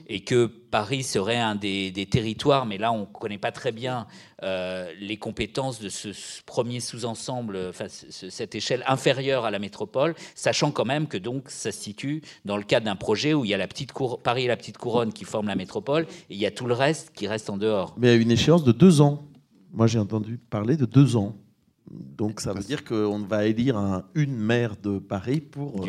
et 0.07 0.21
que 0.21 0.45
Paris 0.45 1.03
serait 1.03 1.39
un 1.39 1.55
des, 1.55 2.07
territoires, 2.09 2.65
mais 2.65 2.77
là 2.77 2.91
on 2.91 3.01
ne 3.01 3.05
connaît 3.05 3.37
pas 3.37 3.51
très 3.51 3.71
bien 3.71 4.07
euh, 4.43 4.91
les 4.99 5.17
compétences 5.17 5.79
de 5.79 5.89
ce 5.89 6.09
premier 6.45 6.79
sous-ensemble, 6.79 7.57
enfin, 7.69 7.85
cette 7.89 8.55
échelle 8.55 8.83
inférieure 8.87 9.45
à 9.45 9.51
la 9.51 9.59
métropole, 9.59 10.15
sachant 10.35 10.71
quand 10.71 10.85
même 10.85 11.07
que 11.07 11.17
donc 11.17 11.49
ça 11.49 11.71
se 11.71 11.79
situe 11.79 12.21
dans 12.45 12.57
le 12.57 12.63
cadre 12.63 12.85
d'un 12.85 12.95
projet 12.95 13.33
où 13.33 13.45
il 13.45 13.49
y 13.49 13.53
a 13.53 13.57
la 13.57 13.67
petite 13.67 13.91
cour 13.91 14.21
Paris 14.21 14.45
et 14.45 14.47
la 14.47 14.57
petite 14.57 14.77
couronne 14.77 15.13
qui 15.13 15.25
forment 15.25 15.47
la 15.47 15.55
métropole, 15.55 16.03
et 16.29 16.35
il 16.35 16.37
y 16.37 16.45
a 16.45 16.51
tout 16.51 16.65
le 16.65 16.73
reste 16.73 17.11
qui 17.13 17.27
reste 17.27 17.49
en 17.49 17.57
dehors. 17.57 17.95
Mais 17.97 18.09
à 18.09 18.15
une 18.15 18.31
échéance 18.31 18.63
de 18.63 18.71
deux 18.71 19.01
ans. 19.01 19.23
Moi 19.73 19.87
j'ai 19.87 19.99
entendu 19.99 20.37
parler 20.37 20.77
de 20.77 20.85
deux 20.85 21.15
ans. 21.15 21.35
Donc 21.89 22.41
ça 22.41 22.53
veut 22.53 22.63
dire 22.63 22.83
qu'on 22.83 23.19
va 23.19 23.45
élire 23.45 23.77
un, 23.77 24.03
une 24.13 24.35
maire 24.35 24.75
de 24.81 24.99
Paris 24.99 25.39
pour, 25.39 25.85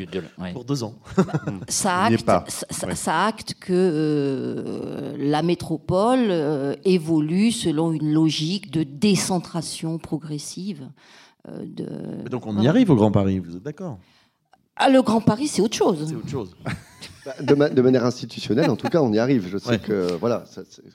pour 0.53 0.65
deux 0.65 0.85
ans. 0.85 0.95
ça, 1.69 2.05
acte, 2.05 2.31
ça, 2.71 3.25
acte 3.25 3.55
que 3.55 3.73
euh, 3.73 5.17
la 5.19 5.43
métropole 5.43 6.27
euh, 6.31 6.77
évolue 6.85 7.51
selon 7.51 7.93
une 7.93 8.13
logique 8.13 8.71
de 8.71 8.85
décentration 8.85 9.99
progressive. 9.99 10.89
Euh, 11.49 11.65
de... 11.67 12.29
Donc 12.29 12.47
on 12.47 12.61
y 12.61 12.69
arrive 12.69 12.91
au 12.91 12.97
Grand 12.97 13.11
Paris, 13.11 13.41
vous 13.41 13.57
êtes 13.57 13.63
d'accord? 13.63 13.99
Ah, 14.77 14.89
Le 14.89 15.03
Grand 15.03 15.21
Paris, 15.21 15.49
c'est 15.49 15.63
autre 15.63 15.77
chose. 15.77 16.07
C'est 16.09 16.15
autre 16.15 16.29
chose. 16.29 16.57
Bah, 17.29 17.69
de, 17.69 17.83
manière 17.83 18.05
institutionnelle, 18.07 18.71
en 18.71 18.77
tout 18.77 18.89
cas, 18.89 19.03
on 19.03 19.13
y 19.13 19.19
arrive. 19.19 19.49
Je 19.49 19.59
sais 19.59 19.79
que 19.79 20.13
voilà, 20.15 20.45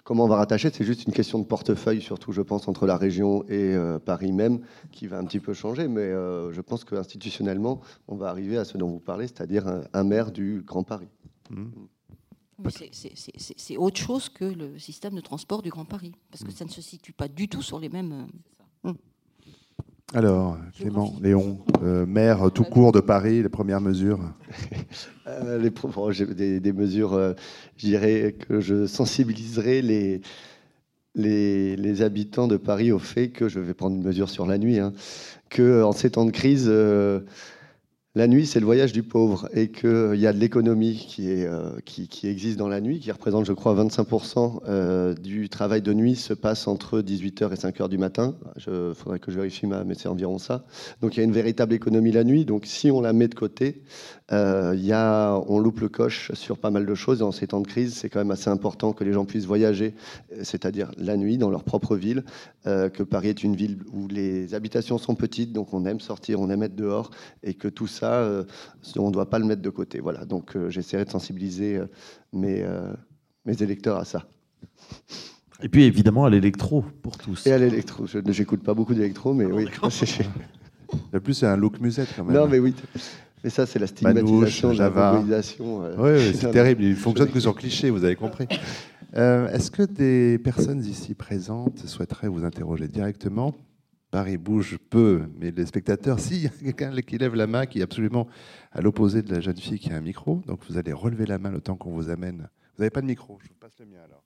comment 0.04 0.26
on 0.26 0.28
va 0.28 0.38
rattacher, 0.38 0.72
c'est 0.74 0.84
juste 0.84 1.06
une 1.06 1.14
question 1.14 1.38
de 1.38 1.44
portefeuille, 1.44 2.02
surtout, 2.02 2.32
je 2.32 2.42
pense, 2.42 2.68
entre 2.68 2.88
la 2.88 2.98
région 2.98 3.44
et 3.44 3.76
euh, 3.76 4.00
Paris 4.00 4.32
même, 4.32 4.62
qui 4.92 5.08
va 5.08 5.20
un 5.20 5.26
petit 5.26 5.40
peu 5.40 5.54
changer. 5.54 5.88
Mais 5.88 6.02
euh, 6.02 6.52
je 6.52 6.62
pense 6.62 6.86
qu'institutionnellement, 6.86 7.82
on 8.08 8.16
va 8.16 8.30
arriver 8.30 8.58
à 8.58 8.66
ce 8.66 8.78
dont 8.78 8.88
vous 8.88 9.00
parlez, 9.00 9.28
c'est-à-dire 9.28 9.66
un, 9.94 10.04
maire 10.04 10.32
du 10.32 10.64
Grand 10.66 10.84
Paris. 10.84 11.10
Mmh. 11.52 11.66
C'est 13.58 13.78
autre 13.78 13.98
chose 13.98 14.30
que 14.30 14.46
le 14.46 14.80
système 14.80 15.16
de 15.16 15.22
transport 15.22 15.62
du 15.62 15.70
Grand 15.70 15.86
Paris, 15.86 16.14
parce 16.32 16.44
que 16.44 16.50
mmh. 16.50 16.56
ça 16.56 16.66
ne 16.66 16.70
se 16.70 16.82
situe 16.82 17.14
pas 17.14 17.28
du 17.28 17.48
tout 17.48 17.62
sur 17.62 17.80
les 17.80 17.90
mêmes. 17.90 18.28
Euh, 18.86 18.92
mmh. 18.92 18.96
Alors, 20.16 20.58
Clément, 20.78 21.16
Léon, 21.22 21.60
euh, 21.82 22.06
maire 22.06 22.52
tout 22.52 22.64
court 22.64 22.92
de 22.92 23.00
Paris, 23.00 23.42
les 23.42 23.50
premières 23.50 23.82
mesures. 23.82 24.20
Euh, 25.26 25.58
les, 25.58 26.60
des, 26.60 26.74
mesures, 26.74 27.14
euh, 27.14 27.32
je 27.78 27.88
dirais 27.88 28.36
que 28.38 28.60
je 28.60 28.86
sensibiliserai 28.86 29.82
les, 29.82 30.20
les, 31.16 32.02
habitants 32.02 32.50
de 32.50 32.58
Paris 32.58 32.92
au 32.92 33.00
fait 33.00 33.30
que, 33.30 33.48
je 33.48 33.62
vais 33.62 33.74
prendre 33.74 33.96
une 33.96 34.04
mesure 34.04 34.30
sur 34.30 34.46
la 34.46 34.58
nuit, 34.58 34.80
hein, 34.80 34.92
que 35.50 35.82
en 35.82 35.94
ces 35.94 36.12
temps 36.12 36.26
de 36.26 36.32
crise, 36.32 36.70
la 38.16 38.28
nuit, 38.28 38.46
c'est 38.46 38.60
le 38.60 38.66
voyage 38.68 38.94
du 38.94 39.02
pauvre 39.02 39.50
et 39.54 39.72
qu'il 39.72 40.18
y 40.18 40.28
a 40.28 40.34
de 40.34 40.38
l'économie 40.38 41.04
qui, 41.08 41.46
euh, 41.46 41.72
qui, 41.84 42.28
existe 42.28 42.58
dans 42.58 42.68
la 42.68 42.80
nuit, 42.80 43.00
qui 43.00 43.12
représente, 43.12 43.46
je 43.46 43.54
crois, 43.54 43.74
25% 43.74 44.62
euh, 44.68 45.16
du 45.16 45.50
travail 45.50 45.82
de 45.82 45.94
nuit 45.94 46.16
se 46.16 46.36
passe 46.36 46.68
entre 46.68 47.02
18h 47.02 47.52
et 47.52 47.56
5h 47.56 47.90
du 47.90 47.98
matin. 47.98 48.36
Il 48.58 48.94
faudrait 48.94 49.18
que 49.18 49.32
je 49.32 49.38
vérifie, 49.38 49.66
mais 49.66 49.96
c'est 49.96 50.10
environ 50.10 50.38
ça. 50.38 50.64
Donc 51.02 51.16
il 51.16 51.22
y 51.22 51.22
a 51.22 51.26
une 51.26 51.32
véritable 51.32 51.74
économie 51.74 52.12
la 52.12 52.24
nuit. 52.24 52.46
Donc 52.46 52.68
si 52.68 52.92
on 52.92 53.02
la 53.02 53.14
met 53.14 53.28
de 53.28 53.34
côté, 53.34 53.82
euh, 54.32 55.42
on 55.48 55.60
loupe 55.60 55.80
le 55.82 55.90
coche 55.90 56.32
sur 56.34 56.58
pas 56.58 56.72
mal 56.72 56.86
de 56.86 56.96
choses. 56.96 57.20
Dans 57.20 57.32
ces 57.32 57.48
temps 57.48 57.62
de 57.62 57.68
crise, 57.68 57.96
c'est 57.96 58.10
quand 58.10 58.20
même 58.20 58.32
assez 58.32 58.50
important 58.50 58.94
que 58.94 59.04
les 59.04 59.14
gens 59.14 59.26
puissent 59.26 59.46
voyager, 59.46 59.96
c'est-à-dire 60.42 60.92
la 60.98 61.18
nuit 61.18 61.38
dans 61.38 61.50
leur 61.50 61.64
propre 61.64 61.96
ville, 61.96 62.24
euh, 62.66 62.90
que 62.90 63.04
Paris 63.04 63.30
est 63.30 63.44
une 63.44 63.56
ville 63.56 63.80
où 63.92 64.08
les 64.08 64.54
habitations 64.54 64.98
sont 64.98 65.16
petites, 65.16 65.54
donc 65.54 65.74
on 65.74 65.86
aime 65.86 66.00
sortir, 66.00 66.40
on 66.40 66.50
aime 66.50 66.64
être 66.64 66.76
dehors, 66.76 67.12
et 67.44 67.54
que 67.54 67.68
tout 67.68 67.88
ça, 67.88 68.03
euh, 68.12 68.44
on 68.98 69.08
ne 69.08 69.14
doit 69.14 69.30
pas 69.30 69.40
le 69.40 69.46
mettre 69.46 69.62
de 69.62 69.70
côté. 69.70 70.00
Voilà, 70.00 70.26
donc 70.26 70.56
euh, 70.56 70.70
j'essaierai 70.70 71.06
de 71.06 71.10
sensibiliser 71.10 71.82
mes, 72.32 72.66
mes 73.46 73.62
électeurs 73.62 73.98
à 73.98 74.06
ça. 74.06 74.26
Et 75.62 75.70
puis 75.70 75.84
évidemment 75.84 76.26
à 76.26 76.30
l'électro 76.30 76.84
pour 77.02 77.18
tous. 77.18 77.48
Et 77.48 77.52
à 77.52 77.58
l'électro. 77.58 78.06
Je 78.06 78.20
n'écoute 78.20 78.64
pas 78.64 78.74
beaucoup 78.74 78.94
d'électro, 78.94 79.34
mais 79.34 79.46
oui. 79.46 79.68
Le 81.12 81.20
plus, 81.22 81.34
c'est 81.34 81.48
un 81.48 81.56
look 81.56 81.80
musette 81.80 82.10
quand 82.16 82.26
même. 82.26 82.36
Non, 82.36 82.48
mais 82.48 82.60
oui. 82.60 82.76
Mais 83.44 83.50
ça, 83.50 83.66
c'est 83.66 83.80
la 83.80 83.88
stigmatisation 83.88 84.74
de 84.74 84.80
la 84.80 85.22
oui, 85.98 86.34
c'est 86.34 86.52
terrible. 86.52 86.84
Il 86.84 86.96
fonctionne 86.96 87.30
que 87.30 87.40
sur 87.40 87.56
cliché, 87.56 87.90
vous 87.90 88.04
avez 88.04 88.16
compris. 88.16 88.48
Euh, 89.16 89.50
est-ce 89.50 89.70
que 89.70 89.84
des 89.84 90.38
personnes 90.40 90.84
ici 90.84 91.14
présentes 91.14 91.80
souhaiteraient 91.86 92.30
vous 92.30 92.46
interroger 92.46 92.88
directement? 92.88 93.54
Paris 94.14 94.38
bouge 94.38 94.78
peu, 94.92 95.28
mais 95.40 95.50
les 95.50 95.66
spectateurs, 95.66 96.20
s'il 96.20 96.44
y 96.44 96.46
a 96.46 96.50
quelqu'un 96.50 96.96
qui 97.02 97.18
lève 97.18 97.34
la 97.34 97.48
main, 97.48 97.66
qui 97.66 97.80
est 97.80 97.82
absolument 97.82 98.28
à 98.72 98.80
l'opposé 98.80 99.24
de 99.24 99.34
la 99.34 99.42
jeune 99.42 99.58
fille 99.58 99.80
qui 99.80 99.92
a 99.92 99.96
un 99.96 100.02
micro, 100.02 100.44
donc 100.46 100.60
vous 100.70 100.78
allez 100.78 100.94
relever 100.94 101.26
la 101.26 101.40
main 101.40 101.50
le 101.50 101.62
temps 101.62 101.76
qu'on 101.76 101.94
vous 101.94 102.12
amène. 102.12 102.48
Vous 102.76 102.84
n'avez 102.84 102.92
pas 102.92 103.02
de 103.02 103.08
micro, 103.08 103.40
je 103.42 103.48
vous 103.48 103.56
passe 103.56 103.74
le 103.80 103.88
mien 103.88 104.02
alors. 104.06 104.24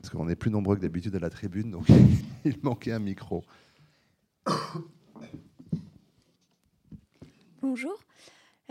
Parce 0.00 0.08
qu'on 0.08 0.30
est 0.30 0.36
plus 0.36 0.50
nombreux 0.50 0.76
que 0.76 0.80
d'habitude 0.80 1.14
à 1.14 1.18
la 1.18 1.28
tribune, 1.28 1.72
donc 1.72 1.86
il 2.46 2.56
manquait 2.62 2.92
un 2.92 3.00
micro. 3.00 3.44
Bonjour. 7.60 8.02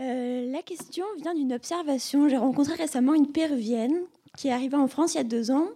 Euh, 0.00 0.50
la 0.50 0.62
question 0.62 1.04
vient 1.22 1.34
d'une 1.34 1.52
observation. 1.52 2.28
J'ai 2.28 2.36
rencontré 2.36 2.74
récemment 2.74 3.14
une 3.14 3.30
péruvienne 3.30 4.02
qui 4.36 4.48
est 4.48 4.52
arrivée 4.52 4.76
en 4.76 4.88
France 4.88 5.14
il 5.14 5.18
y 5.18 5.20
a 5.20 5.24
deux 5.24 5.50
ans 5.50 5.68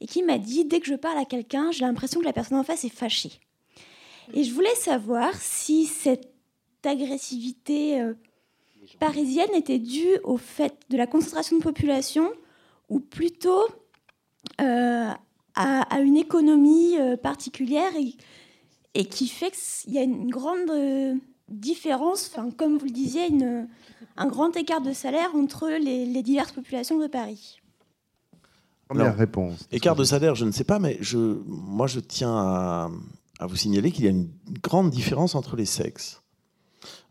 et 0.00 0.06
qui 0.06 0.22
m'a 0.22 0.38
dit 0.38 0.64
dès 0.64 0.80
que 0.80 0.86
je 0.86 0.94
parle 0.94 1.18
à 1.18 1.24
quelqu'un, 1.24 1.70
j'ai 1.70 1.84
l'impression 1.84 2.20
que 2.20 2.24
la 2.24 2.32
personne 2.32 2.58
en 2.58 2.64
face 2.64 2.84
est 2.84 2.94
fâchée. 2.94 3.32
Et 4.34 4.42
je 4.42 4.52
voulais 4.52 4.74
savoir 4.74 5.34
si 5.34 5.86
cette 5.86 6.32
agressivité 6.84 8.00
euh, 8.00 8.14
parisienne 8.98 9.54
était 9.54 9.78
due 9.78 10.18
au 10.24 10.36
fait 10.36 10.74
de 10.88 10.96
la 10.96 11.06
concentration 11.06 11.58
de 11.58 11.62
population 11.62 12.32
ou 12.88 12.98
plutôt 12.98 13.66
euh, 14.60 15.10
à, 15.54 16.00
une 16.00 16.16
économie 16.16 16.96
particulière 17.22 17.94
et, 17.96 18.14
et, 18.94 19.04
qui 19.04 19.28
fait 19.28 19.52
qu'il 19.52 19.92
y 19.92 19.98
a 19.98 20.02
une 20.02 20.30
grande 20.30 21.20
différence, 21.50 22.30
enfin, 22.32 22.50
comme 22.50 22.78
vous 22.78 22.86
le 22.86 22.92
disiez, 22.92 23.28
une, 23.28 23.68
un 24.16 24.26
grand 24.26 24.56
écart 24.56 24.80
de 24.80 24.92
salaire 24.92 25.34
entre 25.34 25.68
les, 25.68 26.22
diverses 26.22 26.52
populations 26.52 26.98
de 26.98 27.06
Paris 27.06 27.60
Première 28.88 29.16
réponse. 29.16 29.68
Écart 29.70 29.94
de 29.94 30.02
salaire, 30.02 30.34
je 30.34 30.44
ne 30.44 30.50
sais 30.50 30.64
pas, 30.64 30.80
mais 30.80 30.98
je, 31.00 31.18
moi 31.46 31.86
je 31.86 32.00
tiens 32.00 32.36
à, 32.36 32.90
vous 33.46 33.56
signaler 33.56 33.92
qu'il 33.92 34.04
y 34.04 34.08
a 34.08 34.10
une 34.10 34.30
grande 34.62 34.90
différence 34.90 35.34
entre 35.34 35.56
les 35.56 35.64
sexes. 35.64 36.22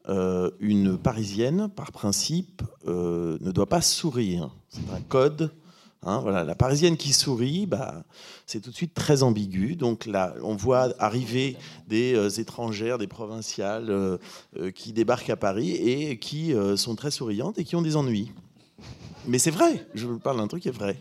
Euh, 0.10 0.52
une 0.60 0.98
Parisienne, 0.98 1.70
par 1.70 1.92
principe, 1.92 2.64
euh, 2.88 3.38
ne 3.42 3.52
doit 3.52 3.70
pas 3.70 3.82
sourire. 3.82 4.50
C'est 4.68 4.90
un 4.94 5.02
code 5.02 5.52
Hein, 6.02 6.20
voilà, 6.20 6.46
la 6.46 6.56
parisienne 6.56 6.96
qui 6.96 7.12
sourit, 7.12 7.66
bah, 7.66 8.04
c'est 8.46 8.62
tout 8.62 8.70
de 8.70 8.76
suite 8.76 8.94
très 8.94 9.22
ambigu. 9.22 9.76
Donc 9.76 10.06
là, 10.06 10.34
on 10.44 10.56
voit 10.56 10.94
arriver 10.98 11.58
des 11.88 12.16
euh, 12.16 12.30
étrangères, 12.30 12.98
des 12.98 13.08
provinciales 13.08 13.90
euh, 13.90 14.18
euh, 14.58 14.72
qui 14.72 14.94
débarquent 14.94 15.30
à 15.30 15.36
Paris 15.36 15.72
et 15.72 16.18
qui 16.18 16.54
sont 16.78 16.96
très 16.96 17.12
souriantes 17.12 17.60
et 17.60 17.66
qui 17.66 17.76
ont 17.76 17.82
des 17.82 17.98
ennuis. 17.98 18.32
Mais 19.28 19.40
c'est 19.40 19.52
vrai, 19.52 19.86
je 19.94 20.08
vous 20.08 20.20
parle 20.20 20.38
d'un 20.38 20.48
truc 20.48 20.64
qui 20.64 20.70
est 20.70 20.72
vrai. 20.72 20.98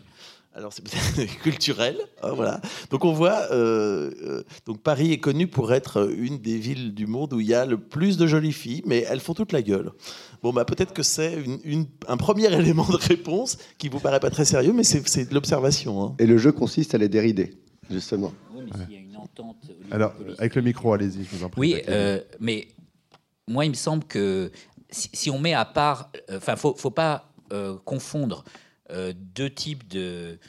Alors 0.55 0.73
c'est 0.73 0.83
peut-être 0.83 1.39
culturel, 1.43 1.97
hein, 2.23 2.31
voilà. 2.33 2.59
Donc 2.89 3.05
on 3.05 3.13
voit, 3.13 3.47
donc 4.65 4.81
Paris 4.81 5.11
est 5.11 5.19
connu 5.19 5.47
pour 5.47 5.73
être 5.73 6.11
une 6.11 6.39
des 6.39 6.57
villes 6.57 6.93
du 6.93 7.07
monde 7.07 7.33
où 7.33 7.39
il 7.39 7.47
y 7.47 7.53
a 7.53 7.65
le 7.65 7.77
plus 7.77 8.17
de 8.17 8.27
jolies 8.27 8.51
filles, 8.51 8.81
mais 8.85 9.05
elles 9.09 9.19
font 9.19 9.33
toute 9.33 9.51
la 9.51 9.61
gueule. 9.61 9.91
Bon, 10.41 10.53
bah, 10.53 10.63
peut-être 10.63 10.93
que 10.93 11.03
c'est 11.03 11.43
un 12.07 12.17
premier 12.17 12.53
élément 12.53 12.87
de 12.87 12.95
réponse 12.95 13.57
qui 13.77 13.89
vous 13.89 13.99
paraît 13.99 14.19
pas 14.19 14.29
très 14.29 14.45
sérieux, 14.45 14.73
mais 14.73 14.83
c'est 14.83 15.29
de 15.29 15.33
l'observation. 15.33 16.03
Hein. 16.03 16.15
Et 16.19 16.25
le 16.25 16.37
jeu 16.37 16.51
consiste 16.51 16.95
à 16.95 16.97
les 16.97 17.09
dérider, 17.09 17.53
justement. 17.89 18.31
Oui, 18.53 18.63
mais 18.65 18.85
s'il 18.85 18.93
y 18.93 18.97
a 18.97 19.01
une 19.01 19.17
entente. 19.17 19.57
Alors, 19.91 20.13
avec 20.37 20.55
le 20.55 20.61
micro, 20.61 20.93
allez-y, 20.93 21.23
je 21.25 21.35
vous 21.35 21.43
en 21.43 21.49
prie. 21.49 21.59
Oui, 21.59 21.81
euh, 21.89 22.21
mais 22.39 22.67
moi, 23.47 23.65
il 23.65 23.69
me 23.69 23.75
semble 23.75 24.05
que 24.05 24.51
si, 24.89 25.29
on 25.29 25.39
met 25.39 25.53
à 25.53 25.65
part. 25.65 26.11
Euh, 26.29 26.37
enfin, 26.37 26.55
faut, 26.55 26.73
faut 26.75 26.91
pas 26.91 27.25
euh, 28.91 29.13
deux 29.15 29.49
types 29.49 29.87
de 29.87 30.39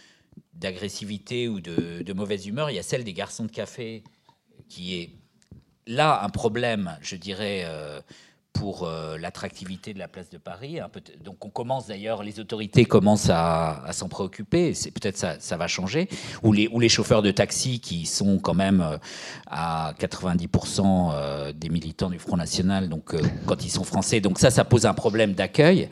d'agressivité 0.55 1.49
ou 1.49 1.61
de, 1.61 2.13
mauvaise 2.13 2.47
humeur. 2.47 2.71
Il 2.71 2.77
y 2.77 2.79
a 2.79 2.83
celle 2.83 3.03
des 3.03 3.15
garçons 3.15 3.45
de 3.45 3.51
café 3.51 4.05
qui 4.69 4.95
est 4.99 5.11
là 5.87 6.23
un 6.23 6.29
problème, 6.29 6.99
je 7.01 7.17
dirais, 7.17 7.65
pour 8.53 8.85
euh, 8.85 9.17
l'attractivité 9.17 9.95
de 9.95 9.99
la 9.99 10.09
place 10.09 10.29
de 10.29 10.39
Paris. 10.39 10.79
donc 11.25 11.45
on 11.45 11.49
commence 11.49 11.87
d'ailleurs, 11.87 12.23
les 12.23 12.41
autorités 12.41 12.85
commencent 12.85 13.31
à, 13.31 13.87
s'en 13.93 14.09
préoccuper, 14.09 14.75
c'est 14.75 14.91
peut-être 14.91 15.17
ça, 15.17 15.37
ça 15.39 15.57
va 15.57 15.67
changer, 15.67 16.09
ou 16.43 16.53
les, 16.53 16.69
ou 16.69 16.81
les 16.81 16.89
chauffeurs 16.89 17.23
de 17.23 17.31
taxi 17.31 17.81
qui 17.81 18.07
sont 18.07 18.39
quand 18.39 18.55
même 18.55 18.81
euh, 18.81 18.99
à 19.47 19.95
90% 19.99 21.11
euh, 21.13 21.53
des 21.53 21.69
militants 21.69 22.11
du 22.11 22.19
Front 22.19 22.37
National, 22.37 22.89
donc 22.89 23.15
quand 23.47 23.65
ils 23.65 23.71
sont 23.71 23.85
français, 23.85 24.21
donc 24.21 24.39
ça, 24.39 24.51
ça 24.51 24.65
pose 24.65 24.85
un 24.85 24.95
problème 24.95 25.33
d'accueil. 25.33 25.89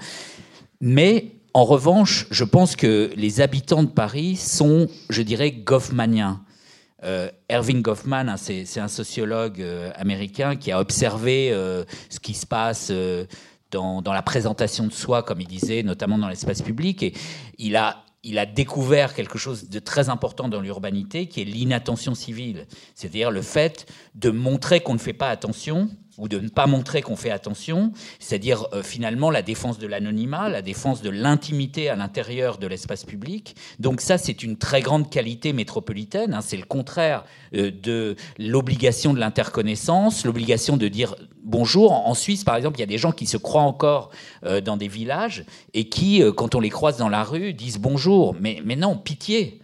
Mais 0.80 1.32
en 1.54 1.64
revanche, 1.64 2.26
je 2.30 2.44
pense 2.44 2.76
que 2.76 3.10
les 3.16 3.40
habitants 3.40 3.82
de 3.82 3.88
Paris 3.88 4.36
sont, 4.36 4.88
je 5.08 5.22
dirais, 5.22 5.52
goffmaniens. 5.52 6.42
Euh, 7.04 7.30
Erving 7.48 7.80
Goffman, 7.80 8.28
hein, 8.28 8.36
c'est 8.36 8.80
un 8.80 8.88
sociologue 8.88 9.60
euh, 9.60 9.92
américain 9.94 10.56
qui 10.56 10.72
a 10.72 10.80
observé 10.80 11.50
euh, 11.52 11.84
ce 12.10 12.18
qui 12.18 12.34
se 12.34 12.44
passe 12.44 12.92
dans, 13.70 14.02
la 14.04 14.22
présentation 14.22 14.86
de 14.86 14.92
soi, 14.92 15.22
comme 15.22 15.40
il 15.40 15.46
disait, 15.46 15.82
notamment 15.82 16.18
dans 16.18 16.28
l'espace 16.28 16.60
public. 16.60 17.02
Et 17.02 17.12
il 17.56 17.76
a, 17.76 18.04
il 18.24 18.38
a 18.38 18.46
découvert 18.46 19.14
quelque 19.14 19.38
chose 19.38 19.68
de 19.68 19.78
très 19.78 20.08
important 20.08 20.48
dans 20.48 20.60
l'urbanité, 20.60 21.28
qui 21.28 21.40
est 21.40 21.44
l'inattention 21.44 22.14
civile. 22.14 22.66
C'est-à-dire 22.94 23.30
le 23.30 23.42
fait 23.42 23.86
de 24.16 24.30
montrer 24.30 24.80
qu'on 24.80 24.94
ne 24.94 24.98
fait 24.98 25.12
pas 25.12 25.30
attention 25.30 25.88
ou 26.18 26.28
de 26.28 26.38
ne 26.38 26.48
pas 26.48 26.66
montrer 26.66 27.00
qu'on 27.00 27.16
fait 27.16 27.30
attention, 27.30 27.92
c'est-à-dire 28.18 28.66
euh, 28.72 28.82
finalement 28.82 29.30
la 29.30 29.42
défense 29.42 29.78
de 29.78 29.86
l'anonymat, 29.86 30.48
la 30.48 30.62
défense 30.62 31.00
de 31.00 31.10
l'intimité 31.10 31.88
à 31.88 31.96
l'intérieur 31.96 32.58
de 32.58 32.66
l'espace 32.66 33.04
public. 33.04 33.56
Donc 33.78 34.00
ça, 34.00 34.18
c'est 34.18 34.42
une 34.42 34.56
très 34.56 34.80
grande 34.80 35.10
qualité 35.10 35.52
métropolitaine. 35.52 36.34
Hein. 36.34 36.40
c'est 36.42 36.56
le 36.56 36.64
contraire 36.64 37.24
euh, 37.54 37.70
de 37.70 38.16
l'obligation 38.38 39.14
de 39.14 39.20
l'interconnaissance, 39.20 40.24
l'obligation 40.26 40.76
de 40.76 40.88
dire 40.88 41.14
bonjour. 41.44 41.92
En 41.92 42.14
Suisse, 42.14 42.44
par 42.44 42.56
exemple, 42.56 42.76
il 42.78 42.80
y 42.80 42.84
a 42.84 42.86
des 42.86 42.98
gens 42.98 43.12
qui 43.12 43.26
se 43.26 43.36
croient 43.36 43.62
encore 43.62 44.10
euh, 44.44 44.60
dans 44.60 44.76
des 44.76 44.88
villages 44.88 45.44
et 45.72 45.88
qui, 45.88 46.22
quand 46.36 46.54
on 46.54 46.60
les 46.60 46.70
croise 46.70 46.98
dans 46.98 47.08
la 47.08 47.22
rue, 47.22 47.54
disent 47.54 47.78
bonjour. 47.78 48.34
Mais, 48.40 48.60
mais 48.64 48.76
non, 48.76 48.96
pitié 48.96 49.60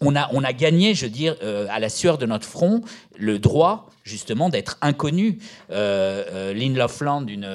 on, 0.00 0.16
a, 0.16 0.28
on 0.32 0.44
a 0.44 0.52
gagné, 0.52 0.94
je 0.94 1.06
veux 1.06 1.12
dire, 1.12 1.36
à 1.70 1.78
la 1.80 1.88
sueur 1.88 2.18
de 2.18 2.26
notre 2.26 2.46
front, 2.46 2.82
le 3.16 3.38
droit 3.38 3.88
justement 4.08 4.48
d'être 4.48 4.78
inconnu. 4.80 5.38
Euh, 5.70 6.24
euh, 6.32 6.54
Lynn 6.54 6.76
Loveland, 6.76 7.26
une, 7.26 7.48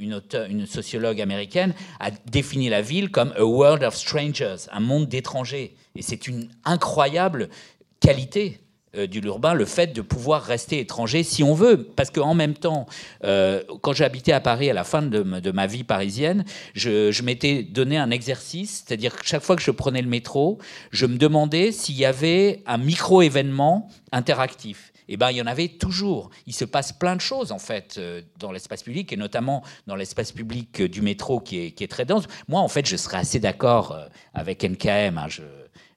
une, 0.00 0.66
sociologue 0.66 1.20
américaine, 1.20 1.74
a 2.00 2.10
défini 2.10 2.68
la 2.68 2.82
ville 2.82 3.10
comme 3.10 3.32
a 3.36 3.44
world 3.44 3.84
of 3.84 3.94
strangers, 3.94 4.56
un 4.72 4.80
monde 4.80 5.06
d'étrangers. 5.06 5.76
Et 5.94 6.02
c'est 6.02 6.26
une 6.26 6.48
incroyable 6.64 7.48
qualité 8.00 8.58
euh, 8.58 8.58
du 8.94 9.20
l'urbain, 9.20 9.54
le 9.54 9.64
fait 9.64 9.94
de 9.94 10.02
pouvoir 10.02 10.42
rester 10.42 10.78
étranger 10.78 11.22
si 11.22 11.42
on 11.42 11.54
veut. 11.54 11.82
Parce 11.96 12.10
qu'en 12.10 12.34
même 12.34 12.54
temps, 12.54 12.86
quand 13.22 13.92
j'habitais 13.92 14.32
à 14.32 14.40
Paris 14.40 14.70
à 14.70 14.74
la 14.74 14.84
fin 14.84 15.02
de, 15.02 15.50
ma 15.50 15.66
vie 15.66 15.84
parisienne, 15.84 16.44
je, 16.74 17.22
m'étais 17.22 17.62
donné 17.62 17.96
un 17.96 18.10
exercice, 18.10 18.84
c'est-à-dire 18.86 19.16
que 19.16 19.26
chaque 19.26 19.42
fois 19.42 19.56
que 19.56 19.62
je 19.62 19.70
prenais 19.70 20.02
le 20.02 20.08
métro, 20.08 20.58
je 20.90 21.06
me 21.06 21.16
demandais 21.16 21.72
s'il 21.72 21.96
y 21.96 22.04
avait 22.04 22.62
un 22.66 22.78
micro-événement 22.78 23.88
interactif 24.12 24.92
eh 25.08 25.16
ben, 25.16 25.30
il 25.30 25.36
y 25.36 25.42
en 25.42 25.46
avait 25.46 25.68
toujours. 25.68 26.30
Il 26.46 26.54
se 26.54 26.64
passe 26.64 26.92
plein 26.92 27.16
de 27.16 27.20
choses, 27.20 27.52
en 27.52 27.58
fait, 27.58 27.96
euh, 27.98 28.22
dans 28.38 28.52
l'espace 28.52 28.82
public, 28.82 29.12
et 29.12 29.16
notamment 29.16 29.62
dans 29.86 29.96
l'espace 29.96 30.32
public 30.32 30.80
euh, 30.80 30.88
du 30.88 31.02
métro 31.02 31.40
qui 31.40 31.58
est, 31.58 31.90
très 31.90 32.04
dense. 32.04 32.24
Moi, 32.48 32.60
en 32.60 32.68
fait, 32.68 32.86
je 32.86 32.96
serais 32.96 33.18
assez 33.18 33.40
d'accord 33.40 33.92
euh, 33.92 34.06
avec 34.32 34.64
NKM. 34.64 35.18
Hein, 35.18 35.26
je, 35.28 35.42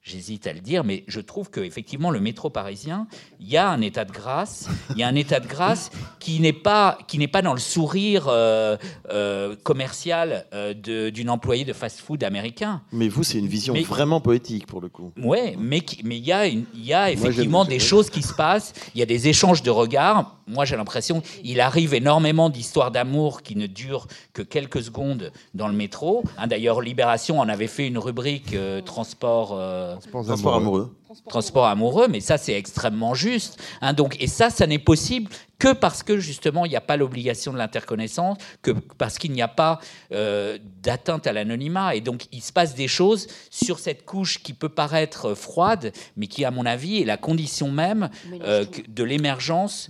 j'hésite 0.06 0.46
à 0.46 0.54
le 0.54 0.60
dire, 0.60 0.84
mais 0.84 1.04
je 1.08 1.20
trouve 1.20 1.50
qu'effectivement, 1.50 2.12
le 2.12 2.20
métro 2.20 2.52
parisien, 2.52 3.08
il 3.40 3.50
y 3.50 3.58
a 3.58 3.68
un 3.68 3.82
état 3.82 4.06
de 4.06 4.12
grâce, 4.12 4.70
il 4.92 5.00
y 5.00 5.04
a 5.04 5.08
un 5.08 5.16
état 5.16 5.40
de 5.40 5.48
grâce 5.48 5.90
qui 6.20 6.40
n'est 6.40 6.54
pas, 6.54 7.00
qui 7.08 7.18
n'est 7.18 7.28
pas 7.28 7.42
dans 7.42 7.54
le 7.54 7.60
sourire 7.60 8.28
euh, 8.28 8.78
euh, 9.10 9.56
commercial 9.64 10.46
euh, 10.54 10.76
d'une 11.10 11.30
employée 11.32 11.66
de 11.66 11.74
fast-food 11.74 12.24
américain. 12.24 12.84
Mais 12.92 13.08
vous, 13.08 13.24
c'est 13.24 13.40
une 13.40 13.48
vision 13.48 13.74
vraiment 13.82 14.22
poétique 14.22 14.68
pour 14.68 14.80
le 14.80 14.90
coup. 14.90 15.12
Oui, 15.18 15.56
mais 15.58 15.84
mais 16.04 16.18
il 16.18 16.26
y 16.26 16.32
a, 16.32 16.46
il 16.46 16.66
y 16.76 16.94
a 16.94 17.12
effectivement 17.12 17.66
des 17.66 17.80
choses 17.80 18.12
qui 18.12 18.22
se 18.22 18.34
passent, 18.34 18.74
il 18.94 19.00
y 19.00 19.04
a 19.04 19.08
des 19.08 19.28
échanges 19.28 19.64
de 19.64 19.72
regards. 19.72 20.38
Moi, 20.48 20.66
j'ai 20.66 20.76
l'impression 20.76 21.22
qu'il 21.22 21.60
arrive 21.60 21.96
énormément 21.96 22.52
d'histoires 22.52 22.92
d'amour 22.92 23.42
qui 23.42 23.56
ne 23.56 23.66
durent 23.66 24.08
que 24.34 24.44
quelques 24.44 24.84
secondes 24.84 25.32
dans 25.56 25.68
le 25.68 25.74
métro. 25.74 26.24
Hein, 26.38 26.46
d'ailleurs, 26.46 26.82
Libération 26.82 27.40
en 27.40 27.50
avait 27.50 27.66
fait 27.66 27.88
une 27.88 27.98
rubrique 27.98 28.56
transport 28.86 29.60
Transport, 30.00 30.56
amoureux. 30.56 30.96
Transport 31.28 31.66
amoureux, 31.66 32.08
mais 32.08 32.20
ça 32.20 32.38
c'est 32.38 32.54
extrêmement 32.54 33.14
juste. 33.14 33.62
Hein, 33.82 33.94
donc, 33.94 34.18
et 34.20 34.28
ça, 34.28 34.50
ça 34.50 34.68
n'est 34.68 34.80
possible 34.80 35.30
que 35.60 35.72
parce 35.74 36.04
que 36.04 36.18
justement 36.18 36.66
il 36.66 36.70
n'y 36.70 36.76
a 36.76 36.82
pas 36.82 36.98
l'obligation 36.98 37.54
de 37.54 37.58
l'interconnaissance, 37.58 38.38
que 38.62 38.72
parce 38.72 39.18
qu'il 39.18 39.32
n'y 39.32 39.42
a 39.42 39.48
pas 39.48 39.80
euh, 40.12 40.58
d'atteinte 40.82 41.28
à 41.28 41.34
l'anonymat. 41.34 41.96
Et 41.96 42.02
donc 42.02 42.26
il 42.32 42.42
se 42.42 42.52
passe 42.52 42.76
des 42.76 42.88
choses 42.88 43.28
sur 43.50 43.80
cette 43.80 44.06
couche 44.06 44.42
qui 44.44 44.54
peut 44.54 44.70
paraître 44.70 45.34
froide, 45.34 45.94
mais 46.18 46.28
qui, 46.28 46.44
à 46.46 46.52
mon 46.52 46.66
avis, 46.66 47.02
est 47.02 47.06
la 47.06 47.18
condition 47.18 47.72
même 47.72 48.10
euh, 48.42 48.66
de 48.88 49.04
l'émergence 49.04 49.88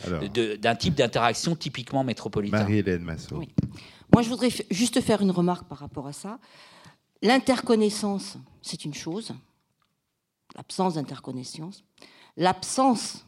d'un 0.60 0.76
type 0.76 0.96
d'interaction 0.96 1.56
typiquement 1.56 2.04
métropolitain. 2.04 2.60
Marie-Hélène 2.60 3.02
Massot. 3.02 3.42
Moi, 4.14 4.22
je 4.22 4.30
voudrais 4.30 4.50
juste 4.72 5.02
faire 5.02 5.22
une 5.22 5.32
remarque 5.32 5.68
par 5.68 5.80
rapport 5.80 6.08
à 6.08 6.14
ça. 6.14 6.40
L'interconnaissance, 7.22 8.38
c'est 8.62 8.86
une 8.86 8.94
chose 8.94 9.34
l'absence 10.56 10.96
d'interconnaissance, 10.96 11.84
l'absence, 12.38 13.26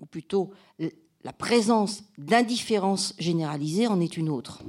ou 0.00 0.06
plutôt 0.06 0.50
la 1.24 1.32
présence 1.32 2.02
d'indifférence 2.16 3.14
généralisée 3.18 3.86
en 3.86 4.00
est 4.00 4.16
une 4.16 4.28
autre. 4.28 4.62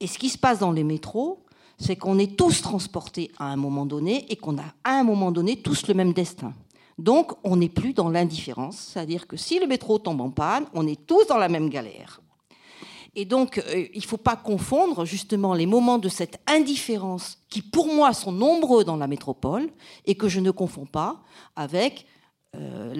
Et 0.00 0.06
ce 0.06 0.18
qui 0.18 0.28
se 0.28 0.38
passe 0.38 0.58
dans 0.58 0.72
les 0.72 0.84
métros, 0.84 1.44
c'est 1.78 1.96
qu'on 1.96 2.18
est 2.18 2.36
tous 2.36 2.62
transportés 2.62 3.32
à 3.38 3.46
un 3.46 3.56
moment 3.56 3.86
donné 3.86 4.30
et 4.30 4.36
qu'on 4.36 4.58
a 4.58 4.74
à 4.84 4.98
un 4.98 5.04
moment 5.04 5.30
donné 5.30 5.60
tous 5.60 5.86
le 5.88 5.94
même 5.94 6.12
destin. 6.12 6.54
Donc 6.98 7.32
on 7.44 7.56
n'est 7.56 7.68
plus 7.68 7.92
dans 7.92 8.08
l'indifférence, 8.08 8.78
c'est-à-dire 8.78 9.26
que 9.26 9.36
si 9.36 9.58
le 9.58 9.66
métro 9.66 9.98
tombe 9.98 10.20
en 10.20 10.30
panne, 10.30 10.66
on 10.72 10.86
est 10.86 11.06
tous 11.06 11.26
dans 11.26 11.36
la 11.36 11.48
même 11.48 11.68
galère. 11.68 12.20
Et 13.18 13.24
donc, 13.24 13.56
euh, 13.56 13.86
il 13.94 14.00
ne 14.00 14.06
faut 14.06 14.18
pas 14.18 14.36
confondre 14.36 15.06
justement 15.06 15.54
les 15.54 15.64
moments 15.64 15.96
de 15.96 16.10
cette 16.10 16.38
indifférence 16.46 17.38
qui, 17.48 17.62
pour 17.62 17.86
moi, 17.86 18.12
sont 18.12 18.30
nombreux 18.30 18.84
dans 18.84 18.96
la 18.96 19.06
métropole 19.06 19.70
et 20.04 20.16
que 20.16 20.28
je 20.28 20.38
ne 20.38 20.50
confonds 20.50 20.84
pas 20.84 21.22
avec 21.56 22.06
euh, 22.54 22.94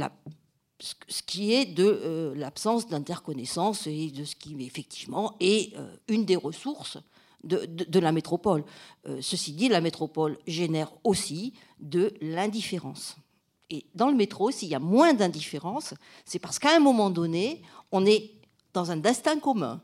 ce 0.81 1.23
qui 1.23 1.53
est 1.53 1.67
de 1.67 1.85
euh, 1.85 2.35
l'absence 2.35 2.89
d'interconnaissance 2.89 3.87
et 3.87 4.11
de 4.11 4.25
ce 4.25 4.35
qui, 4.35 4.57
effectivement, 4.65 5.37
est 5.39 5.75
une 6.09 6.25
des 6.25 6.37
ressources 6.37 6.97
de 7.45 8.01
la 8.01 8.11
métropole. 8.11 8.65
ceci 9.21 9.53
dit, 9.53 9.69
la 9.69 9.81
métropole 9.81 10.39
génère 10.49 10.91
aussi 11.05 11.53
de 11.79 12.13
l'indifférence. 12.21 13.17
Et 13.71 13.85
dans 13.95 14.09
le 14.09 14.17
métro, 14.17 14.51
s'il 14.51 14.69
y 14.69 14.75
a 14.75 14.81
moins 14.81 15.15
d'indifférence, 15.15 15.95
c'est 16.25 16.41
parce 16.41 16.59
qu'à 16.59 16.75
un 16.75 16.81
moment 16.81 17.11
donné, 17.11 17.63
on 17.93 18.05
est 18.05 18.33
dans 18.73 18.91
un 18.91 18.97
destin 18.97 19.39
commun. 19.39 19.81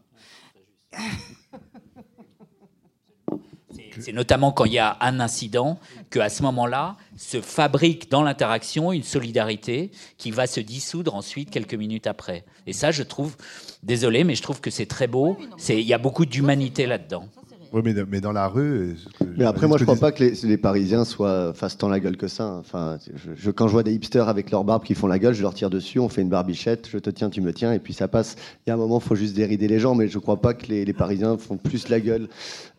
C'est 4.01 4.13
notamment 4.13 4.53
quand 4.53 4.65
il 4.65 4.73
y 4.73 4.79
a 4.79 4.97
un 5.01 5.21
incident 5.21 5.79
qu'à 6.11 6.29
ce 6.29 6.43
moment-là 6.43 6.97
se 7.17 7.41
fabrique 7.41 8.11
dans 8.11 8.23
l'interaction 8.23 8.93
une 8.93 9.03
solidarité 9.03 9.91
qui 10.17 10.31
va 10.31 10.47
se 10.47 10.61
dissoudre 10.61 11.15
ensuite 11.15 11.51
quelques 11.51 11.75
minutes 11.75 12.07
après. 12.07 12.45
Et 12.67 12.73
ça, 12.73 12.91
je 12.91 13.03
trouve, 13.03 13.37
désolé, 13.83 14.25
mais 14.25 14.35
je 14.35 14.43
trouve 14.43 14.61
que 14.61 14.71
c'est 14.71 14.87
très 14.87 15.07
beau. 15.07 15.39
Il 15.69 15.81
y 15.81 15.95
a 15.95 15.99
beaucoup 15.99 16.27
d'humanité 16.27 16.87
là-dedans. 16.87 17.29
Oui, 17.73 17.81
mais, 17.83 17.95
mais 18.07 18.21
dans 18.21 18.33
la 18.33 18.49
rue. 18.49 18.97
Mais 19.39 19.47
après, 19.47 19.67
moi, 19.67 19.79
je 19.79 19.85
crois 19.85 19.97
pas 19.97 20.13
que 20.13 20.23
les, 20.23 20.57
Parisiens 20.59 21.07
soient 21.07 21.55
fassent 21.55 21.79
tant 21.79 21.89
la 21.89 22.01
gueule 22.01 22.19
que 22.19 22.29
ça. 22.29 22.57
Enfin, 22.61 22.99
je, 23.35 23.51
quand 23.51 23.67
je 23.67 23.73
vois 23.73 23.83
des 23.83 23.95
hipsters 23.95 24.29
avec 24.29 24.51
leur 24.51 24.63
barbe 24.63 24.85
qui 24.85 24.95
font 24.95 25.07
la 25.07 25.19
gueule, 25.19 25.33
je 25.33 25.41
leur 25.41 25.55
tire 25.55 25.71
dessus, 25.71 25.99
on 25.99 26.11
fait 26.11 26.21
une 26.21 26.29
barbichette, 26.29 26.87
je 26.91 26.99
te 26.99 27.09
tiens, 27.09 27.31
tu 27.31 27.41
me 27.41 27.51
tiens, 27.55 27.73
et 27.73 27.79
puis 27.79 27.95
ça 27.95 28.09
passe. 28.09 28.37
Il 28.67 28.71
y 28.71 28.73
a 28.73 28.75
un 28.75 28.77
moment, 28.77 28.99
il 28.99 29.09
faut 29.09 29.15
juste 29.15 29.35
dérider 29.35 29.69
les 29.69 29.79
gens, 29.79 29.95
mais 29.95 30.09
je 30.09 30.19
crois 30.19 30.41
pas 30.43 30.53
que 30.53 30.67
les, 30.67 30.93
Parisiens 30.93 31.39
font 31.39 31.57
plus 31.57 31.89
la 31.89 32.01
gueule 32.01 32.29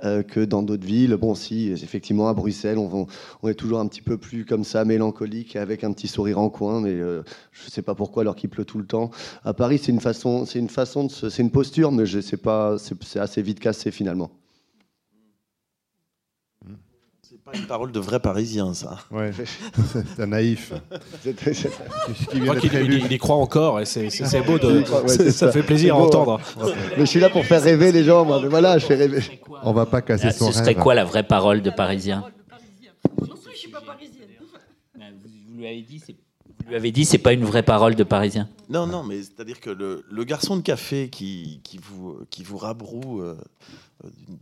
euh, 0.03 0.21
que 0.21 0.41
dans 0.41 0.61
d'autres 0.61 0.85
villes. 0.85 1.15
Bon, 1.15 1.33
si, 1.33 1.69
effectivement, 1.71 2.29
à 2.29 2.35
Bruxelles, 2.35 2.77
on, 2.77 3.07
on, 3.41 3.49
est 3.49 3.55
toujours 3.55 3.79
un 3.79 3.87
petit 3.87 4.01
peu 4.01 4.17
plus 4.17 4.45
comme 4.45 4.63
ça, 4.63 4.85
mélancolique, 4.85 5.55
avec 5.55 5.83
un 5.83 5.91
petit 5.91 6.07
sourire 6.07 6.37
en 6.37 6.49
coin, 6.49 6.81
mais 6.81 6.91
euh, 6.91 7.23
je 7.51 7.71
sais 7.71 7.81
pas 7.81 7.95
pourquoi, 7.95 8.21
alors 8.21 8.35
qu'il 8.35 8.51
pleut 8.51 8.65
tout 8.65 8.77
le 8.77 8.85
temps. 8.85 9.09
À 9.43 9.55
Paris, 9.55 9.79
c'est 9.79 9.91
une 9.91 10.01
façon, 10.01 10.45
c'est 10.45 10.59
une 10.59 10.69
façon 10.69 11.05
de, 11.05 11.11
c'est 11.11 11.41
une 11.41 11.51
posture, 11.51 11.91
mais 11.91 12.05
je 12.05 12.19
sais 12.19 12.37
pas, 12.37 12.75
c'est 12.77 13.19
assez 13.19 13.41
vite 13.41 13.59
cassé 13.59 13.89
finalement. 13.89 14.29
Pas 17.45 17.51
une 17.57 17.65
parole 17.65 17.91
de 17.91 17.99
vrai 17.99 18.19
Parisien, 18.19 18.73
ça. 18.73 18.99
Ouais, 19.11 19.31
c'est 20.15 20.21
un 20.21 20.27
naïf. 20.27 20.73
il, 22.33 23.11
y 23.11 23.17
croit 23.17 23.35
encore 23.35 23.81
et 23.81 23.85
c'est 23.85 24.07
beau 24.45 24.57
de. 24.57 24.83
ça, 25.29 25.51
fait 25.51 25.63
plaisir 25.63 25.95
à 25.95 25.99
entendre. 25.99 26.39
Mais 26.97 27.05
je 27.05 27.05
suis 27.05 27.19
là 27.19 27.29
pour 27.29 27.45
faire 27.45 27.61
rêver 27.61 27.91
les 27.91 28.03
gens, 28.03 28.23
moi. 28.23 28.39
Mais 28.41 28.47
voilà, 28.47 28.77
je 28.77 28.85
fais 28.85 28.95
rêver. 28.95 29.21
On 29.63 29.73
va 29.73 29.85
pas 29.85 30.01
casser 30.01 30.27
ah, 30.27 30.31
son 30.31 30.45
rêve. 30.45 30.53
Ce 30.53 30.59
serait 30.59 30.75
quoi 30.75 30.93
la 30.95 31.03
vraie 31.03 31.23
parole 31.23 31.61
de 31.61 31.69
Parisien 31.69 32.23
Je 33.21 33.57
suis 33.57 33.71
pas 33.71 33.81
parisienne. 33.81 34.29
Vous 34.95 35.57
lui 35.57 35.67
avez 35.67 35.81
dit, 35.81 36.01
c'est 36.05 36.15
vous 36.63 36.69
lui 36.69 36.75
avez 36.77 36.91
dit, 36.91 37.03
c'est 37.03 37.17
pas 37.17 37.33
une 37.33 37.43
vraie 37.43 37.63
parole 37.63 37.95
de 37.95 38.03
Parisien. 38.03 38.47
Non, 38.69 38.87
non, 38.87 39.03
mais 39.03 39.21
c'est-à-dire 39.21 39.59
que 39.59 39.69
le, 39.69 40.05
le, 40.09 40.23
garçon 40.23 40.55
de 40.55 40.61
café 40.61 41.09
qui, 41.09 41.59
qui, 41.63 41.77
vous, 41.77 42.19
qui 42.29 42.43
vous 42.43 42.57
rabroue 42.57 43.21
euh, 43.21 43.35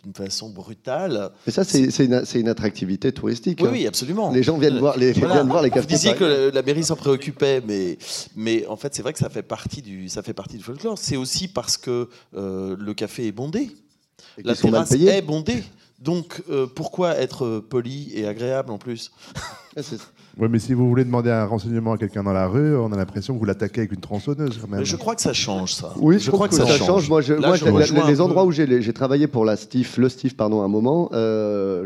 d'une 0.03 0.13
façon 0.13 0.49
brutale. 0.49 1.31
Mais 1.45 1.51
ça, 1.51 1.63
c'est 1.63 1.85
une, 2.03 2.23
une, 2.35 2.47
attractivité 2.47 3.11
touristique. 3.11 3.59
Oui, 3.61 3.67
hein. 3.67 3.71
oui, 3.73 3.87
absolument. 3.87 4.31
Les 4.31 4.43
gens 4.43 4.57
viennent 4.57 4.79
voir 4.79 4.97
les, 4.97 5.11
viennent 5.11 5.47
voir 5.47 5.61
les 5.61 5.69
cafés. 5.69 5.81
Vous 5.81 5.93
disiez 5.93 6.15
que 6.15 6.51
la 6.53 6.61
mairie 6.61 6.83
s'en 6.83 6.95
préoccupait, 6.95 7.61
mais, 7.65 7.97
mais 8.35 8.65
en 8.67 8.75
fait, 8.75 8.93
c'est 8.95 9.01
vrai 9.01 9.13
que 9.13 9.19
ça 9.19 9.29
fait 9.29 9.43
partie 9.43 9.81
du, 9.81 10.09
ça 10.09 10.23
fait 10.23 10.33
partie 10.33 10.57
du 10.57 10.63
folklore. 10.63 10.97
C'est 10.97 11.17
aussi 11.17 11.47
parce 11.47 11.77
que 11.77 12.09
euh, 12.35 12.75
le 12.79 12.93
café 12.93 13.27
est 13.27 13.31
bondé. 13.31 13.71
la 14.43 14.55
terrasse 14.55 14.91
est 14.91 15.21
bondée. 15.21 15.63
Donc, 15.99 16.41
euh, 16.49 16.65
pourquoi 16.65 17.15
être 17.17 17.59
poli 17.59 18.11
et 18.15 18.25
agréable 18.25 18.71
en 18.71 18.79
plus? 18.79 19.11
oui, 20.41 20.47
mais 20.49 20.57
si 20.57 20.73
vous 20.73 20.89
voulez 20.89 21.05
demander 21.05 21.29
un 21.29 21.45
renseignement 21.45 21.93
à 21.93 21.97
quelqu'un 21.99 22.23
dans 22.23 22.33
la 22.33 22.47
rue, 22.47 22.75
on 22.75 22.91
a 22.91 22.97
l'impression 22.97 23.35
que 23.35 23.39
vous 23.39 23.45
l'attaquez 23.45 23.81
avec 23.81 23.91
une 23.91 23.99
tronçonneuse. 23.99 24.57
Quand 24.59 24.69
même. 24.69 24.83
je 24.83 24.95
crois 24.95 25.13
que 25.13 25.21
ça 25.21 25.33
change, 25.33 25.75
ça. 25.75 25.93
Oui, 25.97 26.17
je, 26.17 26.31
crois 26.31 26.47
que, 26.47 26.55
ça, 26.55 26.65
change. 26.65 27.07
Moi, 27.09 27.21
les, 27.21 28.21
endroits 28.21 28.43
où 28.45 28.51
j'ai 28.51 28.93
travaillé 28.93 29.27
pour 29.27 29.45
la 29.45 29.55
Stif, 29.55 29.97
le 29.97 30.09
Stif, 30.09 30.35
pardon, 30.35 30.63
un 30.63 30.67
moment, 30.67 31.11
euh, 31.13 31.85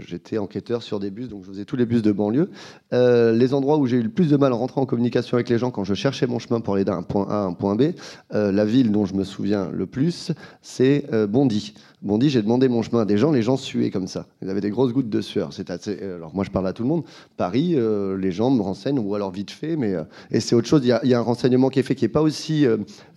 j'étais 0.00 0.38
enquêteur 0.38 0.82
sur 0.82 0.98
des 0.98 1.12
bus, 1.12 1.28
donc 1.28 1.44
je 1.44 1.50
faisais 1.52 1.64
tous 1.64 1.76
les 1.76 1.86
bus 1.86 2.02
de 2.02 2.10
banlieue. 2.10 2.50
Euh, 2.92 3.32
les 3.32 3.54
endroits 3.54 3.78
où 3.78 3.86
j'ai 3.86 3.98
eu 3.98 4.02
le 4.02 4.10
plus 4.10 4.30
de 4.30 4.36
mal 4.36 4.52
à 4.52 4.56
rentrer 4.56 4.80
en 4.80 4.86
communication 4.86 5.36
avec 5.36 5.48
les 5.48 5.58
gens 5.58 5.70
quand 5.70 5.84
je 5.84 5.94
cherchais 5.94 6.26
mon 6.26 6.40
chemin 6.40 6.58
pour 6.58 6.74
aller 6.74 6.84
d'un 6.84 7.02
point 7.04 7.28
A 7.30 7.36
à 7.36 7.44
un 7.44 7.52
point 7.52 7.76
B, 7.76 7.92
euh, 8.34 8.50
la 8.50 8.64
ville 8.64 8.90
dont 8.90 9.06
je 9.06 9.14
me 9.14 9.22
souviens 9.22 9.70
le 9.72 9.86
plus, 9.86 10.32
c'est 10.60 11.06
Bondy. 11.28 11.74
Bondy, 12.04 12.28
j'ai 12.28 12.42
demandé 12.42 12.68
mon 12.68 12.82
chemin 12.82 13.00
à 13.00 13.04
des 13.06 13.16
gens, 13.16 13.32
les 13.32 13.40
gens 13.40 13.56
suaient 13.56 13.90
comme 13.90 14.08
ça. 14.08 14.26
Ils 14.42 14.50
avaient 14.50 14.60
des 14.60 14.68
grosses 14.68 14.92
gouttes 14.92 15.08
de 15.08 15.22
sueur. 15.22 15.54
C'est. 15.54 15.70
Alors 15.70 16.34
moi, 16.34 16.44
je 16.44 16.50
parle 16.50 16.66
à 16.66 16.74
tout 16.74 16.82
le 16.82 16.88
monde. 16.90 17.04
Paris, 17.38 17.72
euh, 17.76 18.18
les 18.18 18.30
gens 18.30 18.50
me 18.50 18.60
renseignent, 18.60 18.98
ou 18.98 19.14
alors 19.14 19.30
vite 19.30 19.50
fait, 19.50 19.74
mais 19.76 19.94
euh, 19.94 20.04
et 20.30 20.40
c'est 20.40 20.54
autre 20.54 20.68
chose. 20.68 20.82
Il 20.84 20.88
y, 20.88 21.14
a, 21.14 21.18
un 21.18 21.22
renseignement 21.22 21.70
qui 21.70 21.78
est 21.78 21.82
fait 21.82 21.94
qui 21.94 22.04
n'est 22.04 22.10
pas 22.10 22.20
aussi 22.20 22.66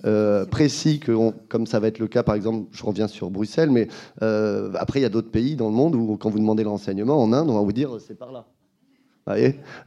euh, 0.05 0.45
précis 0.45 0.99
que 0.99 1.31
comme 1.49 1.67
ça 1.67 1.81
va 1.81 1.87
être 1.87 1.99
le 1.99 2.07
cas, 2.07 2.23
par 2.23 2.35
exemple, 2.35 2.69
je 2.71 2.83
reviens 2.85 3.09
sur 3.09 3.29
Bruxelles, 3.29 3.71
mais 3.71 3.89
après, 4.21 5.01
il 5.01 5.03
y 5.03 5.05
a 5.05 5.09
d'autres 5.09 5.31
pays 5.31 5.57
dans 5.57 5.67
le 5.67 5.75
monde 5.75 5.93
où, 5.93 6.15
quand 6.15 6.29
vous 6.29 6.39
demandez 6.39 6.63
le 6.63 6.69
renseignement, 6.69 7.21
en 7.21 7.33
Inde, 7.33 7.49
on 7.49 7.55
va 7.55 7.61
vous 7.61 7.73
dire 7.73 7.97
c'est 7.99 8.17
par 8.17 8.31
là. 8.31 8.45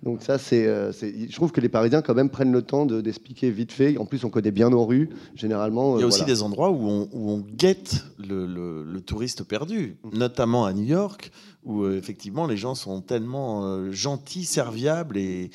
Donc 0.03 0.23
ça, 0.23 0.39
c'est, 0.39 0.65
je 0.65 1.35
trouve 1.35 1.53
que 1.53 1.61
les 1.61 1.69
Parisiens 1.69 2.03
quand 2.03 2.15
même 2.15 2.31
prennent 2.31 2.53
le 2.53 2.63
temps 2.63 2.87
d'expliquer 2.87 3.51
vite 3.51 3.73
fait. 3.73 3.97
En 3.99 4.05
plus, 4.05 4.25
on 4.25 4.31
connaît 4.31 4.51
bien 4.51 4.71
nos 4.71 4.85
rues, 4.85 5.11
généralement. 5.35 5.97
Il 5.99 6.01
y 6.01 6.05
a 6.05 6.07
aussi 6.07 6.25
des 6.25 6.43
endroits 6.43 6.71
où 6.71 6.89
on, 6.89 7.09
où 7.13 7.31
on 7.31 7.39
guette 7.39 8.05
le, 8.19 8.47
le, 8.47 9.01
touriste 9.01 9.45
perdu, 9.45 9.97
notamment 10.13 10.67
à 10.67 10.73
New 10.73 10.85
York 10.85 11.31
où 11.65 11.83
euh, 11.83 11.97
effectivement 11.97 12.47
les 12.47 12.57
gens 12.57 12.75
sont 12.75 13.01
tellement 13.01 13.65
euh, 13.65 13.91
gentils, 13.93 14.45
serviables 14.45 15.19
et, 15.19 15.51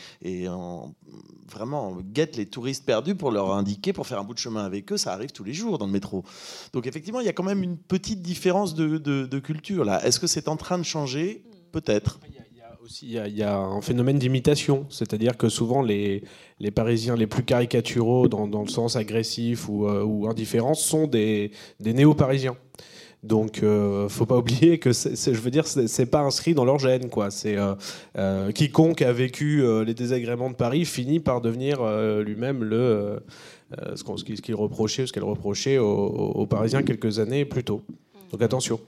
vraiment 1.47 1.95
guettent 2.01 2.37
les 2.37 2.47
touristes 2.47 2.85
perdus 2.85 3.15
pour 3.15 3.31
leur 3.31 3.53
indiquer, 3.53 3.93
pour 3.93 4.07
faire 4.07 4.19
un 4.19 4.23
bout 4.23 4.33
de 4.33 4.39
chemin 4.39 4.65
avec 4.65 4.91
eux. 4.91 4.97
Ça 4.97 5.13
arrive 5.13 5.31
tous 5.31 5.43
les 5.43 5.53
jours 5.53 5.77
dans 5.77 5.85
le 5.85 5.91
métro. 5.91 6.23
Donc 6.73 6.87
effectivement, 6.87 7.19
il 7.19 7.25
y 7.25 7.29
a 7.29 7.33
quand 7.33 7.43
même 7.43 7.63
une 7.63 7.77
petite 7.77 8.21
différence 8.21 8.73
de, 8.73 9.39
culture 9.39 9.85
là. 9.85 10.03
Est-ce 10.05 10.19
que 10.19 10.27
c'est 10.27 10.47
en 10.47 10.57
train 10.57 10.77
de 10.77 10.83
changer? 10.83 11.43
Peut-être. 11.71 12.19
Il 13.01 13.11
y, 13.11 13.43
a, 13.43 13.57
un 13.57 13.81
phénomène 13.81 14.19
d'imitation, 14.19 14.85
c'est-à-dire 14.89 15.37
que 15.37 15.49
souvent 15.49 15.81
les, 15.81 16.23
les, 16.59 16.71
Parisiens 16.71 17.15
les 17.15 17.27
plus 17.27 17.43
caricaturaux 17.43 18.27
dans, 18.27 18.61
le 18.61 18.69
sens 18.69 18.95
agressif 18.95 19.67
ou, 19.69 19.87
euh, 19.87 20.03
ou 20.03 20.27
indifférent 20.27 20.75
sont 20.75 21.07
des, 21.07 21.51
des 21.79 21.93
néo-parisiens. 21.93 22.55
Donc, 23.25 23.63
euh, 23.63 24.07
faut 24.07 24.27
pas 24.27 24.37
oublier 24.43 24.77
que, 24.77 24.91
je 24.93 25.31
veux 25.31 25.51
dire, 25.51 25.65
c'est 25.65 26.05
pas 26.05 26.21
inscrit 26.21 26.53
dans 26.53 26.63
leur 26.63 26.77
gène, 26.77 27.09
quoi. 27.09 27.31
C'est 27.31 27.57
euh, 27.57 27.73
euh, 28.17 28.51
quiconque 28.51 29.01
a 29.01 29.11
vécu 29.11 29.63
les 29.83 29.93
désagréments 29.93 30.51
de 30.51 30.55
Paris 30.55 30.85
finit 30.85 31.19
par 31.19 31.41
devenir 31.41 31.83
lui-même 32.21 32.63
le 32.63 33.19
ce 33.95 34.03
qu'il 34.23 34.55
reprochait, 34.55 35.07
ce 35.07 35.11
qu'elle 35.11 35.23
reprochait 35.23 35.79
aux, 35.79 36.45
Parisiens 36.45 36.83
quelques 36.83 37.19
années 37.19 37.45
plus 37.45 37.63
tôt. 37.63 37.81
Donc 38.31 38.41
attention. 38.41 38.79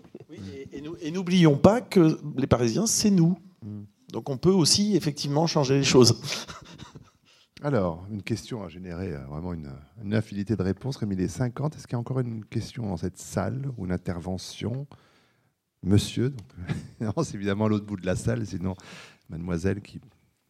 et, 1.01 1.11
n'oublions 1.11 1.57
pas 1.57 1.81
que 1.81 2.19
les 2.37 2.47
Parisiens, 2.47 2.85
c'est 2.85 3.09
nous. 3.09 3.37
Mm. 3.63 3.83
Donc 4.11 4.29
on 4.29 4.37
peut 4.37 4.51
aussi 4.51 4.95
effectivement 4.95 5.47
changer 5.47 5.77
les 5.77 5.83
choses. 5.83 6.19
Alors, 7.63 8.05
une 8.11 8.21
question 8.21 8.63
a 8.63 8.69
généré 8.69 9.13
euh, 9.13 9.25
vraiment 9.25 9.51
une, 9.51 9.71
infinité 10.13 10.55
de 10.55 10.61
réponses. 10.61 10.97
Rémi, 10.97 11.15
les 11.15 11.27
50, 11.27 11.75
est-ce 11.75 11.87
qu'il 11.87 11.93
y 11.93 11.95
a 11.95 11.99
encore 11.99 12.19
une 12.19 12.45
question 12.45 12.87
dans 12.87 12.97
cette 12.97 13.17
salle 13.17 13.71
ou 13.77 13.85
une 13.85 13.91
intervention? 13.91 14.85
Monsieur, 15.83 16.33
c'est 17.23 17.35
évidemment 17.35 17.67
l'autre 17.67 17.85
bout 17.85 17.97
de 17.97 18.05
la 18.05 18.15
salle, 18.15 18.45
sinon 18.45 18.75
mademoiselle 19.29 19.81
qui 19.81 19.99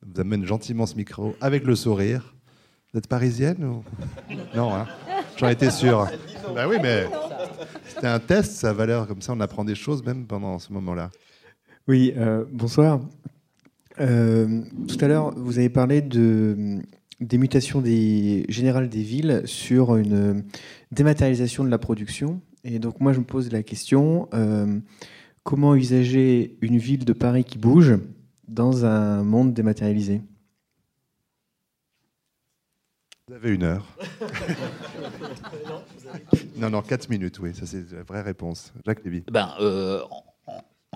vous 0.01 0.21
amène 0.21 0.45
gentiment 0.45 0.85
ce 0.85 0.95
micro 0.95 1.35
avec 1.39 1.63
le 1.63 1.75
sourire. 1.75 2.35
Vous 2.91 2.99
êtes 2.99 3.07
parisienne 3.07 3.63
ou... 3.63 3.83
Non, 4.55 4.73
hein 4.73 4.87
j'en 5.37 5.49
étais 5.49 5.71
sûr. 5.71 6.07
Ben 6.53 6.67
oui, 6.67 6.77
mais 6.81 7.07
c'était 7.87 8.07
un 8.07 8.19
test, 8.19 8.53
ça 8.53 8.69
a 8.69 8.73
valeur 8.73 9.07
comme 9.07 9.21
ça, 9.21 9.33
on 9.33 9.39
apprend 9.39 9.63
des 9.63 9.75
choses 9.75 10.03
même 10.03 10.25
pendant 10.25 10.59
ce 10.59 10.71
moment-là. 10.73 11.09
Oui, 11.87 12.13
euh, 12.17 12.43
bonsoir. 12.51 12.99
Euh, 14.01 14.61
tout 14.89 14.97
à 14.99 15.07
l'heure, 15.07 15.33
vous 15.37 15.57
avez 15.57 15.69
parlé 15.69 16.01
de, 16.01 16.79
des 17.21 17.37
mutations 17.37 17.79
des, 17.79 18.45
générales 18.49 18.89
des 18.89 19.01
villes 19.01 19.43
sur 19.45 19.95
une 19.95 20.43
dématérialisation 20.91 21.63
de 21.63 21.69
la 21.69 21.77
production. 21.77 22.41
Et 22.65 22.79
donc 22.79 22.99
moi, 22.99 23.13
je 23.13 23.19
me 23.19 23.23
pose 23.23 23.49
la 23.53 23.63
question, 23.63 24.27
euh, 24.33 24.81
comment 25.43 25.69
envisager 25.69 26.57
une 26.59 26.77
ville 26.77 27.05
de 27.05 27.13
Paris 27.13 27.45
qui 27.45 27.57
bouge 27.57 27.97
dans 28.49 28.83
un 28.83 29.23
monde 29.23 29.53
dématérialisé? 29.53 30.21
Vous 33.29 33.33
avez 33.33 33.55
une 33.55 33.63
heure. 33.63 33.97
non, 36.57 36.69
non, 36.69 36.81
quatre 36.81 37.09
minutes, 37.09 37.39
oui, 37.39 37.53
ça 37.53 37.65
c'est 37.65 37.89
la 37.93 38.03
vraie 38.03 38.21
réponse. 38.21 38.73
Jacques 38.85 39.05
Lévy. 39.05 39.23
Ben, 39.31 39.53
euh, 39.61 40.01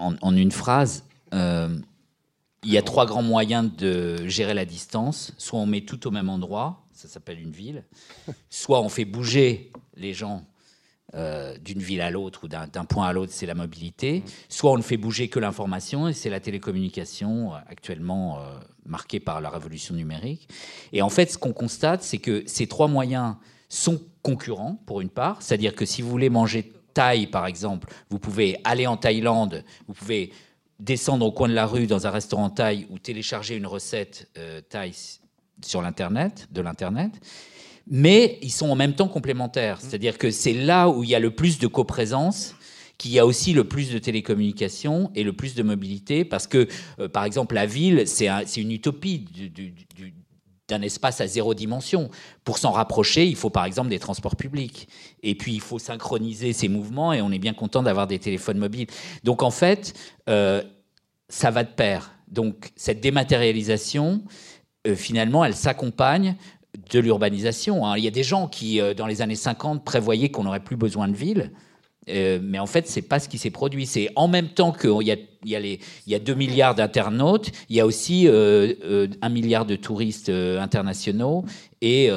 en, 0.02 0.36
une 0.36 0.52
phrase, 0.52 1.06
il 1.32 2.72
y 2.72 2.78
a 2.78 2.82
trois 2.82 3.06
grands 3.06 3.24
moyens 3.24 3.72
de 3.76 4.28
gérer 4.28 4.54
la 4.54 4.66
distance. 4.66 5.34
Soit 5.38 5.60
on 5.60 5.66
met 5.66 5.82
tout 5.82 6.08
au 6.08 6.12
même 6.12 6.30
endroit, 6.30 6.84
ça 6.94 7.08
s'appelle 7.08 7.40
une 7.40 7.52
ville. 7.52 7.84
Soit 8.50 8.82
on 8.82 8.90
fait 8.90 9.06
bouger 9.06 9.72
les 9.96 10.14
gens 10.14 10.46
euh, 11.14 11.58
d'une 11.58 11.82
ville 11.82 12.00
à 12.00 12.10
l'autre 12.10 12.46
ou 12.46 12.48
d'un 12.48 12.86
point 12.86 13.08
à 13.08 13.14
l'autre, 13.14 13.34
c'est 13.34 13.46
la 13.46 13.56
mobilité. 13.56 14.24
Soit 14.48 14.72
on 14.72 14.78
ne 14.78 14.82
fait 14.82 14.98
bouger 14.98 15.28
que 15.28 15.40
l'information, 15.40 16.08
et 16.08 16.14
c'est 16.14 16.30
la 16.30 16.40
télécommunication, 16.40 17.54
euh, 17.54 17.58
actuellement 17.68 18.40
euh, 18.40 18.60
marquée 18.86 19.20
par 19.20 19.42
la 19.42 19.50
révolution 19.50 19.94
numérique. 19.94 20.48
Et 20.94 21.02
en 21.02 21.10
fait, 21.10 21.32
ce 21.32 21.38
qu'on 21.38 21.52
constate, 21.52 22.04
c'est 22.04 22.20
que 22.20 22.44
ces 22.46 22.68
trois 22.68 22.88
moyens 22.88 23.36
sont 23.68 24.02
concurrents, 24.22 24.82
pour 24.86 25.02
une 25.02 25.10
part. 25.10 25.42
C'est-à-dire 25.42 25.76
que 25.76 25.86
si 25.86 26.02
vous 26.02 26.10
voulez 26.10 26.30
manger 26.30 26.72
Thaï, 26.94 27.28
par 27.28 27.46
exemple, 27.48 27.88
vous 28.10 28.20
pouvez 28.20 28.58
aller 28.64 28.88
en 28.88 28.98
Thaïlande, 28.98 29.64
vous 29.88 29.94
pouvez 29.94 30.32
descendre 30.80 31.26
au 31.26 31.32
coin 31.32 31.48
de 31.48 31.54
la 31.54 31.66
rue 31.66 31.88
dans 31.88 32.08
un 32.08 32.10
restaurant 32.10 32.50
thaï 32.50 32.88
ou 32.90 33.00
télécharger 33.00 33.56
une 33.56 33.68
recette 33.68 34.30
euh, 34.38 34.62
thaï 34.62 34.94
sur 35.64 35.82
l'internet, 35.82 36.48
de 36.52 36.62
l'internet, 36.62 37.12
mais 37.88 38.40
ils 38.42 38.52
sont 38.52 38.70
en 38.70 38.76
même 38.76 38.94
temps 38.94 39.08
complémentaires. 39.08 39.78
Mmh. 39.78 39.82
C'est-à-dire 39.82 40.18
que 40.18 40.32
c'est 40.32 40.54
là 40.54 40.90
où 40.90 41.04
il 41.04 41.10
y 41.10 41.16
a 41.16 41.20
le 41.20 41.32
plus 41.32 41.60
de 41.60 41.68
coprésence 41.68 42.56
qu'il 42.98 43.12
y 43.12 43.20
a 43.20 43.26
aussi 43.26 43.54
le 43.54 43.64
plus 43.64 43.92
de 43.92 43.98
télécommunications 43.98 45.12
et 45.16 45.24
le 45.24 45.34
plus 45.34 45.56
de 45.56 45.64
mobilité, 45.64 46.24
parce 46.24 46.46
que, 46.46 46.68
euh, 47.00 47.10
par 47.10 47.26
exemple, 47.26 47.56
la 47.56 47.66
ville, 47.66 48.04
c'est 48.06 48.28
une 48.58 48.72
utopie 48.72 49.20
du, 49.20 49.50
d'un 50.72 50.82
espace 50.82 51.22
à 51.22 51.28
zéro 51.28 51.54
dimension. 51.54 52.10
Pour 52.44 52.58
s'en 52.58 52.72
rapprocher, 52.72 53.28
il 53.28 53.36
faut 53.36 53.50
par 53.50 53.66
exemple 53.66 53.90
des 53.90 54.00
transports 54.00 54.36
publics. 54.36 54.88
Et 55.22 55.36
puis 55.36 55.54
il 55.54 55.62
faut 55.62 55.80
synchroniser 55.80 56.54
ces 56.54 56.68
mouvements 56.68 57.14
et 57.14 57.22
on 57.22 57.32
est 57.32 57.40
bien 57.40 57.54
content 57.54 57.84
d'avoir 57.84 58.08
des 58.08 58.20
téléphones 58.20 58.58
mobiles. 58.58 58.88
Donc 59.24 59.44
en 59.44 59.52
fait, 59.52 59.94
euh, 60.30 60.64
ça 61.30 61.52
va 61.52 61.64
de 61.64 61.70
pair. 61.70 62.14
Donc 62.28 62.72
cette 62.76 63.02
dématérialisation, 63.02 64.24
euh, 64.88 64.96
finalement, 64.96 65.44
elle 65.46 65.56
s'accompagne 65.56 66.36
de 66.92 67.00
l'urbanisation. 67.00 67.86
Hein. 67.86 67.98
Il 67.98 68.04
y 68.04 68.08
a 68.08 68.12
des 68.12 68.24
gens 68.24 68.48
qui, 68.48 68.80
euh, 68.80 68.94
dans 68.94 69.08
les 69.08 69.22
années 69.22 69.36
50, 69.36 69.84
prévoyaient 69.84 70.30
qu'on 70.30 70.46
n'aurait 70.46 70.64
plus 70.64 70.78
besoin 70.78 71.08
de 71.08 71.16
villes. 71.16 71.52
Euh, 72.12 72.40
mais 72.42 72.60
en 72.60 72.66
fait, 72.66 72.88
c'est 72.88 73.02
pas 73.02 73.20
ce 73.20 73.30
qui 73.30 73.38
s'est 73.38 73.50
produit. 73.50 73.86
C'est 73.86 74.10
en 74.16 74.28
même 74.28 74.50
temps 74.50 74.72
qu'il 74.72 75.02
y 75.04 75.12
a, 75.12 75.16
il 75.44 75.50
y, 75.50 75.56
a 75.56 75.60
les, 75.60 75.80
il 76.06 76.12
y 76.12 76.16
a 76.16 76.20
2 76.20 76.34
milliards 76.34 76.76
d'internautes, 76.76 77.52
il 77.70 77.76
y 77.76 77.80
a 77.80 77.86
aussi 77.86 78.28
euh, 78.28 78.74
euh, 78.84 79.08
1 79.22 79.30
milliard 79.30 79.66
de 79.66 79.76
touristes 79.76 80.30
internationaux 80.30 81.46
et 81.82 82.10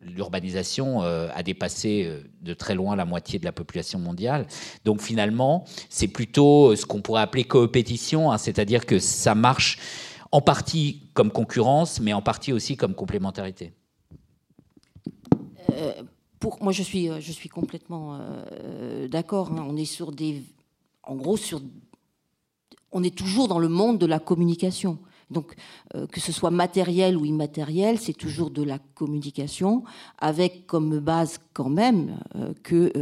l'urbanisation 0.00 1.00
a 1.02 1.42
dépassé 1.42 2.10
de 2.42 2.54
très 2.54 2.74
loin 2.74 2.96
la 2.96 3.04
moitié 3.04 3.38
de 3.38 3.44
la 3.44 3.52
population 3.52 3.98
mondiale. 3.98 4.46
Donc 4.84 5.00
finalement, 5.00 5.64
c'est 5.88 6.08
plutôt 6.08 6.76
ce 6.76 6.84
qu'on 6.84 7.00
pourrait 7.00 7.22
appeler 7.22 7.44
coopétition, 7.44 8.30
hein, 8.32 8.38
c'est-à-dire 8.38 8.84
que 8.84 8.98
ça 8.98 9.34
marche 9.34 9.78
en 10.30 10.40
partie 10.40 11.08
comme 11.14 11.30
concurrence, 11.30 12.00
mais 12.00 12.12
en 12.12 12.22
partie 12.22 12.52
aussi 12.52 12.76
comme 12.76 12.94
complémentarité 12.94 13.72
moi, 16.60 16.72
je 16.72 16.82
suis, 16.82 17.08
euh, 17.08 17.20
je 17.20 17.32
suis 17.32 17.48
complètement 17.48 18.18
euh, 18.20 19.08
d'accord. 19.08 19.52
Hein. 19.52 19.64
On 19.68 19.76
est 19.76 19.84
sur 19.84 20.12
des, 20.12 20.42
en 21.02 21.16
gros, 21.16 21.36
sur, 21.36 21.60
on 22.92 23.02
est 23.02 23.14
toujours 23.14 23.48
dans 23.48 23.58
le 23.58 23.68
monde 23.68 23.98
de 23.98 24.06
la 24.06 24.18
communication. 24.18 24.98
Donc, 25.30 25.54
euh, 25.94 26.06
que 26.06 26.20
ce 26.20 26.30
soit 26.30 26.50
matériel 26.50 27.16
ou 27.16 27.24
immatériel, 27.24 27.98
c'est 27.98 28.12
toujours 28.12 28.50
de 28.50 28.62
la 28.62 28.78
communication, 28.78 29.82
avec 30.18 30.66
comme 30.66 30.98
base 30.98 31.38
quand 31.54 31.70
même 31.70 32.18
que 32.62 32.92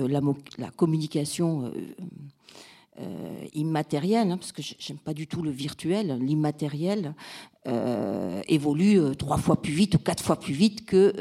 la, 0.58 0.70
communication 0.70 1.72
euh, 2.98 3.46
immatériel, 3.54 4.32
hein, 4.32 4.36
parce 4.36 4.50
que 4.50 4.62
j'aime 4.62 4.98
pas 4.98 5.14
du 5.14 5.28
tout 5.28 5.42
le 5.42 5.50
virtuel, 5.50 6.18
l'immatériel 6.20 7.14
euh, 7.68 8.42
évolue 8.48 8.98
euh, 8.98 9.14
trois 9.14 9.38
fois 9.38 9.62
plus 9.62 9.72
vite 9.72 9.94
ou 9.94 9.98
quatre 9.98 10.24
fois 10.24 10.34
plus 10.36 10.52
vite 10.52 10.84
que 10.84 11.14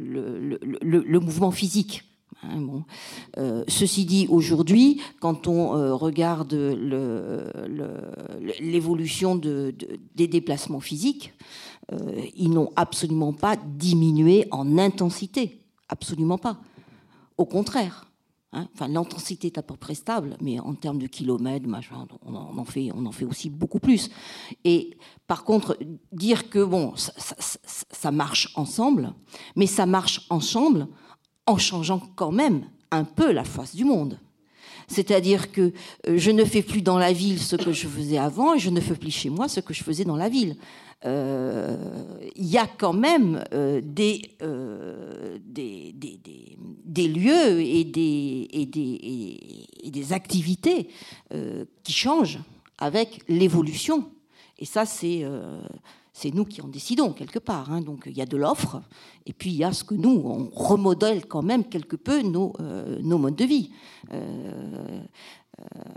le, 0.00 1.20
mouvement 1.20 1.50
physique. 1.50 2.04
Hein, 2.42 2.84
ceci 3.68 4.06
dit, 4.06 4.26
aujourd'hui, 4.30 5.02
quand 5.20 5.46
on 5.46 5.94
regarde 5.96 6.54
l'évolution 8.58 9.36
de, 9.36 9.74
des 10.14 10.26
déplacements 10.26 10.80
physiques, 10.80 11.34
ils 12.34 12.50
n'ont 12.50 12.72
absolument 12.76 13.34
pas 13.34 13.56
diminué 13.56 14.46
en 14.52 14.78
intensité, 14.78 15.60
absolument 15.90 16.38
pas. 16.38 16.58
Au 17.36 17.44
contraire, 17.44 18.09
Hein. 18.52 18.66
enfin, 18.74 18.88
l'intensité 18.88 19.46
est 19.46 19.58
à 19.58 19.62
peu 19.62 19.76
près 19.76 19.94
stable, 19.94 20.36
mais 20.40 20.58
en 20.58 20.74
termes 20.74 20.98
de 20.98 21.06
kilomètres, 21.06 21.66
on 22.24 22.58
en, 22.58 22.64
fait, 22.64 23.24
aussi 23.24 23.48
beaucoup 23.48 23.78
plus. 23.78 24.10
Et 24.64 24.96
par 25.26 25.44
contre, 25.44 25.78
dire 26.12 26.50
que 26.50 26.64
bon, 26.64 26.94
ça, 26.96 28.10
marche 28.10 28.50
ensemble, 28.56 29.14
mais 29.54 29.66
ça 29.66 29.86
marche 29.86 30.26
ensemble 30.30 30.88
en 31.46 31.58
changeant 31.58 32.00
quand 32.16 32.32
même 32.32 32.64
un 32.90 33.04
peu 33.04 33.30
la 33.30 33.44
face 33.44 33.76
du 33.76 33.84
monde. 33.84 34.18
C'est-à-dire 34.88 35.52
que 35.52 35.72
euh, 36.08 36.18
je 36.18 36.32
ne 36.32 36.44
fais 36.44 36.62
plus 36.62 36.82
dans 36.82 36.98
la 36.98 37.12
ville 37.12 37.38
ce 37.38 37.54
que 37.54 37.72
je 37.72 37.86
faisais 37.86 38.18
avant 38.18 38.54
et 38.54 38.58
je 38.58 38.70
ne 38.70 38.80
fais 38.80 38.96
plus 38.96 39.12
chez 39.12 39.30
moi 39.30 39.46
ce 39.46 39.60
que 39.60 39.72
je 39.72 39.84
faisais 39.84 40.04
dans 40.04 40.16
la 40.16 40.28
ville. 40.28 40.56
Euh, 41.06 41.76
il 42.36 42.46
y 42.46 42.58
a 42.58 42.66
quand 42.66 42.92
même 42.92 43.42
euh, 43.52 43.80
des, 43.82 44.22
des, 45.46 45.92
des, 45.92 46.20
des, 46.84 47.08
lieux 47.08 47.60
et 47.60 47.84
des, 47.84 48.48
et 48.50 48.66
des, 48.66 49.38
et 49.82 49.90
des 49.90 50.12
activités 50.12 50.88
qui 51.82 51.92
changent 51.92 52.40
avec 52.78 53.22
l'évolution. 53.28 54.10
Et 54.58 54.66
ça, 54.66 54.84
c'est 54.84 55.24
c'est 56.20 56.34
nous 56.34 56.44
qui 56.44 56.60
en 56.60 56.68
décidons 56.68 57.12
quelque 57.12 57.38
part. 57.38 57.72
Hein. 57.72 57.80
Donc 57.80 58.04
il 58.06 58.16
y 58.16 58.20
a 58.20 58.26
de 58.26 58.36
l'offre, 58.36 58.82
et 59.24 59.32
puis 59.32 59.50
il 59.50 59.56
y 59.56 59.64
a 59.64 59.72
ce 59.72 59.84
que 59.84 59.94
nous, 59.94 60.22
on 60.24 60.50
remodèle 60.52 61.26
quand 61.26 61.42
même 61.42 61.64
quelque 61.64 61.96
peu 61.96 62.20
nos, 62.20 62.52
euh, 62.60 62.98
nos 63.02 63.16
modes 63.16 63.36
de 63.36 63.44
vie. 63.44 63.70
Euh, 64.12 64.16
euh, 64.74 65.02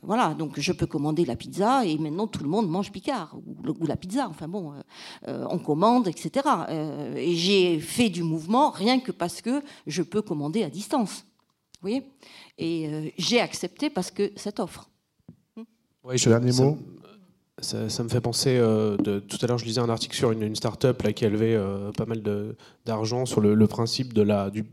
voilà, 0.04 0.34
donc 0.34 0.60
je 0.60 0.72
peux 0.72 0.86
commander 0.86 1.26
la 1.26 1.36
pizza 1.36 1.86
et 1.86 1.98
maintenant 1.98 2.28
tout 2.28 2.44
le 2.44 2.50
monde 2.50 2.70
mange 2.70 2.92
Picard 2.92 3.36
ou, 3.46 3.86
la 3.86 3.96
pizza. 3.96 4.28
Enfin 4.30 4.48
bon, 4.48 4.74
on 5.26 5.60
commande, 5.60 6.08
etc. 6.08 6.46
et 7.16 7.36
j'ai 7.36 7.80
fait 7.80 8.10
du 8.10 8.24
mouvement 8.24 8.72
rien 8.72 9.00
que 9.00 9.12
parce 9.12 9.42
que 9.42 9.62
je 9.88 10.02
peux 10.02 10.22
commander 10.22 10.64
à 10.64 10.70
distance. 10.70 11.26
Vous 11.82 11.90
voyez 11.90 12.04
Et 12.58 13.14
j'ai 13.18 13.40
accepté 13.40 13.90
parce 13.90 14.12
que 14.12 14.32
cette 14.36 14.60
offre. 14.60 14.90
Oui, 16.04 16.18
je, 16.18 16.30
dernier 16.30 16.52
mot. 16.52 16.78
Ça, 17.60 18.04
me 18.04 18.10
fait 18.10 18.20
penser, 18.20 18.58
euh, 18.58 18.98
de, 18.98 19.20
tout 19.20 19.38
à 19.42 19.48
l'heure 19.48 19.58
je 19.58 19.66
lisais 19.66 19.80
un 19.80 19.90
article 19.90 20.16
sur 20.16 20.32
une, 20.32 20.56
start-up 20.56 21.02
là, 21.04 21.14
qui 21.14 21.24
a 21.24 21.30
levé 21.30 21.56
euh, 21.56 21.92
pas 21.92 22.06
mal 22.06 22.22
d'argent 22.86 23.26
sur 23.26 23.40
le, 23.40 23.68
principe 23.68 24.12
de 24.12 24.22
la, 24.22 24.50
du 24.50 24.66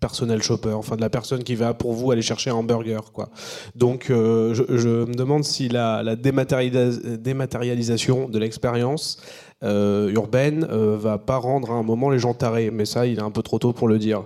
personnel 0.00 0.42
shopper, 0.42 0.72
enfin 0.72 0.96
de 0.96 1.00
la 1.00 1.10
personne 1.10 1.44
qui 1.44 1.54
va 1.54 1.74
pour 1.74 1.92
vous 1.92 2.10
aller 2.10 2.22
chercher 2.22 2.50
un 2.50 2.54
hamburger. 2.54 3.12
Quoi. 3.12 3.28
Donc 3.74 4.10
euh, 4.10 4.54
je, 4.54 5.04
me 5.04 5.14
demande 5.14 5.44
si 5.44 5.68
la, 5.68 6.16
dématérialisation 6.16 8.28
de 8.28 8.38
l'expérience 8.38 9.20
urbaine 9.62 10.64
va 10.64 11.18
pas 11.18 11.36
rendre 11.36 11.72
à 11.72 11.74
un 11.74 11.82
moment 11.82 12.10
les 12.10 12.18
gens 12.18 12.34
tarés, 12.34 12.70
mais 12.70 12.84
ça 12.84 13.06
il 13.06 13.18
est 13.18 13.22
un 13.22 13.30
peu 13.30 13.42
trop 13.42 13.58
tôt 13.58 13.72
pour 13.72 13.88
le 13.88 13.98
dire. 13.98 14.24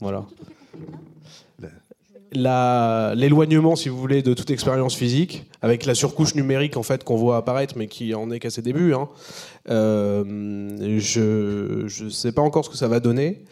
Voilà 0.00 0.24
l'éloignement, 2.34 3.76
si 3.76 3.88
vous 3.88 3.98
voulez, 3.98 4.22
de 4.22 4.34
toute 4.34 4.50
expérience 4.50 4.94
physique, 4.94 5.44
avec 5.62 5.86
la 5.86 5.94
surcouche 5.94 6.34
numérique 6.34 6.76
en 6.76 6.82
fait 6.82 7.04
qu'on 7.04 7.16
voit 7.16 7.36
apparaître, 7.36 7.74
mais 7.76 7.86
qui 7.86 8.14
en 8.14 8.30
est 8.30 8.40
qu'à 8.40 8.50
ses 8.50 8.62
débuts. 8.62 8.94
Hein. 8.94 9.08
Euh, 9.70 10.98
je 10.98 12.04
ne 12.04 12.10
sais 12.10 12.32
pas 12.32 12.42
encore 12.42 12.64
ce 12.64 12.70
que 12.70 12.76
ça 12.76 12.88
va 12.88 13.00
donner. 13.00 13.44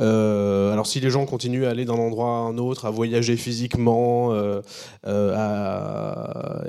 Euh, 0.00 0.72
alors 0.72 0.86
si 0.86 0.98
les 1.00 1.10
gens 1.10 1.24
continuent 1.24 1.66
à 1.66 1.70
aller 1.70 1.84
d'un 1.84 1.94
endroit 1.94 2.28
à 2.28 2.40
un 2.40 2.58
autre, 2.58 2.84
à 2.86 2.90
voyager 2.90 3.36
physiquement, 3.36 4.32
euh, 4.32 4.60
à, 5.04 6.64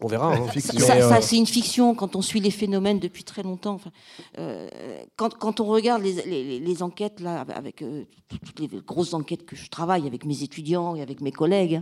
on 0.00 0.06
verra. 0.06 0.34
Hein. 0.34 0.46
Ça, 0.60 0.94
euh, 0.94 1.20
c'est 1.20 1.36
une 1.36 1.46
fiction 1.46 1.94
quand 1.94 2.14
on 2.14 2.22
suit 2.22 2.40
les 2.40 2.50
phénomènes 2.50 2.98
depuis 2.98 3.24
très 3.24 3.42
longtemps. 3.42 3.80
Euh, 4.38 4.68
quand, 5.16 5.60
on 5.60 5.64
regarde 5.64 6.02
les, 6.02 6.82
enquêtes, 6.82 7.20
là, 7.20 7.44
avec 7.54 7.82
euh, 7.82 8.04
toutes 8.44 8.60
les 8.60 8.68
grosses 8.86 9.14
enquêtes 9.14 9.44
que 9.44 9.56
je 9.56 9.68
travaille 9.68 10.06
avec 10.06 10.24
mes 10.24 10.42
étudiants 10.42 10.94
et 10.94 11.02
avec 11.02 11.20
mes 11.20 11.32
collègues, 11.32 11.80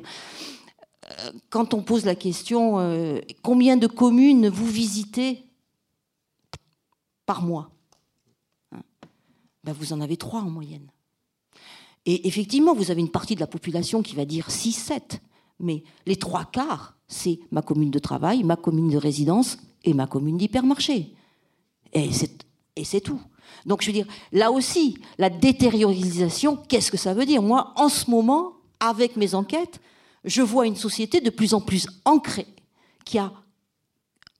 quand 1.51 1.73
on 1.73 1.83
pose 1.83 2.05
la 2.05 2.17
question 2.17 3.21
combien 3.43 3.77
de 3.77 3.87
communes 3.87 4.49
vous 4.49 4.67
visitez 4.67 5.45
par 7.27 7.43
mois? 7.43 7.69
hein, 7.69 7.76
ben, 9.67 9.75
Vous 9.79 9.93
en 9.93 10.01
avez 10.01 10.17
trois 10.17 10.41
en 10.41 10.51
moyenne. 10.51 10.91
Et 12.07 12.27
effectivement, 12.29 12.75
vous 12.75 12.91
avez 12.91 13.01
une 13.01 13.11
partie 13.11 13.35
de 13.35 13.41
la 13.41 13.47
population 13.47 14.03
qui 14.03 14.15
va 14.15 14.25
dire 14.25 14.49
6-7, 14.49 15.19
mais 15.59 15.83
les 16.07 16.17
trois 16.17 16.45
quarts 16.45 16.97
c'est 17.09 17.39
ma 17.51 17.63
commune 17.63 17.91
de 17.91 17.99
travail, 17.99 18.43
ma 18.43 18.57
commune 18.57 18.91
de 18.91 18.97
résidence 18.97 19.59
et 19.85 19.95
ma 19.95 20.07
commune 20.07 20.39
d'hypermarché. 20.39 21.13
Et 21.93 22.11
c'est 22.85 23.01
tout. 23.01 23.21
Donc 23.65 23.83
je 23.83 23.87
veux 23.87 23.93
dire, 23.93 24.07
là 24.33 24.51
aussi, 24.51 24.99
la 25.19 25.31
détériorisation, 25.31 26.57
qu'est-ce 26.57 26.91
que 26.91 26.97
ça 26.97 27.15
veut 27.15 27.27
dire? 27.27 27.43
Moi, 27.43 27.73
en 27.77 27.89
ce 27.89 28.11
moment, 28.11 28.55
avec 28.81 29.17
mes 29.17 29.35
enquêtes, 29.35 29.81
je 30.25 30.43
vois 30.43 30.67
une 30.67 30.77
société 30.77 31.21
de 31.21 31.31
plus 31.31 31.55
en 31.55 31.61
plus 31.61 31.87
ancrée, 32.05 32.49
qui 33.05 33.19
a 33.19 33.33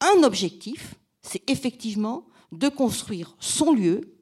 un 0.01 0.25
objectif, 0.25 0.95
c'est 1.23 1.49
effectivement 1.49 2.27
de 2.53 2.69
construire 2.69 3.37
son 3.39 3.73
lieu 3.73 4.16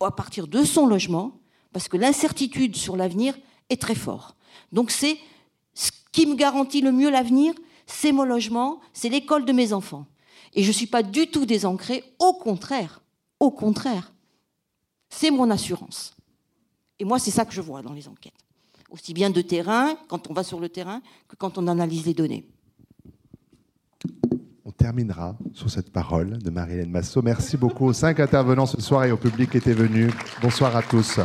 à 0.00 0.10
partir 0.10 0.46
de 0.46 0.64
son 0.64 0.86
logement, 0.86 1.32
parce 1.72 1.88
que 1.88 1.96
l'incertitude 1.96 2.76
sur 2.76 2.96
l'avenir 2.96 3.36
est 3.70 3.80
très 3.80 3.94
forte. 3.94 4.36
Donc 4.72 4.90
c'est 4.90 5.18
qui 6.16 6.26
me 6.26 6.34
garantit 6.34 6.80
le 6.80 6.92
mieux 6.92 7.10
l'avenir, 7.10 7.52
c'est 7.86 8.10
mon 8.10 8.24
logement, 8.24 8.80
c'est 8.94 9.10
l'école 9.10 9.44
de 9.44 9.52
mes 9.52 9.74
enfants. 9.74 10.06
Et 10.54 10.62
je 10.62 10.68
ne 10.68 10.72
suis 10.72 10.86
pas 10.86 11.02
du 11.02 11.26
tout 11.26 11.44
désancrée, 11.44 12.02
au 12.18 12.32
contraire, 12.32 13.02
au 13.38 13.50
contraire. 13.50 14.14
C'est 15.10 15.30
mon 15.30 15.50
assurance. 15.50 16.16
Et 16.98 17.04
moi, 17.04 17.18
c'est 17.18 17.30
ça 17.30 17.44
que 17.44 17.52
je 17.52 17.60
vois 17.60 17.82
dans 17.82 17.92
les 17.92 18.08
enquêtes. 18.08 18.32
Aussi 18.90 19.12
bien 19.12 19.28
de 19.28 19.42
terrain, 19.42 19.98
quand 20.08 20.30
on 20.30 20.32
va 20.32 20.42
sur 20.42 20.58
le 20.58 20.70
terrain, 20.70 21.02
que 21.28 21.36
quand 21.36 21.58
on 21.58 21.66
analyse 21.66 22.06
les 22.06 22.14
données. 22.14 22.46
On 24.68 24.72
terminera 24.72 25.36
sur 25.52 25.70
cette 25.70 25.92
parole 25.92 26.38
de 26.38 26.50
Marie-Hélène 26.50 26.90
Massot. 26.90 27.22
Merci 27.22 27.56
beaucoup 27.56 27.86
aux 27.86 27.92
cinq 27.92 28.18
intervenants 28.18 28.66
ce 28.66 28.80
soir 28.80 29.04
et 29.04 29.12
au 29.12 29.16
public 29.16 29.50
qui 29.50 29.58
était 29.58 29.72
venu. 29.72 30.10
Bonsoir 30.42 30.74
à 30.74 30.82
tous. 30.82 31.20